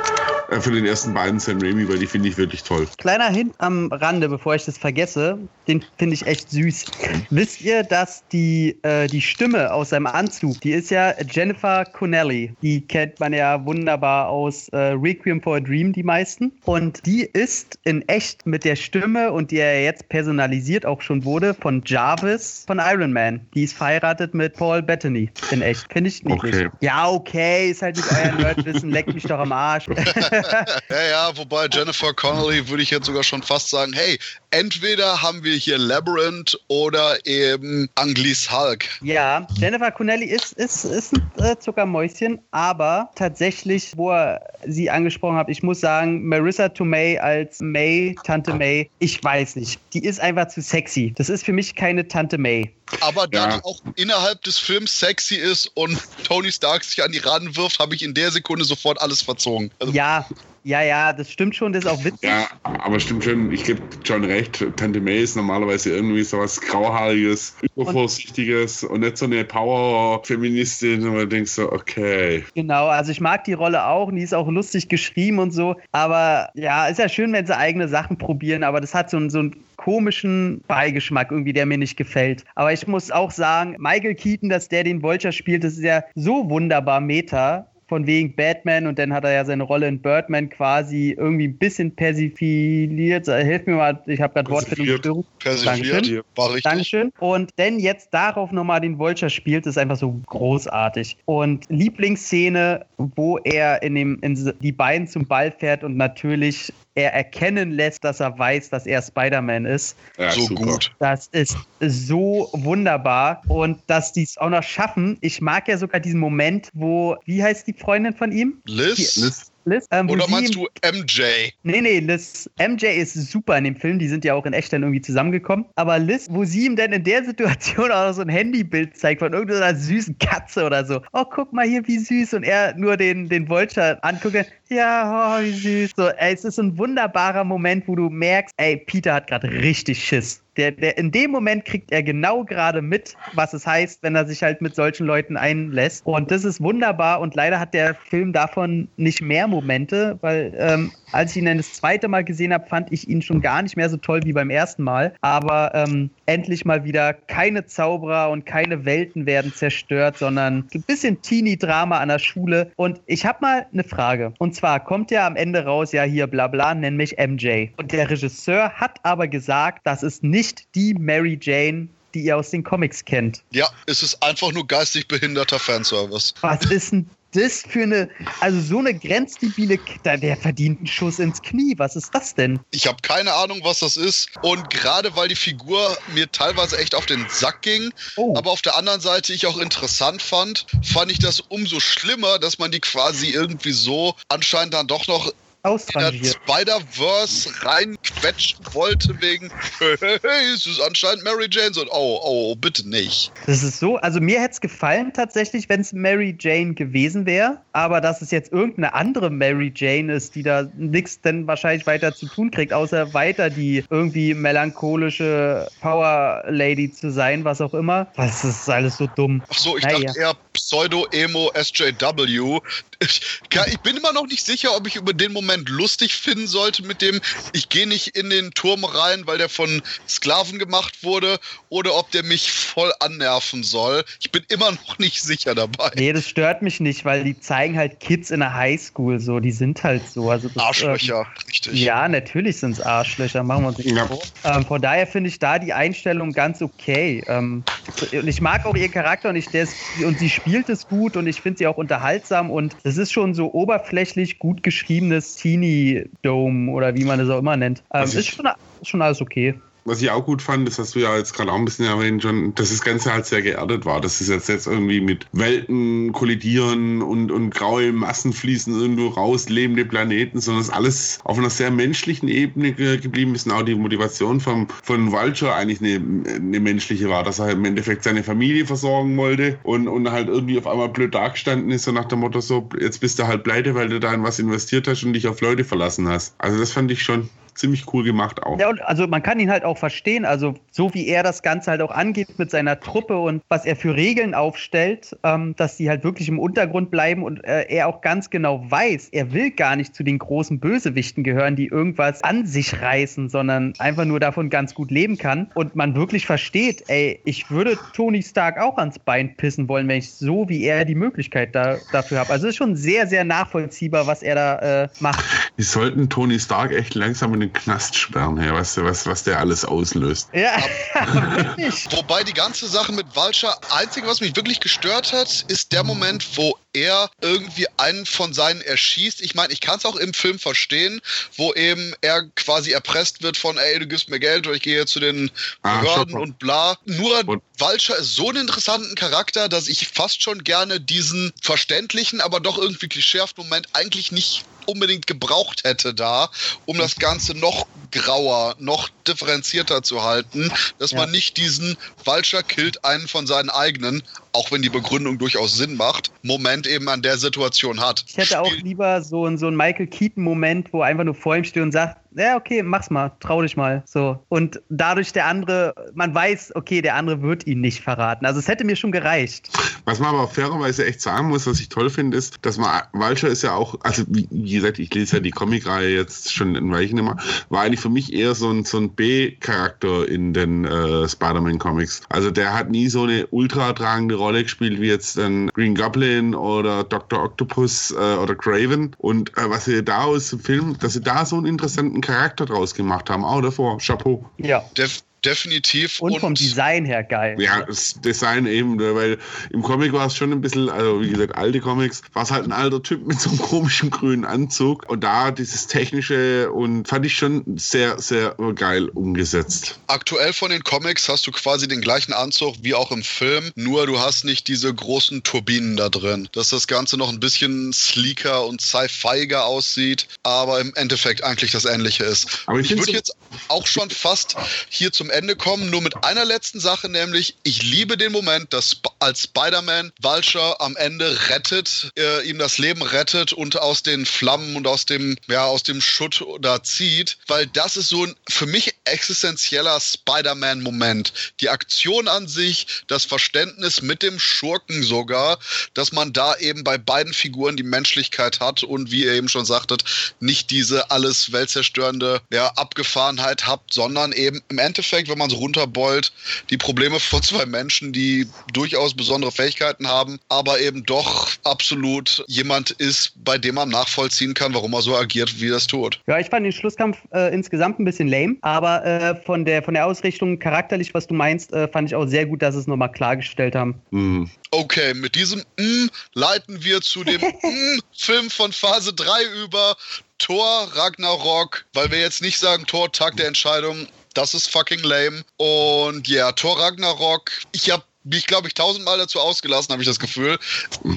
äh, 0.54 0.60
von 0.60 0.74
den 0.74 0.86
ersten 0.86 1.14
beiden 1.14 1.38
Sam 1.38 1.58
Raimi, 1.60 1.88
weil 1.88 1.98
die 1.98 2.06
finde 2.06 2.28
ich 2.28 2.36
wirklich 2.36 2.62
toll. 2.62 2.86
Kleiner 2.98 3.28
Hint 3.28 3.54
am 3.58 3.90
Rande, 3.92 4.28
bevor 4.28 4.54
ich 4.54 4.64
das 4.64 4.78
vergesse, 4.78 5.38
den 5.68 5.84
finde 5.98 6.14
ich 6.14 6.26
echt 6.26 6.50
süß. 6.50 6.86
Wisst 7.30 7.62
ihr, 7.62 7.82
dass 7.82 8.26
die, 8.28 8.78
äh, 8.82 9.06
die 9.06 9.20
Stimme 9.20 9.72
aus 9.72 9.90
seinem 9.90 10.06
Anzug, 10.06 10.60
die 10.60 10.72
ist 10.72 10.90
ja 10.90 11.14
Jennifer 11.30 11.84
Connelly. 11.84 12.52
Die 12.62 12.80
kennt 12.80 13.20
man 13.20 13.32
ja 13.32 13.64
wunderbar 13.64 14.28
aus 14.28 14.68
äh, 14.68 14.76
Requiem 14.76 15.40
for 15.40 15.56
a 15.56 15.60
Dream, 15.60 15.92
die 15.92 16.02
meisten. 16.02 16.52
Und 16.64 17.04
die 17.06 17.22
ist 17.22 17.78
in 17.84 18.06
echt 18.08 18.46
mit 18.46 18.64
der 18.64 18.76
Stimme 18.76 19.32
und 19.32 19.50
die 19.50 19.58
er 19.58 19.82
jetzt 19.82 20.08
personalisiert 20.08 20.86
auch 20.86 21.00
schon 21.00 21.24
wurde, 21.24 21.54
von 21.54 21.82
Jarvis 21.84 22.64
von 22.66 22.78
Iron 22.78 23.12
Man. 23.12 23.40
Die 23.54 23.64
ist 23.64 23.76
verheiratet 23.76 24.34
mit 24.34 24.54
Paul 24.54 24.82
Bettany. 24.82 25.30
In 25.50 25.62
echt. 25.62 25.92
Finde 25.92 26.08
ich 26.08 26.22
nicht. 26.22 26.34
Okay. 26.34 26.68
Ja, 26.80 27.08
okay, 27.08 27.70
ist 27.70 27.82
halt 27.82 27.96
nicht 27.96 28.08
euer 28.10 28.32
Nerdwissen, 28.32 28.90
leckt 28.90 29.12
mich 29.14 29.24
doch 29.24 29.38
am 29.38 29.52
Arsch. 29.52 29.86
Ja, 30.90 31.02
ja, 31.10 31.36
wobei 31.36 31.66
Jennifer 31.72 32.12
Connelly 32.12 32.68
würde 32.68 32.82
ich 32.82 32.90
jetzt 32.90 33.06
sogar 33.06 33.24
schon 33.24 33.42
fast 33.42 33.70
sagen, 33.70 33.92
hey, 33.92 34.18
entweder 34.50 35.22
haben 35.22 35.42
wir 35.42 35.54
hier 35.54 35.78
Labyrinth 35.78 36.58
oder 36.68 37.16
eben 37.26 37.88
Anglis 37.94 38.50
Hulk. 38.50 38.86
Ja, 39.02 39.46
Jennifer 39.58 39.90
Connelly 39.90 40.26
ist, 40.26 40.52
ist, 40.52 40.84
ist 40.84 41.14
ein 41.14 41.32
äh, 41.38 41.58
Zuckermäuschen, 41.58 42.40
aber 42.50 43.10
tatsächlich, 43.14 43.92
wo 43.96 44.12
er 44.12 44.40
sie 44.66 44.90
angesprochen 44.90 45.36
hat, 45.36 45.48
ich 45.48 45.62
muss 45.62 45.80
sagen, 45.80 46.26
Marissa 46.26 46.68
Tomei 46.68 47.20
als 47.20 47.60
May, 47.60 48.14
Tante 48.24 48.54
May, 48.54 48.88
ich 48.98 49.22
weiß 49.22 49.56
nicht. 49.56 49.80
Die 49.92 50.04
ist 50.04 50.20
einfach 50.20 50.48
zu 50.48 50.62
sexy. 50.62 51.12
Das 51.16 51.28
ist 51.28 51.44
für 51.44 51.52
mich 51.52 51.74
keine 51.74 52.06
Tante 52.06 52.38
May. 52.38 52.72
Aber 53.00 53.26
dann 53.26 53.50
Ja. 53.50 53.60
auch 53.64 53.80
innerhalb 53.96 54.42
des 54.42 54.58
Films 54.58 54.98
sexy 54.98 55.36
ist 55.36 55.66
und 55.74 55.98
Tony 56.24 56.52
Stark 56.52 56.84
sich 56.84 57.02
an 57.02 57.12
die 57.12 57.18
Raden 57.18 57.56
wirft, 57.56 57.78
habe 57.78 57.94
ich 57.94 58.02
in 58.02 58.14
der 58.14 58.30
Sekunde 58.30 58.64
sofort 58.64 59.00
alles 59.00 59.22
verzogen. 59.22 59.70
Also, 59.80 59.92
Ja, 59.92 60.26
ja, 60.66 60.80
ja, 60.80 61.12
das 61.12 61.30
stimmt 61.30 61.54
schon, 61.54 61.74
das 61.74 61.84
ist 61.84 61.90
auch 61.90 62.02
witzig. 62.04 62.22
Ja, 62.22 62.48
aber 62.62 62.98
stimmt 62.98 63.22
schon, 63.24 63.52
ich 63.52 63.64
gebe 63.64 63.82
John 64.02 64.24
recht. 64.24 64.64
Tante 64.76 64.98
May 64.98 65.22
ist 65.22 65.36
normalerweise 65.36 65.90
irgendwie 65.90 66.24
so 66.24 66.38
was 66.38 66.58
Grauhaariges, 66.58 67.54
Übervorsichtiges 67.76 68.82
und, 68.84 69.00
nicht 69.00 69.18
so 69.18 69.26
eine 69.26 69.44
Power-Feministin, 69.44 71.04
wo 71.04 71.10
man 71.16 71.28
denkt 71.28 71.50
so, 71.50 71.70
okay. 71.70 72.44
Genau, 72.54 72.86
also 72.86 73.12
ich 73.12 73.20
mag 73.20 73.44
die 73.44 73.52
Rolle 73.52 73.84
auch 73.84 74.08
und 74.08 74.16
die 74.16 74.22
ist 74.22 74.32
auch 74.32 74.48
lustig 74.48 74.88
geschrieben 74.88 75.38
und 75.38 75.50
so. 75.50 75.76
Aber 75.92 76.48
ja, 76.54 76.86
ist 76.88 76.98
ja 76.98 77.10
schön, 77.10 77.32
wenn 77.34 77.46
sie 77.46 77.56
eigene 77.56 77.88
Sachen 77.88 78.16
probieren, 78.16 78.62
aber 78.62 78.80
das 78.80 78.94
hat 78.94 79.10
so, 79.10 79.28
so 79.28 79.40
einen 79.40 79.63
komischen 79.76 80.62
Beigeschmack 80.68 81.30
irgendwie, 81.30 81.52
der 81.52 81.66
mir 81.66 81.78
nicht 81.78 81.96
gefällt. 81.96 82.44
Aber 82.54 82.72
ich 82.72 82.86
muss 82.86 83.10
auch 83.10 83.30
sagen, 83.30 83.76
Michael 83.78 84.14
Keaton, 84.14 84.48
dass 84.48 84.68
der 84.68 84.84
den 84.84 85.02
Vulture 85.02 85.32
spielt, 85.32 85.64
das 85.64 85.74
ist 85.74 85.84
ja 85.84 86.02
so 86.14 86.48
wunderbar 86.48 87.00
Meta. 87.00 87.68
Von 87.86 88.06
wegen 88.06 88.34
Batman 88.34 88.86
und 88.86 88.98
dann 88.98 89.12
hat 89.12 89.24
er 89.24 89.32
ja 89.32 89.44
seine 89.44 89.62
Rolle 89.62 89.86
in 89.86 90.00
Birdman 90.00 90.48
quasi 90.48 91.14
irgendwie 91.18 91.48
ein 91.48 91.58
bisschen 91.58 91.94
persifiliert. 91.94 93.26
Hilf 93.26 93.66
mir 93.66 93.74
mal, 93.74 94.02
ich 94.06 94.22
habe 94.22 94.32
gerade 94.32 94.50
Wortfindungsstörung. 94.50 95.26
persifliert, 95.38 95.92
Dankeschön. 95.92 96.22
war 96.34 96.46
richtig. 96.46 96.62
Dankeschön. 96.62 97.12
Und 97.18 97.50
denn 97.58 97.78
jetzt 97.78 98.08
darauf 98.12 98.52
nochmal 98.52 98.80
den 98.80 98.98
Vulture 98.98 99.28
spielt, 99.28 99.66
ist 99.66 99.76
einfach 99.76 99.96
so 99.96 100.18
großartig. 100.26 101.18
Und 101.26 101.66
Lieblingsszene, 101.68 102.86
wo 102.96 103.36
er 103.44 103.82
in 103.82 103.94
dem, 103.94 104.18
in 104.22 104.54
die 104.62 104.72
Beine 104.72 105.06
zum 105.06 105.26
Ball 105.26 105.52
fährt 105.52 105.84
und 105.84 105.98
natürlich 105.98 106.72
er 106.94 107.12
erkennen 107.12 107.72
lässt, 107.72 108.04
dass 108.04 108.20
er 108.20 108.38
weiß, 108.38 108.70
dass 108.70 108.86
er 108.86 109.02
Spider-Man 109.02 109.66
ist. 109.66 109.96
Ja, 110.18 110.30
so 110.30 110.42
super. 110.42 110.62
gut. 110.62 110.92
Das 111.00 111.28
ist 111.28 111.56
so 111.80 112.48
wunderbar. 112.52 113.42
Und 113.48 113.78
dass 113.86 114.12
die 114.12 114.22
es 114.22 114.38
auch 114.38 114.50
noch 114.50 114.62
schaffen. 114.62 115.18
Ich 115.20 115.40
mag 115.40 115.68
ja 115.68 115.76
sogar 115.76 116.00
diesen 116.00 116.20
Moment, 116.20 116.70
wo, 116.72 117.16
wie 117.24 117.42
heißt 117.42 117.66
die 117.66 117.72
Freundin 117.72 118.14
von 118.14 118.32
ihm? 118.32 118.60
Liz? 118.66 119.16
Liz, 119.16 119.52
Liz? 119.64 119.86
Ähm, 119.90 120.08
Oder 120.10 120.28
meinst 120.28 120.54
du 120.54 120.68
MJ? 120.84 121.22
Nee, 121.62 121.80
nee, 121.80 121.98
Liz. 121.98 122.48
MJ 122.58 122.86
ist 122.86 123.14
super 123.30 123.56
in 123.58 123.64
dem 123.64 123.76
Film. 123.76 123.98
Die 123.98 124.08
sind 124.08 124.24
ja 124.24 124.34
auch 124.34 124.46
in 124.46 124.52
echt 124.52 124.72
dann 124.72 124.82
irgendwie 124.82 125.00
zusammengekommen. 125.00 125.66
Aber 125.74 125.98
Liz, 125.98 126.28
wo 126.30 126.44
sie 126.44 126.66
ihm 126.66 126.76
denn 126.76 126.92
in 126.92 127.04
der 127.04 127.24
Situation 127.24 127.90
auch 127.92 128.12
so 128.12 128.22
ein 128.22 128.28
Handybild 128.28 128.96
zeigt 128.96 129.20
von 129.20 129.32
irgendeiner 129.32 129.74
süßen 129.74 130.18
Katze 130.18 130.64
oder 130.64 130.84
so. 130.84 131.00
Oh, 131.12 131.24
guck 131.24 131.52
mal 131.52 131.66
hier, 131.66 131.86
wie 131.88 131.98
süß. 131.98 132.34
Und 132.34 132.44
er 132.44 132.76
nur 132.76 132.96
den, 132.96 133.28
den 133.28 133.48
Vulture 133.48 133.98
angucke. 134.02 134.46
Ja, 134.74 135.38
oh, 135.38 135.42
wie 135.44 135.52
süß. 135.52 135.92
So, 135.96 136.08
ey, 136.08 136.34
es 136.34 136.44
ist 136.44 136.58
ein 136.58 136.76
wunderbarer 136.76 137.44
Moment, 137.44 137.86
wo 137.86 137.94
du 137.94 138.10
merkst, 138.10 138.52
ey, 138.56 138.76
Peter 138.76 139.14
hat 139.14 139.28
gerade 139.28 139.48
richtig 139.48 140.02
Schiss. 140.02 140.44
Der, 140.56 140.70
der, 140.70 140.96
in 140.98 141.10
dem 141.10 141.30
Moment 141.30 141.64
kriegt 141.64 141.90
er 141.90 142.02
genau 142.02 142.44
gerade 142.44 142.80
mit, 142.80 143.16
was 143.32 143.52
es 143.54 143.66
heißt, 143.66 144.02
wenn 144.02 144.14
er 144.14 144.24
sich 144.24 144.42
halt 144.42 144.62
mit 144.62 144.74
solchen 144.74 145.04
Leuten 145.06 145.36
einlässt. 145.36 146.06
Und 146.06 146.30
das 146.30 146.44
ist 146.44 146.60
wunderbar. 146.60 147.20
Und 147.20 147.34
leider 147.34 147.58
hat 147.58 147.74
der 147.74 147.94
Film 147.94 148.32
davon 148.32 148.88
nicht 148.96 149.20
mehr 149.20 149.48
Momente, 149.48 150.16
weil 150.20 150.54
ähm, 150.56 150.92
als 151.10 151.32
ich 151.32 151.38
ihn 151.38 151.46
dann 151.46 151.56
das 151.56 151.72
zweite 151.72 152.06
Mal 152.08 152.24
gesehen 152.24 152.52
habe, 152.52 152.66
fand 152.66 152.92
ich 152.92 153.08
ihn 153.08 153.22
schon 153.22 153.40
gar 153.40 153.62
nicht 153.62 153.76
mehr 153.76 153.88
so 153.88 153.96
toll 153.96 154.20
wie 154.24 154.32
beim 154.32 154.50
ersten 154.50 154.84
Mal. 154.84 155.14
Aber 155.22 155.72
ähm, 155.74 156.10
endlich 156.26 156.64
mal 156.64 156.84
wieder 156.84 157.12
keine 157.12 157.66
Zauberer 157.66 158.30
und 158.30 158.46
keine 158.46 158.84
Welten 158.84 159.26
werden 159.26 159.52
zerstört, 159.52 160.18
sondern 160.18 160.68
ein 160.72 160.82
bisschen 160.82 161.20
Teenie-Drama 161.20 161.98
an 161.98 162.08
der 162.08 162.18
Schule. 162.20 162.70
Und 162.76 163.00
ich 163.06 163.26
habe 163.26 163.38
mal 163.40 163.66
eine 163.72 163.84
Frage. 163.84 164.32
Und 164.38 164.54
zwar 164.54 164.63
kommt 164.78 165.10
ja 165.10 165.26
am 165.26 165.36
Ende 165.36 165.64
raus, 165.64 165.92
ja 165.92 166.02
hier 166.04 166.26
bla 166.26 166.48
bla, 166.48 166.74
nenn 166.74 166.96
mich 166.96 167.16
MJ. 167.18 167.68
Und 167.76 167.92
der 167.92 168.08
Regisseur 168.08 168.70
hat 168.70 168.98
aber 169.02 169.28
gesagt, 169.28 169.80
das 169.84 170.02
ist 170.02 170.22
nicht 170.22 170.74
die 170.74 170.94
Mary 170.94 171.38
Jane, 171.40 171.88
die 172.14 172.24
ihr 172.24 172.36
aus 172.36 172.50
den 172.50 172.64
Comics 172.64 173.04
kennt. 173.04 173.42
Ja, 173.50 173.68
es 173.86 174.02
ist 174.02 174.22
einfach 174.22 174.52
nur 174.52 174.66
geistig 174.66 175.06
behinderter 175.06 175.58
Fanservice. 175.58 176.32
Was 176.40 176.64
ist 176.70 176.92
denn 176.92 177.10
das 177.34 177.62
für 177.68 177.82
eine, 177.82 178.08
also 178.40 178.60
so 178.60 178.78
eine 178.78 178.94
grenzdebile, 178.94 179.78
der 180.04 180.36
verdient 180.36 180.78
einen 180.78 180.86
Schuss 180.86 181.18
ins 181.18 181.42
Knie. 181.42 181.74
Was 181.76 181.96
ist 181.96 182.14
das 182.14 182.34
denn? 182.34 182.60
Ich 182.70 182.86
habe 182.86 182.98
keine 183.02 183.32
Ahnung, 183.34 183.60
was 183.62 183.80
das 183.80 183.96
ist. 183.96 184.28
Und 184.42 184.70
gerade 184.70 185.14
weil 185.16 185.28
die 185.28 185.34
Figur 185.34 185.96
mir 186.14 186.30
teilweise 186.30 186.78
echt 186.78 186.94
auf 186.94 187.06
den 187.06 187.26
Sack 187.28 187.62
ging, 187.62 187.90
oh. 188.16 188.34
aber 188.36 188.50
auf 188.50 188.62
der 188.62 188.76
anderen 188.76 189.00
Seite 189.00 189.32
ich 189.32 189.46
auch 189.46 189.58
interessant 189.58 190.22
fand, 190.22 190.66
fand 190.82 191.10
ich 191.10 191.18
das 191.18 191.40
umso 191.40 191.80
schlimmer, 191.80 192.38
dass 192.38 192.58
man 192.58 192.70
die 192.70 192.80
quasi 192.80 193.30
irgendwie 193.30 193.72
so 193.72 194.14
anscheinend 194.28 194.74
dann 194.74 194.86
doch 194.86 195.06
noch 195.06 195.32
ausrangiert. 195.64 196.38
Spider-Verse 196.44 197.50
reinquetschen 197.64 198.64
wollte 198.72 199.20
wegen, 199.20 199.50
hey, 199.78 200.52
es 200.54 200.66
ist 200.66 200.80
anscheinend 200.80 201.24
Mary 201.24 201.48
Jane. 201.50 201.72
Und 201.80 201.88
oh, 201.90 202.20
oh, 202.22 202.54
bitte 202.54 202.88
nicht. 202.88 203.32
Das 203.46 203.62
ist 203.62 203.80
so, 203.80 203.96
also 203.96 204.20
mir 204.20 204.40
hätte 204.40 204.52
es 204.52 204.60
gefallen 204.60 205.12
tatsächlich, 205.12 205.68
wenn 205.68 205.80
es 205.80 205.92
Mary 205.92 206.36
Jane 206.38 206.74
gewesen 206.74 207.26
wäre, 207.26 207.60
aber 207.72 208.00
dass 208.00 208.22
es 208.22 208.30
jetzt 208.30 208.52
irgendeine 208.52 208.94
andere 208.94 209.30
Mary 209.30 209.72
Jane 209.74 210.12
ist, 210.12 210.34
die 210.34 210.42
da 210.42 210.68
nichts 210.76 211.20
denn 211.20 211.46
wahrscheinlich 211.46 211.86
weiter 211.86 212.14
zu 212.14 212.26
tun 212.26 212.50
kriegt, 212.50 212.72
außer 212.72 213.14
weiter 213.14 213.50
die 213.50 213.84
irgendwie 213.90 214.34
melancholische 214.34 215.68
Power 215.80 216.44
Lady 216.48 216.92
zu 216.92 217.10
sein, 217.10 217.44
was 217.44 217.60
auch 217.60 217.74
immer. 217.74 218.06
Was 218.16 218.44
ist 218.44 218.68
alles 218.68 218.98
so 218.98 219.06
dumm. 219.06 219.42
Ach 219.48 219.58
so, 219.58 219.76
ich 219.76 219.84
naja. 219.84 220.00
dachte 220.00 220.20
eher 220.20 220.34
Pseudo-Emo 220.54 221.52
SJW. 221.54 222.60
Ich, 223.00 223.20
ich 223.66 223.80
bin 223.80 223.96
immer 223.96 224.12
noch 224.12 224.26
nicht 224.26 224.44
sicher, 224.44 224.74
ob 224.74 224.86
ich 224.86 224.96
über 224.96 225.12
den 225.12 225.32
Moment 225.32 225.44
Moment 225.44 225.68
lustig 225.68 226.16
finden 226.16 226.46
sollte 226.46 226.82
mit 226.84 227.02
dem, 227.02 227.20
ich 227.52 227.68
gehe 227.68 227.86
nicht 227.86 228.16
in 228.16 228.30
den 228.30 228.52
Turm 228.52 228.84
rein, 228.84 229.26
weil 229.26 229.38
der 229.38 229.48
von 229.48 229.82
Sklaven 230.08 230.58
gemacht 230.58 231.02
wurde, 231.02 231.38
oder 231.68 231.94
ob 231.96 232.10
der 232.12 232.22
mich 232.22 232.50
voll 232.50 232.92
annerven 233.00 233.62
soll. 233.62 234.04
Ich 234.20 234.32
bin 234.32 234.42
immer 234.48 234.72
noch 234.72 234.98
nicht 234.98 235.22
sicher 235.22 235.54
dabei. 235.54 235.90
Nee, 235.96 236.12
das 236.12 236.26
stört 236.26 236.62
mich 236.62 236.80
nicht, 236.80 237.04
weil 237.04 237.24
die 237.24 237.38
zeigen 237.38 237.76
halt 237.76 238.00
Kids 238.00 238.30
in 238.30 238.40
der 238.40 238.54
Highschool 238.54 239.20
so, 239.20 239.40
die 239.40 239.52
sind 239.52 239.82
halt 239.84 240.08
so. 240.08 240.30
Also 240.30 240.48
das, 240.48 240.62
Arschlöcher, 240.62 241.20
ähm, 241.20 241.44
richtig. 241.48 241.74
Ja, 241.74 242.08
natürlich 242.08 242.58
sind 242.58 242.72
es 242.72 242.80
Arschlöcher, 242.80 243.42
machen 243.42 243.64
wir 243.64 243.68
uns 243.68 243.78
nicht 243.78 243.94
ja. 243.94 244.06
vor. 244.06 244.22
Ähm, 244.44 244.64
von 244.64 244.80
daher 244.80 245.06
finde 245.06 245.28
ich 245.28 245.38
da 245.38 245.58
die 245.58 245.72
Einstellung 245.72 246.32
ganz 246.32 246.62
okay. 246.62 247.22
Ähm, 247.26 247.64
und 248.12 248.28
ich 248.28 248.40
mag 248.40 248.64
auch 248.64 248.74
ihren 248.74 248.90
Charakter 248.90 249.28
und, 249.28 249.36
ich, 249.36 249.48
der 249.48 249.64
ist, 249.64 249.74
und 250.02 250.18
sie 250.18 250.30
spielt 250.30 250.43
es 250.68 250.86
gut 250.88 251.16
und 251.16 251.26
ich 251.26 251.40
finde 251.40 251.58
sie 251.58 251.66
auch 251.66 251.76
unterhaltsam 251.76 252.50
und 252.50 252.76
es 252.84 252.96
ist 252.96 253.12
schon 253.12 253.34
so 253.34 253.52
oberflächlich 253.52 254.38
gut 254.38 254.62
geschriebenes 254.62 255.36
Teenie 255.36 256.04
Dome 256.22 256.70
oder 256.70 256.94
wie 256.94 257.04
man 257.04 257.18
das 257.18 257.28
auch 257.30 257.38
immer 257.38 257.56
nennt. 257.56 257.82
Ähm, 257.92 258.04
ist, 258.04 258.28
schon, 258.28 258.46
ist 258.80 258.88
schon 258.88 259.02
alles 259.02 259.20
okay 259.20 259.54
was 259.84 260.00
ich 260.00 260.10
auch 260.10 260.24
gut 260.24 260.42
fand, 260.42 260.66
das 260.66 260.78
hast 260.78 260.94
du 260.94 261.00
ja 261.00 261.16
jetzt 261.16 261.34
gerade 261.34 261.52
auch 261.52 261.56
ein 261.56 261.64
bisschen 261.64 261.86
erwähnt 261.86 262.22
schon, 262.22 262.54
dass 262.54 262.70
das 262.70 262.82
Ganze 262.82 263.12
halt 263.12 263.26
sehr 263.26 263.42
geerdet 263.42 263.84
war. 263.84 264.00
Dass 264.00 264.20
es 264.20 264.28
jetzt, 264.28 264.48
jetzt 264.48 264.66
irgendwie 264.66 265.00
mit 265.00 265.26
Welten 265.32 266.12
kollidieren 266.12 267.02
und, 267.02 267.30
und 267.30 267.50
graue 267.50 267.92
Massen 267.92 268.32
fließen 268.32 268.74
irgendwo 268.74 269.08
raus, 269.08 269.48
lebende 269.48 269.84
Planeten, 269.84 270.40
sondern 270.40 270.62
es 270.62 270.70
alles 270.70 271.18
auf 271.24 271.38
einer 271.38 271.50
sehr 271.50 271.70
menschlichen 271.70 272.28
Ebene 272.28 272.72
geblieben 272.72 273.34
ist 273.34 273.46
und 273.46 273.52
auch 273.52 273.62
die 273.62 273.74
Motivation 273.74 274.40
vom, 274.40 274.68
von 274.82 275.12
Vulture 275.12 275.54
eigentlich 275.54 275.80
eine, 275.80 276.34
eine 276.34 276.60
menschliche 276.60 277.08
war, 277.08 277.22
dass 277.22 277.38
er 277.38 277.50
im 277.50 277.64
Endeffekt 277.64 278.04
seine 278.04 278.22
Familie 278.22 278.66
versorgen 278.66 279.16
wollte 279.16 279.58
und, 279.62 279.88
und 279.88 280.10
halt 280.10 280.28
irgendwie 280.28 280.58
auf 280.58 280.66
einmal 280.66 280.88
blöd 280.88 281.14
dagestanden 281.14 281.70
ist, 281.70 281.84
so 281.84 281.92
nach 281.92 282.06
dem 282.06 282.20
Motto 282.20 282.40
so, 282.40 282.68
jetzt 282.80 283.00
bist 283.00 283.18
du 283.18 283.26
halt 283.26 283.44
pleite, 283.44 283.74
weil 283.74 283.88
du 283.88 284.00
da 284.00 284.12
in 284.14 284.22
was 284.22 284.38
investiert 284.38 284.88
hast 284.88 285.04
und 285.04 285.12
dich 285.12 285.28
auf 285.28 285.40
Leute 285.40 285.64
verlassen 285.64 286.08
hast. 286.08 286.34
Also 286.38 286.58
das 286.58 286.72
fand 286.72 286.90
ich 286.90 287.02
schon 287.02 287.28
ziemlich 287.54 287.92
cool 287.92 288.04
gemacht 288.04 288.42
auch. 288.42 288.58
Ja, 288.58 288.68
und 288.68 288.82
also 288.82 289.06
man 289.06 289.22
kann 289.22 289.38
ihn 289.40 289.50
halt 289.50 289.64
auch 289.64 289.78
verstehen, 289.78 290.24
also 290.24 290.54
so 290.70 290.92
wie 290.94 291.06
er 291.06 291.22
das 291.22 291.42
Ganze 291.42 291.70
halt 291.70 291.80
auch 291.80 291.90
angeht 291.90 292.38
mit 292.38 292.50
seiner 292.50 292.80
Truppe 292.80 293.18
und 293.18 293.42
was 293.48 293.64
er 293.64 293.76
für 293.76 293.94
Regeln 293.94 294.34
aufstellt, 294.34 295.16
ähm, 295.22 295.54
dass 295.56 295.76
die 295.76 295.88
halt 295.88 296.04
wirklich 296.04 296.28
im 296.28 296.38
Untergrund 296.38 296.90
bleiben 296.90 297.22
und 297.22 297.44
äh, 297.44 297.62
er 297.68 297.88
auch 297.88 298.00
ganz 298.00 298.30
genau 298.30 298.64
weiß, 298.68 299.08
er 299.12 299.32
will 299.32 299.50
gar 299.50 299.76
nicht 299.76 299.94
zu 299.94 300.02
den 300.02 300.18
großen 300.18 300.60
Bösewichten 300.60 301.24
gehören, 301.24 301.56
die 301.56 301.66
irgendwas 301.66 302.22
an 302.22 302.46
sich 302.46 302.80
reißen, 302.80 303.28
sondern 303.28 303.74
einfach 303.78 304.04
nur 304.04 304.20
davon 304.20 304.50
ganz 304.50 304.74
gut 304.74 304.90
leben 304.90 305.18
kann 305.18 305.50
und 305.54 305.76
man 305.76 305.94
wirklich 305.94 306.26
versteht, 306.26 306.84
ey, 306.88 307.20
ich 307.24 307.50
würde 307.50 307.78
Tony 307.92 308.22
Stark 308.22 308.60
auch 308.60 308.78
ans 308.78 308.98
Bein 308.98 309.36
pissen 309.36 309.68
wollen, 309.68 309.88
wenn 309.88 309.98
ich 309.98 310.12
so 310.12 310.48
wie 310.48 310.64
er 310.64 310.84
die 310.84 310.94
Möglichkeit 310.94 311.54
da, 311.54 311.76
dafür 311.92 312.18
habe. 312.18 312.30
Also 312.30 312.46
es 312.46 312.54
ist 312.54 312.56
schon 312.56 312.76
sehr, 312.76 313.06
sehr 313.06 313.24
nachvollziehbar, 313.24 314.06
was 314.06 314.22
er 314.22 314.34
da 314.34 314.82
äh, 314.84 314.88
macht. 315.00 315.24
Wir 315.56 315.64
sollten 315.64 316.08
Tony 316.08 316.38
Stark 316.38 316.72
echt 316.72 316.94
langsam 316.94 317.34
in 317.34 317.40
den 317.44 317.52
Knast 317.52 317.96
sperren, 317.96 318.38
her, 318.38 318.54
weißt 318.54 318.78
du, 318.78 318.84
was, 318.84 319.06
was 319.06 319.24
der 319.24 319.38
alles 319.38 319.64
auslöst. 319.64 320.28
Ja, 320.32 320.56
Wobei 321.90 322.24
die 322.24 322.32
ganze 322.32 322.68
Sache 322.68 322.92
mit 322.92 323.06
Walcher, 323.14 323.56
einzige, 323.70 324.06
was 324.06 324.20
mich 324.20 324.34
wirklich 324.36 324.60
gestört 324.60 325.12
hat, 325.12 325.44
ist 325.48 325.72
der 325.72 325.84
Moment, 325.84 326.24
wo 326.36 326.56
er 326.72 327.10
irgendwie 327.20 327.66
einen 327.76 328.06
von 328.06 328.32
seinen 328.32 328.60
erschießt. 328.60 329.22
Ich 329.22 329.34
meine, 329.34 329.52
ich 329.52 329.60
kann 329.60 329.78
es 329.78 329.84
auch 329.84 329.96
im 329.96 330.12
Film 330.12 330.38
verstehen, 330.38 331.00
wo 331.36 331.52
eben 331.54 331.94
er 332.00 332.24
quasi 332.34 332.72
erpresst 332.72 333.22
wird 333.22 333.36
von, 333.36 333.56
ey, 333.58 333.78
du 333.78 333.86
gibst 333.86 334.10
mir 334.10 334.18
Geld 334.18 334.46
oder 334.46 334.56
ich 334.56 334.62
gehe 334.62 334.86
zu 334.86 335.00
den 335.00 335.30
ah, 335.62 335.80
Behörden 335.80 336.16
und 336.16 336.38
bla. 336.38 336.76
Nur 336.84 337.26
und 337.28 337.42
Walcher 337.58 337.96
ist 337.96 338.14
so 338.14 338.30
ein 338.30 338.36
interessanten 338.36 338.94
Charakter, 338.94 339.48
dass 339.48 339.68
ich 339.68 339.88
fast 339.88 340.22
schon 340.22 340.42
gerne 340.42 340.80
diesen 340.80 341.32
verständlichen, 341.40 342.20
aber 342.20 342.40
doch 342.40 342.58
irgendwie 342.58 342.88
klischeehaften 342.88 343.44
Moment 343.44 343.68
eigentlich 343.72 344.10
nicht 344.10 344.44
unbedingt 344.66 345.06
gebraucht 345.06 345.64
hätte 345.64 345.94
da, 345.94 346.30
um 346.66 346.78
das 346.78 346.96
Ganze 346.96 347.34
noch 347.34 347.66
grauer, 347.90 348.56
noch 348.58 348.88
differenzierter 349.06 349.82
zu 349.82 350.02
halten, 350.02 350.52
dass 350.78 350.92
ja. 350.92 350.98
man 350.98 351.10
nicht 351.10 351.36
diesen 351.36 351.76
Vulture 352.04 352.42
killt 352.42 352.84
einen 352.84 353.08
von 353.08 353.26
seinen 353.26 353.50
eigenen, 353.50 354.02
auch 354.34 354.50
wenn 354.50 354.62
die 354.62 354.68
Begründung 354.68 355.18
durchaus 355.18 355.56
Sinn 355.56 355.76
macht, 355.76 356.12
Moment 356.22 356.66
eben 356.66 356.88
an 356.88 357.02
der 357.02 357.16
Situation 357.16 357.80
hat. 357.80 358.04
Ich 358.08 358.16
hätte 358.16 358.40
auch 358.40 358.52
lieber 358.62 359.00
so, 359.00 359.34
so 359.36 359.46
einen 359.46 359.56
Michael 359.56 359.86
Keaton-Moment, 359.86 360.72
wo 360.72 360.80
er 360.82 360.86
einfach 360.86 361.04
nur 361.04 361.14
vor 361.14 361.36
ihm 361.36 361.44
steht 361.44 361.62
und 361.62 361.72
sagt, 361.72 361.98
ja, 362.16 362.36
okay, 362.36 362.62
mach's 362.62 362.90
mal, 362.90 363.12
trau 363.20 363.42
dich 363.42 363.56
mal. 363.56 363.82
So. 363.86 364.18
Und 364.28 364.60
dadurch 364.68 365.12
der 365.12 365.26
andere, 365.26 365.74
man 365.94 366.14
weiß, 366.14 366.52
okay, 366.54 366.80
der 366.80 366.94
andere 366.94 367.22
wird 367.22 367.46
ihn 367.46 367.60
nicht 367.60 367.80
verraten. 367.80 368.24
Also 368.24 368.38
es 368.38 368.48
hätte 368.48 368.64
mir 368.64 368.76
schon 368.76 368.92
gereicht. 368.92 369.50
Was 369.84 369.98
man 369.98 370.14
aber 370.14 370.28
fairerweise 370.28 370.86
echt 370.86 371.00
sagen 371.00 371.28
muss, 371.28 371.46
was 371.46 371.60
ich 371.60 371.68
toll 371.68 371.90
finde, 371.90 372.16
ist, 372.16 372.36
dass 372.42 372.56
man, 372.56 372.82
Walcher 372.92 373.28
ist 373.28 373.42
ja 373.42 373.54
auch, 373.54 373.76
also 373.82 374.04
wie, 374.08 374.26
gesagt, 374.54 374.78
ich 374.78 374.94
lese 374.94 375.16
ja 375.16 375.20
die 375.20 375.30
Comicreihe 375.30 375.94
jetzt 375.94 376.32
schon 376.32 376.56
ein 376.56 376.72
Weichen 376.72 376.98
immer, 376.98 377.16
war 377.48 377.62
eigentlich 377.62 377.80
für 377.80 377.90
mich 377.90 378.12
eher 378.12 378.34
so 378.34 378.50
ein, 378.50 378.64
so 378.64 378.78
ein 378.78 378.90
B-Charakter 378.90 380.08
in 380.08 380.32
den 380.32 380.64
äh, 380.64 381.08
Spider-Man-Comics. 381.08 382.02
Also 382.08 382.30
der 382.30 382.54
hat 382.54 382.70
nie 382.70 382.88
so 382.88 383.02
eine 383.02 383.26
ultra 383.28 383.72
tragende 383.72 384.14
Rolle 384.14 384.23
gespielt 384.32 384.80
wie 384.80 384.88
jetzt 384.88 385.18
ein 385.18 385.48
Green 385.48 385.74
Goblin 385.74 386.34
oder 386.34 386.84
Dr. 386.84 387.24
Octopus 387.24 387.90
äh, 387.90 388.16
oder 388.16 388.34
Craven. 388.34 388.94
Und 388.98 389.30
äh, 389.36 389.48
was 389.48 389.66
sie 389.66 389.84
da 389.84 390.04
aus 390.04 390.30
dem 390.30 390.40
Film, 390.40 390.76
dass 390.78 390.94
sie 390.94 391.00
da 391.00 391.24
so 391.24 391.36
einen 391.36 391.46
interessanten 391.46 392.00
Charakter 392.00 392.46
draus 392.46 392.74
gemacht 392.74 393.10
haben, 393.10 393.24
auch 393.24 393.42
davor. 393.42 393.78
Chapeau. 393.78 394.24
Ja. 394.38 394.64
Def 394.76 395.02
definitiv. 395.24 396.00
Und, 396.00 396.12
und, 396.12 396.20
vom 396.20 396.34
Design 396.34 396.84
her 396.84 397.02
geil. 397.02 397.40
Ja, 397.40 397.62
das 397.62 398.00
Design 398.00 398.46
eben, 398.46 398.78
weil 398.78 399.18
im 399.50 399.62
Comic 399.62 399.92
war 399.92 400.06
es 400.06 400.16
schon 400.16 400.32
ein 400.32 400.40
bisschen, 400.40 400.68
also 400.68 401.00
wie 401.00 401.10
gesagt, 401.10 401.34
alte 401.34 401.60
Comics, 401.60 402.02
war 402.12 402.22
es 402.22 402.30
halt 402.30 402.44
ein 402.44 402.52
alter 402.52 402.82
Typ 402.82 403.06
mit 403.06 403.20
so 403.20 403.30
einem 403.30 403.38
komischen 403.38 403.90
grünen 403.90 404.24
Anzug. 404.24 404.88
Und 404.88 405.02
da 405.02 405.30
dieses 405.30 405.66
technische 405.66 406.50
und 406.52 406.88
fand 406.88 407.06
ich 407.06 407.14
schon 407.14 407.42
sehr, 407.56 407.98
sehr 407.98 408.36
geil 408.54 408.88
umgesetzt. 408.88 409.78
Aktuell 409.86 410.32
von 410.32 410.50
den 410.50 410.62
Comics 410.62 411.08
hast 411.08 411.26
du 411.26 411.32
quasi 411.32 411.68
den 411.68 411.80
gleichen 411.80 412.12
Anzug 412.12 412.56
wie 412.62 412.74
auch 412.74 412.90
im 412.90 413.02
Film, 413.02 413.50
nur 413.54 413.86
du 413.86 413.98
hast 413.98 414.24
nicht 414.24 414.48
diese 414.48 414.72
großen 414.72 415.22
Turbinen 415.22 415.76
da 415.76 415.88
drin. 415.88 416.28
Dass 416.32 416.50
das 416.50 416.66
Ganze 416.66 416.96
noch 416.96 417.10
ein 417.10 417.20
bisschen 417.20 417.72
sleeker 417.72 418.46
und 418.46 418.60
sci-fiiger 418.60 419.44
aussieht, 419.44 420.06
aber 420.22 420.60
im 420.60 420.74
Endeffekt 420.74 421.24
eigentlich 421.24 421.52
das 421.52 421.64
Ähnliche 421.64 422.04
ist. 422.04 422.42
Aber 422.46 422.60
ich, 422.60 422.70
ich 422.70 422.78
würde 422.78 422.92
so 422.92 422.92
jetzt 422.92 423.16
auch 423.48 423.66
schon 423.66 423.90
fast 423.90 424.36
hier 424.68 424.92
zum 424.92 425.10
Ende 425.14 425.36
kommen, 425.36 425.70
nur 425.70 425.80
mit 425.80 426.04
einer 426.04 426.24
letzten 426.24 426.58
Sache, 426.58 426.88
nämlich 426.88 427.36
ich 427.44 427.62
liebe 427.62 427.96
den 427.96 428.10
Moment, 428.10 428.52
dass 428.52 428.76
als 428.98 429.22
Spider-Man 429.22 429.92
Vulture 430.00 430.60
am 430.60 430.76
Ende 430.76 431.28
rettet, 431.28 431.92
äh, 431.96 432.28
ihm 432.28 432.38
das 432.38 432.58
Leben 432.58 432.82
rettet 432.82 433.32
und 433.32 433.56
aus 433.60 433.84
den 433.84 434.06
Flammen 434.06 434.56
und 434.56 434.66
aus 434.66 434.86
dem, 434.86 435.16
ja, 435.28 435.44
aus 435.44 435.62
dem 435.62 435.80
Schutt 435.80 436.24
da 436.40 436.62
zieht, 436.64 437.18
weil 437.28 437.46
das 437.46 437.76
ist 437.76 437.88
so 437.88 438.04
ein 438.04 438.16
für 438.28 438.46
mich 438.46 438.74
existenzieller 438.84 439.78
Spider-Man-Moment. 439.80 441.12
Die 441.40 441.48
Aktion 441.48 442.08
an 442.08 442.26
sich, 442.26 442.66
das 442.88 443.04
Verständnis 443.04 443.82
mit 443.82 444.02
dem 444.02 444.18
Schurken 444.18 444.82
sogar, 444.82 445.38
dass 445.74 445.92
man 445.92 446.12
da 446.12 446.36
eben 446.36 446.64
bei 446.64 446.76
beiden 446.76 447.14
Figuren 447.14 447.56
die 447.56 447.62
Menschlichkeit 447.62 448.40
hat 448.40 448.64
und 448.64 448.90
wie 448.90 449.04
ihr 449.04 449.12
eben 449.12 449.28
schon 449.28 449.44
sagtet, 449.44 449.84
nicht 450.18 450.50
diese 450.50 450.90
alles 450.90 451.30
weltzerstörende 451.30 452.20
ja, 452.32 452.48
Abgefahrenheit 452.56 453.46
habt, 453.46 453.72
sondern 453.72 454.12
eben 454.12 454.42
im 454.48 454.58
Endeffekt 454.58 455.03
Endeffekt, 455.04 455.08
wenn 455.08 455.18
man 455.18 455.30
es 455.30 455.36
runterbeult, 455.36 456.12
die 456.50 456.56
Probleme 456.56 457.00
von 457.00 457.22
zwei 457.22 457.46
Menschen, 457.46 457.92
die 457.92 458.26
durchaus 458.52 458.94
besondere 458.94 459.32
Fähigkeiten 459.32 459.88
haben, 459.88 460.18
aber 460.28 460.60
eben 460.60 460.84
doch 460.84 461.30
absolut 461.44 462.24
jemand 462.28 462.70
ist, 462.72 463.12
bei 463.24 463.38
dem 463.38 463.56
man 463.56 463.68
nachvollziehen 463.68 464.34
kann, 464.34 464.54
warum 464.54 464.72
er 464.74 464.82
so 464.82 464.96
agiert, 464.96 465.40
wie 465.40 465.50
er 465.50 465.56
es 465.56 465.66
tut. 465.66 466.00
Ja, 466.06 466.18
ich 466.18 466.28
fand 466.28 466.44
den 466.44 466.52
Schlusskampf 466.52 466.98
äh, 467.12 467.32
insgesamt 467.34 467.78
ein 467.78 467.84
bisschen 467.84 468.08
lame, 468.08 468.36
aber 468.42 468.84
äh, 468.84 469.16
von, 469.22 469.44
der, 469.44 469.62
von 469.62 469.74
der 469.74 469.86
Ausrichtung 469.86 470.38
charakterlich, 470.38 470.94
was 470.94 471.06
du 471.06 471.14
meinst, 471.14 471.52
äh, 471.52 471.68
fand 471.68 471.88
ich 471.88 471.94
auch 471.94 472.06
sehr 472.06 472.26
gut, 472.26 472.42
dass 472.42 472.54
sie 472.54 472.60
es 472.60 472.66
nochmal 472.66 472.92
klargestellt 472.92 473.54
haben. 473.54 473.80
Mhm. 473.90 474.30
Okay, 474.50 474.94
mit 474.94 475.14
diesem 475.14 475.40
mm 475.58 475.88
leiten 476.14 476.62
wir 476.62 476.80
zu 476.80 477.04
dem 477.04 477.20
mm 477.42 477.80
Film 477.96 478.30
von 478.30 478.52
Phase 478.52 478.92
3 478.92 479.06
über. 479.44 479.76
Thor 480.18 480.68
Ragnarok, 480.74 481.66
weil 481.74 481.90
wir 481.90 481.98
jetzt 481.98 482.22
nicht 482.22 482.38
sagen 482.38 482.64
Thor 482.66 482.90
Tag 482.92 483.16
der 483.16 483.26
Entscheidung, 483.26 483.88
das 484.14 484.34
ist 484.34 484.50
fucking 484.50 484.82
lame. 484.82 485.24
Und 485.36 486.08
ja, 486.08 486.32
Thor 486.32 486.58
Ragnarok, 486.58 487.30
ich 487.52 487.70
habe 487.70 487.84
mich, 488.04 488.26
glaube 488.26 488.48
ich, 488.48 488.54
tausendmal 488.54 488.98
dazu 488.98 489.18
ausgelassen, 489.18 489.72
habe 489.72 489.82
ich 489.82 489.88
das 489.88 489.98
Gefühl. 489.98 490.38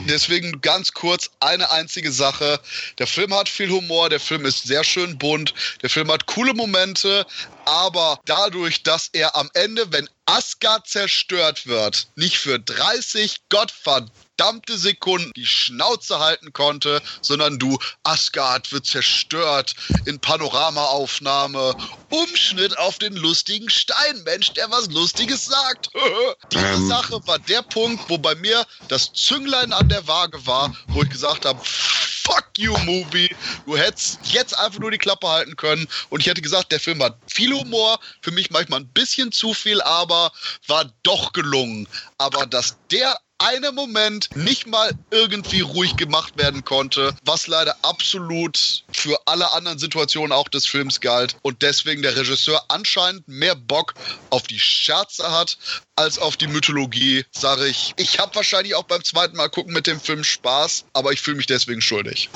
Deswegen 0.09 0.61
ganz 0.61 0.91
kurz 0.91 1.29
eine 1.39 1.71
einzige 1.71 2.11
Sache. 2.11 2.59
Der 2.99 3.07
Film 3.07 3.33
hat 3.33 3.49
viel 3.49 3.69
Humor, 3.69 4.09
der 4.09 4.19
Film 4.19 4.45
ist 4.45 4.67
sehr 4.67 4.83
schön 4.83 5.17
bunt, 5.17 5.53
der 5.81 5.89
Film 5.89 6.11
hat 6.11 6.25
coole 6.25 6.53
Momente, 6.53 7.25
aber 7.67 8.19
dadurch, 8.25 8.83
dass 8.83 9.09
er 9.11 9.35
am 9.35 9.49
Ende, 9.53 9.91
wenn 9.91 10.09
Asgard 10.25 10.87
zerstört 10.87 11.67
wird, 11.67 12.07
nicht 12.15 12.37
für 12.37 12.59
30 12.59 13.49
gottverdammte 13.49 14.77
Sekunden 14.77 15.31
die 15.35 15.45
Schnauze 15.45 16.19
halten 16.19 16.53
konnte, 16.53 17.01
sondern 17.21 17.59
du, 17.59 17.77
Asgard 18.03 18.71
wird 18.71 18.85
zerstört 18.85 19.75
in 20.05 20.19
Panoramaaufnahme, 20.19 21.75
Umschnitt 22.09 22.77
auf 22.77 22.97
den 22.99 23.15
lustigen 23.15 23.69
Steinmensch, 23.69 24.53
der 24.53 24.71
was 24.71 24.87
Lustiges 24.87 25.45
sagt. 25.45 25.89
Diese 26.51 26.65
Ähm. 26.65 26.87
Sache 26.87 27.19
war 27.25 27.39
der 27.39 27.61
Punkt, 27.63 28.09
wo 28.09 28.17
bei 28.17 28.35
mir 28.35 28.65
das 28.87 29.11
Zünglein 29.13 29.73
an 29.73 29.89
der 29.89 30.07
Waage 30.07 30.45
war, 30.45 30.73
wo 30.87 31.03
ich 31.03 31.09
gesagt 31.09 31.45
habe, 31.45 31.59
Fuck 32.27 32.49
you, 32.57 32.77
Movie. 32.79 33.33
Du 33.65 33.77
hättest 33.77 34.19
jetzt 34.25 34.57
einfach 34.59 34.79
nur 34.79 34.91
die 34.91 34.97
Klappe 34.97 35.29
halten 35.29 35.55
können. 35.55 35.87
Und 36.09 36.19
ich 36.19 36.27
hätte 36.27 36.41
gesagt, 36.41 36.73
der 36.73 36.79
Film 36.81 37.01
hat 37.01 37.17
viel 37.27 37.53
Humor. 37.59 37.99
Für 38.21 38.31
mich 38.31 38.51
manchmal 38.51 38.81
ein 38.81 38.87
bisschen 38.89 39.31
zu 39.31 39.53
viel, 39.53 39.81
aber 39.81 40.31
war 40.67 40.85
doch 41.03 41.33
gelungen. 41.33 41.87
Aber 42.17 42.45
dass 42.45 42.77
der 42.91 43.17
eine 43.39 43.71
Moment 43.71 44.35
nicht 44.35 44.67
mal 44.67 44.91
irgendwie 45.11 45.61
ruhig 45.61 45.95
gemacht 45.95 46.37
werden 46.37 46.65
konnte, 46.65 47.15
was 47.23 47.47
leider 47.47 47.75
absolut 47.83 48.83
für 48.99 49.19
alle 49.25 49.53
anderen 49.53 49.79
Situationen 49.79 50.31
auch 50.31 50.47
des 50.49 50.65
Films 50.65 50.99
galt 51.01 51.35
und 51.41 51.61
deswegen 51.61 52.01
der 52.01 52.15
Regisseur 52.17 52.61
anscheinend 52.69 53.27
mehr 53.27 53.55
Bock 53.55 53.93
auf 54.29 54.43
die 54.43 54.59
Scherze 54.59 55.31
hat 55.31 55.57
als 55.95 56.19
auf 56.19 56.37
die 56.37 56.47
Mythologie, 56.47 57.25
sage 57.31 57.67
ich. 57.67 57.93
Ich 57.97 58.19
habe 58.19 58.35
wahrscheinlich 58.35 58.75
auch 58.75 58.83
beim 58.83 59.03
zweiten 59.03 59.35
Mal 59.37 59.49
gucken 59.49 59.73
mit 59.73 59.87
dem 59.87 59.99
Film 59.99 60.23
Spaß, 60.23 60.85
aber 60.93 61.11
ich 61.11 61.21
fühle 61.21 61.37
mich 61.37 61.47
deswegen 61.47 61.81
schuldig. 61.81 62.29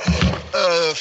äh, 0.52 0.94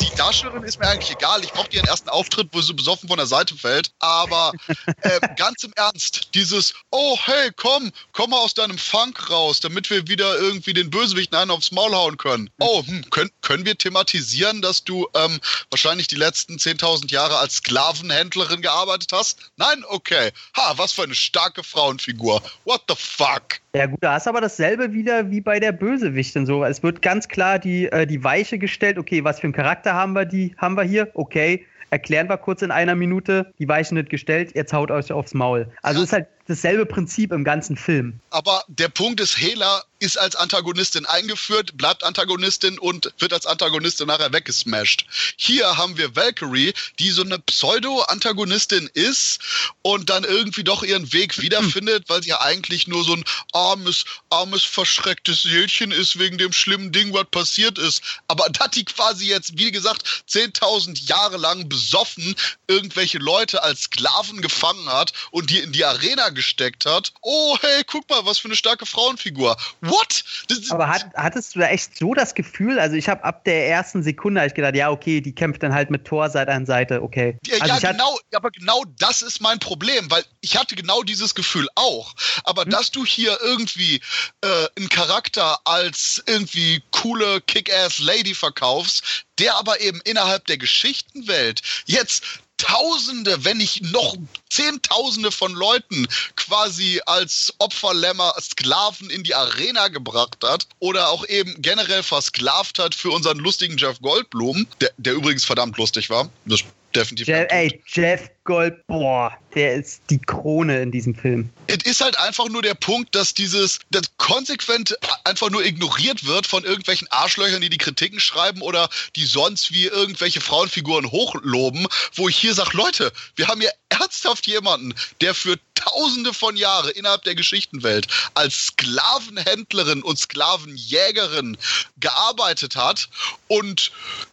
die 0.00 0.14
Darstellerin 0.14 0.62
ist 0.64 0.78
mir 0.78 0.88
eigentlich 0.88 1.10
egal. 1.10 1.44
Ich 1.44 1.54
mochte 1.54 1.76
ihren 1.76 1.86
ersten 1.86 2.08
Auftritt, 2.08 2.48
wo 2.52 2.60
sie 2.60 2.74
besoffen 2.74 3.08
von 3.08 3.18
der 3.18 3.26
Seite 3.26 3.54
fällt. 3.54 3.90
Aber 3.98 4.52
äh, 5.02 5.20
ganz 5.36 5.62
im 5.62 5.72
Ernst, 5.76 6.34
dieses, 6.34 6.74
oh 6.90 7.16
hey, 7.24 7.50
komm, 7.54 7.92
komm 8.12 8.30
mal 8.30 8.38
aus 8.38 8.54
deinem 8.54 8.78
Funk 8.78 9.30
raus, 9.30 9.60
damit 9.60 9.90
wir 9.90 10.08
wieder 10.08 10.38
irgendwie 10.38 10.72
den 10.72 10.90
Bösewicht 10.90 11.34
einen 11.34 11.50
aufs 11.50 11.70
Maul 11.70 11.94
hauen 11.94 12.16
können. 12.16 12.50
Oh, 12.58 12.84
hm, 12.84 13.08
können, 13.10 13.30
können 13.42 13.64
wir 13.64 13.76
thematisieren, 13.76 14.62
dass 14.62 14.84
du 14.84 15.06
ähm, 15.14 15.40
wahrscheinlich 15.70 16.08
die 16.08 16.16
letzten 16.16 16.56
10.000 16.56 17.10
Jahre 17.12 17.38
als 17.38 17.56
Sklavenhändlerin 17.56 18.62
gearbeitet 18.62 19.12
hast? 19.12 19.38
Nein? 19.56 19.84
Okay. 19.88 20.32
Ha, 20.56 20.74
was 20.76 20.92
für 20.92 21.02
eine 21.02 21.14
starke 21.14 21.62
Frauenfigur. 21.62 22.42
What 22.64 22.82
the 22.88 22.94
fuck? 22.96 23.60
Ja 23.74 23.86
gut, 23.86 23.98
da 24.00 24.16
ist 24.16 24.26
aber 24.26 24.40
dasselbe 24.40 24.92
wieder 24.92 25.30
wie 25.30 25.40
bei 25.40 25.60
der 25.60 25.70
Bösewichtin 25.70 26.44
so. 26.44 26.64
Es 26.64 26.82
wird 26.82 27.02
ganz 27.02 27.28
klar 27.28 27.58
die, 27.58 27.86
äh, 27.86 28.04
die 28.06 28.22
Weiche 28.24 28.58
gestellt, 28.58 28.98
okay, 28.98 29.22
was 29.22 29.38
für 29.38 29.44
einen 29.44 29.52
Charakter 29.52 29.94
haben 29.94 30.12
wir, 30.12 30.24
die, 30.24 30.54
haben 30.56 30.76
wir 30.76 30.82
hier? 30.82 31.08
Okay, 31.14 31.64
erklären 31.90 32.28
wir 32.28 32.36
kurz 32.36 32.62
in 32.62 32.72
einer 32.72 32.96
Minute, 32.96 33.52
die 33.60 33.68
Weiche 33.68 33.94
nicht 33.94 34.10
gestellt, 34.10 34.52
jetzt 34.56 34.72
haut 34.72 34.90
euch 34.90 35.12
aufs 35.12 35.34
Maul. 35.34 35.68
Also 35.82 36.00
Ja. 36.00 36.04
ist 36.04 36.12
halt 36.12 36.26
dasselbe 36.50 36.84
Prinzip 36.84 37.32
im 37.32 37.44
ganzen 37.44 37.76
Film. 37.76 38.20
Aber 38.30 38.64
der 38.68 38.88
Punkt 38.88 39.20
ist, 39.20 39.38
Hela 39.38 39.84
ist 40.00 40.18
als 40.18 40.34
Antagonistin 40.34 41.04
eingeführt, 41.06 41.76
bleibt 41.76 42.02
Antagonistin 42.04 42.78
und 42.78 43.12
wird 43.18 43.34
als 43.34 43.46
Antagonistin 43.46 44.06
nachher 44.06 44.32
weggesmashed. 44.32 45.04
Hier 45.36 45.76
haben 45.76 45.98
wir 45.98 46.16
Valkyrie, 46.16 46.72
die 46.98 47.10
so 47.10 47.22
eine 47.22 47.38
Pseudo-Antagonistin 47.38 48.90
ist 48.94 49.40
und 49.82 50.08
dann 50.08 50.24
irgendwie 50.24 50.64
doch 50.64 50.82
ihren 50.82 51.12
Weg 51.12 51.40
wiederfindet, 51.40 52.08
weil 52.08 52.22
sie 52.22 52.30
ja 52.30 52.40
eigentlich 52.40 52.88
nur 52.88 53.04
so 53.04 53.14
ein 53.14 53.24
armes, 53.52 54.06
armes, 54.30 54.64
verschrecktes 54.64 55.42
Seelchen 55.42 55.92
ist 55.92 56.18
wegen 56.18 56.38
dem 56.38 56.52
schlimmen 56.52 56.92
Ding, 56.92 57.12
was 57.12 57.26
passiert 57.30 57.78
ist. 57.78 58.02
Aber 58.26 58.48
dass 58.48 58.70
die 58.70 58.86
quasi 58.86 59.26
jetzt, 59.26 59.58
wie 59.58 59.70
gesagt, 59.70 60.24
10.000 60.30 61.08
Jahre 61.08 61.36
lang 61.36 61.68
besoffen 61.68 62.34
irgendwelche 62.68 63.18
Leute 63.18 63.62
als 63.62 63.82
Sklaven 63.82 64.40
gefangen 64.40 64.88
hat 64.88 65.12
und 65.30 65.50
die 65.50 65.58
in 65.58 65.72
die 65.72 65.84
Arena 65.84 66.30
gesteckt 66.40 66.86
hat. 66.86 67.12
Oh, 67.20 67.58
hey, 67.60 67.82
guck 67.86 68.08
mal, 68.08 68.24
was 68.24 68.38
für 68.38 68.48
eine 68.48 68.56
starke 68.56 68.86
Frauenfigur. 68.86 69.56
What? 69.82 70.24
Das, 70.48 70.70
Aber 70.70 70.88
hat, 70.88 71.06
hattest 71.14 71.54
du 71.54 71.60
da 71.60 71.68
echt 71.68 71.98
so 71.98 72.14
das 72.14 72.34
Gefühl? 72.34 72.80
Also 72.80 72.96
ich 72.96 73.10
habe 73.10 73.22
ab 73.24 73.44
der 73.44 73.68
ersten 73.68 74.02
Sekunde 74.02 74.44
ich 74.46 74.54
gedacht, 74.54 74.74
ja 74.74 74.90
okay, 74.90 75.20
die 75.20 75.34
kämpft 75.34 75.62
dann 75.62 75.74
halt 75.74 75.90
mit 75.90 76.06
Thor 76.06 76.30
Seite 76.30 76.52
an 76.52 76.64
Seite, 76.64 77.02
okay. 77.02 77.38
Ja, 77.46 77.58
also 77.60 77.74
ja 77.86 77.92
genau, 77.92 78.18
aber 78.34 78.50
genau 78.50 78.84
das 78.98 79.20
ist 79.20 79.40
mein 79.40 79.58
Problem, 79.58 80.10
weil 80.10 80.24
ich 80.40 80.56
hatte 80.56 80.74
genau 80.74 81.02
dieses 81.02 81.34
Gefühl 81.34 81.68
auch. 81.74 82.14
Aber 82.44 82.62
Hm? 82.62 82.70
dass 82.70 82.90
du 82.90 83.04
hier 83.04 83.38
irgendwie 83.42 84.00
äh, 84.40 84.66
einen 84.76 84.88
Charakter 84.88 85.58
als 85.64 86.22
irgendwie 86.26 86.82
coole 86.90 87.42
Kick-Ass-Lady 87.42 88.34
verkaufst, 88.34 89.24
der 89.38 89.56
aber 89.56 89.80
eben 89.80 90.00
innerhalb 90.04 90.46
der 90.46 90.56
Geschichtenwelt 90.56 91.60
jetzt 91.86 92.24
Tausende, 92.60 93.44
wenn 93.44 93.56
nicht 93.56 93.82
noch 93.92 94.16
Zehntausende 94.50 95.30
von 95.30 95.52
Leuten 95.52 96.06
quasi 96.36 97.00
als 97.06 97.54
Opferlämmer, 97.58 98.34
Sklaven 98.40 99.08
in 99.08 99.22
die 99.22 99.34
Arena 99.34 99.88
gebracht 99.88 100.38
hat 100.44 100.66
oder 100.78 101.08
auch 101.08 101.26
eben 101.26 101.54
generell 101.62 102.02
versklavt 102.02 102.78
hat 102.78 102.94
für 102.94 103.10
unseren 103.10 103.38
lustigen 103.38 103.78
Jeff 103.78 104.00
Goldblum, 104.00 104.66
der, 104.80 104.90
der 104.98 105.14
übrigens 105.14 105.44
verdammt 105.44 105.78
lustig 105.78 106.10
war. 106.10 106.28
Das 106.44 106.60
ist 106.60 106.66
definitiv. 106.94 107.28
Jeff, 107.28 107.46
ey, 107.50 107.82
Jeff 107.86 108.30
Gold, 108.44 108.86
boah, 108.86 109.32
der 109.54 109.74
ist 109.74 110.02
die 110.10 110.18
Krone 110.18 110.80
in 110.82 110.90
diesem 110.90 111.14
Film. 111.14 111.50
Es 111.66 111.84
ist 111.84 112.00
halt 112.00 112.18
einfach 112.18 112.48
nur 112.48 112.62
der 112.62 112.74
Punkt, 112.74 113.14
dass 113.14 113.34
dieses 113.34 113.78
das 113.90 114.04
konsequent 114.16 114.96
einfach 115.24 115.50
nur 115.50 115.64
ignoriert 115.64 116.24
wird 116.24 116.46
von 116.46 116.64
irgendwelchen 116.64 117.08
Arschlöchern, 117.10 117.60
die 117.60 117.68
die 117.68 117.78
Kritiken 117.78 118.20
schreiben 118.20 118.62
oder 118.62 118.88
die 119.16 119.24
sonst 119.24 119.72
wie 119.72 119.86
irgendwelche 119.86 120.40
Frauenfiguren 120.40 121.10
hochloben, 121.10 121.86
wo 122.14 122.28
ich 122.28 122.36
hier 122.36 122.54
sage, 122.54 122.76
Leute, 122.76 123.12
wir 123.36 123.48
haben 123.48 123.60
hier 123.60 123.72
ernsthaft 123.88 124.46
jemanden, 124.46 124.94
der 125.20 125.34
für 125.34 125.58
tausende 125.74 126.34
von 126.34 126.56
Jahren 126.56 126.90
innerhalb 126.90 127.24
der 127.24 127.34
Geschichtenwelt 127.34 128.06
als 128.34 128.66
Sklavenhändlerin 128.66 130.02
und 130.02 130.18
Sklavenjägerin 130.18 131.56
gearbeitet 131.98 132.76
hat 132.76 133.08
und 133.48 133.90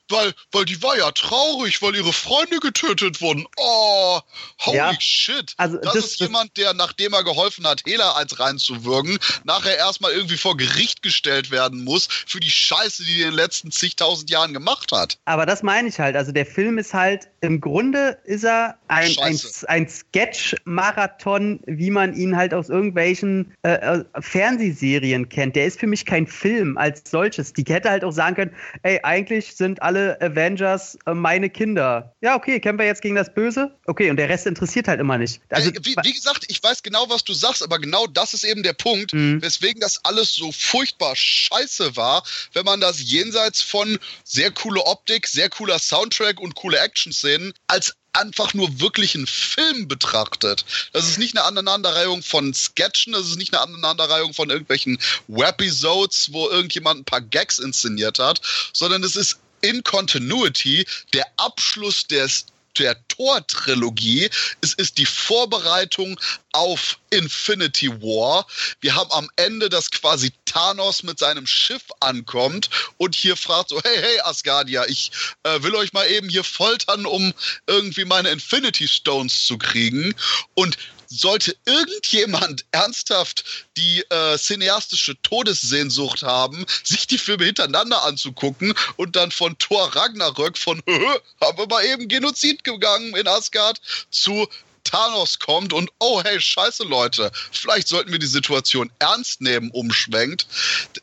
weil, 0.10 0.34
weil 0.52 0.66
die 0.66 0.82
war 0.82 0.98
ja 0.98 1.12
traurig, 1.12 1.82
weil 1.82 1.96
ihre 1.96 2.14
Freunde 2.14 2.60
getötet 2.60 3.22
wurden. 3.22 3.46
Oh, 3.58 4.22
holy 4.62 4.78
Ja. 4.78 4.94
Shit. 5.08 5.54
Also 5.58 5.78
das, 5.78 5.94
das- 5.94 6.06
ist 6.06 6.22
das- 6.22 6.28
jemand, 6.28 6.58
der, 6.58 6.74
nachdem 6.74 7.14
er 7.14 7.24
geholfen 7.24 7.66
hat, 7.68 7.84
Hela 7.86 8.16
eins 8.16 8.40
reinzuwürgen, 8.40 9.18
nachher 9.44 9.78
erstmal 9.78 10.12
irgendwie 10.12 10.38
vor 10.38 10.58
Gericht 10.58 11.02
gestellt 11.02 11.52
werden 11.52 11.84
muss 11.84 12.08
für 12.26 12.40
die 12.40 12.50
Scheiße, 12.52 13.04
die 13.04 13.22
er 13.22 13.28
in 13.30 13.32
den 13.34 13.38
letzten 13.38 13.72
zigtausend 13.72 14.30
Jahren 14.30 14.54
gemacht 14.54 14.92
hat. 14.92 15.18
Aber 15.26 15.46
das 15.46 15.64
meine 15.64 15.88
ich 15.88 16.00
halt. 16.00 16.16
Also 16.16 16.32
der 16.32 16.46
Film 16.46 16.78
ist 16.78 16.94
halt, 16.94 17.28
im 17.42 17.62
Grunde 17.62 18.18
ist 18.26 18.44
er 18.44 18.78
ein, 18.88 19.06
ein, 19.08 19.12
Scheiße. 19.38 19.70
ein 19.70 19.88
Sketch-Marathon, 19.88 21.60
wie 21.66 21.90
man 21.92 22.14
ihn 22.16 22.36
halt 22.36 22.54
aus 22.54 22.70
irgendwelchen 22.70 23.54
äh, 23.64 23.74
äh, 23.74 24.04
Fernsehserien 24.20 25.30
kennt. 25.30 25.56
Der 25.56 25.66
ist 25.66 25.80
für 25.80 25.88
mich 25.88 26.06
kein 26.06 26.28
Film 26.28 26.78
als 26.78 27.04
solches. 27.10 27.54
Die 27.54 27.64
hätte 27.68 27.90
halt 27.90 28.04
auch 28.04 28.12
sagen 28.12 28.36
können, 28.36 28.56
ey, 28.84 29.00
eigentlich 29.04 29.56
sind 29.56 29.82
alle 29.82 30.20
Avengers 30.22 30.98
äh, 31.06 31.14
meine 31.14 31.50
Kinder. 31.50 32.14
Ja, 32.22 32.36
okay, 32.36 32.60
kämpfen 32.60 32.80
wir 32.80 32.86
jetzt 32.88 33.02
gegen 33.02 33.16
das 33.16 33.34
Böse? 33.34 33.76
Okay, 33.86 34.10
und 34.10 34.18
der 34.18 34.30
Rest 34.30 34.48
interessiert 34.48 34.88
halt 34.88 34.97
immer 34.98 35.18
nicht. 35.18 35.42
Also, 35.50 35.72
wie, 35.82 35.96
wie 36.04 36.14
gesagt, 36.14 36.46
ich 36.48 36.62
weiß 36.62 36.84
genau, 36.84 37.10
was 37.10 37.24
du 37.24 37.34
sagst, 37.34 37.64
aber 37.64 37.80
genau 37.80 38.08
das 38.08 38.34
ist 38.34 38.44
eben 38.44 38.64
der 38.64 38.74
Punkt, 38.74 39.14
Mhm. 39.14 39.42
weswegen 39.42 39.80
das 39.82 40.04
alles 40.06 40.34
so 40.34 40.52
furchtbar 40.52 41.16
scheiße 41.16 41.96
war, 41.96 42.24
wenn 42.54 42.66
man 42.66 42.82
das 42.82 43.02
jenseits 43.02 43.62
von 43.62 44.00
sehr 44.24 44.52
coole 44.52 44.82
Optik, 44.86 45.28
sehr 45.28 45.50
cooler 45.50 45.80
Soundtrack 45.80 46.40
und 46.40 46.56
coole 46.56 46.80
Action-Szenen 46.80 47.54
als 47.68 47.96
einfach 48.14 48.54
nur 48.56 48.80
wirklich 48.80 49.14
einen 49.16 49.28
Film 49.28 49.88
betrachtet. 49.88 50.66
Das 50.92 51.08
ist 51.08 51.20
nicht 51.20 51.38
eine 51.38 51.46
Aneinanderreihung 51.46 52.24
von 52.24 52.54
Sketchen, 52.54 53.14
das 53.14 53.28
ist 53.28 53.38
nicht 53.38 53.54
eine 53.54 53.62
Aneinanderreihung 53.62 54.34
von 54.34 54.50
irgendwelchen 54.50 54.98
Webisodes, 55.28 56.34
wo 56.34 56.50
irgendjemand 56.50 57.02
ein 57.02 57.06
paar 57.06 57.22
Gags 57.22 57.60
inszeniert 57.60 58.20
hat, 58.20 58.42
sondern 58.74 59.04
es 59.04 59.16
ist 59.16 59.38
in 59.62 59.84
Continuity 59.84 60.86
der 61.14 61.26
Abschluss 61.38 62.08
des 62.08 62.46
der 62.80 63.08
Tor-Trilogie. 63.08 64.30
Es 64.62 64.74
ist 64.74 64.98
die 64.98 65.06
Vorbereitung 65.06 66.20
auf 66.52 67.00
Infinity 67.10 67.90
War. 68.02 68.46
Wir 68.82 68.96
haben 68.96 69.12
am 69.12 69.30
Ende, 69.36 69.70
dass 69.70 69.92
quasi 69.92 70.32
Thanos 70.46 71.04
mit 71.04 71.20
seinem 71.20 71.46
Schiff 71.46 71.84
ankommt 72.00 72.70
und 72.98 73.16
hier 73.16 73.36
fragt 73.36 73.70
so, 73.70 73.82
hey, 73.84 73.98
hey, 73.98 74.20
Asgardia, 74.22 74.86
ich 74.88 75.12
äh, 75.44 75.62
will 75.62 75.76
euch 75.76 75.94
mal 75.94 76.10
eben 76.10 76.30
hier 76.30 76.44
foltern, 76.44 77.06
um 77.06 77.34
irgendwie 77.68 78.06
meine 78.06 78.30
Infinity 78.30 78.88
Stones 78.88 79.46
zu 79.46 79.58
kriegen. 79.58 80.16
Und 80.56 80.78
sollte 81.08 81.56
irgendjemand 81.66 82.66
ernsthaft 82.72 83.44
die 83.78 84.04
äh, 84.10 84.38
cineastische 84.38 85.20
Todessehnsucht 85.22 86.24
haben, 86.24 86.66
sich 86.84 87.08
die 87.08 87.18
Filme 87.18 87.46
hintereinander 87.46 88.04
anzugucken 88.04 88.74
und 88.96 89.16
dann 89.16 89.32
von 89.32 89.58
Thor 89.58 89.96
Ragnarök 89.96 90.58
von 90.58 90.82
haben 91.42 91.58
wir 91.58 91.68
mal 91.68 91.86
eben 91.86 92.08
Genozid 92.08 92.64
gegangen 92.64 93.16
in 93.16 93.28
Asgard 93.28 93.80
zu 94.12 94.48
Thanos 94.90 95.40
kommt 95.40 95.74
und 95.74 95.90
oh 96.00 96.22
hey, 96.24 96.40
scheiße 96.40 96.84
Leute, 96.86 97.32
vielleicht 97.52 97.88
sollten 97.88 98.12
wir 98.12 98.20
die 98.20 98.26
Situation 98.26 98.90
ernst 99.00 99.42
nehmen, 99.42 99.70
umschwenkt, 99.72 100.48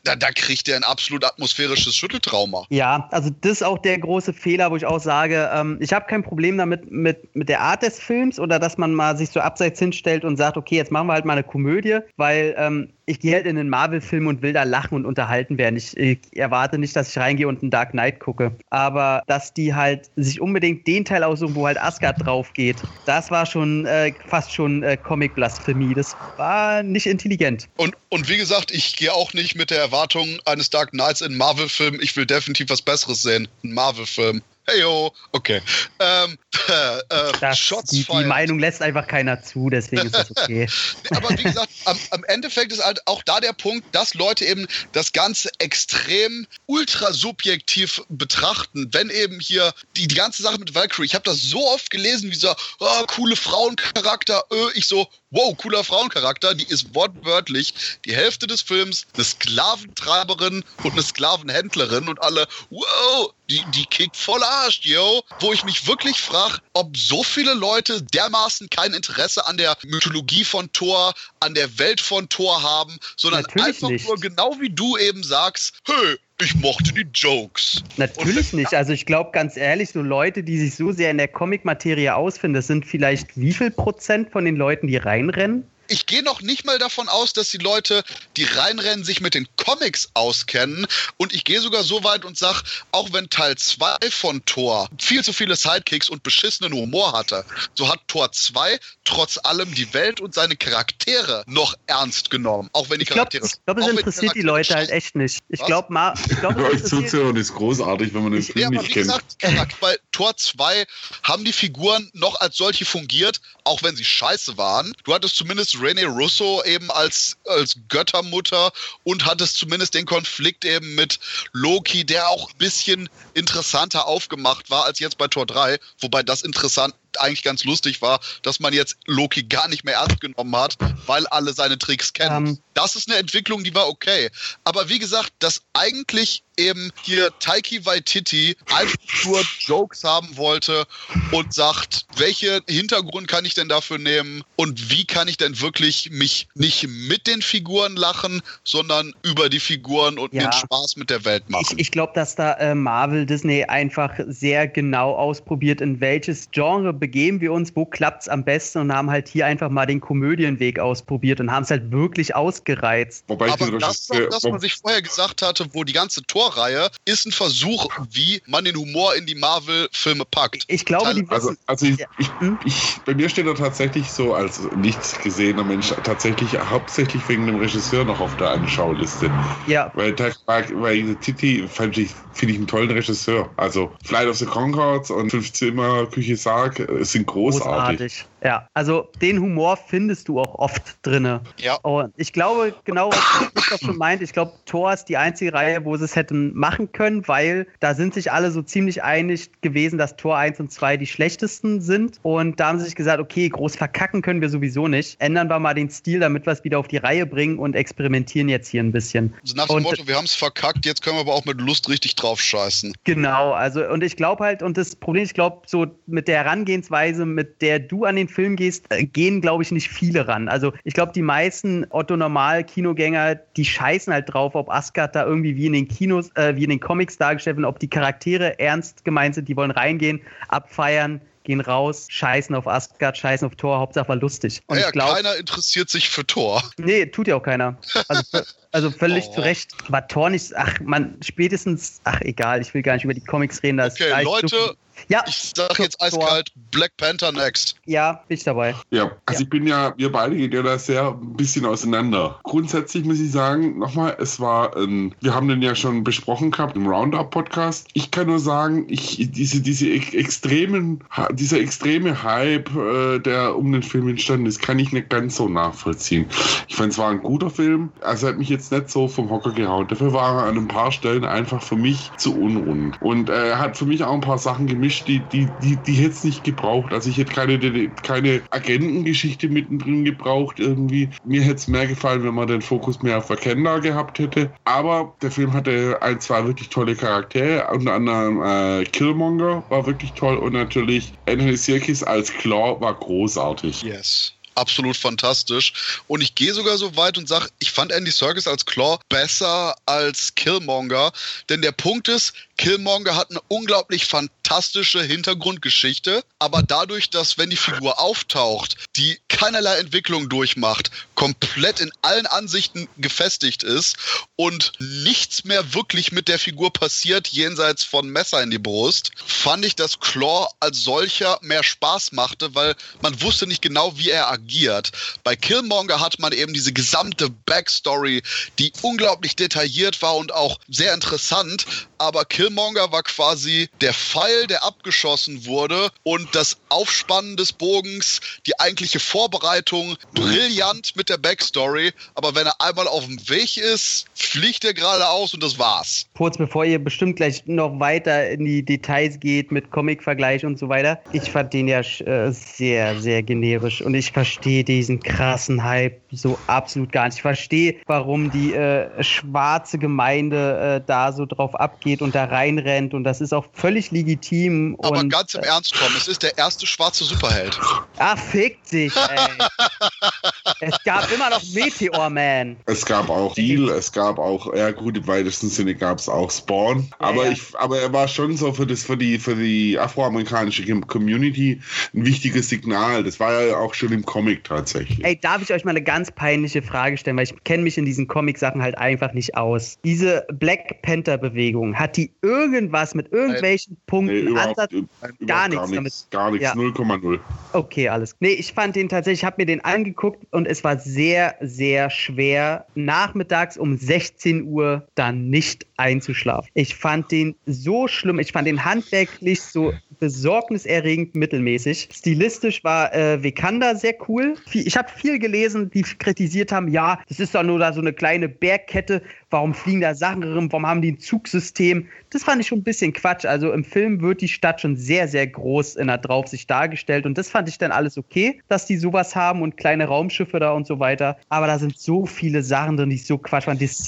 da, 0.03 0.15
da 0.15 0.31
kriegt 0.31 0.67
er 0.67 0.77
ein 0.77 0.83
absolut 0.83 1.23
atmosphärisches 1.23 1.95
Schütteltrauma. 1.95 2.65
Ja, 2.69 3.07
also 3.11 3.29
das 3.41 3.53
ist 3.53 3.63
auch 3.63 3.77
der 3.77 3.99
große 3.99 4.33
Fehler, 4.33 4.71
wo 4.71 4.75
ich 4.75 4.85
auch 4.85 4.99
sage, 4.99 5.49
ähm, 5.53 5.77
ich 5.79 5.93
habe 5.93 6.05
kein 6.07 6.23
Problem 6.23 6.57
damit 6.57 6.91
mit, 6.91 7.35
mit 7.35 7.49
der 7.49 7.61
Art 7.61 7.83
des 7.83 7.99
Films 7.99 8.39
oder 8.39 8.59
dass 8.59 8.77
man 8.77 8.93
mal 8.93 9.17
sich 9.17 9.29
so 9.29 9.39
abseits 9.39 9.79
hinstellt 9.79 10.25
und 10.25 10.37
sagt, 10.37 10.57
okay, 10.57 10.75
jetzt 10.75 10.91
machen 10.91 11.07
wir 11.07 11.13
halt 11.13 11.25
mal 11.25 11.33
eine 11.33 11.43
Komödie, 11.43 11.99
weil 12.17 12.55
ähm, 12.57 12.89
ich 13.05 13.19
gehe 13.19 13.35
halt 13.35 13.45
in 13.45 13.55
den 13.55 13.69
Marvel-Film 13.69 14.27
und 14.27 14.41
will 14.41 14.53
da 14.53 14.63
lachen 14.63 14.95
und 14.95 15.05
unterhalten 15.05 15.57
werden. 15.57 15.75
Ich, 15.75 15.95
ich, 15.95 16.19
erwarte 16.33 16.77
nicht, 16.77 16.95
dass 16.95 17.09
ich 17.09 17.17
reingehe 17.17 17.47
und 17.47 17.61
einen 17.61 17.71
Dark 17.71 17.91
Knight 17.91 18.19
gucke. 18.19 18.51
Aber 18.69 19.23
dass 19.27 19.53
die 19.53 19.73
halt 19.73 20.09
sich 20.15 20.41
unbedingt 20.41 20.87
den 20.87 21.05
Teil 21.05 21.23
aussuchen, 21.23 21.55
wo 21.55 21.67
halt 21.67 21.79
Asgard 21.79 22.25
drauf 22.25 22.53
geht, 22.53 22.77
das 23.05 23.31
war 23.31 23.45
schon 23.45 23.74
äh, 23.83 24.13
fast 24.27 24.53
schon 24.53 24.83
äh, 24.83 24.95
Comic-Blasphemie. 24.95 25.95
Das 25.95 26.15
war 26.37 26.83
nicht 26.83 27.07
intelligent. 27.07 27.67
Und, 27.77 27.95
und 28.09 28.29
wie 28.29 28.37
gesagt, 28.37 28.71
ich 28.71 28.95
gehe 28.95 29.11
auch 29.11 29.33
nicht 29.33 29.55
mit 29.55 29.71
der 29.71 29.79
Erwartung 29.79 30.39
eines 30.45 30.69
Dark 30.69 30.91
Knights 30.91 31.21
in 31.21 31.35
Marvel-Film. 31.35 31.99
Ich 31.99 32.15
will 32.15 32.27
definitiv 32.27 32.69
was 32.69 32.81
Besseres 32.83 33.23
sehen. 33.23 33.47
Ein 33.63 33.73
Marvel-Film. 33.73 34.43
Hey 34.67 34.79
yo, 34.79 35.13
okay. 35.31 35.61
Ähm, 35.99 36.39
äh, 36.69 36.99
äh, 37.09 37.55
Shots 37.55 37.91
die, 37.91 38.03
die 38.03 38.23
Meinung 38.23 38.57
lässt 38.57 38.81
einfach 38.81 39.05
keiner 39.05 39.43
zu, 39.43 39.69
deswegen 39.69 40.07
ist 40.07 40.15
das 40.15 40.31
okay. 40.35 40.67
Aber 41.11 41.29
wie 41.37 41.43
gesagt, 41.43 41.69
am, 41.85 41.99
am, 42.09 42.23
Endeffekt 42.23 42.71
ist 42.71 42.83
halt 42.83 42.99
auch 43.05 43.21
da 43.23 43.39
der 43.39 43.53
Punkt, 43.53 43.85
dass 43.93 44.15
Leute 44.15 44.43
eben 44.45 44.65
das 44.91 45.13
Ganze 45.13 45.51
extrem 45.59 46.47
ultra 46.65 47.13
subjektiv 47.13 48.01
betrachten. 48.09 48.89
Wenn 48.91 49.11
eben 49.11 49.39
hier 49.39 49.71
die, 49.97 50.07
die 50.07 50.15
ganze 50.15 50.41
Sache 50.41 50.57
mit 50.57 50.73
Valkyrie, 50.73 51.05
ich 51.05 51.13
habe 51.13 51.25
das 51.25 51.43
so 51.43 51.67
oft 51.67 51.91
gelesen, 51.91 52.31
wie 52.31 52.35
so, 52.35 52.51
oh, 52.79 53.03
coole 53.05 53.35
Frauencharakter, 53.35 54.45
öh, 54.51 54.71
ich 54.73 54.87
so, 54.87 55.07
wow, 55.35 55.55
cooler 55.57 55.83
Frauencharakter, 55.83 56.55
die 56.55 56.67
ist 56.67 56.95
wortwörtlich 56.95 57.73
die 58.05 58.15
Hälfte 58.15 58.47
des 58.47 58.61
Films 58.61 59.05
eine 59.13 59.23
Sklaventreiberin 59.23 60.63
und 60.83 60.91
eine 60.93 61.03
Sklavenhändlerin 61.03 62.07
und 62.07 62.21
alle, 62.23 62.47
wow, 62.69 63.33
die, 63.49 63.63
die 63.75 63.85
kickt 63.85 64.15
voll 64.15 64.41
Arsch, 64.43 64.81
yo. 64.83 65.21
Wo 65.39 65.53
ich 65.53 65.63
mich 65.63 65.85
wirklich 65.87 66.21
frage, 66.21 66.59
ob 66.73 66.97
so 66.97 67.23
viele 67.23 67.53
Leute 67.53 68.01
dermaßen 68.01 68.69
kein 68.69 68.93
Interesse 68.93 69.45
an 69.45 69.57
der 69.57 69.77
Mythologie 69.83 70.45
von 70.45 70.71
Thor, 70.71 71.13
an 71.39 71.53
der 71.53 71.77
Welt 71.77 72.01
von 72.01 72.29
Thor 72.29 72.63
haben, 72.63 72.97
sondern 73.17 73.41
Natürlich 73.41 73.67
einfach 73.67 73.89
nicht. 73.89 74.07
nur 74.07 74.15
genau 74.17 74.55
wie 74.59 74.69
du 74.69 74.97
eben 74.97 75.23
sagst, 75.23 75.73
hey, 75.85 76.17
ich 76.41 76.55
mochte 76.55 76.93
die 76.93 77.07
Jokes. 77.13 77.83
Natürlich 77.97 78.53
nicht. 78.53 78.73
Also 78.73 78.91
ich 78.91 79.05
glaube 79.05 79.31
ganz 79.31 79.55
ehrlich, 79.55 79.89
so 79.89 80.01
Leute, 80.01 80.43
die 80.43 80.57
sich 80.57 80.75
so 80.75 80.91
sehr 80.91 81.11
in 81.11 81.17
der 81.17 81.27
Comic-Materie 81.27 82.13
ausfinden, 82.13 82.55
das 82.55 82.67
sind 82.67 82.85
vielleicht 82.85 83.37
wie 83.39 83.53
viel 83.53 83.71
Prozent 83.71 84.31
von 84.31 84.43
den 84.45 84.55
Leuten, 84.55 84.87
die 84.87 84.97
reinrennen? 84.97 85.63
Ich 85.87 86.05
gehe 86.05 86.23
noch 86.23 86.41
nicht 86.41 86.65
mal 86.65 86.79
davon 86.79 87.09
aus, 87.09 87.33
dass 87.33 87.49
die 87.49 87.57
Leute, 87.57 88.03
die 88.37 88.43
reinrennen, 88.43 89.03
sich 89.03 89.21
mit 89.21 89.33
den 89.33 89.47
Comics 89.55 90.09
auskennen. 90.13 90.87
Und 91.17 91.33
ich 91.33 91.43
gehe 91.43 91.61
sogar 91.61 91.83
so 91.83 92.03
weit 92.03 92.25
und 92.25 92.37
sage, 92.37 92.61
auch 92.91 93.13
wenn 93.13 93.29
Teil 93.29 93.55
2 93.57 93.97
von 94.09 94.43
Thor 94.45 94.89
viel 94.99 95.23
zu 95.23 95.33
viele 95.33 95.55
Sidekicks 95.55 96.09
und 96.09 96.23
beschissenen 96.23 96.73
Humor 96.73 97.13
hatte, 97.13 97.45
so 97.75 97.89
hat 97.89 97.99
Thor 98.07 98.31
2 98.31 98.79
trotz 99.03 99.39
allem 99.43 99.73
die 99.73 99.93
Welt 99.93 100.19
und 100.21 100.33
seine 100.33 100.55
Charaktere 100.55 101.43
noch 101.47 101.75
ernst 101.87 102.29
genommen. 102.29 102.69
Auch 102.73 102.89
wenn 102.89 102.99
die 102.99 103.03
ich 103.03 103.09
glaub, 103.09 103.29
Charaktere. 103.29 103.45
Ich 103.45 103.65
glaube, 103.65 103.81
es 103.81 103.87
interessiert 103.87 104.35
die, 104.35 104.39
die 104.39 104.45
Leute 104.45 104.75
halt 104.75 104.89
echt 104.89 105.15
nicht. 105.15 105.39
Ich 105.49 105.63
glaube, 105.63 105.93
mal. 105.93 106.13
Ich 106.29 106.39
glaub, 106.39 106.57
euch 106.57 106.83
zuzuhören 106.83 107.35
ist 107.35 107.53
großartig, 107.53 108.13
wenn 108.13 108.23
man 108.23 108.31
den 108.31 108.43
Film 108.43 108.73
ja, 108.73 108.81
nicht 108.81 108.91
kennt. 108.91 109.05
Gesagt, 109.05 109.79
bei 109.79 109.97
Tor 110.15 110.37
2 110.37 110.85
haben 111.23 111.43
die 111.43 111.51
Figuren 111.51 112.09
noch 112.13 112.39
als 112.39 112.55
solche 112.55 112.85
fungiert, 112.85 113.41
auch 113.65 113.83
wenn 113.83 113.97
sie 113.97 114.05
scheiße 114.05 114.57
waren. 114.57 114.93
Du 115.03 115.13
hattest 115.13 115.35
zumindest 115.35 115.81
Rene 115.81 116.05
Russo 116.05 116.63
eben 116.63 116.89
als, 116.89 117.35
als 117.45 117.75
Göttermutter 117.89 118.71
und 119.03 119.25
hat 119.25 119.41
es 119.41 119.55
zumindest 119.55 119.93
den 119.93 120.05
Konflikt 120.05 120.63
eben 120.63 120.95
mit 120.95 121.19
Loki, 121.51 122.05
der 122.05 122.29
auch 122.29 122.49
ein 122.49 122.57
bisschen 122.57 123.09
interessanter 123.33 124.07
aufgemacht 124.07 124.69
war 124.69 124.85
als 124.85 124.99
jetzt 124.99 125.17
bei 125.17 125.27
Tor 125.27 125.45
3, 125.45 125.79
wobei 125.99 126.23
das 126.23 126.43
interessant 126.43 126.95
eigentlich 127.17 127.43
ganz 127.43 127.63
lustig 127.63 128.01
war, 128.01 128.19
dass 128.41 128.59
man 128.59 128.73
jetzt 128.73 128.97
Loki 129.05 129.43
gar 129.43 129.67
nicht 129.67 129.83
mehr 129.83 129.95
ernst 129.95 130.21
genommen 130.21 130.55
hat, 130.55 130.77
weil 131.05 131.25
alle 131.27 131.53
seine 131.53 131.77
Tricks 131.77 132.13
kennen. 132.13 132.35
Um. 132.35 132.45
Ähm. 132.47 132.59
Das 132.73 132.95
ist 132.95 133.09
eine 133.09 133.17
Entwicklung, 133.17 133.63
die 133.63 133.73
war 133.73 133.87
okay. 133.87 134.29
Aber 134.65 134.89
wie 134.89 134.99
gesagt, 134.99 135.31
dass 135.39 135.61
eigentlich 135.73 136.43
eben 136.57 136.91
hier 137.01 137.29
Taiki 137.39 137.85
Waititi 137.85 138.55
einfach 138.73 138.97
nur 139.25 139.41
Jokes 139.59 140.03
haben 140.03 140.35
wollte 140.37 140.85
und 141.31 141.53
sagt, 141.53 142.05
welchen 142.17 142.61
Hintergrund 142.67 143.27
kann 143.27 143.45
ich 143.45 143.53
denn 143.53 143.69
dafür 143.69 143.97
nehmen 143.97 144.43
und 144.55 144.89
wie 144.89 145.05
kann 145.05 145.27
ich 145.27 145.37
denn 145.37 145.59
wirklich 145.61 146.09
mich 146.11 146.47
nicht 146.55 146.87
mit 146.87 147.27
den 147.27 147.41
Figuren 147.41 147.95
lachen, 147.95 148.41
sondern 148.63 149.13
über 149.23 149.49
die 149.49 149.59
Figuren 149.59 150.17
und 150.17 150.33
ja. 150.33 150.45
mir 150.45 150.53
Spaß 150.53 150.97
mit 150.97 151.09
der 151.09 151.25
Welt 151.25 151.49
machen. 151.49 151.65
Ich, 151.71 151.79
ich 151.79 151.91
glaube, 151.91 152.13
dass 152.15 152.35
da 152.35 152.53
äh, 152.53 152.75
Marvel 152.75 153.25
Disney 153.25 153.63
einfach 153.63 154.13
sehr 154.27 154.67
genau 154.67 155.13
ausprobiert, 155.15 155.81
in 155.81 155.99
welches 155.99 156.49
Genre 156.51 156.93
begeben 156.93 157.41
wir 157.41 157.51
uns, 157.51 157.75
wo 157.75 157.85
klappt 157.85 158.23
es 158.23 158.29
am 158.29 158.43
besten 158.43 158.79
und 158.79 158.93
haben 158.93 159.09
halt 159.09 159.27
hier 159.27 159.45
einfach 159.45 159.69
mal 159.69 159.85
den 159.85 159.99
Komödienweg 159.99 160.79
ausprobiert 160.79 161.39
und 161.39 161.51
haben 161.51 161.63
es 161.63 161.71
halt 161.71 161.91
wirklich 161.91 162.35
ausgereizt. 162.35 163.25
Wobei 163.27 163.49
Aber 163.51 163.71
das, 163.71 164.07
das, 164.07 164.29
was 164.29 164.43
man 164.43 164.59
sich 164.59 164.75
vorher 164.75 165.01
gesagt 165.01 165.41
hatte, 165.41 165.67
wo 165.73 165.83
die 165.83 165.93
ganze 165.93 166.23
Torreihe 166.45 166.89
ist 167.05 167.25
ein 167.25 167.31
Versuch, 167.31 167.87
wie 168.11 168.41
man 168.47 168.65
den 168.65 168.75
Humor 168.75 169.15
in 169.15 169.25
die 169.25 169.35
Marvel-Filme 169.35 170.25
packt. 170.25 170.63
Ich 170.67 170.85
glaube, 170.85 171.13
die 171.13 171.25
also, 171.29 171.53
also 171.65 171.85
ich, 171.85 172.05
ich, 172.17 172.29
ich, 172.63 173.01
bei 173.03 173.13
mir 173.13 173.29
steht 173.29 173.47
er 173.47 173.55
tatsächlich 173.55 174.11
so 174.11 174.33
als 174.33 174.59
nicht 174.75 175.21
gesehener 175.21 175.63
Mensch 175.63 175.93
tatsächlich 176.03 176.57
hauptsächlich 176.59 177.27
wegen 177.29 177.47
dem 177.47 177.57
Regisseur 177.57 178.05
noch 178.05 178.19
auf 178.19 178.35
der 178.37 178.51
Anschauliste. 178.51 179.31
Ja. 179.67 179.91
Weil, 179.95 180.15
weil 180.17 181.15
Titi 181.15 181.67
fand 181.67 181.97
ich, 181.97 182.11
finde 182.33 182.53
ich 182.53 182.59
einen 182.59 182.67
tollen 182.67 182.91
Regisseur. 182.91 183.49
Also 183.57 183.91
Flight 184.03 184.27
of 184.27 184.37
the 184.37 184.45
Concords 184.45 185.09
und 185.09 185.31
Fünf 185.31 185.51
Zimmer, 185.53 186.05
Küche 186.07 186.37
Sarg 186.37 186.77
sind 187.01 187.25
großartig. 187.25 187.99
großartig. 187.99 188.25
Ja, 188.45 188.69
also 188.75 189.09
den 189.21 189.41
Humor 189.41 189.75
findest 189.75 190.27
du 190.27 190.39
auch 190.39 190.53
oft 190.53 190.99
drinne. 191.01 191.41
Ja. 191.57 191.77
Und 191.77 192.13
ich 192.15 192.31
glaube, 192.31 192.75
genau 192.83 193.09
was 193.09 193.53
Christoph 193.55 193.79
schon 193.81 193.97
meint, 193.97 194.21
ich 194.21 194.33
glaube, 194.33 194.53
Thor 194.67 194.93
ist 194.93 195.05
die 195.05 195.17
einzige 195.17 195.51
Reihe, 195.51 195.83
wo 195.83 195.97
sie 195.97 196.05
es 196.05 196.15
hätten 196.15 196.53
machen 196.53 196.91
können, 196.91 197.27
weil 197.27 197.65
da 197.79 197.95
sind 197.95 198.13
sich 198.13 198.31
alle 198.31 198.51
so 198.51 198.61
ziemlich 198.61 199.01
einig 199.01 199.49
gewesen, 199.61 199.97
dass 199.97 200.15
Tor 200.15 200.37
1 200.37 200.59
und 200.59 200.71
2 200.71 200.97
die 200.97 201.07
schlechtesten 201.07 201.81
sind. 201.81 202.19
Und 202.21 202.59
da 202.59 202.67
haben 202.67 202.77
sie 202.77 202.85
sich 202.85 202.93
gesagt, 202.93 203.19
okay, 203.19 203.49
groß 203.49 203.77
verkacken 203.77 204.21
können 204.21 204.41
wir 204.41 204.49
sowieso 204.49 204.87
nicht. 204.87 205.19
Ändern 205.19 205.49
wir 205.49 205.57
mal 205.57 205.73
den 205.73 205.89
Stil, 205.89 206.19
damit 206.19 206.45
wir 206.45 206.53
es 206.53 206.63
wieder 206.63 206.77
auf 206.77 206.87
die 206.87 206.97
Reihe 206.97 207.25
bringen 207.25 207.57
und 207.57 207.75
experimentieren 207.75 208.47
jetzt 208.47 208.67
hier 208.67 208.83
ein 208.83 208.91
bisschen. 208.91 209.33
Also 209.41 209.55
nach 209.55 209.65
dem 209.65 209.77
und, 209.77 209.83
Motto, 209.83 210.07
wir 210.07 210.17
haben 210.17 210.25
es 210.25 210.35
verkackt, 210.35 210.85
jetzt 210.85 211.01
können 211.01 211.15
wir 211.15 211.21
aber 211.21 211.33
auch 211.33 211.45
mit 211.45 211.59
Lust 211.59 211.89
richtig 211.89 212.13
drauf 212.13 212.39
scheißen. 212.39 212.93
Genau, 213.05 213.53
also 213.53 213.83
und 213.89 214.03
ich 214.03 214.15
glaube 214.15 214.43
halt, 214.43 214.61
und 214.61 214.77
das 214.77 214.95
Problem, 214.95 215.23
ich 215.23 215.33
glaube, 215.33 215.63
so 215.65 215.87
mit 216.05 216.27
der 216.27 216.43
Herangehensweise, 216.43 217.25
mit 217.25 217.59
der 217.63 217.79
du 217.79 218.05
an 218.05 218.17
den 218.17 218.34
Film 218.35 218.55
gehst, 218.55 218.85
äh, 218.89 219.05
gehen, 219.05 219.41
glaube 219.41 219.63
ich, 219.63 219.71
nicht 219.71 219.89
viele 219.89 220.27
ran. 220.27 220.47
Also 220.49 220.73
ich 220.83 220.93
glaube, 220.93 221.13
die 221.13 221.21
meisten 221.21 221.87
Otto-Normal-Kinogänger, 221.89 223.35
die 223.35 223.65
scheißen 223.65 224.13
halt 224.13 224.31
drauf, 224.31 224.53
ob 224.55 224.69
Asgard 224.69 225.15
da 225.15 225.25
irgendwie 225.25 225.55
wie 225.55 225.65
in 225.65 225.73
den 225.73 225.87
Kinos, 225.87 226.29
äh, 226.35 226.55
wie 226.55 226.65
in 226.65 226.69
den 226.69 226.79
Comics 226.79 227.17
dargestellt 227.17 227.57
wird, 227.57 227.65
ob 227.65 227.79
die 227.79 227.89
Charaktere 227.89 228.59
ernst 228.59 229.05
gemeint 229.05 229.35
sind, 229.35 229.47
die 229.47 229.55
wollen 229.55 229.71
reingehen, 229.71 230.21
abfeiern, 230.49 231.21
gehen 231.45 231.61
raus, 231.61 232.07
scheißen 232.09 232.53
auf 232.55 232.67
Asgard, 232.67 233.17
scheißen 233.17 233.47
auf 233.47 233.55
Thor, 233.55 233.79
Hauptsache 233.79 234.09
war 234.09 234.15
lustig. 234.17 234.61
Und 234.67 234.79
ja, 234.79 234.91
glaub, 234.91 235.15
keiner 235.15 235.35
interessiert 235.37 235.89
sich 235.89 236.09
für 236.09 236.25
Thor. 236.25 236.61
Nee, 236.77 237.05
tut 237.05 237.27
ja 237.27 237.35
auch 237.37 237.43
keiner. 237.43 237.77
Also, 238.09 238.39
also 238.75 238.91
völlig 238.91 239.25
oh. 239.29 239.35
zu 239.35 239.41
Recht. 239.41 239.73
War 239.89 240.07
Thor 240.07 240.29
nicht, 240.29 240.55
ach 240.55 240.79
man, 240.81 241.15
spätestens, 241.21 242.01
ach 242.03 242.21
egal, 242.21 242.61
ich 242.61 242.73
will 242.73 242.81
gar 242.81 242.93
nicht 242.95 243.05
über 243.05 243.13
die 243.13 243.21
Comics 243.21 243.63
reden. 243.63 243.79
okay, 243.79 244.23
Leute, 244.23 244.75
Ja. 245.09 245.23
Ich 245.27 245.51
sag 245.55 245.77
jetzt 245.79 246.01
eiskalt 246.01 246.51
Black 246.71 246.95
Panther 246.97 247.31
next. 247.33 247.75
Ja, 247.85 248.23
bin 248.29 248.37
ich 248.37 248.43
dabei. 248.45 248.73
Ja, 248.91 249.11
also 249.25 249.39
Ja. 249.39 249.43
ich 249.43 249.49
bin 249.49 249.67
ja, 249.67 249.93
wir 249.97 250.09
beide 250.11 250.35
gehen 250.37 250.51
ja 250.53 250.61
da 250.61 250.79
sehr 250.79 251.09
ein 251.09 251.35
bisschen 251.35 251.65
auseinander. 251.65 252.39
Grundsätzlich 252.43 253.03
muss 253.03 253.19
ich 253.19 253.29
sagen, 253.31 253.77
nochmal, 253.77 254.15
es 254.19 254.39
war, 254.39 254.75
ähm, 254.77 255.13
wir 255.21 255.35
haben 255.35 255.49
den 255.49 255.61
ja 255.61 255.75
schon 255.75 256.03
besprochen 256.05 256.49
gehabt 256.51 256.77
im 256.77 256.87
Roundup-Podcast. 256.87 257.87
Ich 257.93 258.09
kann 258.11 258.27
nur 258.27 258.39
sagen, 258.39 258.85
ich, 258.89 259.17
diese, 259.31 259.59
diese 259.61 259.89
ex- 259.89 260.13
extremen, 260.13 261.03
dieser 261.33 261.59
extreme 261.59 262.23
Hype, 262.23 262.69
äh, 262.75 263.19
der 263.19 263.55
um 263.57 263.73
den 263.73 263.83
Film 263.83 264.07
entstanden 264.07 264.45
ist, 264.45 264.61
kann 264.61 264.79
ich 264.79 264.93
nicht 264.93 265.09
ganz 265.09 265.35
so 265.35 265.49
nachvollziehen. 265.49 266.25
Ich 266.69 266.75
fand 266.77 266.93
es 266.93 266.97
war 266.97 267.09
ein 267.11 267.21
guter 267.21 267.49
Film, 267.49 267.91
also 268.01 268.27
er 268.27 268.31
hat 268.31 268.39
mich 268.39 268.49
jetzt 268.49 268.64
nicht 268.71 268.89
so 268.89 269.07
vom 269.07 269.29
Hocker 269.29 269.51
gehauen. 269.51 269.87
Dafür 269.87 270.13
war 270.13 270.41
er 270.41 270.49
an 270.49 270.57
ein 270.57 270.67
paar 270.67 270.91
Stellen 270.91 271.25
einfach 271.25 271.61
für 271.61 271.75
mich 271.75 272.11
zu 272.17 272.37
unrund. 272.37 272.97
Und 273.01 273.29
äh, 273.29 273.49
er 273.49 273.59
hat 273.59 273.77
für 273.77 273.85
mich 273.85 274.03
auch 274.03 274.13
ein 274.13 274.21
paar 274.21 274.37
Sachen 274.37 274.67
gemischt, 274.67 275.07
die, 275.07 275.19
die, 275.19 275.47
die, 275.61 275.77
die 275.77 275.93
hätte 275.93 276.11
es 276.11 276.23
nicht 276.23 276.43
gebraucht. 276.43 276.93
Also 276.93 277.09
ich 277.09 277.17
hätte 277.17 277.33
keine, 277.33 277.89
keine 278.03 278.41
Agentengeschichte 278.51 279.49
mittendrin 279.49 280.05
gebraucht 280.05 280.59
irgendwie. 280.59 281.09
Mir 281.23 281.41
hätte 281.41 281.55
es 281.55 281.67
mehr 281.67 281.87
gefallen, 281.87 282.23
wenn 282.23 282.33
man 282.33 282.47
den 282.47 282.61
Fokus 282.61 283.01
mehr 283.01 283.17
auf 283.17 283.29
Wakanda 283.29 283.79
gehabt 283.79 284.19
hätte. 284.19 284.51
Aber 284.65 285.13
der 285.21 285.31
Film 285.31 285.53
hatte 285.53 285.97
ein, 286.01 286.19
zwei 286.19 286.45
wirklich 286.45 286.69
tolle 286.69 286.95
Charaktere. 286.95 287.67
Unter 287.71 287.93
anderem 287.93 288.41
äh, 288.43 288.83
Killmonger 288.85 289.63
war 289.69 289.85
wirklich 289.85 290.13
toll 290.13 290.37
und 290.37 290.53
natürlich 290.53 291.13
Anthony 291.27 291.57
Serkis 291.57 292.03
als 292.03 292.31
Claw 292.31 292.79
war 292.79 292.93
großartig. 292.93 293.83
Yes. 293.83 294.34
Absolut 294.55 294.95
fantastisch. 294.95 295.73
Und 296.07 296.21
ich 296.21 296.33
gehe 296.33 296.53
sogar 296.53 296.77
so 296.77 296.95
weit 296.95 297.17
und 297.17 297.27
sage, 297.27 297.49
ich 297.59 297.71
fand 297.71 297.91
Andy 297.91 298.11
Serkis 298.11 298.47
als 298.47 298.65
Claw 298.65 298.99
besser 299.09 299.75
als 299.85 300.33
Killmonger. 300.35 301.11
Denn 301.49 301.61
der 301.61 301.73
Punkt 301.73 302.07
ist, 302.07 302.33
Killmonger 302.57 303.15
hat 303.15 303.31
eine 303.31 303.41
unglaublich 303.49 304.05
fantastische 304.05 304.44
Hintergrundgeschichte. 304.47 306.23
Aber 306.39 306.63
dadurch, 306.63 307.09
dass, 307.09 307.37
wenn 307.37 307.49
die 307.49 307.55
Figur 307.55 307.99
auftaucht, 307.99 308.77
die 308.95 309.19
keinerlei 309.27 309.77
Entwicklung 309.77 310.29
durchmacht, 310.29 310.91
komplett 311.15 311.79
in 311.79 311.91
allen 312.01 312.25
Ansichten 312.25 312.87
gefestigt 312.97 313.63
ist 313.63 313.97
und 314.35 314.73
nichts 314.79 315.43
mehr 315.43 315.73
wirklich 315.73 316.11
mit 316.11 316.27
der 316.27 316.39
Figur 316.39 316.71
passiert, 316.71 317.27
jenseits 317.27 317.83
von 317.83 318.07
Messer 318.07 318.41
in 318.43 318.51
die 318.51 318.59
Brust, 318.59 319.11
fand 319.25 319.65
ich, 319.65 319.75
dass 319.75 319.99
Claw 319.99 320.47
als 320.59 320.83
solcher 320.83 321.37
mehr 321.41 321.63
Spaß 321.63 322.11
machte, 322.13 322.55
weil 322.55 322.75
man 323.01 323.21
wusste 323.21 323.47
nicht 323.47 323.61
genau, 323.61 323.97
wie 323.97 324.09
er 324.09 324.29
agiert. 324.29 324.91
Bei 325.23 325.35
Killmonger 325.35 325.99
hat 325.99 326.19
man 326.19 326.31
eben 326.31 326.53
diese 326.53 326.73
gesamte 326.73 327.29
Backstory, 327.29 328.21
die 328.59 328.71
unglaublich 328.81 329.35
detailliert 329.35 330.01
war 330.01 330.15
und 330.15 330.33
auch 330.33 330.59
sehr 330.67 330.93
interessant, 330.93 331.65
aber 331.97 332.25
Killmonger 332.25 332.91
war 332.91 333.03
quasi 333.03 333.69
der 333.81 333.93
Pfeil, 333.93 334.47
der 334.47 334.63
abgeschossen 334.63 335.45
wurde 335.45 335.89
und 336.03 336.27
das 336.33 336.57
Aufspannen 336.69 337.37
des 337.37 337.53
Bogens, 337.53 338.21
die 338.45 338.59
eigentliche 338.59 338.99
Vorbereitung, 338.99 339.95
brillant 340.13 340.95
mit 340.95 341.09
der 341.09 341.17
Backstory, 341.17 341.91
aber 342.15 342.35
wenn 342.35 342.47
er 342.47 342.59
einmal 342.59 342.87
auf 342.87 343.05
dem 343.05 343.17
Weg 343.29 343.57
ist, 343.57 344.05
fliegt 344.13 344.63
er 344.65 344.73
geradeaus 344.73 345.33
und 345.33 345.43
das 345.43 345.57
war's. 345.59 346.05
Kurz 346.15 346.37
bevor 346.37 346.65
ihr 346.65 346.79
bestimmt 346.79 347.17
gleich 347.17 347.43
noch 347.45 347.79
weiter 347.79 348.29
in 348.29 348.45
die 348.45 348.63
Details 348.63 349.19
geht 349.19 349.51
mit 349.51 349.71
Comic-Vergleich 349.71 350.45
und 350.45 350.59
so 350.59 350.69
weiter. 350.69 350.99
Ich 351.13 351.31
fand 351.31 351.53
den 351.53 351.67
ja 351.67 351.79
äh, 351.79 352.31
sehr, 352.31 352.99
sehr 352.99 353.23
generisch 353.23 353.81
und 353.81 353.93
ich 353.93 354.11
verstehe 354.11 354.63
diesen 354.63 354.99
krassen 355.01 355.63
Hype 355.63 356.04
so 356.15 356.37
absolut 356.47 356.91
gar 356.91 357.05
nicht. 357.05 357.15
Ich 357.15 357.21
verstehe, 357.21 357.79
warum 357.85 358.31
die 358.31 358.53
äh, 358.53 359.03
schwarze 359.03 359.77
Gemeinde 359.77 360.81
äh, 360.81 360.85
da 360.85 361.11
so 361.11 361.25
drauf 361.25 361.55
abgeht 361.55 362.01
und 362.01 362.15
da 362.15 362.25
reinrennt 362.25 362.93
und 362.93 363.03
das 363.03 363.21
ist 363.21 363.33
auch 363.33 363.45
völlig 363.53 363.91
legitim. 363.91 364.77
Aber 364.81 364.99
und, 364.99 365.09
ganz 365.09 365.33
im 365.35 365.43
Ernst, 365.43 365.75
Tom, 365.75 365.93
es 365.95 366.07
ist 366.07 366.23
der 366.23 366.37
erste 366.37 366.65
schwarze 366.65 367.03
Superheld. 367.03 367.59
Ach, 367.97 368.17
fick 368.17 368.63
dich, 368.69 368.95
ey. 368.95 369.29
es 370.59 370.83
gab 370.83 371.11
immer 371.11 371.29
noch 371.29 371.41
Meteor 371.53 372.09
Man. 372.09 372.57
Es 372.65 372.85
gab 372.85 373.09
auch 373.09 373.33
Deal, 373.35 373.69
es 373.69 373.91
gab 373.91 374.17
auch, 374.19 374.53
ja 374.53 374.71
gut, 374.71 374.97
im 374.97 375.07
weitesten 375.07 375.49
Sinne 375.49 375.75
gab 375.75 375.99
es 375.99 376.09
auch 376.09 376.29
Spawn. 376.31 376.89
aber 376.99 377.25
ja. 377.25 377.31
ich, 377.31 377.41
aber 377.55 377.79
er 377.79 377.91
war 377.93 378.07
schon 378.07 378.35
so 378.37 378.51
für 378.53 378.65
das, 378.65 378.83
für 378.83 378.97
die, 378.97 379.17
für 379.19 379.35
die 379.35 379.77
afroamerikanische 379.79 380.65
Community 380.81 381.61
ein 381.93 382.05
wichtiges 382.05 382.49
Signal. 382.49 383.03
Das 383.03 383.19
war 383.19 383.43
ja 383.43 383.57
auch 383.57 383.73
schon 383.73 383.91
im 383.91 384.05
Comic 384.05 384.43
tatsächlich. 384.43 385.03
Ey, 385.03 385.19
darf 385.19 385.41
ich 385.41 385.51
euch 385.53 385.63
mal 385.63 385.71
eine 385.71 385.81
ganz 385.83 386.11
peinliche 386.11 386.61
Frage 386.61 386.97
stellen, 386.97 387.17
weil 387.17 387.25
ich 387.25 387.43
kenne 387.43 387.63
mich 387.63 387.77
in 387.77 387.85
diesen 387.85 388.07
Comic-Sachen 388.07 388.61
halt 388.61 388.77
einfach 388.77 389.13
nicht 389.13 389.35
aus. 389.37 389.77
Diese 389.83 390.25
Black 390.33 390.81
Panther-Bewegung, 390.81 391.75
hat 391.77 391.97
die 391.97 392.11
irgendwas 392.21 392.93
mit 392.95 393.11
irgendwelchen 393.11 393.77
Punkten, 393.87 394.33
Nee, 394.33 394.39
Ansatz? 394.39 394.71
überhaupt 394.71 395.27
gar 395.27 395.35
gar 395.49 395.49
nichts 395.49 395.69
nichts. 395.69 396.07
Gar 396.11 396.31
nichts, 396.31 396.43
Ja. 396.45 396.53
0,0. 396.53 397.19
Okay, 397.53 397.89
alles. 397.89 398.15
Nee, 398.19 398.29
ich 398.29 398.53
fand 398.53 398.75
den 398.75 398.89
tatsächlich, 398.89 399.19
ich 399.21 399.25
habe 399.25 399.35
mir 399.39 399.45
den 399.45 399.63
angeguckt 399.63 400.25
und 400.35 400.47
es 400.47 400.63
war 400.63 400.77
sehr, 400.77 401.35
sehr 401.41 401.89
schwer, 401.89 402.65
nachmittags 402.75 403.57
um 403.57 403.77
16 403.77 404.43
Uhr 404.43 404.85
dann 404.95 405.29
nicht 405.29 405.65
einzuschlafen. 405.77 406.49
Ich 406.53 406.75
fand 406.75 407.11
den 407.11 407.35
so 407.45 407.87
schlimm, 407.87 408.19
ich 408.19 408.31
fand 408.31 408.47
den 408.47 408.63
handwerklich 408.63 409.41
so 409.41 409.73
besorgniserregend 409.99 411.15
mittelmäßig. 411.15 411.89
Stilistisch 411.91 412.63
war 412.63 412.93
äh, 412.93 413.23
Wakanda 413.23 413.75
sehr 413.75 413.95
cool. 414.07 414.35
Ich 414.51 414.77
habe 414.77 414.89
viel 414.89 415.19
gelesen, 415.19 415.71
die 415.71 415.83
kritisiert 415.83 416.51
haben, 416.51 416.67
ja, 416.67 416.99
das 417.07 417.19
ist 417.19 417.33
doch 417.33 417.43
nur 417.43 417.59
da 417.59 417.71
so 417.73 417.81
eine 417.81 417.93
kleine 417.93 418.27
Bergkette, 418.27 419.01
warum 419.29 419.53
fliegen 419.53 419.81
da 419.81 419.95
Sachen 419.95 420.23
rum, 420.23 420.51
warum 420.51 420.65
haben 420.65 420.81
die 420.81 420.93
ein 420.93 420.99
Zugsystem? 420.99 421.87
Das 422.09 422.23
fand 422.23 422.41
ich 422.41 422.47
schon 422.47 422.59
ein 422.59 422.63
bisschen 422.63 422.93
Quatsch. 422.93 423.25
Also 423.25 423.51
im 423.51 423.63
Film 423.63 424.01
wird 424.01 424.21
die 424.21 424.27
Stadt 424.27 424.61
schon 424.61 424.75
sehr, 424.75 425.07
sehr 425.07 425.27
groß 425.27 425.75
in 425.75 425.87
der 425.87 425.97
Draufsicht 425.97 426.49
dargestellt 426.49 427.05
und 427.05 427.17
das 427.17 427.29
fand 427.29 427.49
ich 427.49 427.57
dann 427.57 427.71
alles 427.71 427.97
okay, 427.97 428.39
dass 428.47 428.65
die 428.65 428.77
sowas 428.77 429.15
haben 429.15 429.41
und 429.41 429.57
kleine 429.57 429.85
Raumschiffe 429.85 430.39
da 430.39 430.51
und 430.51 430.67
so 430.67 430.79
weiter. 430.79 431.17
Aber 431.29 431.47
da 431.47 431.59
sind 431.59 431.77
so 431.77 432.05
viele 432.05 432.43
Sachen 432.43 432.77
drin, 432.77 432.89
die 432.89 432.95
ich 432.95 433.05
so 433.05 433.17
Quatsch 433.17 433.45
fand. 433.45 433.61
Das 433.61 433.85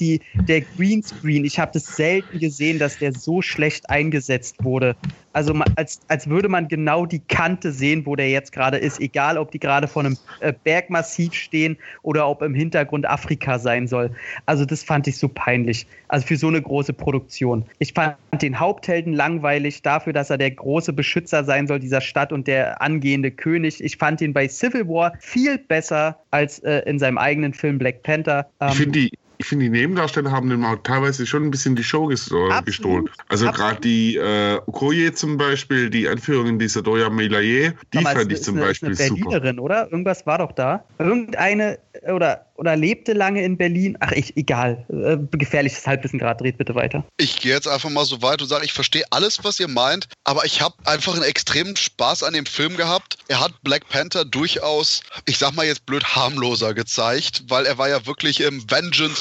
Der 0.48 0.62
Greenscreen, 0.62 1.46
ich 1.46 1.60
habe 1.60 1.72
das 1.74 1.96
selten 1.96 2.40
gesehen, 2.40 2.80
dass 2.80 2.98
der 2.98 3.14
so 3.14 3.42
schlecht 3.42 3.90
eingesetzt 3.90 4.64
wurde. 4.64 4.96
Also 5.38 5.54
als, 5.76 6.02
als 6.08 6.28
würde 6.28 6.50
man 6.50 6.68
genau 6.68 7.06
die 7.06 7.20
Kante 7.20 7.72
sehen, 7.72 8.08
wo 8.08 8.16
der 8.16 8.30
jetzt 8.30 8.52
gerade 8.52 8.78
ist, 8.78 9.00
egal 9.00 9.38
ob 9.38 9.52
die 9.52 9.60
gerade 9.60 9.88
vor 9.88 10.04
einem 10.04 10.18
äh, 10.40 10.52
Bergmassiv 10.64 11.36
stehen 11.36 11.78
oder 12.02 12.28
ob 12.28 12.42
im 12.42 12.56
Hintergrund 12.56 13.08
Afrika 13.08 13.60
sein 13.60 13.88
soll. 13.88 14.10
Also 14.48 14.66
das 14.66 14.82
fand 14.82 15.06
ich 15.06 15.18
so 15.18 15.27
peinlich. 15.30 15.88
Also 16.08 16.28
für 16.28 16.38
so 16.38 16.48
eine 16.48 16.62
große 16.62 16.94
Produktion. 16.94 17.66
Ich 17.80 17.94
fand 17.94 18.16
den 18.42 18.60
Haupthelden 18.60 19.14
langweilig 19.14 19.82
dafür, 19.82 20.14
dass 20.14 20.30
er 20.30 20.38
der 20.38 20.52
große 20.52 20.94
Beschützer 20.94 21.44
sein 21.44 21.68
soll 21.68 21.80
dieser 21.80 22.02
Stadt 22.02 22.32
und 22.32 22.48
der 22.48 22.82
angehende 22.82 23.32
König. 23.32 23.84
Ich 23.84 23.98
fand 23.98 24.22
ihn 24.22 24.34
bei 24.34 24.48
Civil 24.48 24.88
War 24.88 25.14
viel 25.20 25.58
besser 25.58 26.20
als 26.32 26.60
äh, 26.60 26.80
in 26.86 27.00
seinem 27.00 27.18
eigenen 27.18 27.54
Film 27.54 27.78
Black 27.78 28.04
Panther. 28.04 28.48
Ähm, 28.60 28.70
Ich 28.70 28.76
finde 28.76 29.00
die, 29.00 29.12
ich 29.38 29.46
finde 29.46 29.66
die 29.66 29.72
Nebendarsteller 29.72 30.32
haben 30.32 30.50
dem 30.50 30.66
auch 30.66 30.78
teilweise 30.84 31.26
schon 31.26 31.44
ein 31.44 31.52
bisschen 31.52 31.76
die 31.76 31.84
Show 31.84 32.08
ges 32.08 32.32
Absolut. 32.32 32.66
gestohlen. 32.66 33.10
Also 33.30 33.52
gerade 33.52 33.82
die 33.82 34.16
äh, 34.16 34.60
Okoye 34.66 35.12
zum 35.14 35.38
Beispiel, 35.38 35.90
die 35.90 36.08
Anführerin 36.08 36.60
dieser 36.60 36.82
Doya 36.82 37.10
Melaye, 37.10 37.74
die 37.94 37.98
Damals 37.98 38.20
fand 38.20 38.32
ich 38.32 38.42
zum 38.42 38.58
eine, 38.58 38.66
Beispiel 38.66 38.92
ist 38.92 39.02
eine 39.02 39.10
super. 39.10 39.30
Berlinerin, 39.30 39.60
oder? 39.60 39.92
Irgendwas 39.92 40.26
war 40.26 40.40
doch 40.40 40.52
da. 40.52 40.84
Irgendeine 41.00 41.80
äh, 41.94 42.12
oder 42.12 42.48
oder 42.58 42.76
lebte 42.76 43.14
lange 43.14 43.44
in 43.44 43.56
Berlin. 43.56 43.98
Ach, 44.00 44.12
ich, 44.12 44.36
egal. 44.36 44.86
Äh, 44.90 45.18
gefährliches 45.38 45.86
Halbwissen 45.86 46.20
gerade. 46.20 46.44
Dreht 46.44 46.58
bitte 46.58 46.76
weiter. 46.76 47.06
Ich 47.18 47.40
gehe 47.40 47.54
jetzt 47.54 47.68
einfach 47.68 47.90
mal 47.90 48.06
so 48.06 48.22
weit 48.22 48.42
und 48.42 48.48
sage, 48.48 48.66
ich 48.66 48.74
verstehe 48.74 49.04
alles, 49.12 49.44
was 49.44 49.60
ihr 49.60 49.68
meint, 49.68 50.08
aber 50.24 50.44
ich 50.46 50.62
habe 50.62 50.76
einfach 50.86 51.14
einen 51.14 51.24
extremen 51.24 51.76
Spaß 51.76 52.24
an 52.24 52.34
dem 52.34 52.46
Film 52.46 52.76
gehabt. 52.76 53.18
Er 53.28 53.40
hat 53.40 53.54
Black 53.62 53.88
Panther 53.90 54.26
durchaus, 54.26 55.02
ich 55.26 55.38
sag 55.38 55.54
mal 55.54 55.66
jetzt 55.66 55.86
blöd, 55.86 56.04
harmloser 56.16 56.74
gezeigt, 56.74 57.44
weil 57.48 57.66
er 57.66 57.78
war 57.78 57.90
ja 57.90 58.06
wirklich 58.06 58.42
im 58.42 58.70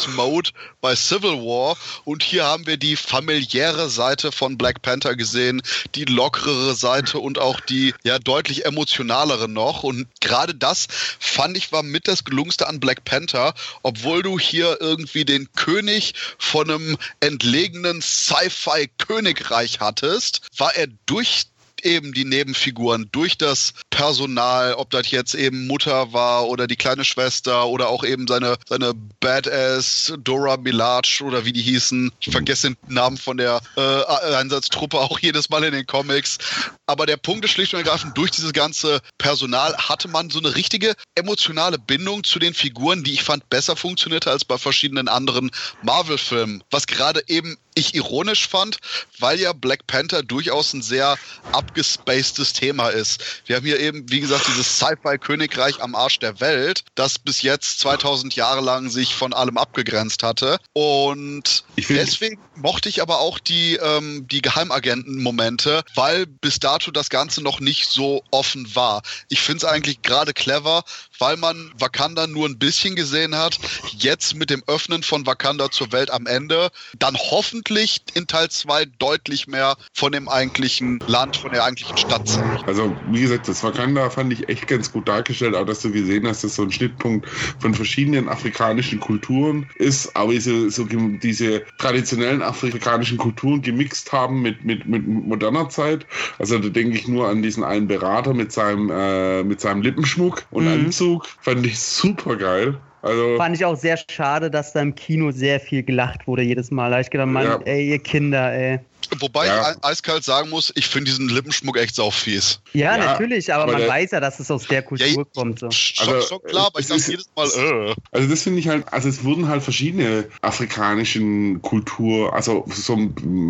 Vengeance-Mode 0.06 0.50
bei 0.80 0.94
Civil 0.94 1.38
War. 1.42 1.76
Und 2.04 2.22
hier 2.22 2.44
haben 2.44 2.66
wir 2.66 2.76
die 2.76 2.96
familiäre 2.96 3.88
Seite 3.88 4.32
von 4.32 4.56
Black 4.56 4.82
Panther 4.82 5.16
gesehen, 5.16 5.62
die 5.94 6.04
lockerere 6.04 6.74
Seite 6.74 7.18
und 7.18 7.38
auch 7.38 7.60
die 7.60 7.94
ja 8.04 8.18
deutlich 8.18 8.64
emotionalere 8.64 9.48
noch. 9.48 9.82
Und 9.82 10.06
gerade 10.20 10.54
das 10.54 10.86
fand 11.18 11.56
ich 11.56 11.72
war 11.72 11.82
mit 11.82 12.08
das 12.08 12.24
gelungenste 12.24 12.68
an 12.68 12.80
Black 12.80 13.04
Panther, 13.04 13.54
obwohl 13.82 14.22
du 14.22 14.38
hier 14.38 14.78
irgendwie 14.80 15.24
den 15.24 15.50
König 15.52 16.14
von 16.38 16.70
einem 16.70 16.98
entlegenen 17.20 18.00
Sci-Fi-Königreich 18.02 19.80
hattest, 19.80 20.42
war 20.56 20.74
er 20.74 20.86
durch 21.06 21.46
eben 21.86 22.12
die 22.12 22.24
Nebenfiguren 22.24 23.08
durch 23.12 23.38
das 23.38 23.72
Personal, 23.90 24.74
ob 24.74 24.90
das 24.90 25.10
jetzt 25.10 25.34
eben 25.34 25.66
Mutter 25.66 26.12
war 26.12 26.48
oder 26.48 26.66
die 26.66 26.76
kleine 26.76 27.04
Schwester 27.04 27.66
oder 27.66 27.88
auch 27.88 28.04
eben 28.04 28.26
seine, 28.26 28.56
seine 28.68 28.92
Badass 29.20 30.12
Dora 30.18 30.56
Milaje 30.56 31.22
oder 31.22 31.44
wie 31.44 31.52
die 31.52 31.62
hießen. 31.62 32.12
Ich 32.20 32.30
vergesse 32.30 32.70
den 32.70 32.76
Namen 32.88 33.16
von 33.16 33.36
der 33.36 33.60
äh, 33.76 34.34
Einsatztruppe 34.34 34.98
auch 34.98 35.18
jedes 35.20 35.48
Mal 35.48 35.64
in 35.64 35.72
den 35.72 35.86
Comics. 35.86 36.38
Aber 36.86 37.06
der 37.06 37.16
Punkt 37.16 37.44
ist 37.44 37.52
schlicht 37.52 37.72
und 37.72 37.80
ergreifend, 37.80 38.18
durch 38.18 38.32
dieses 38.32 38.52
ganze 38.52 39.00
Personal 39.18 39.76
hatte 39.76 40.08
man 40.08 40.30
so 40.30 40.38
eine 40.38 40.54
richtige 40.54 40.94
emotionale 41.14 41.78
Bindung 41.78 42.24
zu 42.24 42.38
den 42.38 42.54
Figuren, 42.54 43.04
die 43.04 43.12
ich 43.12 43.22
fand 43.22 43.48
besser 43.48 43.76
funktionierte 43.76 44.30
als 44.30 44.44
bei 44.44 44.58
verschiedenen 44.58 45.08
anderen 45.08 45.50
Marvel-Filmen. 45.82 46.62
Was 46.70 46.86
gerade 46.86 47.22
eben 47.28 47.56
ich 47.76 47.94
ironisch 47.94 48.48
fand, 48.48 48.78
weil 49.18 49.38
ja 49.38 49.52
Black 49.52 49.86
Panther 49.86 50.22
durchaus 50.22 50.72
ein 50.72 50.82
sehr 50.82 51.16
abgespacedes 51.52 52.54
Thema 52.54 52.88
ist. 52.88 53.22
Wir 53.44 53.56
haben 53.56 53.66
hier 53.66 53.78
eben, 53.78 54.10
wie 54.10 54.20
gesagt, 54.20 54.48
dieses 54.48 54.78
Sci-Fi-Königreich 54.78 55.80
am 55.80 55.94
Arsch 55.94 56.18
der 56.18 56.40
Welt, 56.40 56.84
das 56.94 57.18
bis 57.18 57.42
jetzt 57.42 57.78
2000 57.80 58.34
Jahre 58.34 58.62
lang 58.62 58.88
sich 58.88 59.14
von 59.14 59.32
allem 59.32 59.58
abgegrenzt 59.58 60.22
hatte. 60.22 60.58
Und 60.72 61.64
deswegen 61.88 62.38
mochte 62.56 62.88
ich 62.88 63.02
aber 63.02 63.20
auch 63.20 63.38
die, 63.38 63.76
ähm, 63.76 64.26
die 64.26 64.40
Geheimagenten-Momente, 64.40 65.84
weil 65.94 66.26
bis 66.26 66.58
dato 66.58 66.90
das 66.90 67.10
Ganze 67.10 67.42
noch 67.42 67.60
nicht 67.60 67.88
so 67.88 68.24
offen 68.30 68.74
war. 68.74 69.02
Ich 69.28 69.40
finde 69.40 69.58
es 69.58 69.64
eigentlich 69.64 70.00
gerade 70.00 70.32
clever, 70.32 70.82
weil 71.18 71.36
man 71.36 71.72
Wakanda 71.78 72.26
nur 72.26 72.48
ein 72.48 72.58
bisschen 72.58 72.96
gesehen 72.96 73.36
hat. 73.36 73.58
Jetzt 73.96 74.34
mit 74.34 74.50
dem 74.50 74.62
Öffnen 74.66 75.02
von 75.02 75.26
Wakanda 75.26 75.70
zur 75.70 75.92
Welt 75.92 76.10
am 76.10 76.26
Ende, 76.26 76.70
dann 76.98 77.16
hoffentlich 77.16 78.02
in 78.14 78.26
Teil 78.26 78.48
2 78.48 78.86
deutlich 78.98 79.46
mehr 79.46 79.76
von 79.92 80.12
dem 80.12 80.28
eigentlichen 80.28 81.00
Land, 81.06 81.36
von 81.36 81.52
der 81.52 81.64
eigentlichen 81.64 81.96
Stadt 81.96 82.28
zeigt. 82.28 82.66
Also, 82.66 82.94
wie 83.10 83.20
gesagt, 83.20 83.48
das 83.48 83.62
Wakanda 83.62 84.10
fand 84.10 84.32
ich 84.32 84.48
echt 84.48 84.66
ganz 84.66 84.92
gut 84.92 85.08
dargestellt, 85.08 85.54
auch 85.54 85.66
dass 85.66 85.82
du 85.82 85.90
gesehen 85.90 86.26
hast, 86.26 86.44
dass 86.44 86.56
so 86.56 86.62
ein 86.62 86.72
Schnittpunkt 86.72 87.28
von 87.60 87.74
verschiedenen 87.74 88.28
afrikanischen 88.28 89.00
Kulturen 89.00 89.68
ist, 89.76 90.14
aber 90.16 90.32
diese, 90.32 90.70
so, 90.70 90.84
diese 90.84 91.64
traditionellen 91.78 92.42
afrikanischen 92.42 93.18
Kulturen 93.18 93.62
gemixt 93.62 94.12
haben 94.12 94.42
mit, 94.42 94.64
mit, 94.64 94.86
mit 94.86 95.06
moderner 95.06 95.68
Zeit. 95.68 96.06
Also 96.38 96.58
da 96.58 96.68
denke 96.68 96.96
ich 96.96 97.08
nur 97.08 97.28
an 97.28 97.42
diesen 97.42 97.64
einen 97.64 97.88
Berater 97.88 98.34
mit 98.34 98.52
seinem, 98.52 98.90
äh, 98.90 99.42
mit 99.42 99.60
seinem 99.60 99.82
Lippenschmuck 99.82 100.44
und 100.50 100.64
mhm. 100.64 100.70
Anzug. 101.06 101.26
Fand 101.40 101.66
ich 101.66 101.78
super 101.78 102.36
geil. 102.36 102.78
Also, 103.02 103.36
Fand 103.36 103.54
ich 103.54 103.64
auch 103.64 103.76
sehr 103.76 103.98
schade, 104.10 104.50
dass 104.50 104.72
da 104.72 104.80
im 104.80 104.94
Kino 104.94 105.30
sehr 105.30 105.60
viel 105.60 105.82
gelacht 105.82 106.26
wurde 106.26 106.42
jedes 106.42 106.70
Mal. 106.70 106.90
Da 106.90 107.00
ich 107.00 107.10
gedacht, 107.10 107.28
Mann, 107.28 107.44
ja. 107.44 107.60
ey, 107.64 107.90
ihr 107.90 107.98
Kinder, 107.98 108.52
ey. 108.52 108.80
Wobei 109.18 109.46
ja. 109.46 109.72
ich 109.72 109.84
eiskalt 109.84 110.24
sagen 110.24 110.50
muss, 110.50 110.72
ich 110.74 110.86
finde 110.86 111.10
diesen 111.10 111.28
Lippenschmuck 111.28 111.76
echt 111.78 111.94
saufies. 111.94 112.60
Ja, 112.72 112.96
ja 112.96 113.04
natürlich, 113.04 113.52
aber, 113.52 113.64
aber 113.64 113.72
man 113.72 113.80
der, 113.82 113.90
weiß 113.90 114.10
ja, 114.12 114.20
dass 114.20 114.40
es 114.40 114.50
aus 114.50 114.66
der 114.66 114.82
Kultur 114.82 115.06
ja, 115.06 115.24
kommt. 115.34 115.58
So. 115.58 115.70
Schon, 115.70 116.08
also, 116.08 116.26
schon 116.26 116.42
klar, 116.42 116.66
aber 116.66 116.80
ich 116.80 116.86
sage 116.86 117.02
jedes 117.06 117.28
Mal, 117.36 117.46
äh. 117.46 117.94
Also 118.12 118.28
das 118.28 118.42
finde 118.42 118.60
ich 118.60 118.68
halt, 118.68 118.84
also 118.92 119.08
es 119.08 119.24
wurden 119.24 119.48
halt 119.48 119.62
verschiedene 119.62 120.28
afrikanischen 120.42 121.60
Kultur, 121.62 122.32
also 122.32 122.64
so 122.68 122.94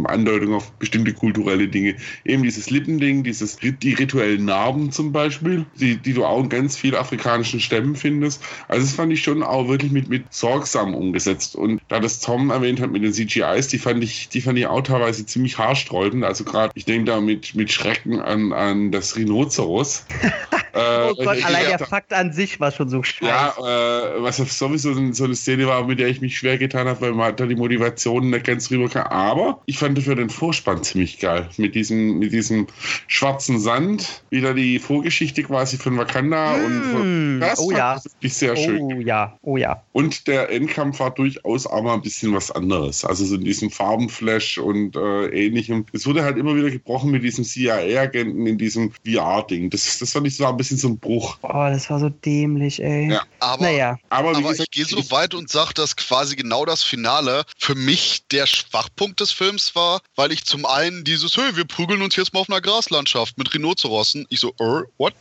Andeutungen 0.04 0.54
auf 0.54 0.70
bestimmte 0.72 1.12
kulturelle 1.12 1.68
Dinge. 1.68 1.96
Eben 2.24 2.42
dieses 2.42 2.70
Lippending, 2.70 3.24
dieses, 3.24 3.56
die 3.56 3.94
rituellen 3.94 4.44
Narben 4.44 4.92
zum 4.92 5.12
Beispiel, 5.12 5.66
die, 5.78 5.96
die 5.96 6.12
du 6.12 6.24
auch 6.24 6.42
in 6.42 6.48
ganz 6.48 6.76
vielen 6.76 6.94
afrikanischen 6.94 7.60
Stämmen 7.60 7.96
findest. 7.96 8.42
Also 8.68 8.86
das 8.86 8.94
fand 8.94 9.12
ich 9.12 9.22
schon 9.22 9.42
auch 9.42 9.68
wirklich 9.68 9.92
mit, 9.92 10.08
mit 10.08 10.32
sorgsam 10.32 10.94
umgesetzt. 10.94 11.56
Und 11.56 11.80
da 11.88 12.00
das 12.00 12.20
Tom 12.20 12.50
erwähnt 12.50 12.80
hat 12.80 12.90
mit 12.90 13.02
den 13.02 13.12
CGIs, 13.12 13.68
die 13.68 13.78
fand 13.78 14.02
ich, 14.02 14.28
die 14.28 14.40
fand 14.40 14.58
ich 14.58 14.66
auch 14.66 14.82
teilweise 14.82 15.24
ziemlich 15.26 15.45
ziemlich 15.46 15.58
haarsträubend. 15.58 16.24
Also 16.24 16.44
gerade, 16.44 16.72
ich 16.74 16.84
denke 16.84 17.10
da 17.10 17.20
mit, 17.20 17.54
mit 17.54 17.70
Schrecken 17.70 18.20
an, 18.20 18.52
an 18.52 18.90
das 18.90 19.16
Rhinoceros. 19.16 20.04
äh, 20.72 21.10
oh 21.10 21.14
Gott, 21.14 21.44
allein 21.44 21.66
der 21.66 21.78
Fakt 21.78 22.12
an 22.12 22.32
sich 22.32 22.58
war 22.58 22.72
schon 22.72 22.88
so 22.88 23.02
scheiße. 23.02 23.26
Ja, 23.26 23.54
äh, 23.58 24.22
was 24.22 24.36
sowieso 24.36 24.92
so 25.12 25.24
eine 25.24 25.34
Szene 25.36 25.66
war, 25.66 25.86
mit 25.86 26.00
der 26.00 26.08
ich 26.08 26.20
mich 26.20 26.38
schwer 26.38 26.58
getan 26.58 26.88
habe, 26.88 27.00
weil 27.00 27.12
man 27.12 27.36
da 27.36 27.46
die 27.46 27.54
Motivation 27.54 28.30
nicht 28.30 28.44
ganz 28.44 28.70
rüber 28.70 28.88
kann. 28.88 29.06
Aber 29.06 29.62
ich 29.66 29.78
fand 29.78 29.96
dafür 29.96 30.16
den 30.16 30.30
Vorspann 30.30 30.82
ziemlich 30.82 31.18
geil. 31.20 31.48
Mit 31.56 31.74
diesem, 31.74 32.18
mit 32.18 32.32
diesem 32.32 32.66
schwarzen 33.06 33.60
Sand, 33.60 34.22
wieder 34.30 34.54
die 34.54 34.78
Vorgeschichte 34.78 35.42
quasi 35.42 35.76
von 35.76 35.96
Wakanda. 35.96 36.56
Mm, 36.56 36.64
und 36.64 36.82
von, 36.92 37.40
das 37.40 37.58
oh 37.60 37.70
ja. 37.70 38.00
Ich 38.20 38.34
sehr 38.34 38.52
oh 38.52 38.56
schön. 38.56 38.82
Oh 38.82 39.00
ja, 39.00 39.38
oh 39.42 39.56
ja. 39.56 39.82
Und 39.92 40.26
der 40.26 40.50
Endkampf 40.50 41.00
war 41.00 41.10
durchaus 41.10 41.66
mal 41.66 41.94
ein 41.94 42.02
bisschen 42.02 42.34
was 42.34 42.50
anderes. 42.50 43.04
Also 43.04 43.24
so 43.24 43.36
in 43.36 43.44
diesem 43.44 43.70
Farbenflash 43.70 44.58
und 44.58 44.96
äh, 44.96 45.25
ähnlichem. 45.32 45.86
Es 45.92 46.06
wurde 46.06 46.22
halt 46.22 46.36
immer 46.36 46.54
wieder 46.54 46.70
gebrochen 46.70 47.10
mit 47.10 47.22
diesem 47.22 47.44
CIA-Agenten 47.44 48.46
in 48.46 48.58
diesem 48.58 48.92
VR-Ding. 49.04 49.70
Das, 49.70 49.98
das 49.98 50.12
fand 50.12 50.26
ich 50.26 50.36
so 50.36 50.46
ein 50.46 50.56
bisschen 50.56 50.78
so 50.78 50.88
ein 50.88 50.98
Bruch. 50.98 51.38
Oh, 51.42 51.48
das 51.52 51.90
war 51.90 52.00
so 52.00 52.08
dämlich, 52.08 52.82
ey. 52.82 53.12
Ja, 53.12 53.22
aber, 53.40 53.62
naja. 53.62 53.98
aber, 54.10 54.30
aber 54.30 54.42
gesagt, 54.42 54.60
ich 54.60 54.70
gehe 54.70 54.84
so 54.84 55.10
weit 55.10 55.34
und 55.34 55.50
sage, 55.50 55.74
dass 55.74 55.96
quasi 55.96 56.36
genau 56.36 56.64
das 56.64 56.82
Finale 56.82 57.44
für 57.58 57.74
mich 57.74 58.26
der 58.30 58.46
Schwachpunkt 58.46 59.20
des 59.20 59.32
Films 59.32 59.74
war, 59.74 60.00
weil 60.14 60.32
ich 60.32 60.44
zum 60.44 60.66
einen 60.66 61.04
dieses, 61.04 61.36
hey, 61.36 61.56
wir 61.56 61.64
prügeln 61.64 62.02
uns 62.02 62.16
jetzt 62.16 62.32
mal 62.32 62.40
auf 62.40 62.50
einer 62.50 62.60
Graslandschaft 62.60 63.38
mit 63.38 63.52
Rhinozerossen. 63.54 64.26
Ich 64.28 64.40
so, 64.40 64.54
uh, 64.60 64.82
what? 64.98 65.14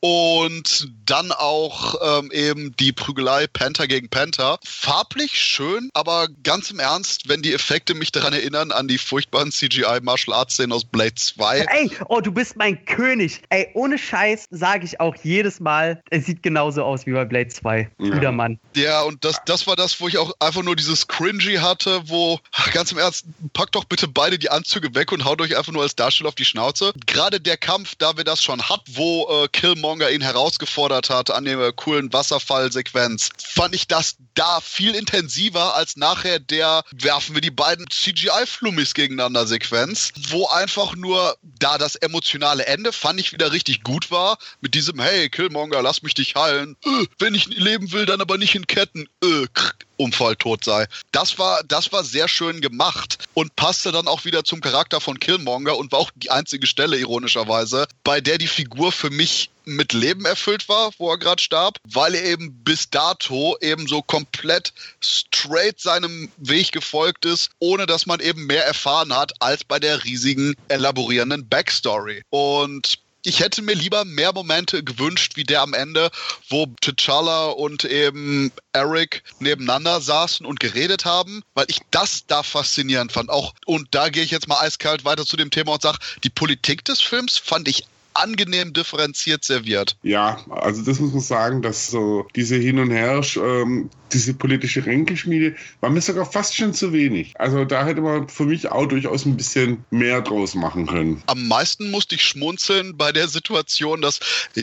Und 0.00 0.88
dann 1.04 1.30
auch 1.32 1.94
ähm, 2.02 2.30
eben 2.32 2.74
die 2.78 2.92
Prügelei 2.92 3.46
Panther 3.46 3.86
gegen 3.86 4.08
Panther. 4.08 4.58
Farblich 4.64 5.38
schön, 5.40 5.90
aber 5.92 6.28
ganz 6.42 6.70
im 6.70 6.78
Ernst, 6.78 7.28
wenn 7.28 7.42
die 7.42 7.52
Effekte 7.52 7.94
mich 7.94 8.10
daran 8.10 8.32
erinnern, 8.32 8.72
an 8.72 8.88
die 8.88 8.96
furchtbaren 8.98 9.52
CGI-Martial 9.52 10.34
Arts-Szenen 10.34 10.72
aus 10.72 10.84
Blade 10.84 11.14
2. 11.14 11.66
Ey, 11.70 11.90
oh, 12.08 12.20
du 12.20 12.32
bist 12.32 12.56
mein 12.56 12.82
König. 12.86 13.42
Ey, 13.50 13.68
ohne 13.74 13.98
Scheiß 13.98 14.46
sage 14.50 14.86
ich 14.86 15.00
auch 15.00 15.14
jedes 15.22 15.60
Mal, 15.60 16.02
es 16.10 16.26
sieht 16.26 16.42
genauso 16.42 16.82
aus 16.82 17.04
wie 17.06 17.12
bei 17.12 17.24
Blade 17.24 17.48
2. 17.48 17.90
Ja. 17.98 18.30
Mann. 18.30 18.58
Ja, 18.74 19.02
und 19.02 19.24
das, 19.24 19.36
das 19.46 19.66
war 19.66 19.76
das, 19.76 20.00
wo 20.00 20.08
ich 20.08 20.18
auch 20.18 20.32
einfach 20.40 20.62
nur 20.62 20.76
dieses 20.76 21.08
Cringy 21.08 21.56
hatte, 21.56 22.02
wo, 22.06 22.38
ganz 22.72 22.92
im 22.92 22.98
Ernst, 22.98 23.26
packt 23.52 23.74
doch 23.74 23.84
bitte 23.84 24.08
beide 24.08 24.38
die 24.38 24.50
Anzüge 24.50 24.94
weg 24.94 25.12
und 25.12 25.24
haut 25.24 25.40
euch 25.40 25.56
einfach 25.56 25.72
nur 25.72 25.82
als 25.82 25.96
Darsteller 25.96 26.28
auf 26.28 26.34
die 26.34 26.44
Schnauze. 26.44 26.92
Gerade 27.06 27.40
der 27.40 27.56
Kampf, 27.56 27.94
da 27.96 28.16
wir 28.16 28.24
das 28.24 28.42
schon 28.42 28.62
hatten, 28.68 28.96
wo 28.96 29.26
Killmonger 29.48 30.10
ihn 30.10 30.20
herausgefordert 30.20 31.10
hat 31.10 31.30
an 31.30 31.44
der 31.44 31.72
coolen 31.72 32.12
Wasserfallsequenz, 32.12 33.30
fand 33.38 33.74
ich 33.74 33.86
das 33.86 34.16
da 34.34 34.60
viel 34.60 34.94
intensiver 34.94 35.74
als 35.74 35.96
nachher 35.96 36.38
der 36.38 36.82
werfen 36.92 37.34
wir 37.34 37.42
die 37.42 37.50
beiden 37.50 37.86
CGI-Flummis 37.90 38.94
gegeneinander 38.94 39.46
Sequenz, 39.46 40.12
wo 40.28 40.46
einfach 40.46 40.94
nur 40.96 41.36
da 41.42 41.78
das 41.78 41.96
emotionale 41.96 42.66
Ende 42.66 42.92
fand 42.92 43.20
ich 43.20 43.32
wieder 43.32 43.52
richtig 43.52 43.82
gut 43.82 44.10
war 44.10 44.38
mit 44.60 44.74
diesem 44.74 45.00
hey 45.00 45.28
Killmonger, 45.28 45.82
lass 45.82 46.02
mich 46.02 46.14
dich 46.14 46.34
heilen. 46.34 46.76
Äh, 46.84 47.06
wenn 47.18 47.34
ich 47.34 47.46
leben 47.46 47.92
will, 47.92 48.06
dann 48.06 48.20
aber 48.20 48.38
nicht 48.38 48.54
in 48.54 48.66
Ketten. 48.66 49.08
Äh, 49.22 49.46
Unfall 49.50 49.89
tot 50.38 50.64
sei. 50.64 50.86
Das 51.12 51.38
war, 51.38 51.62
das 51.64 51.92
war 51.92 52.04
sehr 52.04 52.28
schön 52.28 52.60
gemacht 52.60 53.18
und 53.34 53.54
passte 53.56 53.92
dann 53.92 54.08
auch 54.08 54.24
wieder 54.24 54.44
zum 54.44 54.60
Charakter 54.60 55.00
von 55.00 55.18
Killmonger 55.18 55.76
und 55.76 55.92
war 55.92 55.98
auch 55.98 56.10
die 56.16 56.30
einzige 56.30 56.66
Stelle, 56.66 56.96
ironischerweise, 56.96 57.86
bei 58.04 58.20
der 58.20 58.38
die 58.38 58.46
Figur 58.46 58.92
für 58.92 59.10
mich 59.10 59.50
mit 59.64 59.92
Leben 59.92 60.24
erfüllt 60.24 60.68
war, 60.68 60.90
wo 60.98 61.10
er 61.10 61.18
gerade 61.18 61.42
starb, 61.42 61.78
weil 61.92 62.14
er 62.14 62.24
eben 62.24 62.52
bis 62.64 62.90
dato 62.90 63.56
eben 63.60 63.86
so 63.86 64.02
komplett 64.02 64.72
straight 65.00 65.80
seinem 65.80 66.30
Weg 66.38 66.72
gefolgt 66.72 67.24
ist, 67.24 67.50
ohne 67.58 67.86
dass 67.86 68.06
man 68.06 68.20
eben 68.20 68.46
mehr 68.46 68.64
erfahren 68.64 69.14
hat 69.14 69.32
als 69.40 69.64
bei 69.64 69.78
der 69.78 70.04
riesigen 70.04 70.54
elaborierenden 70.68 71.48
Backstory. 71.48 72.22
Und 72.30 72.98
ich 73.22 73.40
hätte 73.40 73.62
mir 73.62 73.74
lieber 73.74 74.04
mehr 74.04 74.32
Momente 74.32 74.82
gewünscht, 74.82 75.36
wie 75.36 75.44
der 75.44 75.62
am 75.62 75.74
Ende, 75.74 76.10
wo 76.48 76.64
T'Challa 76.82 77.50
und 77.50 77.84
eben 77.84 78.52
Eric 78.72 79.22
nebeneinander 79.38 80.00
saßen 80.00 80.46
und 80.46 80.60
geredet 80.60 81.04
haben, 81.04 81.42
weil 81.54 81.66
ich 81.68 81.80
das 81.90 82.26
da 82.26 82.42
faszinierend 82.42 83.12
fand. 83.12 83.30
Auch, 83.30 83.54
und 83.66 83.88
da 83.94 84.08
gehe 84.08 84.24
ich 84.24 84.30
jetzt 84.30 84.48
mal 84.48 84.60
eiskalt 84.60 85.04
weiter 85.04 85.26
zu 85.26 85.36
dem 85.36 85.50
Thema 85.50 85.72
und 85.72 85.82
sage, 85.82 85.98
die 86.24 86.30
Politik 86.30 86.84
des 86.84 87.00
Films 87.00 87.36
fand 87.36 87.68
ich 87.68 87.84
angenehm 88.14 88.72
differenziert 88.72 89.44
serviert. 89.44 89.96
Ja, 90.02 90.40
also 90.50 90.82
das 90.82 91.00
muss 91.00 91.12
man 91.12 91.20
sagen, 91.20 91.62
dass 91.62 91.90
so 91.90 92.26
diese 92.34 92.56
Hin 92.56 92.78
und 92.78 92.90
Her, 92.90 93.22
ähm, 93.36 93.90
diese 94.12 94.34
politische 94.34 94.84
Ränkelschmiede 94.84 95.54
war 95.80 95.90
mir 95.90 96.00
sogar 96.00 96.26
fast 96.26 96.56
schon 96.56 96.74
zu 96.74 96.92
wenig. 96.92 97.32
Also 97.38 97.64
da 97.64 97.84
hätte 97.84 98.00
man 98.00 98.28
für 98.28 98.44
mich 98.44 98.68
auch 98.68 98.86
durchaus 98.86 99.24
ein 99.24 99.36
bisschen 99.36 99.84
mehr 99.90 100.20
draus 100.20 100.54
machen 100.54 100.86
können. 100.86 101.22
Am 101.26 101.46
meisten 101.46 101.90
musste 101.90 102.16
ich 102.16 102.22
schmunzeln 102.22 102.96
bei 102.96 103.12
der 103.12 103.28
Situation, 103.28 104.02
dass 104.02 104.20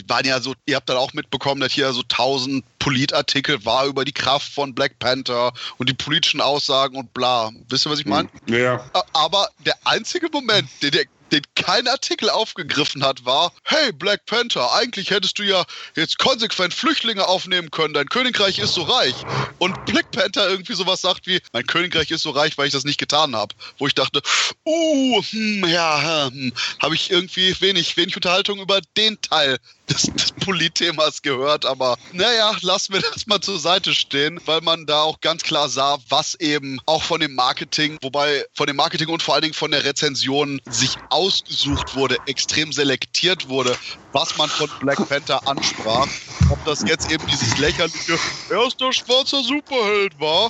waren 0.08 0.26
ja 0.26 0.40
so, 0.40 0.54
ihr 0.66 0.76
habt 0.76 0.90
dann 0.90 0.98
auch 0.98 1.14
mitbekommen, 1.14 1.62
dass 1.62 1.72
hier 1.72 1.92
so 1.94 2.04
tausend 2.04 2.66
Politartikel 2.80 3.64
war 3.66 3.86
über 3.86 4.06
die 4.06 4.12
Kraft 4.12 4.52
von 4.52 4.74
Black 4.74 5.00
Panther 5.00 5.54
und 5.78 5.90
die 5.90 5.94
politischen 5.94 6.42
Aussagen 6.42 6.98
und 6.98 7.14
bla. 7.14 7.52
Wisst 7.70 7.86
ihr, 7.86 7.92
was 7.92 8.00
ich 8.00 8.06
meine? 8.06 8.30
Ja. 8.48 8.90
Aber 9.14 9.50
der 9.66 9.76
einzige 9.86 10.30
Moment, 10.32 10.70
der, 10.82 10.92
der 10.92 11.06
den 11.32 11.42
kein 11.56 11.88
Artikel 11.88 12.30
aufgegriffen 12.30 13.04
hat, 13.04 13.26
war, 13.26 13.52
hey 13.64 13.92
Black 13.92 14.26
Panther, 14.26 14.74
eigentlich 14.74 15.12
hättest 15.12 15.40
du 15.40 15.44
ja 15.44 15.66
jetzt 15.96 16.18
konsequent 16.18 16.74
Flüchtlinge 16.74 17.28
aufnehmen 17.28 17.72
können, 17.72 17.94
dein 17.94 18.08
Königreich 18.08 18.60
ist 18.60 18.74
so 18.74 18.84
reich. 18.84 19.16
Und 19.58 19.86
Black 19.86 20.12
Panther 20.12 20.50
irgendwie 20.50 20.74
sowas 20.74 21.02
sagt 21.02 21.28
wie, 21.28 21.42
mein 21.54 21.66
Königreich 21.66 22.12
ist 22.12 22.22
so 22.22 22.32
reich, 22.32 22.58
weil 22.58 22.68
ich 22.68 22.74
das 22.74 22.84
nicht 22.84 23.00
getan 23.00 23.36
habe. 23.36 23.56
Wo 23.78 23.88
ich 23.88 23.96
dachte, 23.96 24.22
uh, 24.66 25.22
hm, 25.22 25.66
ja, 25.68 26.30
hm, 26.32 26.54
habe 26.82 26.96
ich 26.96 27.12
irgendwie 27.12 27.56
wenig, 27.60 27.98
wenig 27.98 28.16
Unterhaltung 28.16 28.60
über 28.60 28.82
den 28.96 29.20
Teil 29.22 29.58
des, 29.90 30.04
des 30.04 30.32
Politthemas 30.32 31.22
gehört, 31.22 31.66
aber 31.66 31.98
naja, 32.12 32.56
lassen 32.62 32.94
wir 32.94 33.02
das 33.02 33.28
mal 33.28 33.42
zur 33.42 33.60
Seite 33.60 33.94
stehen, 33.94 34.40
weil 34.46 34.62
man 34.62 34.86
da 34.86 35.02
auch 35.02 35.20
ganz 35.22 35.44
klar 35.44 35.70
sah, 35.70 35.98
was 36.10 36.36
eben 36.36 36.80
auch 36.86 37.04
von 37.04 37.20
dem 37.20 37.36
Marketing, 37.36 37.98
wobei 38.02 38.46
von 38.54 38.68
dem 38.68 38.76
Marketing 38.76 39.10
und 39.10 39.22
vor 39.22 39.36
allen 39.36 39.44
Dingen 39.44 39.54
von 39.54 39.72
der 39.72 39.84
Rezension 39.84 40.60
sich 40.70 40.96
ausgesucht 41.10 41.96
wurde, 41.96 42.18
extrem 42.26 42.72
selektiert 42.72 43.50
wurde, 43.50 43.78
was 44.12 44.38
man 44.38 44.50
von 44.50 44.70
Black 44.80 45.08
Panther 45.08 45.46
ansprach. 45.48 46.08
Ob 46.50 46.64
das 46.66 46.84
jetzt 46.88 47.12
eben 47.12 47.26
dieses 47.28 47.58
lächerliche 47.58 48.18
erster 48.50 48.94
schwarzer 48.94 49.44
Superheld 49.44 50.20
war 50.20 50.50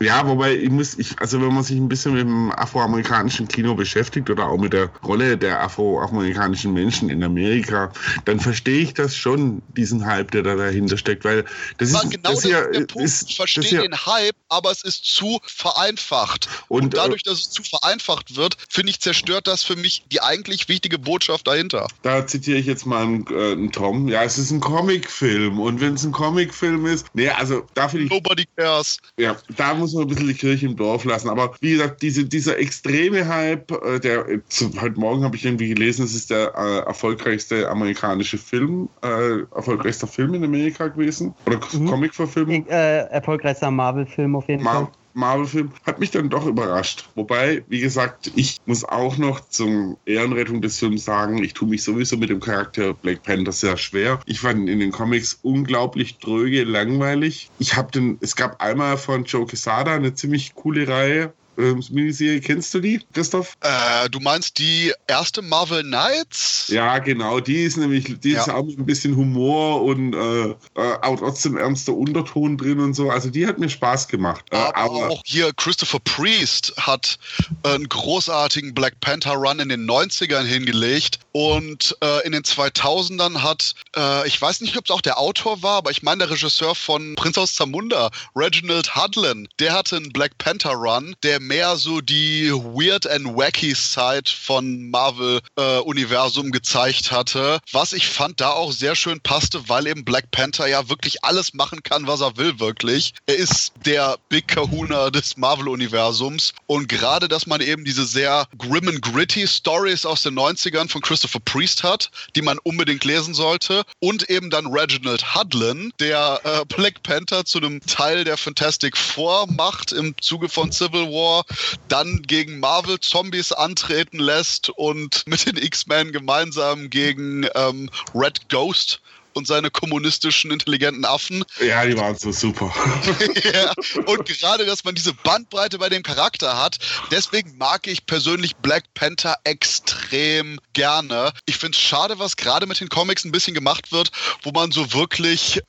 Ja, 0.00 0.26
wobei 0.26 0.54
ich 0.56 0.70
muss, 0.70 0.98
ich, 0.98 1.18
also 1.18 1.40
wenn 1.40 1.54
man 1.54 1.62
sich 1.62 1.76
ein 1.76 1.88
bisschen 1.88 2.12
mit 2.12 2.22
dem 2.22 2.52
afroamerikanischen 2.52 3.48
Kino 3.48 3.74
beschäftigt 3.74 4.28
oder 4.30 4.46
auch 4.46 4.58
mit 4.58 4.72
der 4.72 4.90
Rolle 5.04 5.38
der 5.38 5.62
afroamerikanischen 5.62 6.72
Menschen 6.72 7.08
in 7.08 7.22
Amerika, 7.24 7.92
dann 8.24 8.40
verstehe 8.40 8.82
ich 8.82 8.94
das 8.94 9.16
schon, 9.16 9.62
diesen 9.76 10.04
Hype, 10.06 10.30
der 10.30 10.42
da 10.42 10.54
dahinter 10.56 10.98
steckt, 10.98 11.24
weil 11.24 11.44
das 11.78 11.90
ist, 11.90 12.10
genau 12.10 12.30
das 12.30 12.44
ist 12.44 12.50
der 12.50 12.62
Punkt. 12.62 12.96
ist, 12.96 13.30
ich 13.30 13.36
verstehe 13.36 13.80
den 13.80 13.94
Hype, 13.94 14.36
aber 14.48 14.70
es 14.70 14.84
ist 14.84 15.04
zu 15.04 15.40
vereinfacht. 15.44 16.48
Und, 16.68 16.84
Und, 16.84 16.94
dadurch, 16.94 17.22
dass 17.22 17.40
es 17.40 17.50
zu 17.50 17.62
vereinfacht 17.62 18.36
wird, 18.36 18.56
finde 18.68 18.90
ich, 18.90 19.00
zerstört 19.00 19.46
das 19.46 19.62
für 19.62 19.76
mich 19.76 20.04
die 20.12 20.20
eigentlich 20.20 20.68
wichtige 20.68 20.98
Botschaft 20.98 21.46
dahinter. 21.46 21.88
Da 22.02 22.26
zitiere 22.26 22.58
ich 22.58 22.66
jetzt 22.66 22.86
mal 22.86 23.02
einen, 23.02 23.26
äh, 23.28 23.52
einen 23.52 23.72
Tom. 23.72 24.08
Ja, 24.08 24.22
es 24.22 24.38
ist 24.38 24.50
ein 24.50 24.60
Comicfilm. 24.60 25.60
Und 25.60 25.80
wenn 25.80 25.94
es 25.94 26.04
ein 26.04 26.12
Comicfilm 26.12 26.86
ist, 26.86 27.06
nee, 27.14 27.28
also 27.28 27.66
da 27.74 27.88
finde 27.88 28.06
ich, 28.06 28.10
Nobody 28.10 28.44
cares. 28.56 28.98
ja, 29.18 29.36
da 29.56 29.74
muss 29.74 29.85
man 29.94 30.04
ein 30.04 30.08
bisschen 30.08 30.28
die 30.28 30.34
Kirche 30.34 30.66
im 30.66 30.76
Dorf 30.76 31.04
lassen. 31.04 31.28
Aber 31.28 31.54
wie 31.60 31.72
gesagt, 31.72 32.02
diese, 32.02 32.24
dieser 32.24 32.58
extreme 32.58 33.26
Hype, 33.26 33.70
äh, 33.84 34.00
der, 34.00 34.28
äh, 34.28 34.40
heute 34.80 34.98
Morgen 34.98 35.24
habe 35.24 35.36
ich 35.36 35.44
irgendwie 35.44 35.68
gelesen, 35.68 36.04
es 36.04 36.14
ist 36.14 36.30
der 36.30 36.52
äh, 36.56 36.86
erfolgreichste 36.86 37.68
amerikanische 37.68 38.38
Film, 38.38 38.88
äh, 39.02 39.40
erfolgreichster 39.54 40.06
Film 40.06 40.34
in 40.34 40.44
Amerika 40.44 40.88
gewesen. 40.88 41.34
Oder 41.46 41.60
Mhm. 41.72 41.86
Comicverfilmung. 41.88 42.66
Äh, 42.68 42.98
erfolgreichster 43.08 43.70
Marvel-Film 43.70 44.36
auf 44.36 44.48
jeden 44.48 44.64
Fall. 44.64 44.88
Mar 45.16 45.36
Marvel-Film 45.36 45.72
hat 45.84 45.98
mich 45.98 46.10
dann 46.10 46.28
doch 46.28 46.46
überrascht. 46.46 47.08
Wobei, 47.14 47.64
wie 47.68 47.80
gesagt, 47.80 48.30
ich 48.36 48.58
muss 48.66 48.84
auch 48.84 49.16
noch 49.16 49.40
zum 49.48 49.96
Ehrenrettung 50.04 50.60
des 50.60 50.78
Films 50.78 51.04
sagen, 51.04 51.42
ich 51.42 51.54
tue 51.54 51.68
mich 51.68 51.82
sowieso 51.82 52.16
mit 52.16 52.30
dem 52.30 52.40
Charakter 52.40 52.92
Black 52.94 53.22
Panther 53.22 53.52
sehr 53.52 53.76
schwer. 53.76 54.20
Ich 54.26 54.40
fand 54.40 54.60
ihn 54.60 54.68
in 54.68 54.80
den 54.80 54.92
Comics 54.92 55.38
unglaublich 55.42 56.18
dröge, 56.18 56.64
langweilig. 56.64 57.50
Ich 57.58 57.76
habe 57.76 57.90
den, 57.92 58.18
es 58.20 58.36
gab 58.36 58.60
einmal 58.62 58.98
von 58.98 59.24
Joe 59.24 59.46
Quesada 59.46 59.94
eine 59.94 60.14
ziemlich 60.14 60.54
coole 60.54 60.86
Reihe. 60.86 61.32
Ähm, 61.58 61.82
Miniserie, 61.90 62.40
kennst 62.40 62.72
du 62.74 62.80
die, 62.80 63.00
Christoph? 63.12 63.56
Äh, 63.60 64.08
du 64.10 64.20
meinst 64.20 64.58
die 64.58 64.92
erste 65.06 65.42
Marvel 65.42 65.82
Knights? 65.82 66.68
Ja, 66.68 66.98
genau. 66.98 67.40
Die 67.40 67.62
ist 67.62 67.76
nämlich, 67.76 68.18
die 68.20 68.32
ist 68.32 68.46
Ja. 68.46 68.54
auch 68.54 68.64
mit 68.64 68.78
ein 68.78 68.86
bisschen 68.86 69.16
Humor 69.16 69.82
und 69.82 70.14
äh, 70.14 70.48
äh, 70.48 70.54
auch 70.74 71.18
trotzdem 71.18 71.56
ernster 71.56 71.94
Unterton 71.94 72.56
drin 72.56 72.78
und 72.80 72.94
so. 72.94 73.10
Also 73.10 73.30
die 73.30 73.46
hat 73.46 73.58
mir 73.58 73.68
Spaß 73.68 74.08
gemacht. 74.08 74.44
Äh, 74.50 74.56
Aber, 74.56 75.08
auch 75.10 75.22
hier 75.24 75.52
Christopher 75.54 76.00
Priest 76.00 76.74
hat 76.78 77.18
einen 77.62 77.88
großartigen 77.88 78.74
Black 78.74 79.00
Panther 79.00 79.34
Run 79.34 79.58
in 79.60 79.68
den 79.68 79.88
90ern 79.88 80.44
hingelegt 80.44 81.20
und 81.36 81.94
äh, 82.02 82.24
in 82.24 82.32
den 82.32 82.44
2000ern 82.44 83.42
hat, 83.42 83.74
äh, 83.94 84.26
ich 84.26 84.40
weiß 84.40 84.62
nicht, 84.62 84.74
ob 84.78 84.86
es 84.86 84.90
auch 84.90 85.02
der 85.02 85.18
Autor 85.18 85.62
war, 85.62 85.76
aber 85.76 85.90
ich 85.90 86.02
meine 86.02 86.20
der 86.20 86.30
Regisseur 86.30 86.74
von 86.74 87.14
Prinz 87.14 87.36
aus 87.36 87.54
Zamunda, 87.54 88.10
Reginald 88.34 88.96
Hudlin, 88.96 89.46
der 89.58 89.74
hatte 89.74 89.96
einen 89.96 90.14
Black 90.14 90.38
Panther 90.38 90.70
Run, 90.70 91.14
der 91.22 91.38
mehr 91.40 91.76
so 91.76 92.00
die 92.00 92.50
weird 92.50 93.06
and 93.06 93.36
wacky 93.36 93.74
Side 93.74 94.30
von 94.34 94.88
Marvel 94.88 95.42
äh, 95.58 95.80
Universum 95.80 96.52
gezeigt 96.52 97.12
hatte, 97.12 97.58
was 97.70 97.92
ich 97.92 98.06
fand 98.06 98.40
da 98.40 98.52
auch 98.52 98.72
sehr 98.72 98.96
schön 98.96 99.20
passte, 99.20 99.68
weil 99.68 99.88
eben 99.88 100.06
Black 100.06 100.30
Panther 100.30 100.66
ja 100.68 100.88
wirklich 100.88 101.22
alles 101.22 101.52
machen 101.52 101.82
kann, 101.82 102.06
was 102.06 102.22
er 102.22 102.38
will, 102.38 102.58
wirklich. 102.60 103.12
Er 103.26 103.36
ist 103.36 103.74
der 103.84 104.16
Big 104.30 104.48
Kahuna 104.48 105.10
des 105.10 105.36
Marvel-Universums 105.36 106.54
und 106.66 106.88
gerade, 106.88 107.28
dass 107.28 107.46
man 107.46 107.60
eben 107.60 107.84
diese 107.84 108.06
sehr 108.06 108.46
grim 108.56 108.88
and 108.88 109.02
gritty 109.02 109.46
Stories 109.46 110.06
aus 110.06 110.22
den 110.22 110.34
90ern 110.34 110.88
von 110.88 111.02
Christopher 111.02 111.25
Priest 111.44 111.82
hat, 111.82 112.10
die 112.34 112.42
man 112.42 112.58
unbedingt 112.58 113.04
lesen 113.04 113.34
sollte. 113.34 113.84
Und 114.00 114.28
eben 114.30 114.50
dann 114.50 114.66
Reginald 114.66 115.34
Hudlin, 115.34 115.92
der 116.00 116.40
äh, 116.44 116.64
Black 116.66 117.02
Panther 117.02 117.44
zu 117.44 117.58
einem 117.58 117.80
Teil 117.80 118.24
der 118.24 118.36
Fantastic 118.36 118.96
Four 118.96 119.46
macht 119.52 119.92
im 119.92 120.14
Zuge 120.20 120.48
von 120.48 120.72
Civil 120.72 121.06
War, 121.06 121.44
dann 121.88 122.22
gegen 122.22 122.60
Marvel 122.60 123.00
Zombies 123.00 123.52
antreten 123.52 124.18
lässt 124.18 124.70
und 124.70 125.22
mit 125.26 125.46
den 125.46 125.56
X-Men 125.56 126.12
gemeinsam 126.12 126.90
gegen 126.90 127.46
ähm, 127.54 127.90
Red 128.14 128.48
Ghost 128.48 129.00
und 129.36 129.46
seine 129.46 129.70
kommunistischen 129.70 130.50
intelligenten 130.50 131.04
Affen 131.04 131.44
ja, 131.60 131.84
die 131.84 131.96
waren 131.96 132.16
so 132.16 132.32
super. 132.32 132.72
ja, 133.54 133.72
und 134.04 134.24
gerade, 134.26 134.66
dass 134.66 134.84
man 134.84 134.94
diese 134.94 135.12
Bandbreite 135.14 135.78
bei 135.78 135.88
dem 135.88 136.02
Charakter 136.02 136.56
hat, 136.56 136.78
deswegen 137.10 137.56
mag 137.56 137.86
ich 137.86 138.06
persönlich 138.06 138.56
Black 138.56 138.84
Panther 138.94 139.36
extrem 139.44 140.58
gerne. 140.74 141.32
Ich 141.46 141.56
finde 141.56 141.76
es 141.76 141.82
schade, 141.82 142.18
was 142.18 142.36
gerade 142.36 142.66
mit 142.66 142.80
den 142.80 142.88
Comics 142.88 143.24
ein 143.24 143.32
bisschen 143.32 143.54
gemacht 143.54 143.90
wird, 143.90 144.10
wo 144.42 144.52
man 144.52 144.70
so 144.70 144.92
wirklich 144.92 145.60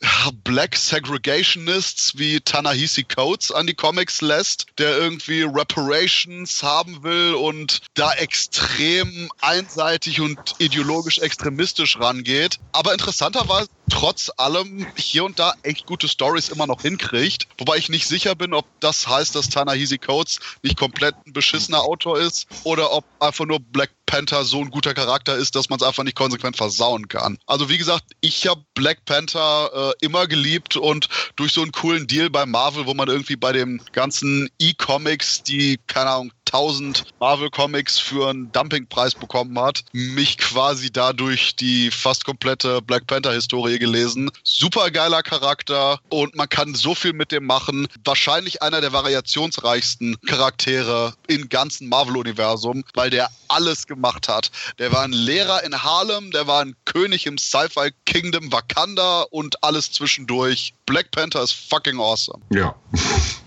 Black 0.43 0.75
Segregationists 0.75 2.17
wie 2.17 2.41
Tanahisi 2.41 3.03
Coates 3.03 3.51
an 3.51 3.67
die 3.67 3.73
Comics 3.73 4.21
lässt, 4.21 4.67
der 4.77 4.97
irgendwie 4.97 5.43
Reparations 5.43 6.63
haben 6.63 7.01
will 7.03 7.33
und 7.33 7.81
da 7.93 8.11
extrem 8.13 9.31
einseitig 9.41 10.21
und 10.21 10.55
ideologisch 10.59 11.19
extremistisch 11.19 11.97
rangeht. 11.99 12.59
Aber 12.71 12.93
interessanterweise 12.93 13.56
laws 13.57 13.76
trotz 13.89 14.31
allem 14.37 14.85
hier 14.95 15.25
und 15.25 15.39
da 15.39 15.53
echt 15.63 15.85
gute 15.85 16.07
Stories 16.07 16.49
immer 16.49 16.67
noch 16.67 16.81
hinkriegt. 16.81 17.47
Wobei 17.57 17.77
ich 17.77 17.89
nicht 17.89 18.07
sicher 18.07 18.35
bin, 18.35 18.53
ob 18.53 18.65
das 18.79 19.07
heißt, 19.07 19.35
dass 19.35 19.49
Tanahisi 19.49 19.97
Coates 19.97 20.39
nicht 20.63 20.77
komplett 20.77 21.15
ein 21.25 21.33
beschissener 21.33 21.81
Autor 21.81 22.19
ist 22.19 22.47
oder 22.63 22.91
ob 22.91 23.05
einfach 23.19 23.45
nur 23.45 23.59
Black 23.59 23.91
Panther 24.07 24.45
so 24.45 24.61
ein 24.61 24.71
guter 24.71 24.93
Charakter 24.93 25.35
ist, 25.35 25.55
dass 25.55 25.69
man 25.69 25.79
es 25.79 25.85
einfach 25.85 26.03
nicht 26.03 26.15
konsequent 26.15 26.57
versauen 26.57 27.07
kann. 27.07 27.37
Also 27.45 27.69
wie 27.69 27.77
gesagt, 27.77 28.05
ich 28.21 28.47
habe 28.47 28.63
Black 28.73 29.05
Panther 29.05 29.93
äh, 29.99 30.05
immer 30.05 30.27
geliebt 30.27 30.77
und 30.77 31.09
durch 31.35 31.51
so 31.51 31.61
einen 31.61 31.71
coolen 31.71 32.07
Deal 32.07 32.29
bei 32.29 32.45
Marvel, 32.45 32.87
wo 32.87 32.93
man 32.93 33.09
irgendwie 33.09 33.35
bei 33.35 33.51
den 33.51 33.81
ganzen 33.91 34.49
E-Comics, 34.59 35.43
die, 35.43 35.79
keine 35.87 36.09
Ahnung, 36.09 36.31
1000 36.47 37.03
Marvel-Comics 37.19 37.99
für 37.99 38.29
einen 38.29 38.51
Dumpingpreis 38.51 39.15
bekommen 39.15 39.59
hat, 39.59 39.83
mich 39.91 40.37
quasi 40.37 40.91
dadurch 40.91 41.55
die 41.55 41.91
fast 41.91 42.25
komplette 42.25 42.81
Black 42.81 43.05
Gelesen. 43.79 44.31
Super 44.43 44.91
geiler 44.91 45.23
Charakter 45.23 45.99
und 46.09 46.35
man 46.35 46.49
kann 46.49 46.75
so 46.75 46.95
viel 46.95 47.13
mit 47.13 47.31
dem 47.31 47.45
machen. 47.45 47.87
Wahrscheinlich 48.03 48.61
einer 48.61 48.81
der 48.81 48.93
variationsreichsten 48.93 50.17
Charaktere 50.25 51.13
im 51.27 51.49
ganzen 51.49 51.89
Marvel-Universum, 51.89 52.83
weil 52.93 53.09
der 53.09 53.29
alles 53.47 53.87
gemacht 53.87 54.27
hat. 54.27 54.51
Der 54.79 54.91
war 54.91 55.03
ein 55.03 55.13
Lehrer 55.13 55.63
in 55.63 55.83
Harlem, 55.83 56.31
der 56.31 56.47
war 56.47 56.61
ein 56.61 56.75
König 56.85 57.25
im 57.25 57.37
Sci-Fi-Kingdom 57.37 58.51
Wakanda 58.51 59.21
und 59.29 59.63
alles 59.63 59.91
zwischendurch. 59.91 60.73
Black 60.85 61.11
Panther 61.11 61.41
ist 61.41 61.53
fucking 61.53 61.99
awesome. 61.99 62.41
ja. 62.51 62.75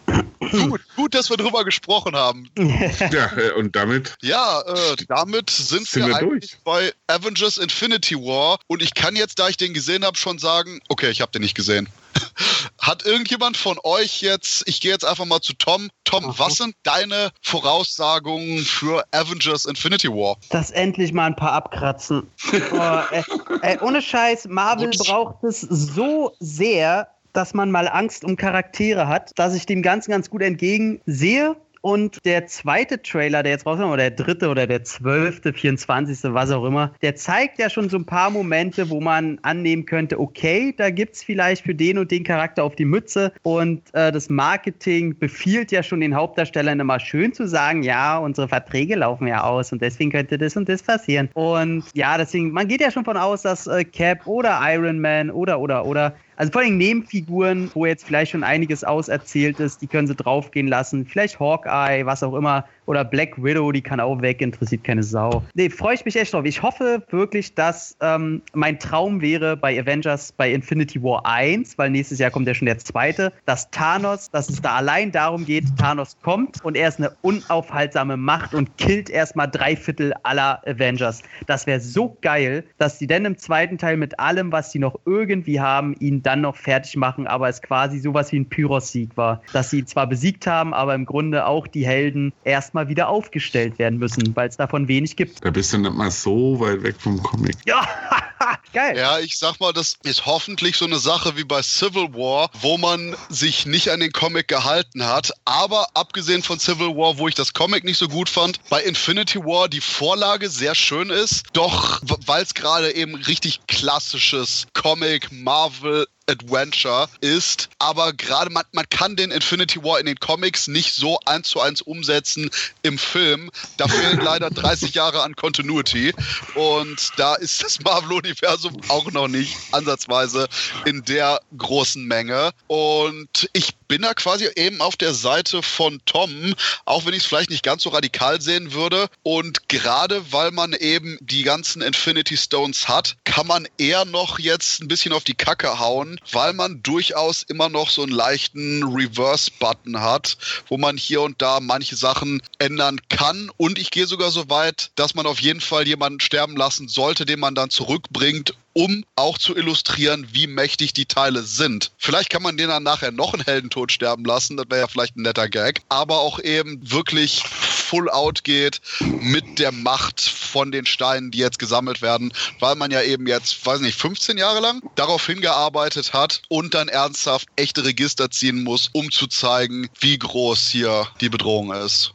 Gut, 0.51 0.81
gut, 0.97 1.15
dass 1.15 1.31
wir 1.31 1.37
drüber 1.37 1.65
gesprochen 1.65 2.17
haben. 2.17 2.51
ja, 2.57 3.33
äh, 3.37 3.53
und 3.53 3.77
damit 3.77 4.17
Ja, 4.23 4.63
äh, 4.63 4.97
damit 5.09 5.51
sind, 5.51 5.87
Sind 5.87 6.03
wir, 6.03 6.09
wir 6.09 6.17
eigentlich 6.17 6.51
durch. 6.53 6.65
bei 6.65 6.93
Avengers 7.07 7.59
Infinity 7.59 8.17
War. 8.17 8.59
Und 8.67 8.83
ich 8.83 8.95
kann 8.95 9.17
jetzt, 9.17 9.39
da 9.39 9.49
ich 9.49 9.57
den 9.57 9.75
gesehen 9.75 10.05
habe, 10.05 10.17
schon 10.17 10.39
sagen, 10.39 10.81
okay, 10.89 11.11
ich 11.11 11.21
habe 11.21 11.31
den 11.33 11.43
nicht 11.43 11.55
gesehen. 11.55 11.89
Hat 12.79 13.05
irgendjemand 13.05 13.57
von 13.57 13.79
euch 13.85 14.23
jetzt, 14.23 14.67
ich 14.67 14.81
gehe 14.81 14.91
jetzt 14.91 15.05
einfach 15.05 15.25
mal 15.27 15.41
zu 15.41 15.53
Tom. 15.53 15.91
Tom, 16.05 16.25
Aha. 16.25 16.35
was 16.39 16.57
sind 16.57 16.75
deine 16.83 17.31
Voraussagungen 17.43 18.65
für 18.65 19.05
Avengers 19.13 19.67
Infinity 19.67 20.09
War? 20.09 20.37
Das 20.49 20.71
endlich 20.71 21.13
mal 21.13 21.27
ein 21.27 21.37
paar 21.37 21.53
abkratzen. 21.53 22.27
oh, 22.73 23.01
äh, 23.13 23.23
äh, 23.63 23.79
ohne 23.81 24.03
Scheiß, 24.03 24.49
Marvel 24.49 24.89
Ups. 24.89 24.99
braucht 24.99 25.45
es 25.45 25.61
so 25.61 26.35
sehr, 26.41 27.09
dass 27.33 27.55
man 27.55 27.71
mal 27.71 27.89
Angst 27.89 28.25
um 28.25 28.37
Charaktere 28.37 29.09
hat, 29.09 29.33
dass 29.37 29.55
ich 29.55 29.67
dem 29.67 29.83
Ganzen 29.83 30.11
ganz 30.11 30.31
gut 30.31 30.43
entgegensehe. 30.43 31.57
Und 31.83 32.19
der 32.27 32.47
zweite 32.47 33.01
Trailer, 33.01 33.43
der 33.43 33.53
jetzt 33.53 33.65
rauskommt, 33.65 33.93
oder 33.93 34.11
der 34.11 34.25
dritte 34.25 34.49
oder 34.51 34.67
der 34.67 34.85
zwölfte, 34.85 35.53
24., 35.53 36.19
was 36.35 36.51
auch 36.51 36.65
immer, 36.65 36.93
der 37.01 37.17
zeigt 37.17 37.59
ja 37.59 37.71
schon 37.71 37.89
so 37.89 37.97
ein 37.97 38.05
paar 38.05 38.31
Momente, 38.31 38.91
wo 38.91 39.01
man 39.01 39.39
annehmen 39.43 39.87
könnte, 39.87 40.21
okay, 40.21 40.75
da 40.77 40.91
gibt 40.91 41.15
es 41.15 41.25
vielleicht 41.25 41.65
für 41.65 41.75
den 41.75 41.97
und 41.97 42.11
den 42.11 42.23
Charakter 42.23 42.65
auf 42.65 42.77
die 42.77 42.85
Mütze. 42.85 43.33
Und 43.43 43.83
äh, 43.95 44.13
das 44.13 44.29
Marketing 44.29 45.19
befiehlt 45.19 45.73
ja 45.73 45.83
schon 45.83 46.01
den 46.01 46.15
Hauptdarstellern 46.15 46.81
immer 46.81 47.01
schön 47.01 47.33
zu 47.33 47.49
sagen, 47.49 47.83
ja, 47.83 48.19
unsere 48.19 48.49
Verträge 48.49 48.97
laufen 48.97 49.27
ja 49.27 49.45
aus 49.45 49.73
und 49.73 49.81
deswegen 49.81 50.11
könnte 50.11 50.37
das 50.37 50.57
und 50.59 50.69
das 50.69 50.83
passieren. 50.83 51.31
Und 51.33 51.85
ja, 51.95 52.19
deswegen, 52.19 52.51
man 52.51 52.69
geht 52.69 52.83
ja 52.83 52.91
schon 52.91 53.07
von 53.07 53.17
aus, 53.17 53.43
dass 53.43 53.67
äh, 53.67 53.85
Cap 53.85 54.27
oder 54.27 54.61
Iron 54.63 55.01
Man 55.01 55.31
oder, 55.31 55.59
oder, 55.59 55.87
oder 55.87 56.15
also 56.41 56.53
vor 56.53 56.63
allem 56.63 56.79
Nebenfiguren, 56.79 57.71
wo 57.75 57.85
jetzt 57.85 58.07
vielleicht 58.07 58.33
schon 58.33 58.43
einiges 58.43 58.83
auserzählt 58.83 59.61
ist, 59.61 59.83
die 59.83 59.87
können 59.87 60.09
sie 60.09 60.15
draufgehen 60.15 60.69
lassen. 60.69 61.05
Vielleicht 61.05 61.39
Hawkeye, 61.39 62.07
was 62.07 62.23
auch 62.23 62.35
immer. 62.35 62.65
Oder 62.87 63.05
Black 63.05 63.41
Widow, 63.45 63.71
die 63.71 63.83
kann 63.83 64.01
auch 64.01 64.23
weg, 64.23 64.41
interessiert 64.41 64.83
keine 64.83 65.03
Sau. 65.03 65.45
Nee, 65.55 65.69
freue 65.69 65.95
ich 65.95 66.05
mich 66.07 66.17
echt 66.17 66.33
drauf. 66.33 66.47
Ich 66.47 66.63
hoffe 66.63 67.03
wirklich, 67.11 67.55
dass 67.55 67.95
ähm, 68.01 68.41
mein 68.55 68.79
Traum 68.79 69.21
wäre 69.21 69.55
bei 69.55 69.79
Avengers, 69.79 70.33
bei 70.33 70.51
Infinity 70.51 71.03
War 71.03 71.25
1, 71.27 71.77
weil 71.77 71.91
nächstes 71.91 72.19
Jahr 72.19 72.31
kommt 72.31 72.49
ja 72.49 72.55
schon 72.55 72.67
der 72.67 72.79
zweite, 72.79 73.33
dass 73.45 73.71
Thanos, 73.71 74.31
dass 74.31 74.49
es 74.49 74.63
da 74.63 74.77
allein 74.77 75.13
darum 75.13 75.45
geht, 75.45 75.67
Thanos 75.79 76.17
kommt 76.23 76.65
und 76.65 76.75
er 76.75 76.89
ist 76.89 76.99
eine 76.99 77.15
unaufhaltsame 77.21 78.17
Macht 78.17 78.55
und 78.55 78.79
killt 78.79 79.11
erstmal 79.11 79.49
drei 79.49 79.77
Viertel 79.77 80.15
aller 80.23 80.61
Avengers. 80.67 81.23
Das 81.47 81.67
wäre 81.67 81.81
so 81.81 82.17
geil, 82.23 82.65
dass 82.79 82.99
die 82.99 83.07
dann 83.07 83.27
im 83.27 83.37
zweiten 83.37 83.77
Teil 83.77 83.99
mit 83.99 84.19
allem, 84.19 84.51
was 84.51 84.73
sie 84.73 84.79
noch 84.79 84.99
irgendwie 85.05 85.61
haben, 85.61 85.95
ihn 86.01 86.23
dann 86.31 86.41
noch 86.41 86.57
fertig 86.57 86.97
machen, 86.97 87.27
aber 87.27 87.49
es 87.49 87.61
quasi 87.61 87.99
sowas 87.99 88.31
wie 88.33 88.39
ein 88.39 88.49
Pyros-Sieg 88.49 89.17
war. 89.17 89.43
Dass 89.53 89.71
sie 89.71 89.81
ihn 89.81 89.87
zwar 89.87 90.07
besiegt 90.07 90.47
haben, 90.47 90.73
aber 90.73 90.95
im 90.95 91.05
Grunde 91.05 91.47
auch 91.47 91.67
die 91.67 91.87
Helden 91.87 92.33
erstmal 92.45 92.89
wieder 92.89 93.09
aufgestellt 93.09 93.79
werden 93.79 93.99
müssen, 93.99 94.35
weil 94.37 94.49
es 94.49 94.57
davon 94.57 94.89
wenig 94.89 95.17
gibt. 95.17 95.45
Da 95.45 95.51
bist 95.51 95.73
du 95.73 95.79
nicht 95.79 95.95
mal 95.95 96.11
so 96.11 96.61
weit 96.61 96.83
weg 96.83 96.97
vom 96.99 97.21
Comic. 97.23 97.57
Ja, 97.67 97.87
geil. 98.73 98.97
Ja, 98.97 99.19
ich 99.19 99.39
sag 99.39 99.59
mal, 99.59 99.73
das 99.73 99.97
ist 100.05 100.27
hoffentlich 100.27 100.77
so 100.77 100.85
eine 100.85 100.99
Sache 100.99 101.37
wie 101.37 101.45
bei 101.45 101.63
Civil 101.63 102.15
War, 102.15 102.51
wo 102.61 102.79
man 102.79 103.17
sich 103.29 103.67
nicht 103.67 103.91
an 103.91 104.01
den 104.01 104.13
Comic 104.13 104.47
gehalten 104.49 105.05
hat. 105.05 105.33
Aber 105.45 105.89
abgesehen 105.95 106.43
von 106.43 106.59
Civil 106.59 106.97
War, 106.97 107.19
wo 107.19 107.27
ich 107.27 107.35
das 107.35 107.53
Comic 107.53 107.85
nicht 107.85 107.99
so 107.99 108.09
gut 108.09 108.29
fand, 108.29 108.61
bei 108.71 108.83
Infinity 108.83 109.39
War 109.41 109.69
die 109.69 109.81
Vorlage 109.81 110.49
sehr 110.49 110.75
schön 110.75 111.11
ist. 111.11 111.47
Doch 111.53 112.01
weil 112.27 112.43
es 112.43 112.55
gerade 112.55 112.95
eben 112.95 113.15
richtig 113.15 113.67
klassisches 113.67 114.67
Comic, 114.75 115.33
Marvel, 115.33 116.07
Adventure 116.31 117.09
ist. 117.21 117.69
Aber 117.79 118.13
gerade 118.13 118.51
man, 118.51 118.65
man 118.73 118.89
kann 118.89 119.17
den 119.17 119.31
Infinity 119.31 119.83
War 119.83 120.01
in 120.01 120.07
den 120.07 120.19
Comics 120.19 120.69
nicht 120.69 120.95
so 120.95 121.19
eins 121.27 121.49
zu 121.49 121.61
eins 121.61 121.83
umsetzen 121.83 122.51
im 122.83 122.99
Film. 122.99 123.51
Da 123.77 123.89
fehlen 123.89 124.21
leider 124.25 124.51
30 124.51 124.95
Jahre 124.95 125.23
an 125.23 125.37
Continuity. 125.37 126.15
Und 126.55 127.13
da 127.17 127.35
ist 127.35 127.63
das 127.63 127.81
Marvel-Universum 127.81 128.81
auch 128.89 129.11
noch 129.11 129.29
nicht 129.29 129.57
ansatzweise 129.73 130.49
in 130.85 131.05
der 131.05 131.41
großen 131.57 132.05
Menge. 132.05 132.53
Und 132.67 133.49
ich 133.53 133.75
bin 133.91 134.03
da 134.03 134.15
quasi 134.15 134.49
eben 134.55 134.81
auf 134.81 134.97
der 134.97 135.13
Seite 135.15 135.65
von 135.65 136.01
Tom, 136.07 136.55
auch 136.85 137.07
wenn 137.07 137.13
ich 137.13 137.25
es 137.25 137.27
vielleicht 137.27 137.51
nicht 137.51 137.65
ganz 137.65 137.83
so 137.83 137.89
radikal 137.89 138.41
sehen 138.41 138.73
würde. 138.73 139.09
Und 139.25 139.69
gerade 139.69 140.23
weil 140.31 140.53
man 140.53 140.75
eben 140.75 141.19
die 141.21 141.43
ganzen 141.43 141.83
Infinity 141.83 142.37
Stones 142.37 142.87
hat, 142.87 143.17
kann 143.25 143.49
man 143.49 143.67
eher 143.79 144.05
noch 144.05 144.39
jetzt 144.39 144.81
ein 144.81 144.87
bisschen 144.87 145.13
auf 145.13 145.25
die 145.25 145.35
Kacke 145.35 145.81
hauen, 145.81 146.21
weil 146.31 146.53
man 146.53 146.81
durchaus 146.85 147.43
immer 147.43 147.69
noch 147.69 147.91
so 147.91 148.03
einen 148.03 148.13
leichten 148.13 148.85
Reverse-Button 148.85 150.01
hat, 150.01 150.37
wo 150.69 150.79
man 150.79 150.97
hier 150.97 151.23
und 151.23 151.43
da 151.43 151.59
manche 151.59 151.97
Sachen 151.97 152.41
ändern 152.61 153.01
kann. 153.09 153.51
Und 153.57 153.77
ich 153.81 153.91
gehe 153.91 154.07
sogar 154.07 154.31
so 154.31 154.49
weit, 154.49 154.93
dass 154.95 155.17
man 155.17 155.27
auf 155.27 155.41
jeden 155.41 155.61
Fall 155.61 155.89
jemanden 155.89 156.21
sterben 156.21 156.57
lassen 156.57 156.87
sollte, 156.87 157.27
den 157.27 157.41
man 157.41 157.57
dann 157.57 157.71
zurückbringt, 157.71 158.55
um 158.73 159.05
auch 159.17 159.39
zu 159.39 159.57
illustrieren, 159.57 160.29
wie 160.33 160.47
mächtig 160.47 160.93
die 160.93 161.07
Teile 161.07 161.43
sind. 161.43 161.93
Vielleicht 161.99 162.31
kann 162.31 162.43
man 162.43 162.57
den 162.57 162.69
dann 162.69 162.83
nachher 162.83 163.11
noch 163.11 163.35
einen 163.35 163.45
Heldentod 163.45 163.93
sterben 163.93 164.25
lassen, 164.25 164.57
das 164.57 164.67
wäre 164.69 164.81
ja 164.83 164.89
vielleicht 164.89 165.17
ein 165.17 165.23
netter 165.23 165.49
Gag, 165.49 165.83
aber 165.89 166.21
auch 166.21 166.39
eben 166.41 166.79
wirklich 166.91 167.43
full 167.91 168.09
out 168.09 168.45
geht 168.45 168.81
mit 169.21 169.59
der 169.59 169.73
Macht 169.73 170.21
von 170.21 170.71
den 170.71 170.87
Steinen, 170.87 171.33
die 171.33 171.39
jetzt 171.39 171.59
gesammelt 171.59 172.03
werden, 172.03 172.33
weil 172.61 172.77
man 172.77 172.93
ja 172.93 173.03
eben 173.03 173.27
jetzt, 173.27 173.67
weiß 173.67 173.81
nicht, 173.81 174.01
15 174.01 174.39
Jahre 174.39 174.61
lang 174.61 174.81
darauf 174.95 175.27
hingearbeitet 175.27 176.13
hat 176.13 176.43
und 176.49 176.75
dann 176.75 176.87
ernsthaft 176.87 177.49
echte 177.57 177.85
Register 177.85 178.31
ziehen 178.31 178.63
muss, 178.63 178.91
um 178.93 179.11
zu 179.11 179.27
zeigen, 179.27 179.89
wie 179.99 180.17
groß 180.17 180.69
hier 180.69 181.09
die 181.21 181.29
Bedrohung 181.29 181.73
ist. 181.73 182.13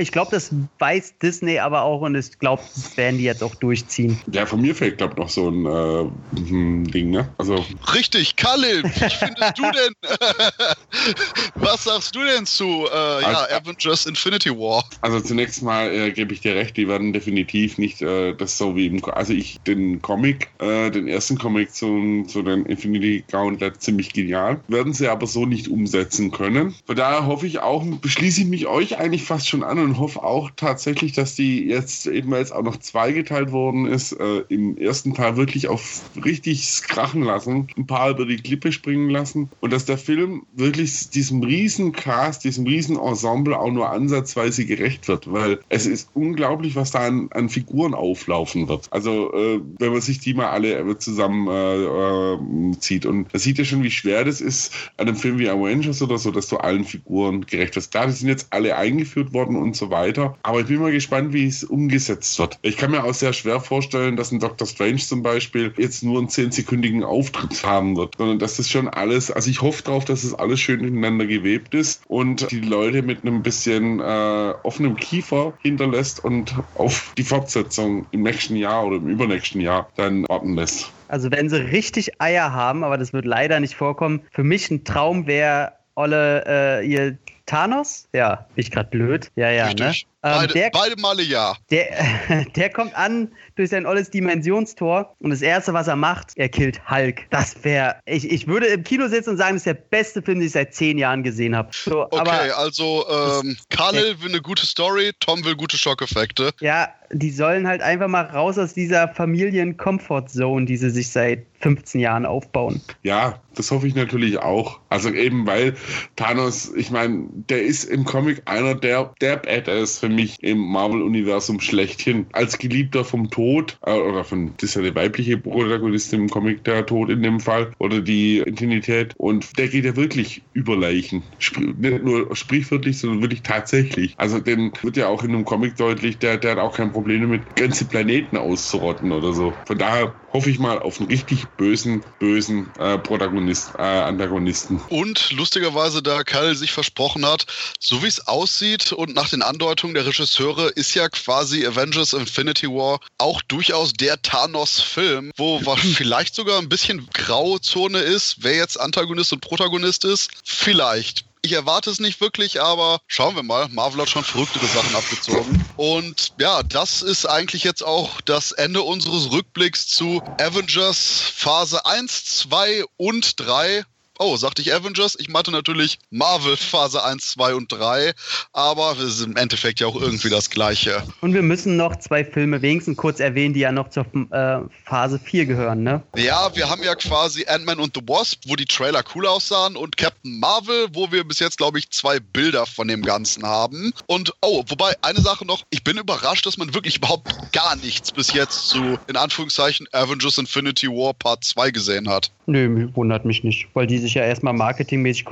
Ich 0.00 0.10
glaube, 0.10 0.32
das 0.32 0.50
weiß 0.80 1.18
Disney 1.22 1.60
aber 1.60 1.82
auch 1.82 2.00
und 2.00 2.16
ich 2.16 2.36
glaube, 2.40 2.62
das 2.74 2.96
werden 2.96 3.18
die 3.18 3.24
jetzt 3.24 3.44
auch 3.44 3.54
durchziehen. 3.54 4.20
Ja, 4.32 4.44
von 4.44 4.60
mir 4.60 4.74
fällt, 4.74 4.98
glaube 4.98 5.14
ich, 5.14 5.18
noch 5.18 5.28
so 5.28 5.48
ein 5.48 5.66
äh, 5.66 6.90
Ding, 6.90 7.10
ne? 7.10 7.28
Also. 7.38 7.64
Richtig, 7.94 8.34
Khalil, 8.34 8.82
wie 8.82 9.10
findest 9.10 9.58
du 9.58 9.70
denn? 9.70 9.94
Was 11.54 11.84
sagst 11.84 12.14
du 12.16 12.24
denn 12.24 12.44
zu 12.44 12.88
äh, 12.92 12.96
also, 12.96 13.30
ja, 13.30 13.58
Avengers 13.58 14.06
Infinity 14.06 14.50
War? 14.50 14.84
Also 15.00 15.11
zunächst 15.20 15.62
mal 15.62 15.92
äh, 15.92 16.10
gebe 16.12 16.32
ich 16.32 16.40
dir 16.40 16.54
recht, 16.54 16.76
die 16.76 16.88
werden 16.88 17.12
definitiv 17.12 17.78
nicht 17.78 18.02
äh, 18.02 18.34
das 18.34 18.58
so 18.58 18.76
wie 18.76 18.86
im 18.86 19.02
Also 19.04 19.32
ich 19.32 19.58
den 19.66 20.00
Comic, 20.02 20.48
äh, 20.58 20.90
den 20.90 21.08
ersten 21.08 21.38
Comic 21.38 21.72
zu, 21.74 22.24
zu 22.26 22.42
den 22.42 22.66
Infinity 22.66 23.24
Gauntlet 23.30 23.82
ziemlich 23.82 24.12
genial. 24.12 24.60
Werden 24.68 24.92
sie 24.92 25.08
aber 25.08 25.26
so 25.26 25.46
nicht 25.46 25.68
umsetzen 25.68 26.30
können. 26.30 26.74
Von 26.86 26.96
daher 26.96 27.26
hoffe 27.26 27.46
ich 27.46 27.58
auch, 27.60 27.84
beschließe 27.84 28.42
ich 28.42 28.46
mich 28.46 28.66
euch 28.66 28.98
eigentlich 28.98 29.24
fast 29.24 29.48
schon 29.48 29.62
an 29.62 29.78
und 29.78 29.98
hoffe 29.98 30.22
auch 30.22 30.50
tatsächlich, 30.56 31.12
dass 31.12 31.34
die 31.34 31.64
jetzt 31.64 32.06
eben 32.06 32.32
es 32.34 32.52
auch 32.52 32.62
noch 32.62 32.76
zweigeteilt 32.78 33.52
worden 33.52 33.86
ist, 33.86 34.12
äh, 34.12 34.44
im 34.48 34.76
ersten 34.76 35.14
Teil 35.14 35.36
wirklich 35.36 35.68
auf 35.68 36.02
richtig 36.24 36.82
krachen 36.82 37.22
lassen, 37.22 37.68
ein 37.76 37.86
paar 37.86 38.10
über 38.10 38.26
die 38.26 38.36
Klippe 38.36 38.72
springen 38.72 39.10
lassen 39.10 39.50
und 39.60 39.72
dass 39.72 39.84
der 39.84 39.98
Film 39.98 40.42
wirklich 40.54 41.10
diesem 41.10 41.42
riesen 41.42 41.92
Cast, 41.92 42.44
diesem 42.44 42.66
riesen 42.66 42.98
Ensemble 42.98 43.58
auch 43.58 43.70
nur 43.70 43.90
ansatzweise 43.90 44.64
gerecht 44.64 45.01
wird, 45.08 45.32
weil 45.32 45.60
es 45.68 45.86
ist 45.86 46.10
unglaublich, 46.14 46.76
was 46.76 46.90
da 46.90 47.00
an, 47.00 47.28
an 47.32 47.48
Figuren 47.48 47.94
auflaufen 47.94 48.68
wird. 48.68 48.88
Also 48.90 49.32
äh, 49.32 49.60
wenn 49.78 49.92
man 49.92 50.00
sich 50.00 50.18
die 50.18 50.34
mal 50.34 50.48
alle 50.48 50.98
zusammen 50.98 51.48
äh, 51.48 52.72
äh, 52.74 52.78
zieht 52.78 53.06
und 53.06 53.32
man 53.32 53.40
sieht 53.40 53.58
ja 53.58 53.64
schon, 53.64 53.82
wie 53.82 53.90
schwer 53.90 54.24
das 54.24 54.40
ist 54.40 54.72
an 54.96 55.08
einem 55.08 55.16
Film 55.16 55.38
wie 55.38 55.48
Avengers 55.48 56.02
oder 56.02 56.18
so, 56.18 56.30
dass 56.30 56.48
du 56.48 56.56
allen 56.56 56.84
Figuren 56.84 57.46
gerecht 57.46 57.76
wirst. 57.76 57.92
Klar, 57.92 58.06
die 58.06 58.12
sind 58.12 58.28
jetzt 58.28 58.48
alle 58.50 58.76
eingeführt 58.76 59.32
worden 59.32 59.56
und 59.56 59.76
so 59.76 59.90
weiter, 59.90 60.36
aber 60.42 60.60
ich 60.60 60.66
bin 60.66 60.80
mal 60.80 60.92
gespannt, 60.92 61.32
wie 61.32 61.46
es 61.46 61.64
umgesetzt 61.64 62.38
wird. 62.38 62.58
Ich 62.62 62.76
kann 62.76 62.90
mir 62.90 63.04
auch 63.04 63.14
sehr 63.14 63.32
schwer 63.32 63.60
vorstellen, 63.60 64.16
dass 64.16 64.32
ein 64.32 64.40
Doctor 64.40 64.66
Strange 64.66 64.98
zum 64.98 65.22
Beispiel 65.22 65.72
jetzt 65.76 66.02
nur 66.02 66.18
einen 66.18 66.28
zehnsekündigen 66.28 67.04
Auftritt 67.04 67.64
haben 67.64 67.96
wird, 67.96 68.16
sondern 68.18 68.38
dass 68.38 68.56
das 68.56 68.68
schon 68.68 68.88
alles, 68.88 69.30
also 69.30 69.50
ich 69.50 69.62
hoffe 69.62 69.82
darauf, 69.82 70.04
dass 70.04 70.24
es 70.24 70.32
das 70.32 70.38
alles 70.38 70.60
schön 70.60 70.80
ineinander 70.80 71.26
gewebt 71.26 71.74
ist 71.74 72.02
und 72.08 72.50
die 72.50 72.60
Leute 72.60 73.02
mit 73.02 73.22
einem 73.22 73.42
bisschen 73.42 74.00
äh, 74.00 74.54
offenem 74.62 74.91
Kiefer 74.96 75.54
hinterlässt 75.62 76.24
und 76.24 76.54
auf 76.74 77.12
die 77.16 77.22
Fortsetzung 77.22 78.06
im 78.10 78.22
nächsten 78.22 78.56
Jahr 78.56 78.86
oder 78.86 78.96
im 78.96 79.08
übernächsten 79.08 79.60
Jahr 79.60 79.88
dann 79.96 80.24
warten 80.28 80.54
lässt. 80.54 80.92
Also 81.08 81.30
wenn 81.30 81.48
sie 81.48 81.56
richtig 81.56 82.20
Eier 82.20 82.52
haben, 82.52 82.84
aber 82.84 82.98
das 82.98 83.12
wird 83.12 83.24
leider 83.24 83.60
nicht 83.60 83.74
vorkommen, 83.74 84.22
für 84.30 84.44
mich 84.44 84.70
ein 84.70 84.84
Traum 84.84 85.26
wäre, 85.26 85.72
Olle, 85.94 86.44
äh, 86.46 86.86
ihr 86.86 87.18
Thanos? 87.46 88.08
Ja, 88.12 88.46
bin 88.54 88.64
ich 88.64 88.70
gerade 88.70 88.90
blöd. 88.90 89.30
Ja, 89.36 89.50
ja, 89.50 89.66
Richtig. 89.66 90.06
ne? 90.06 90.12
Ähm, 90.24 90.32
beide, 90.38 90.52
der, 90.54 90.70
beide 90.70 91.00
Male 91.00 91.22
ja. 91.22 91.56
Der, 91.70 92.44
der 92.56 92.70
kommt 92.70 92.94
an 92.94 93.32
durch 93.56 93.70
sein 93.70 93.86
olles 93.86 94.08
Dimensionstor 94.10 95.16
und 95.18 95.30
das 95.30 95.42
Erste, 95.42 95.72
was 95.72 95.88
er 95.88 95.96
macht, 95.96 96.32
er 96.36 96.48
killt 96.48 96.88
Hulk. 96.88 97.26
Das 97.30 97.64
wäre, 97.64 97.96
ich, 98.06 98.30
ich 98.30 98.46
würde 98.46 98.66
im 98.66 98.84
Kino 98.84 99.08
sitzen 99.08 99.30
und 99.30 99.36
sagen, 99.36 99.54
das 99.54 99.62
ist 99.62 99.66
der 99.66 99.74
beste 99.74 100.22
Film, 100.22 100.38
den 100.38 100.46
ich 100.46 100.52
seit 100.52 100.74
zehn 100.74 100.96
Jahren 100.96 101.24
gesehen 101.24 101.56
habe. 101.56 101.70
So, 101.72 102.04
okay, 102.04 102.18
aber, 102.18 102.56
also 102.56 103.04
ähm, 103.10 103.56
Khalil 103.70 104.20
will 104.20 104.28
eine 104.28 104.40
gute 104.40 104.64
Story, 104.64 105.10
Tom 105.18 105.44
will 105.44 105.56
gute 105.56 105.76
Schockeffekte. 105.76 106.52
Ja, 106.60 106.88
die 107.10 107.30
sollen 107.30 107.66
halt 107.66 107.82
einfach 107.82 108.08
mal 108.08 108.24
raus 108.24 108.58
aus 108.58 108.74
dieser 108.74 109.08
Familien-Comfort-Zone, 109.08 110.66
die 110.66 110.76
sie 110.76 110.90
sich 110.90 111.10
seit 111.10 111.44
15 111.62 112.00
Jahren 112.00 112.26
aufbauen. 112.26 112.80
Ja, 113.02 113.40
das 113.54 113.70
hoffe 113.70 113.86
ich 113.86 113.94
natürlich 113.94 114.38
auch. 114.38 114.80
Also 114.88 115.10
eben, 115.10 115.46
weil 115.46 115.74
Thanos, 116.16 116.72
ich 116.74 116.90
meine, 116.90 117.26
der 117.48 117.62
ist 117.62 117.84
im 117.84 118.04
Comic 118.04 118.42
einer 118.46 118.74
der, 118.74 119.14
der 119.20 119.36
Badass 119.36 119.98
für 119.98 120.08
mich 120.08 120.42
im 120.42 120.58
Marvel-Universum 120.58 121.60
schlechthin. 121.60 122.26
Als 122.32 122.58
Geliebter 122.58 123.04
vom 123.04 123.30
Tod, 123.30 123.78
äh, 123.86 123.92
oder 123.92 124.24
von, 124.24 124.52
das 124.56 124.70
ist 124.70 124.76
ja 124.76 124.82
der 124.82 124.94
weibliche 124.94 125.38
Protagonistin 125.38 126.22
im 126.22 126.28
Comic, 126.28 126.64
der 126.64 126.86
Tod 126.86 127.10
in 127.10 127.22
dem 127.22 127.40
Fall, 127.40 127.72
oder 127.78 128.00
die 128.00 128.38
Intimität. 128.38 129.14
Und 129.16 129.58
der 129.58 129.68
geht 129.68 129.84
ja 129.84 129.96
wirklich 129.96 130.42
über 130.52 130.76
Leichen. 130.76 131.22
Spr 131.38 131.60
nicht 131.60 132.04
nur 132.04 132.34
sprichwörtlich, 132.34 132.98
sondern 132.98 133.22
wirklich 133.22 133.42
tatsächlich. 133.42 134.14
Also 134.16 134.40
den 134.40 134.72
wird 134.82 134.96
ja 134.96 135.08
auch 135.08 135.22
in 135.22 135.30
einem 135.30 135.44
Comic 135.44 135.76
deutlich, 135.76 136.18
der, 136.18 136.38
der 136.38 136.52
hat 136.52 136.58
auch 136.58 136.76
kein 136.76 136.92
Problem 136.92 137.22
damit, 137.22 137.56
ganze 137.56 137.84
Planeten 137.84 138.36
auszurotten 138.36 139.12
oder 139.12 139.32
so. 139.32 139.52
Von 139.64 139.78
daher 139.78 140.14
hoffe 140.32 140.50
ich 140.50 140.58
mal 140.58 140.78
auf 140.78 140.98
einen 140.98 141.08
richtig 141.08 141.46
bösen, 141.56 142.02
bösen 142.18 142.70
äh, 142.78 142.98
Protagonist, 142.98 143.70
äh, 143.78 143.82
Antagonisten. 143.82 144.80
Und 144.88 145.30
lustigerweise, 145.32 146.02
da 146.02 146.22
Kyle 146.24 146.54
sich 146.54 146.72
versprochen 146.72 147.26
hat, 147.26 147.46
so 147.78 148.02
wie 148.02 148.06
es 148.06 148.26
aussieht 148.26 148.92
und 148.92 149.14
nach 149.14 149.28
den 149.28 149.42
Andeutungen 149.42 149.94
der 149.94 150.06
Regisseure, 150.06 150.68
ist 150.68 150.94
ja 150.94 151.08
quasi 151.08 151.66
Avengers 151.66 152.12
Infinity 152.12 152.68
War 152.68 153.00
auch 153.18 153.42
durchaus 153.42 153.92
der 153.92 154.20
Thanos-Film, 154.22 155.32
wo 155.36 155.60
vielleicht 155.76 156.34
sogar 156.34 156.58
ein 156.58 156.68
bisschen 156.68 157.08
Grauzone 157.12 157.98
ist, 157.98 158.36
wer 158.40 158.56
jetzt 158.56 158.80
Antagonist 158.80 159.32
und 159.32 159.40
Protagonist 159.40 160.04
ist. 160.04 160.30
Vielleicht. 160.44 161.24
Ich 161.44 161.52
erwarte 161.52 161.90
es 161.90 161.98
nicht 161.98 162.20
wirklich, 162.20 162.62
aber 162.62 163.00
schauen 163.08 163.34
wir 163.34 163.42
mal. 163.42 163.68
Marvel 163.70 164.02
hat 164.02 164.08
schon 164.08 164.22
verrücktere 164.22 164.64
Sachen 164.66 164.94
abgezogen. 164.94 165.64
Und 165.76 166.32
ja, 166.38 166.62
das 166.62 167.02
ist 167.02 167.26
eigentlich 167.26 167.64
jetzt 167.64 167.82
auch 167.82 168.20
das 168.20 168.52
Ende 168.52 168.82
unseres 168.82 169.32
Rückblicks 169.32 169.88
zu 169.88 170.22
Avengers 170.38 171.20
Phase 171.34 171.84
1, 171.84 172.26
2 172.26 172.84
und 172.96 173.40
3 173.40 173.84
oh, 174.22 174.36
sagte 174.36 174.62
ich 174.62 174.74
Avengers? 174.74 175.16
Ich 175.18 175.28
meinte 175.28 175.50
natürlich 175.50 175.98
Marvel 176.10 176.56
Phase 176.56 177.04
1, 177.04 177.30
2 177.30 177.54
und 177.54 177.72
3, 177.72 178.12
aber 178.52 178.92
es 178.92 179.16
ist 179.16 179.22
im 179.22 179.36
Endeffekt 179.36 179.80
ja 179.80 179.86
auch 179.86 180.00
irgendwie 180.00 180.30
das 180.30 180.50
Gleiche. 180.50 181.02
Und 181.20 181.34
wir 181.34 181.42
müssen 181.42 181.76
noch 181.76 181.96
zwei 181.96 182.24
Filme 182.24 182.62
wenigstens 182.62 182.96
kurz 182.96 183.20
erwähnen, 183.20 183.54
die 183.54 183.60
ja 183.60 183.72
noch 183.72 183.90
zur 183.90 184.06
äh, 184.30 184.60
Phase 184.84 185.18
4 185.18 185.46
gehören, 185.46 185.82
ne? 185.82 186.02
Ja, 186.16 186.54
wir 186.54 186.68
haben 186.68 186.82
ja 186.82 186.94
quasi 186.94 187.46
Ant-Man 187.46 187.80
und 187.80 187.96
the 187.96 188.02
Wasp, 188.06 188.42
wo 188.46 188.56
die 188.56 188.64
Trailer 188.64 189.02
cool 189.14 189.26
aussahen 189.26 189.76
und 189.76 189.96
Captain 189.96 190.38
Marvel, 190.38 190.88
wo 190.92 191.10
wir 191.10 191.24
bis 191.24 191.38
jetzt, 191.38 191.58
glaube 191.58 191.78
ich, 191.78 191.90
zwei 191.90 192.20
Bilder 192.20 192.66
von 192.66 192.88
dem 192.88 193.02
Ganzen 193.02 193.44
haben. 193.44 193.92
Und, 194.06 194.32
oh, 194.42 194.62
wobei, 194.68 194.94
eine 195.02 195.20
Sache 195.20 195.44
noch, 195.46 195.62
ich 195.70 195.84
bin 195.84 195.98
überrascht, 195.98 196.46
dass 196.46 196.58
man 196.58 196.74
wirklich 196.74 196.96
überhaupt 196.98 197.30
gar 197.52 197.76
nichts 197.76 198.12
bis 198.12 198.32
jetzt 198.32 198.68
zu, 198.68 198.98
in 199.08 199.16
Anführungszeichen, 199.16 199.86
Avengers 199.92 200.38
Infinity 200.38 200.88
War 200.88 201.14
Part 201.14 201.44
2 201.44 201.70
gesehen 201.70 202.08
hat. 202.08 202.30
Nö, 202.46 202.88
wundert 202.94 203.24
mich 203.24 203.44
nicht, 203.44 203.68
weil 203.74 203.86
die 203.86 203.98
sich 203.98 204.11
ja 204.14 204.24
erstmal 204.24 204.52
marketingmäßig 204.52 205.24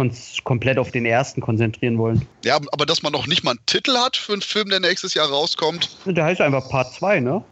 komplett 0.45 0.79
auf 0.79 0.91
den 0.91 1.07
ersten 1.07 1.41
konzentrieren 1.41 1.99
wollen. 1.99 2.27
Ja, 2.45 2.59
aber 2.73 2.87
dass 2.87 3.03
man 3.03 3.13
noch 3.13 3.27
nicht 3.27 3.45
mal 3.45 3.53
einen 3.53 3.67
Titel 3.67 3.97
hat 3.97 4.17
für 4.17 4.33
einen 4.33 4.43
Film, 4.43 4.71
der 4.71 4.81
nächstes 4.81 5.15
Jahr 5.15 5.29
rauskommt. 5.29 5.91
Der 6.07 6.25
heißt 6.25 6.41
einfach 6.41 6.69
Part 6.69 6.95
2, 6.95 7.21
ne? 7.21 7.43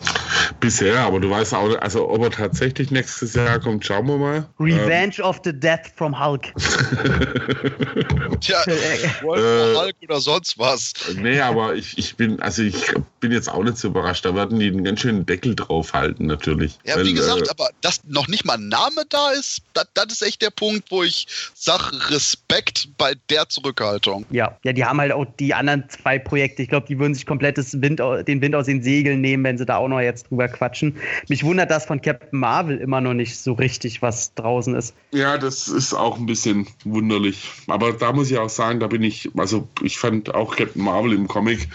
Bisher, 0.60 1.00
aber 1.00 1.20
du 1.20 1.30
weißt 1.30 1.54
auch, 1.54 1.76
also 1.80 2.08
ob 2.08 2.22
er 2.22 2.30
tatsächlich 2.30 2.90
nächstes 2.90 3.34
Jahr 3.34 3.58
kommt, 3.58 3.84
schauen 3.84 4.06
wir 4.06 4.16
mal. 4.18 4.46
Revenge 4.58 5.14
ähm. 5.18 5.24
of 5.24 5.40
the 5.44 5.52
Death 5.52 5.92
from 5.96 6.18
Hulk. 6.18 6.44
Tja, 8.40 8.58
Wolf 9.22 9.40
äh, 9.40 9.74
Hulk 9.76 9.96
oder 10.02 10.20
sonst 10.20 10.58
was. 10.58 10.92
Nee, 11.16 11.40
aber 11.40 11.74
ich, 11.74 11.96
ich 11.98 12.16
bin, 12.16 12.40
also 12.40 12.62
ich 12.62 12.94
bin 13.20 13.32
jetzt 13.32 13.48
auch 13.48 13.62
nicht 13.62 13.78
so 13.78 13.88
überrascht. 13.88 14.24
Da 14.24 14.34
werden 14.34 14.58
die 14.58 14.68
einen 14.68 14.84
ganz 14.84 15.00
schönen 15.00 15.26
Deckel 15.26 15.54
drauf 15.54 15.92
halten, 15.92 16.26
natürlich. 16.26 16.78
Ja, 16.84 16.96
weil, 16.96 17.06
wie 17.06 17.14
gesagt, 17.14 17.46
äh, 17.46 17.50
aber 17.50 17.70
dass 17.80 18.02
noch 18.04 18.28
nicht 18.28 18.44
mal 18.44 18.54
ein 18.54 18.68
Name 18.68 19.02
da 19.08 19.30
ist, 19.32 19.62
das, 19.74 19.86
das 19.94 20.12
ist 20.12 20.22
echt 20.22 20.42
der 20.42 20.50
Punkt, 20.50 20.90
wo 20.90 21.02
ich 21.02 21.26
sage, 21.54 21.84
Respekt 22.10 22.88
bei 22.96 23.14
der 23.30 23.48
Zurückhaltung. 23.48 24.24
Ja, 24.30 24.56
ja, 24.62 24.72
die 24.72 24.84
haben 24.84 25.00
halt 25.00 25.12
auch 25.12 25.26
die 25.38 25.54
anderen 25.54 25.88
zwei 25.88 26.18
Projekte. 26.18 26.62
Ich 26.62 26.68
glaube, 26.68 26.86
die 26.86 26.98
würden 26.98 27.14
sich 27.14 27.26
komplett 27.26 27.58
Wind, 27.58 28.00
den 28.28 28.40
Wind 28.40 28.54
aus 28.54 28.66
den 28.66 28.82
Segeln 28.82 29.20
nehmen, 29.20 29.42
wenn 29.44 29.58
sie 29.58 29.66
da 29.66 29.78
auch 29.78 29.88
noch 29.88 30.00
jetzt 30.00 30.30
drüber 30.30 30.37
quatschen. 30.46 30.94
Mich 31.28 31.42
wundert, 31.42 31.70
dass 31.70 31.86
von 31.86 32.00
Captain 32.00 32.38
Marvel 32.38 32.78
immer 32.78 33.00
noch 33.00 33.14
nicht 33.14 33.36
so 33.36 33.54
richtig 33.54 34.02
was 34.02 34.34
draußen 34.34 34.74
ist. 34.76 34.94
Ja, 35.12 35.38
das 35.38 35.66
ist 35.66 35.92
auch 35.94 36.18
ein 36.18 36.26
bisschen 36.26 36.68
wunderlich. 36.84 37.50
Aber 37.66 37.92
da 37.92 38.12
muss 38.12 38.30
ich 38.30 38.38
auch 38.38 38.48
sagen, 38.48 38.78
da 38.78 38.86
bin 38.86 39.02
ich, 39.02 39.28
also 39.36 39.66
ich 39.82 39.98
fand 39.98 40.34
auch 40.34 40.54
Captain 40.54 40.82
Marvel 40.82 41.12
im 41.14 41.26
Comic 41.26 41.66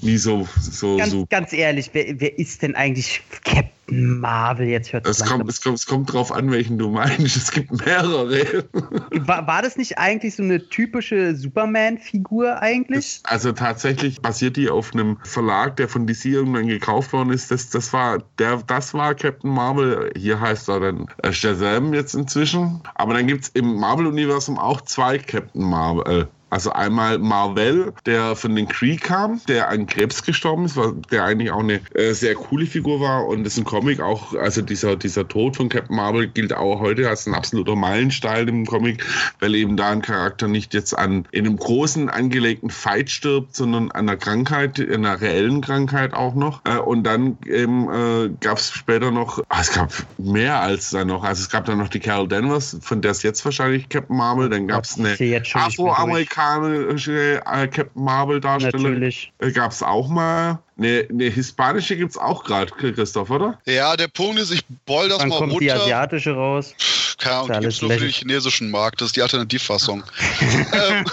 nie 0.00 0.16
so. 0.16 0.48
so 0.58 0.96
ganz, 0.96 1.12
so. 1.12 1.26
ganz 1.30 1.52
ehrlich, 1.52 1.90
wer, 1.92 2.18
wer 2.18 2.38
ist 2.38 2.62
denn 2.62 2.74
eigentlich 2.74 3.22
Captain 3.44 3.77
Marvel 3.90 4.66
jetzt 4.66 4.92
hört 4.92 5.06
es 5.06 5.24
kommt, 5.24 5.48
es, 5.48 5.62
kommt, 5.62 5.78
es 5.78 5.86
kommt 5.86 6.12
drauf 6.12 6.32
an, 6.32 6.50
welchen 6.50 6.78
du 6.78 6.90
meinst. 6.90 7.36
Es 7.36 7.50
gibt 7.50 7.72
mehrere. 7.84 8.64
War, 9.12 9.46
war 9.46 9.62
das 9.62 9.76
nicht 9.76 9.98
eigentlich 9.98 10.36
so 10.36 10.42
eine 10.42 10.68
typische 10.68 11.34
Superman-Figur 11.34 12.60
eigentlich? 12.60 13.22
Das, 13.22 13.32
also 13.32 13.52
tatsächlich 13.52 14.20
basiert 14.20 14.56
die 14.56 14.68
auf 14.68 14.92
einem 14.92 15.18
Verlag, 15.24 15.76
der 15.76 15.88
von 15.88 16.06
DC 16.06 16.26
irgendwann 16.26 16.66
gekauft 16.66 17.12
worden 17.12 17.30
ist. 17.30 17.50
Das, 17.50 17.70
das, 17.70 17.92
war, 17.92 18.18
der, 18.38 18.62
das 18.66 18.94
war 18.94 19.14
Captain 19.14 19.50
Marvel. 19.50 20.10
Hier 20.16 20.40
heißt 20.40 20.68
er 20.68 20.80
dann 20.80 21.06
äh, 21.22 21.32
Shazam 21.32 21.94
jetzt 21.94 22.14
inzwischen. 22.14 22.80
Aber 22.94 23.14
dann 23.14 23.26
gibt 23.26 23.44
es 23.44 23.48
im 23.50 23.76
Marvel-Universum 23.76 24.58
auch 24.58 24.80
zwei 24.82 25.18
Captain 25.18 25.62
Marvel. 25.62 26.28
Also 26.50 26.72
einmal 26.72 27.18
Marvel, 27.18 27.92
der 28.06 28.34
von 28.34 28.56
den 28.56 28.68
Kree 28.68 28.96
kam, 28.96 29.40
der 29.48 29.68
an 29.68 29.86
Krebs 29.86 30.22
gestorben 30.22 30.64
ist, 30.64 30.78
der 31.10 31.24
eigentlich 31.24 31.50
auch 31.50 31.60
eine 31.60 31.80
äh, 31.94 32.12
sehr 32.12 32.34
coole 32.34 32.64
Figur 32.64 33.00
war. 33.00 33.26
Und 33.26 33.44
das 33.44 33.54
ist 33.54 33.58
ein 33.58 33.64
Comic 33.64 34.00
auch, 34.00 34.34
also 34.34 34.62
dieser, 34.62 34.96
dieser 34.96 35.28
Tod 35.28 35.56
von 35.56 35.68
Captain 35.68 35.94
Marvel 35.94 36.28
gilt 36.28 36.54
auch 36.54 36.80
heute 36.80 37.08
als 37.08 37.26
ein 37.26 37.34
absoluter 37.34 37.76
Meilenstein 37.76 38.48
im 38.48 38.66
Comic, 38.66 39.04
weil 39.40 39.54
eben 39.54 39.76
da 39.76 39.90
ein 39.90 40.00
Charakter 40.00 40.48
nicht 40.48 40.72
jetzt 40.72 40.96
an 40.96 41.26
in 41.32 41.46
einem 41.46 41.58
großen 41.58 42.08
angelegten 42.08 42.70
Fight 42.70 43.10
stirbt, 43.10 43.54
sondern 43.54 43.90
an 43.90 44.08
einer 44.08 44.16
Krankheit, 44.16 44.80
einer 44.80 45.20
reellen 45.20 45.60
Krankheit 45.60 46.14
auch 46.14 46.34
noch. 46.34 46.64
Äh, 46.64 46.78
und 46.78 47.04
dann 47.04 47.36
eben 47.46 47.88
äh, 47.92 48.30
gab 48.40 48.56
es 48.56 48.70
später 48.70 49.10
noch, 49.10 49.42
ach, 49.50 49.60
es 49.60 49.72
gab 49.72 49.92
mehr 50.16 50.60
als 50.62 50.90
dann 50.90 51.08
noch, 51.08 51.24
also 51.24 51.42
es 51.42 51.50
gab 51.50 51.66
dann 51.66 51.76
noch 51.76 51.88
die 51.88 52.00
Carol 52.00 52.26
Danvers, 52.26 52.78
von 52.80 53.02
der 53.02 53.10
ist 53.10 53.22
jetzt 53.22 53.44
wahrscheinlich 53.44 53.90
Captain 53.90 54.16
Marvel, 54.16 54.48
dann 54.48 54.66
gab 54.66 54.84
es 54.84 54.98
eine 54.98 55.14
Afroamerikanerin 55.54 56.37
amerikanische 56.38 57.40
äh, 57.44 57.68
Captain 57.68 58.02
Marvel-Darsteller 58.02 59.10
äh, 59.38 59.50
gab 59.52 59.72
es 59.72 59.82
auch 59.82 60.08
mal. 60.08 60.58
Eine, 60.76 61.06
eine 61.10 61.24
hispanische 61.24 61.96
gibt 61.96 62.12
es 62.12 62.18
auch 62.18 62.44
gerade, 62.44 62.70
Christoph, 62.70 63.30
oder? 63.30 63.58
Ja, 63.66 63.96
der 63.96 64.08
Punkt 64.08 64.38
ist, 64.38 64.52
ich 64.52 64.64
boll 64.86 65.08
das 65.08 65.18
Dann 65.18 65.28
mal 65.28 65.38
kommt 65.38 65.52
runter. 65.52 65.64
die 65.64 65.72
asiatische 65.72 66.32
raus. 66.34 66.74
Keine 67.18 67.36
Ahnung, 67.36 67.52
die 67.52 67.60
gibt 67.60 67.72
es 67.72 67.82
nur 67.82 67.90
für 67.90 67.98
den 67.98 68.10
chinesischen 68.10 68.70
Markt. 68.70 69.00
Das 69.00 69.08
ist 69.08 69.16
die 69.16 69.22
Alternativfassung. 69.22 70.04
ähm, 70.72 71.04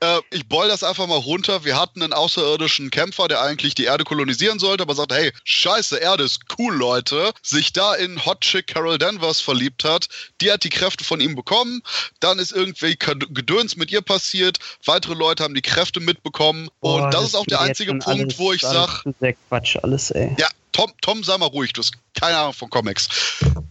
äh, 0.00 0.18
ich 0.30 0.48
boll 0.48 0.68
das 0.68 0.84
einfach 0.84 1.06
mal 1.06 1.16
runter. 1.16 1.64
Wir 1.64 1.78
hatten 1.78 2.02
einen 2.02 2.12
außerirdischen 2.12 2.90
Kämpfer, 2.90 3.26
der 3.28 3.42
eigentlich 3.42 3.74
die 3.74 3.84
Erde 3.84 4.04
kolonisieren 4.04 4.58
sollte, 4.58 4.82
aber 4.82 4.94
sagt, 4.94 5.12
hey, 5.12 5.32
scheiße, 5.44 5.98
Erde 5.98 6.24
ist 6.24 6.42
cool, 6.58 6.74
Leute. 6.74 7.32
Sich 7.42 7.72
da 7.72 7.94
in 7.94 8.24
Hot 8.24 8.42
Chick 8.42 8.68
Carol 8.68 8.98
Danvers 8.98 9.40
verliebt 9.40 9.84
hat. 9.84 10.08
Die 10.40 10.52
hat 10.52 10.62
die 10.62 10.70
Kräfte 10.70 11.04
von 11.04 11.20
ihm 11.20 11.34
bekommen. 11.34 11.82
Dann 12.20 12.38
ist 12.38 12.52
irgendwie 12.52 12.96
Gedöns 12.96 13.76
mit 13.76 13.90
ihr 13.90 14.02
passiert. 14.02 14.58
Weitere 14.84 15.14
Leute 15.14 15.42
haben 15.42 15.54
die 15.54 15.62
Kräfte 15.62 16.00
mitbekommen. 16.00 16.68
Boah, 16.80 17.04
Und 17.04 17.14
das, 17.14 17.22
das 17.22 17.28
ist 17.30 17.34
auch 17.34 17.46
der 17.46 17.60
einzige 17.60 17.94
Punkt, 17.94 18.38
wo 18.38 18.52
ich 18.52 18.60
sage... 18.60 19.14
Quatsch, 19.48 19.76
alles, 19.82 20.10
ey. 20.10 20.34
Ja, 20.38 20.48
Tom, 20.78 20.92
Tom, 21.00 21.24
sei 21.24 21.36
mal 21.38 21.46
ruhig, 21.46 21.72
du 21.72 21.80
hast 21.80 21.94
keine 22.14 22.38
Ahnung 22.38 22.52
von 22.52 22.70
Comics. 22.70 23.08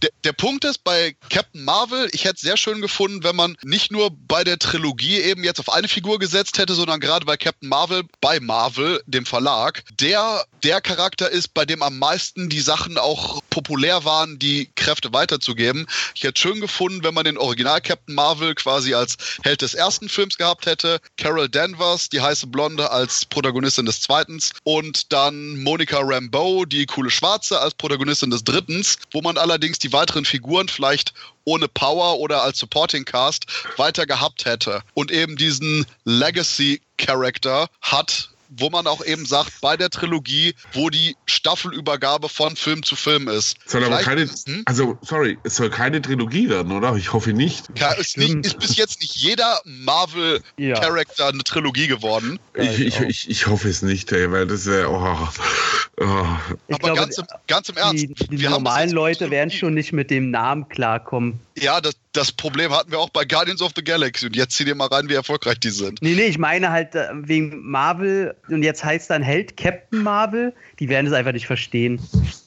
Der, 0.02 0.10
der 0.24 0.32
Punkt 0.32 0.64
ist 0.64 0.84
bei 0.84 1.16
Captain 1.30 1.64
Marvel, 1.64 2.08
ich 2.12 2.24
hätte 2.24 2.34
es 2.36 2.40
sehr 2.42 2.56
schön 2.56 2.82
gefunden, 2.82 3.24
wenn 3.24 3.34
man 3.34 3.56
nicht 3.62 3.90
nur 3.90 4.10
bei 4.10 4.44
der 4.44 4.58
Trilogie 4.58 5.18
eben 5.18 5.42
jetzt 5.42 5.58
auf 5.58 5.72
eine 5.72 5.88
Figur 5.88 6.18
gesetzt 6.18 6.58
hätte, 6.58 6.74
sondern 6.74 7.00
gerade 7.00 7.24
bei 7.24 7.36
Captain 7.36 7.68
Marvel, 7.68 8.04
bei 8.20 8.40
Marvel, 8.40 9.02
dem 9.06 9.24
Verlag, 9.24 9.84
der 9.98 10.44
der 10.62 10.80
Charakter 10.80 11.30
ist, 11.30 11.54
bei 11.54 11.64
dem 11.64 11.82
am 11.82 11.98
meisten 11.98 12.48
die 12.48 12.60
Sachen 12.60 12.98
auch 12.98 13.40
populär 13.50 14.04
waren, 14.04 14.38
die 14.38 14.70
Kräfte 14.74 15.12
weiterzugeben. 15.12 15.86
Ich 16.14 16.24
hätte 16.24 16.40
schön 16.40 16.60
gefunden, 16.60 17.04
wenn 17.04 17.14
man 17.14 17.24
den 17.24 17.38
Original 17.38 17.80
Captain 17.80 18.14
Marvel 18.14 18.54
quasi 18.54 18.94
als 18.94 19.16
Held 19.42 19.62
des 19.62 19.74
ersten 19.74 20.08
Films 20.08 20.36
gehabt 20.36 20.66
hätte, 20.66 21.00
Carol 21.16 21.48
Danvers, 21.48 22.08
die 22.08 22.20
heiße 22.20 22.48
Blonde, 22.48 22.90
als 22.90 23.24
Protagonistin 23.24 23.86
des 23.86 24.00
zweiten 24.00 24.40
und 24.64 25.12
dann 25.12 25.62
Monica 25.62 25.98
Rambeau, 26.00 26.64
die 26.64 26.86
coole 26.98 27.10
Schwarze, 27.12 27.60
als 27.60 27.74
Protagonistin 27.74 28.30
des 28.30 28.42
dritten, 28.42 28.84
wo 29.12 29.22
man 29.22 29.38
allerdings 29.38 29.78
die 29.78 29.92
weiteren 29.92 30.24
Figuren 30.24 30.68
vielleicht 30.68 31.14
ohne 31.44 31.68
Power 31.68 32.18
oder 32.18 32.42
als 32.42 32.58
Supporting 32.58 33.04
Cast 33.04 33.44
weiter 33.76 34.04
gehabt 34.04 34.46
hätte. 34.46 34.82
Und 34.94 35.12
eben 35.12 35.36
diesen 35.36 35.86
Legacy 36.04 36.80
Character 36.96 37.68
hat 37.80 38.30
wo 38.48 38.70
man 38.70 38.86
auch 38.86 39.04
eben 39.04 39.26
sagt, 39.26 39.60
bei 39.60 39.76
der 39.76 39.90
Trilogie, 39.90 40.54
wo 40.72 40.90
die 40.90 41.16
Staffelübergabe 41.26 42.28
von 42.28 42.56
Film 42.56 42.82
zu 42.82 42.96
Film 42.96 43.28
ist. 43.28 43.56
Soll 43.66 43.84
aber 43.84 43.98
keine, 43.98 44.22
hm? 44.22 44.62
also 44.64 44.98
sorry, 45.02 45.38
es 45.44 45.56
soll 45.56 45.70
keine 45.70 46.00
Trilogie 46.00 46.48
werden, 46.48 46.72
oder? 46.72 46.94
Ich 46.96 47.12
hoffe 47.12 47.32
nicht. 47.32 47.66
Ja, 47.76 47.92
ist, 47.92 48.16
nicht, 48.16 48.46
ist 48.46 48.58
bis 48.58 48.76
jetzt 48.76 49.00
nicht 49.00 49.16
jeder 49.16 49.60
Marvel-Charakter 49.64 51.24
ja. 51.24 51.28
eine 51.30 51.44
Trilogie 51.44 51.88
geworden. 51.88 52.38
Ich, 52.54 52.80
ich, 52.80 53.00
ich, 53.00 53.30
ich, 53.30 53.46
hoffe 53.46 53.68
es 53.68 53.82
nicht, 53.82 54.10
ey, 54.12 54.30
weil 54.30 54.46
das 54.46 54.66
wäre. 54.66 54.90
Oh, 54.90 55.28
oh. 56.00 56.04
Aber 56.04 56.78
glaube, 56.78 56.94
ganz, 56.94 57.18
im, 57.18 57.26
ganz 57.46 57.68
im 57.68 57.76
Ernst. 57.76 58.04
Die, 58.04 58.36
die 58.36 58.48
normalen 58.48 58.90
Leute 58.90 59.30
werden 59.30 59.50
schon 59.50 59.74
nicht 59.74 59.92
mit 59.92 60.10
dem 60.10 60.30
Namen 60.30 60.68
klarkommen. 60.68 61.40
Ja, 61.56 61.80
das, 61.80 61.94
das 62.12 62.32
Problem 62.32 62.72
hatten 62.72 62.90
wir 62.90 62.98
auch 62.98 63.10
bei 63.10 63.24
Guardians 63.24 63.62
of 63.62 63.72
the 63.76 63.84
Galaxy. 63.84 64.26
Und 64.26 64.36
jetzt 64.36 64.56
zieh 64.56 64.64
dir 64.64 64.74
mal 64.74 64.88
rein, 64.88 65.08
wie 65.08 65.14
erfolgreich 65.14 65.60
die 65.60 65.70
sind. 65.70 66.00
Nee, 66.02 66.14
nee, 66.14 66.26
ich 66.26 66.38
meine 66.38 66.70
halt 66.70 66.94
äh, 66.94 67.08
wegen 67.12 67.62
Marvel 67.62 68.34
und 68.48 68.62
jetzt 68.62 68.84
heißt 68.84 69.10
dann 69.10 69.22
Held 69.22 69.56
Captain 69.56 70.02
Marvel. 70.02 70.54
Die 70.78 70.88
werden 70.88 71.06
es 71.06 71.12
einfach 71.12 71.32
nicht 71.32 71.46
verstehen. 71.46 72.00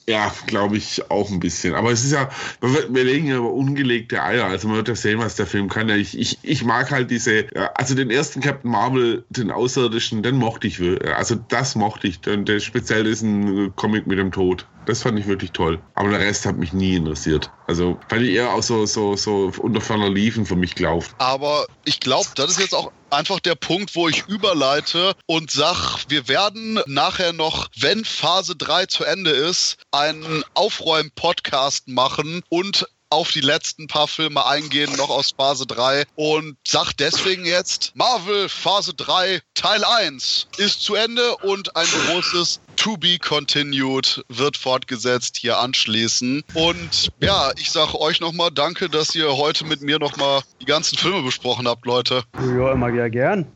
Ja, 0.08 0.34
glaube 0.46 0.76
ich 0.76 1.10
auch 1.10 1.30
ein 1.30 1.38
bisschen. 1.38 1.74
Aber 1.74 1.92
es 1.92 2.04
ist 2.04 2.12
ja, 2.12 2.28
wir 2.60 3.04
legen 3.04 3.28
ja 3.28 3.36
über 3.36 3.52
ungelegte 3.52 4.22
Eier. 4.22 4.46
Also 4.46 4.66
man 4.66 4.76
wird 4.76 4.88
ja 4.88 4.96
sehen, 4.96 5.20
was 5.20 5.36
der 5.36 5.46
Film 5.46 5.68
kann. 5.68 5.88
Ich, 5.90 6.18
ich, 6.18 6.38
ich 6.42 6.64
mag 6.64 6.90
halt 6.90 7.10
diese, 7.10 7.46
also 7.74 7.94
den 7.94 8.10
ersten 8.10 8.40
Captain 8.40 8.70
Marvel, 8.70 9.24
den 9.30 9.50
Außerirdischen, 9.50 10.22
den 10.22 10.36
mochte 10.36 10.66
ich. 10.66 10.80
Also 11.14 11.36
das 11.48 11.76
mochte 11.76 12.08
ich. 12.08 12.26
Und 12.26 12.48
der 12.48 12.58
speziell 12.58 13.06
ist 13.06 13.22
ein 13.22 13.74
Comic 13.76 14.06
mit 14.06 14.18
dem 14.18 14.32
Tod. 14.32 14.66
Das 14.86 15.02
fand 15.02 15.18
ich 15.18 15.28
wirklich 15.28 15.52
toll. 15.52 15.78
Aber 15.94 16.10
der 16.10 16.18
Rest 16.18 16.44
hat 16.46 16.56
mich 16.56 16.72
nie 16.72 16.96
interessiert. 16.96 17.50
Also 17.68 17.98
fand 18.08 18.22
ich 18.22 18.34
eher 18.34 18.52
auch 18.52 18.62
so, 18.62 18.84
so, 18.86 19.14
so 19.14 19.52
unter 19.58 19.80
ferner 19.80 20.10
Liefen 20.10 20.44
für 20.44 20.56
mich 20.56 20.74
gelaufen. 20.74 21.14
Aber 21.18 21.66
ich 21.84 22.00
glaube, 22.00 22.26
das 22.34 22.50
ist 22.50 22.58
jetzt 22.58 22.74
auch 22.74 22.90
einfach 23.12 23.40
der 23.40 23.54
Punkt, 23.54 23.94
wo 23.94 24.08
ich 24.08 24.24
überleite 24.26 25.14
und 25.26 25.50
sag, 25.50 25.98
wir 26.08 26.28
werden 26.28 26.80
nachher 26.86 27.32
noch, 27.32 27.68
wenn 27.76 28.04
Phase 28.04 28.56
3 28.56 28.86
zu 28.86 29.04
Ende 29.04 29.30
ist, 29.30 29.76
einen 29.90 30.44
Aufräumen-Podcast 30.54 31.88
machen 31.88 32.42
und 32.48 32.86
auf 33.10 33.30
die 33.30 33.42
letzten 33.42 33.88
paar 33.88 34.08
Filme 34.08 34.46
eingehen, 34.46 34.90
noch 34.96 35.10
aus 35.10 35.34
Phase 35.36 35.66
3 35.66 36.04
und 36.14 36.56
sag 36.66 36.94
deswegen 36.94 37.44
jetzt, 37.44 37.92
Marvel 37.94 38.48
Phase 38.48 38.94
3 38.94 39.42
Teil 39.52 39.84
1 39.84 40.48
ist 40.56 40.82
zu 40.82 40.94
Ende 40.94 41.36
und 41.38 41.76
ein 41.76 41.86
großes 42.06 42.60
To 42.82 42.96
be 42.96 43.16
continued 43.16 44.24
wird 44.28 44.56
fortgesetzt 44.56 45.36
hier 45.36 45.56
anschließen. 45.60 46.42
Und 46.52 47.12
ja, 47.20 47.52
ich 47.56 47.70
sage 47.70 48.00
euch 48.00 48.18
nochmal 48.18 48.50
danke, 48.52 48.90
dass 48.90 49.14
ihr 49.14 49.36
heute 49.36 49.64
mit 49.64 49.82
mir 49.82 50.00
nochmal 50.00 50.40
die 50.60 50.64
ganzen 50.64 50.98
Filme 50.98 51.22
besprochen 51.22 51.68
habt, 51.68 51.86
Leute. 51.86 52.24
Ja, 52.40 52.72
immer 52.72 52.88
ja 52.88 53.06
gern. 53.06 53.46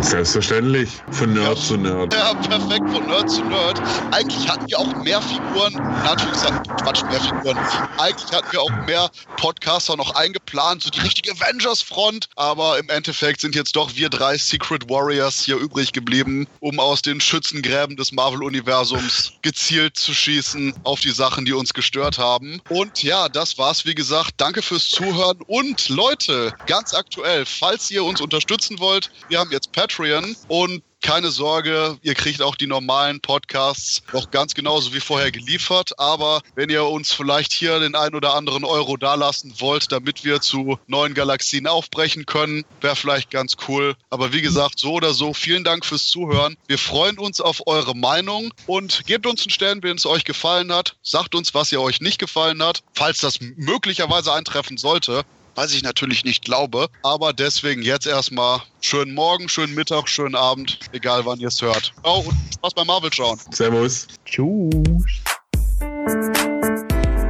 Selbstverständlich. 0.00 0.88
Von 1.10 1.32
Nerd 1.32 1.58
Ja. 1.58 1.64
zu 1.64 1.76
Nerd. 1.76 2.14
Ja, 2.14 2.32
perfekt, 2.34 2.88
von 2.90 3.04
Nerd 3.06 3.28
zu 3.28 3.42
Nerd. 3.42 3.80
Eigentlich 4.12 4.48
hatten 4.48 4.68
wir 4.68 4.78
auch 4.78 4.94
mehr 5.02 5.20
Figuren, 5.20 5.74
natürlich 6.04 6.34
gesagt, 6.34 6.68
Quatsch, 6.80 7.02
mehr 7.10 7.20
Figuren. 7.20 7.58
Eigentlich 7.98 8.32
hatten 8.32 8.52
wir 8.52 8.62
auch 8.62 8.86
mehr 8.86 9.10
Podcaster 9.36 9.96
noch 9.96 10.14
eingeplant, 10.14 10.82
so 10.82 10.90
die 10.90 11.00
richtige 11.00 11.32
Avengers-Front. 11.32 12.28
Aber 12.36 12.78
im 12.78 12.88
Endeffekt 12.88 13.40
sind 13.40 13.56
jetzt 13.56 13.74
doch 13.74 13.96
wir 13.96 14.10
drei 14.10 14.38
Secret 14.38 14.88
Warriors 14.88 15.40
hier 15.40 15.56
übrig 15.56 15.92
geblieben, 15.92 16.46
um 16.60 16.78
aus 16.78 17.02
den 17.02 17.20
Schützengräben 17.20 17.96
des 17.96 18.12
Marvel-Universums 18.44 19.32
gezielt 19.42 19.96
zu 19.96 20.12
schießen 20.12 20.74
auf 20.84 21.00
die 21.00 21.10
Sachen, 21.10 21.44
die 21.44 21.52
uns 21.52 21.72
gestört 21.72 22.18
haben. 22.18 22.60
Und 22.68 23.02
ja, 23.02 23.28
das 23.28 23.58
war's, 23.58 23.84
wie 23.86 23.94
gesagt. 23.94 24.34
Danke 24.36 24.62
fürs 24.62 24.88
Zuhören. 24.88 25.38
Und 25.46 25.88
Leute, 25.88 26.52
ganz 26.66 26.94
aktuell, 26.94 27.46
falls 27.46 27.90
ihr 27.90 28.04
uns 28.04 28.20
unterstützen 28.20 28.78
wollt, 28.78 29.10
wir 29.28 29.38
haben 29.38 29.50
jetzt 29.50 29.72
Patreon 29.72 30.36
und 30.48 30.82
keine 31.04 31.30
Sorge, 31.30 31.98
ihr 32.00 32.14
kriegt 32.14 32.40
auch 32.40 32.54
die 32.54 32.66
normalen 32.66 33.20
Podcasts 33.20 34.02
noch 34.14 34.30
ganz 34.30 34.54
genauso 34.54 34.94
wie 34.94 35.00
vorher 35.00 35.30
geliefert. 35.30 35.98
Aber 35.98 36.40
wenn 36.54 36.70
ihr 36.70 36.86
uns 36.86 37.12
vielleicht 37.12 37.52
hier 37.52 37.78
den 37.78 37.94
ein 37.94 38.14
oder 38.14 38.34
anderen 38.34 38.64
Euro 38.64 38.96
dalassen 38.96 39.54
wollt, 39.58 39.92
damit 39.92 40.24
wir 40.24 40.40
zu 40.40 40.78
neuen 40.86 41.12
Galaxien 41.12 41.66
aufbrechen 41.66 42.24
können, 42.24 42.64
wäre 42.80 42.96
vielleicht 42.96 43.30
ganz 43.30 43.56
cool. 43.68 43.94
Aber 44.08 44.32
wie 44.32 44.40
gesagt, 44.40 44.78
so 44.78 44.94
oder 44.94 45.12
so, 45.12 45.34
vielen 45.34 45.62
Dank 45.62 45.84
fürs 45.84 46.06
Zuhören. 46.06 46.56
Wir 46.68 46.78
freuen 46.78 47.18
uns 47.18 47.38
auf 47.42 47.66
eure 47.66 47.94
Meinung 47.94 48.54
und 48.66 49.04
gebt 49.04 49.26
uns 49.26 49.42
einen 49.42 49.50
Stern, 49.50 49.82
wenn 49.82 49.98
es 49.98 50.06
euch 50.06 50.24
gefallen 50.24 50.72
hat. 50.72 50.96
Sagt 51.02 51.34
uns, 51.34 51.52
was 51.52 51.70
ihr 51.70 51.82
euch 51.82 52.00
nicht 52.00 52.18
gefallen 52.18 52.62
hat, 52.62 52.82
falls 52.94 53.18
das 53.18 53.40
möglicherweise 53.40 54.32
eintreffen 54.32 54.78
sollte. 54.78 55.22
Was 55.54 55.72
ich 55.72 55.82
natürlich 55.82 56.24
nicht 56.24 56.44
glaube. 56.44 56.88
Aber 57.02 57.32
deswegen 57.32 57.82
jetzt 57.82 58.06
erstmal 58.06 58.60
schönen 58.80 59.14
Morgen, 59.14 59.48
schönen 59.48 59.74
Mittag, 59.74 60.08
schönen 60.08 60.34
Abend, 60.34 60.78
egal 60.92 61.24
wann 61.24 61.38
ihr 61.38 61.48
es 61.48 61.62
hört. 61.62 61.92
Oh, 62.02 62.24
und 62.26 62.36
Spaß 62.54 62.74
beim 62.74 62.86
Marvel 62.86 63.12
schauen. 63.12 63.38
Servus. 63.52 64.08
Tschüss. 64.24 64.70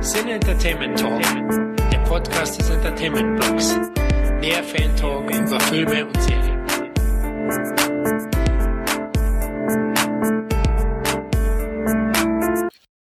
Sin 0.00 0.28
Entertainment 0.28 0.98
Talk, 0.98 1.22
der 1.90 1.98
Podcast 2.04 2.58
des 2.58 2.70
Entertainment 2.70 3.40
Blogs. 3.40 3.74
Mehr 4.40 4.62
Fan 4.64 4.94
Talk 4.96 5.30
über 5.30 5.60
Filme 5.60 6.06
und 6.06 6.22
Serien. 6.22 6.64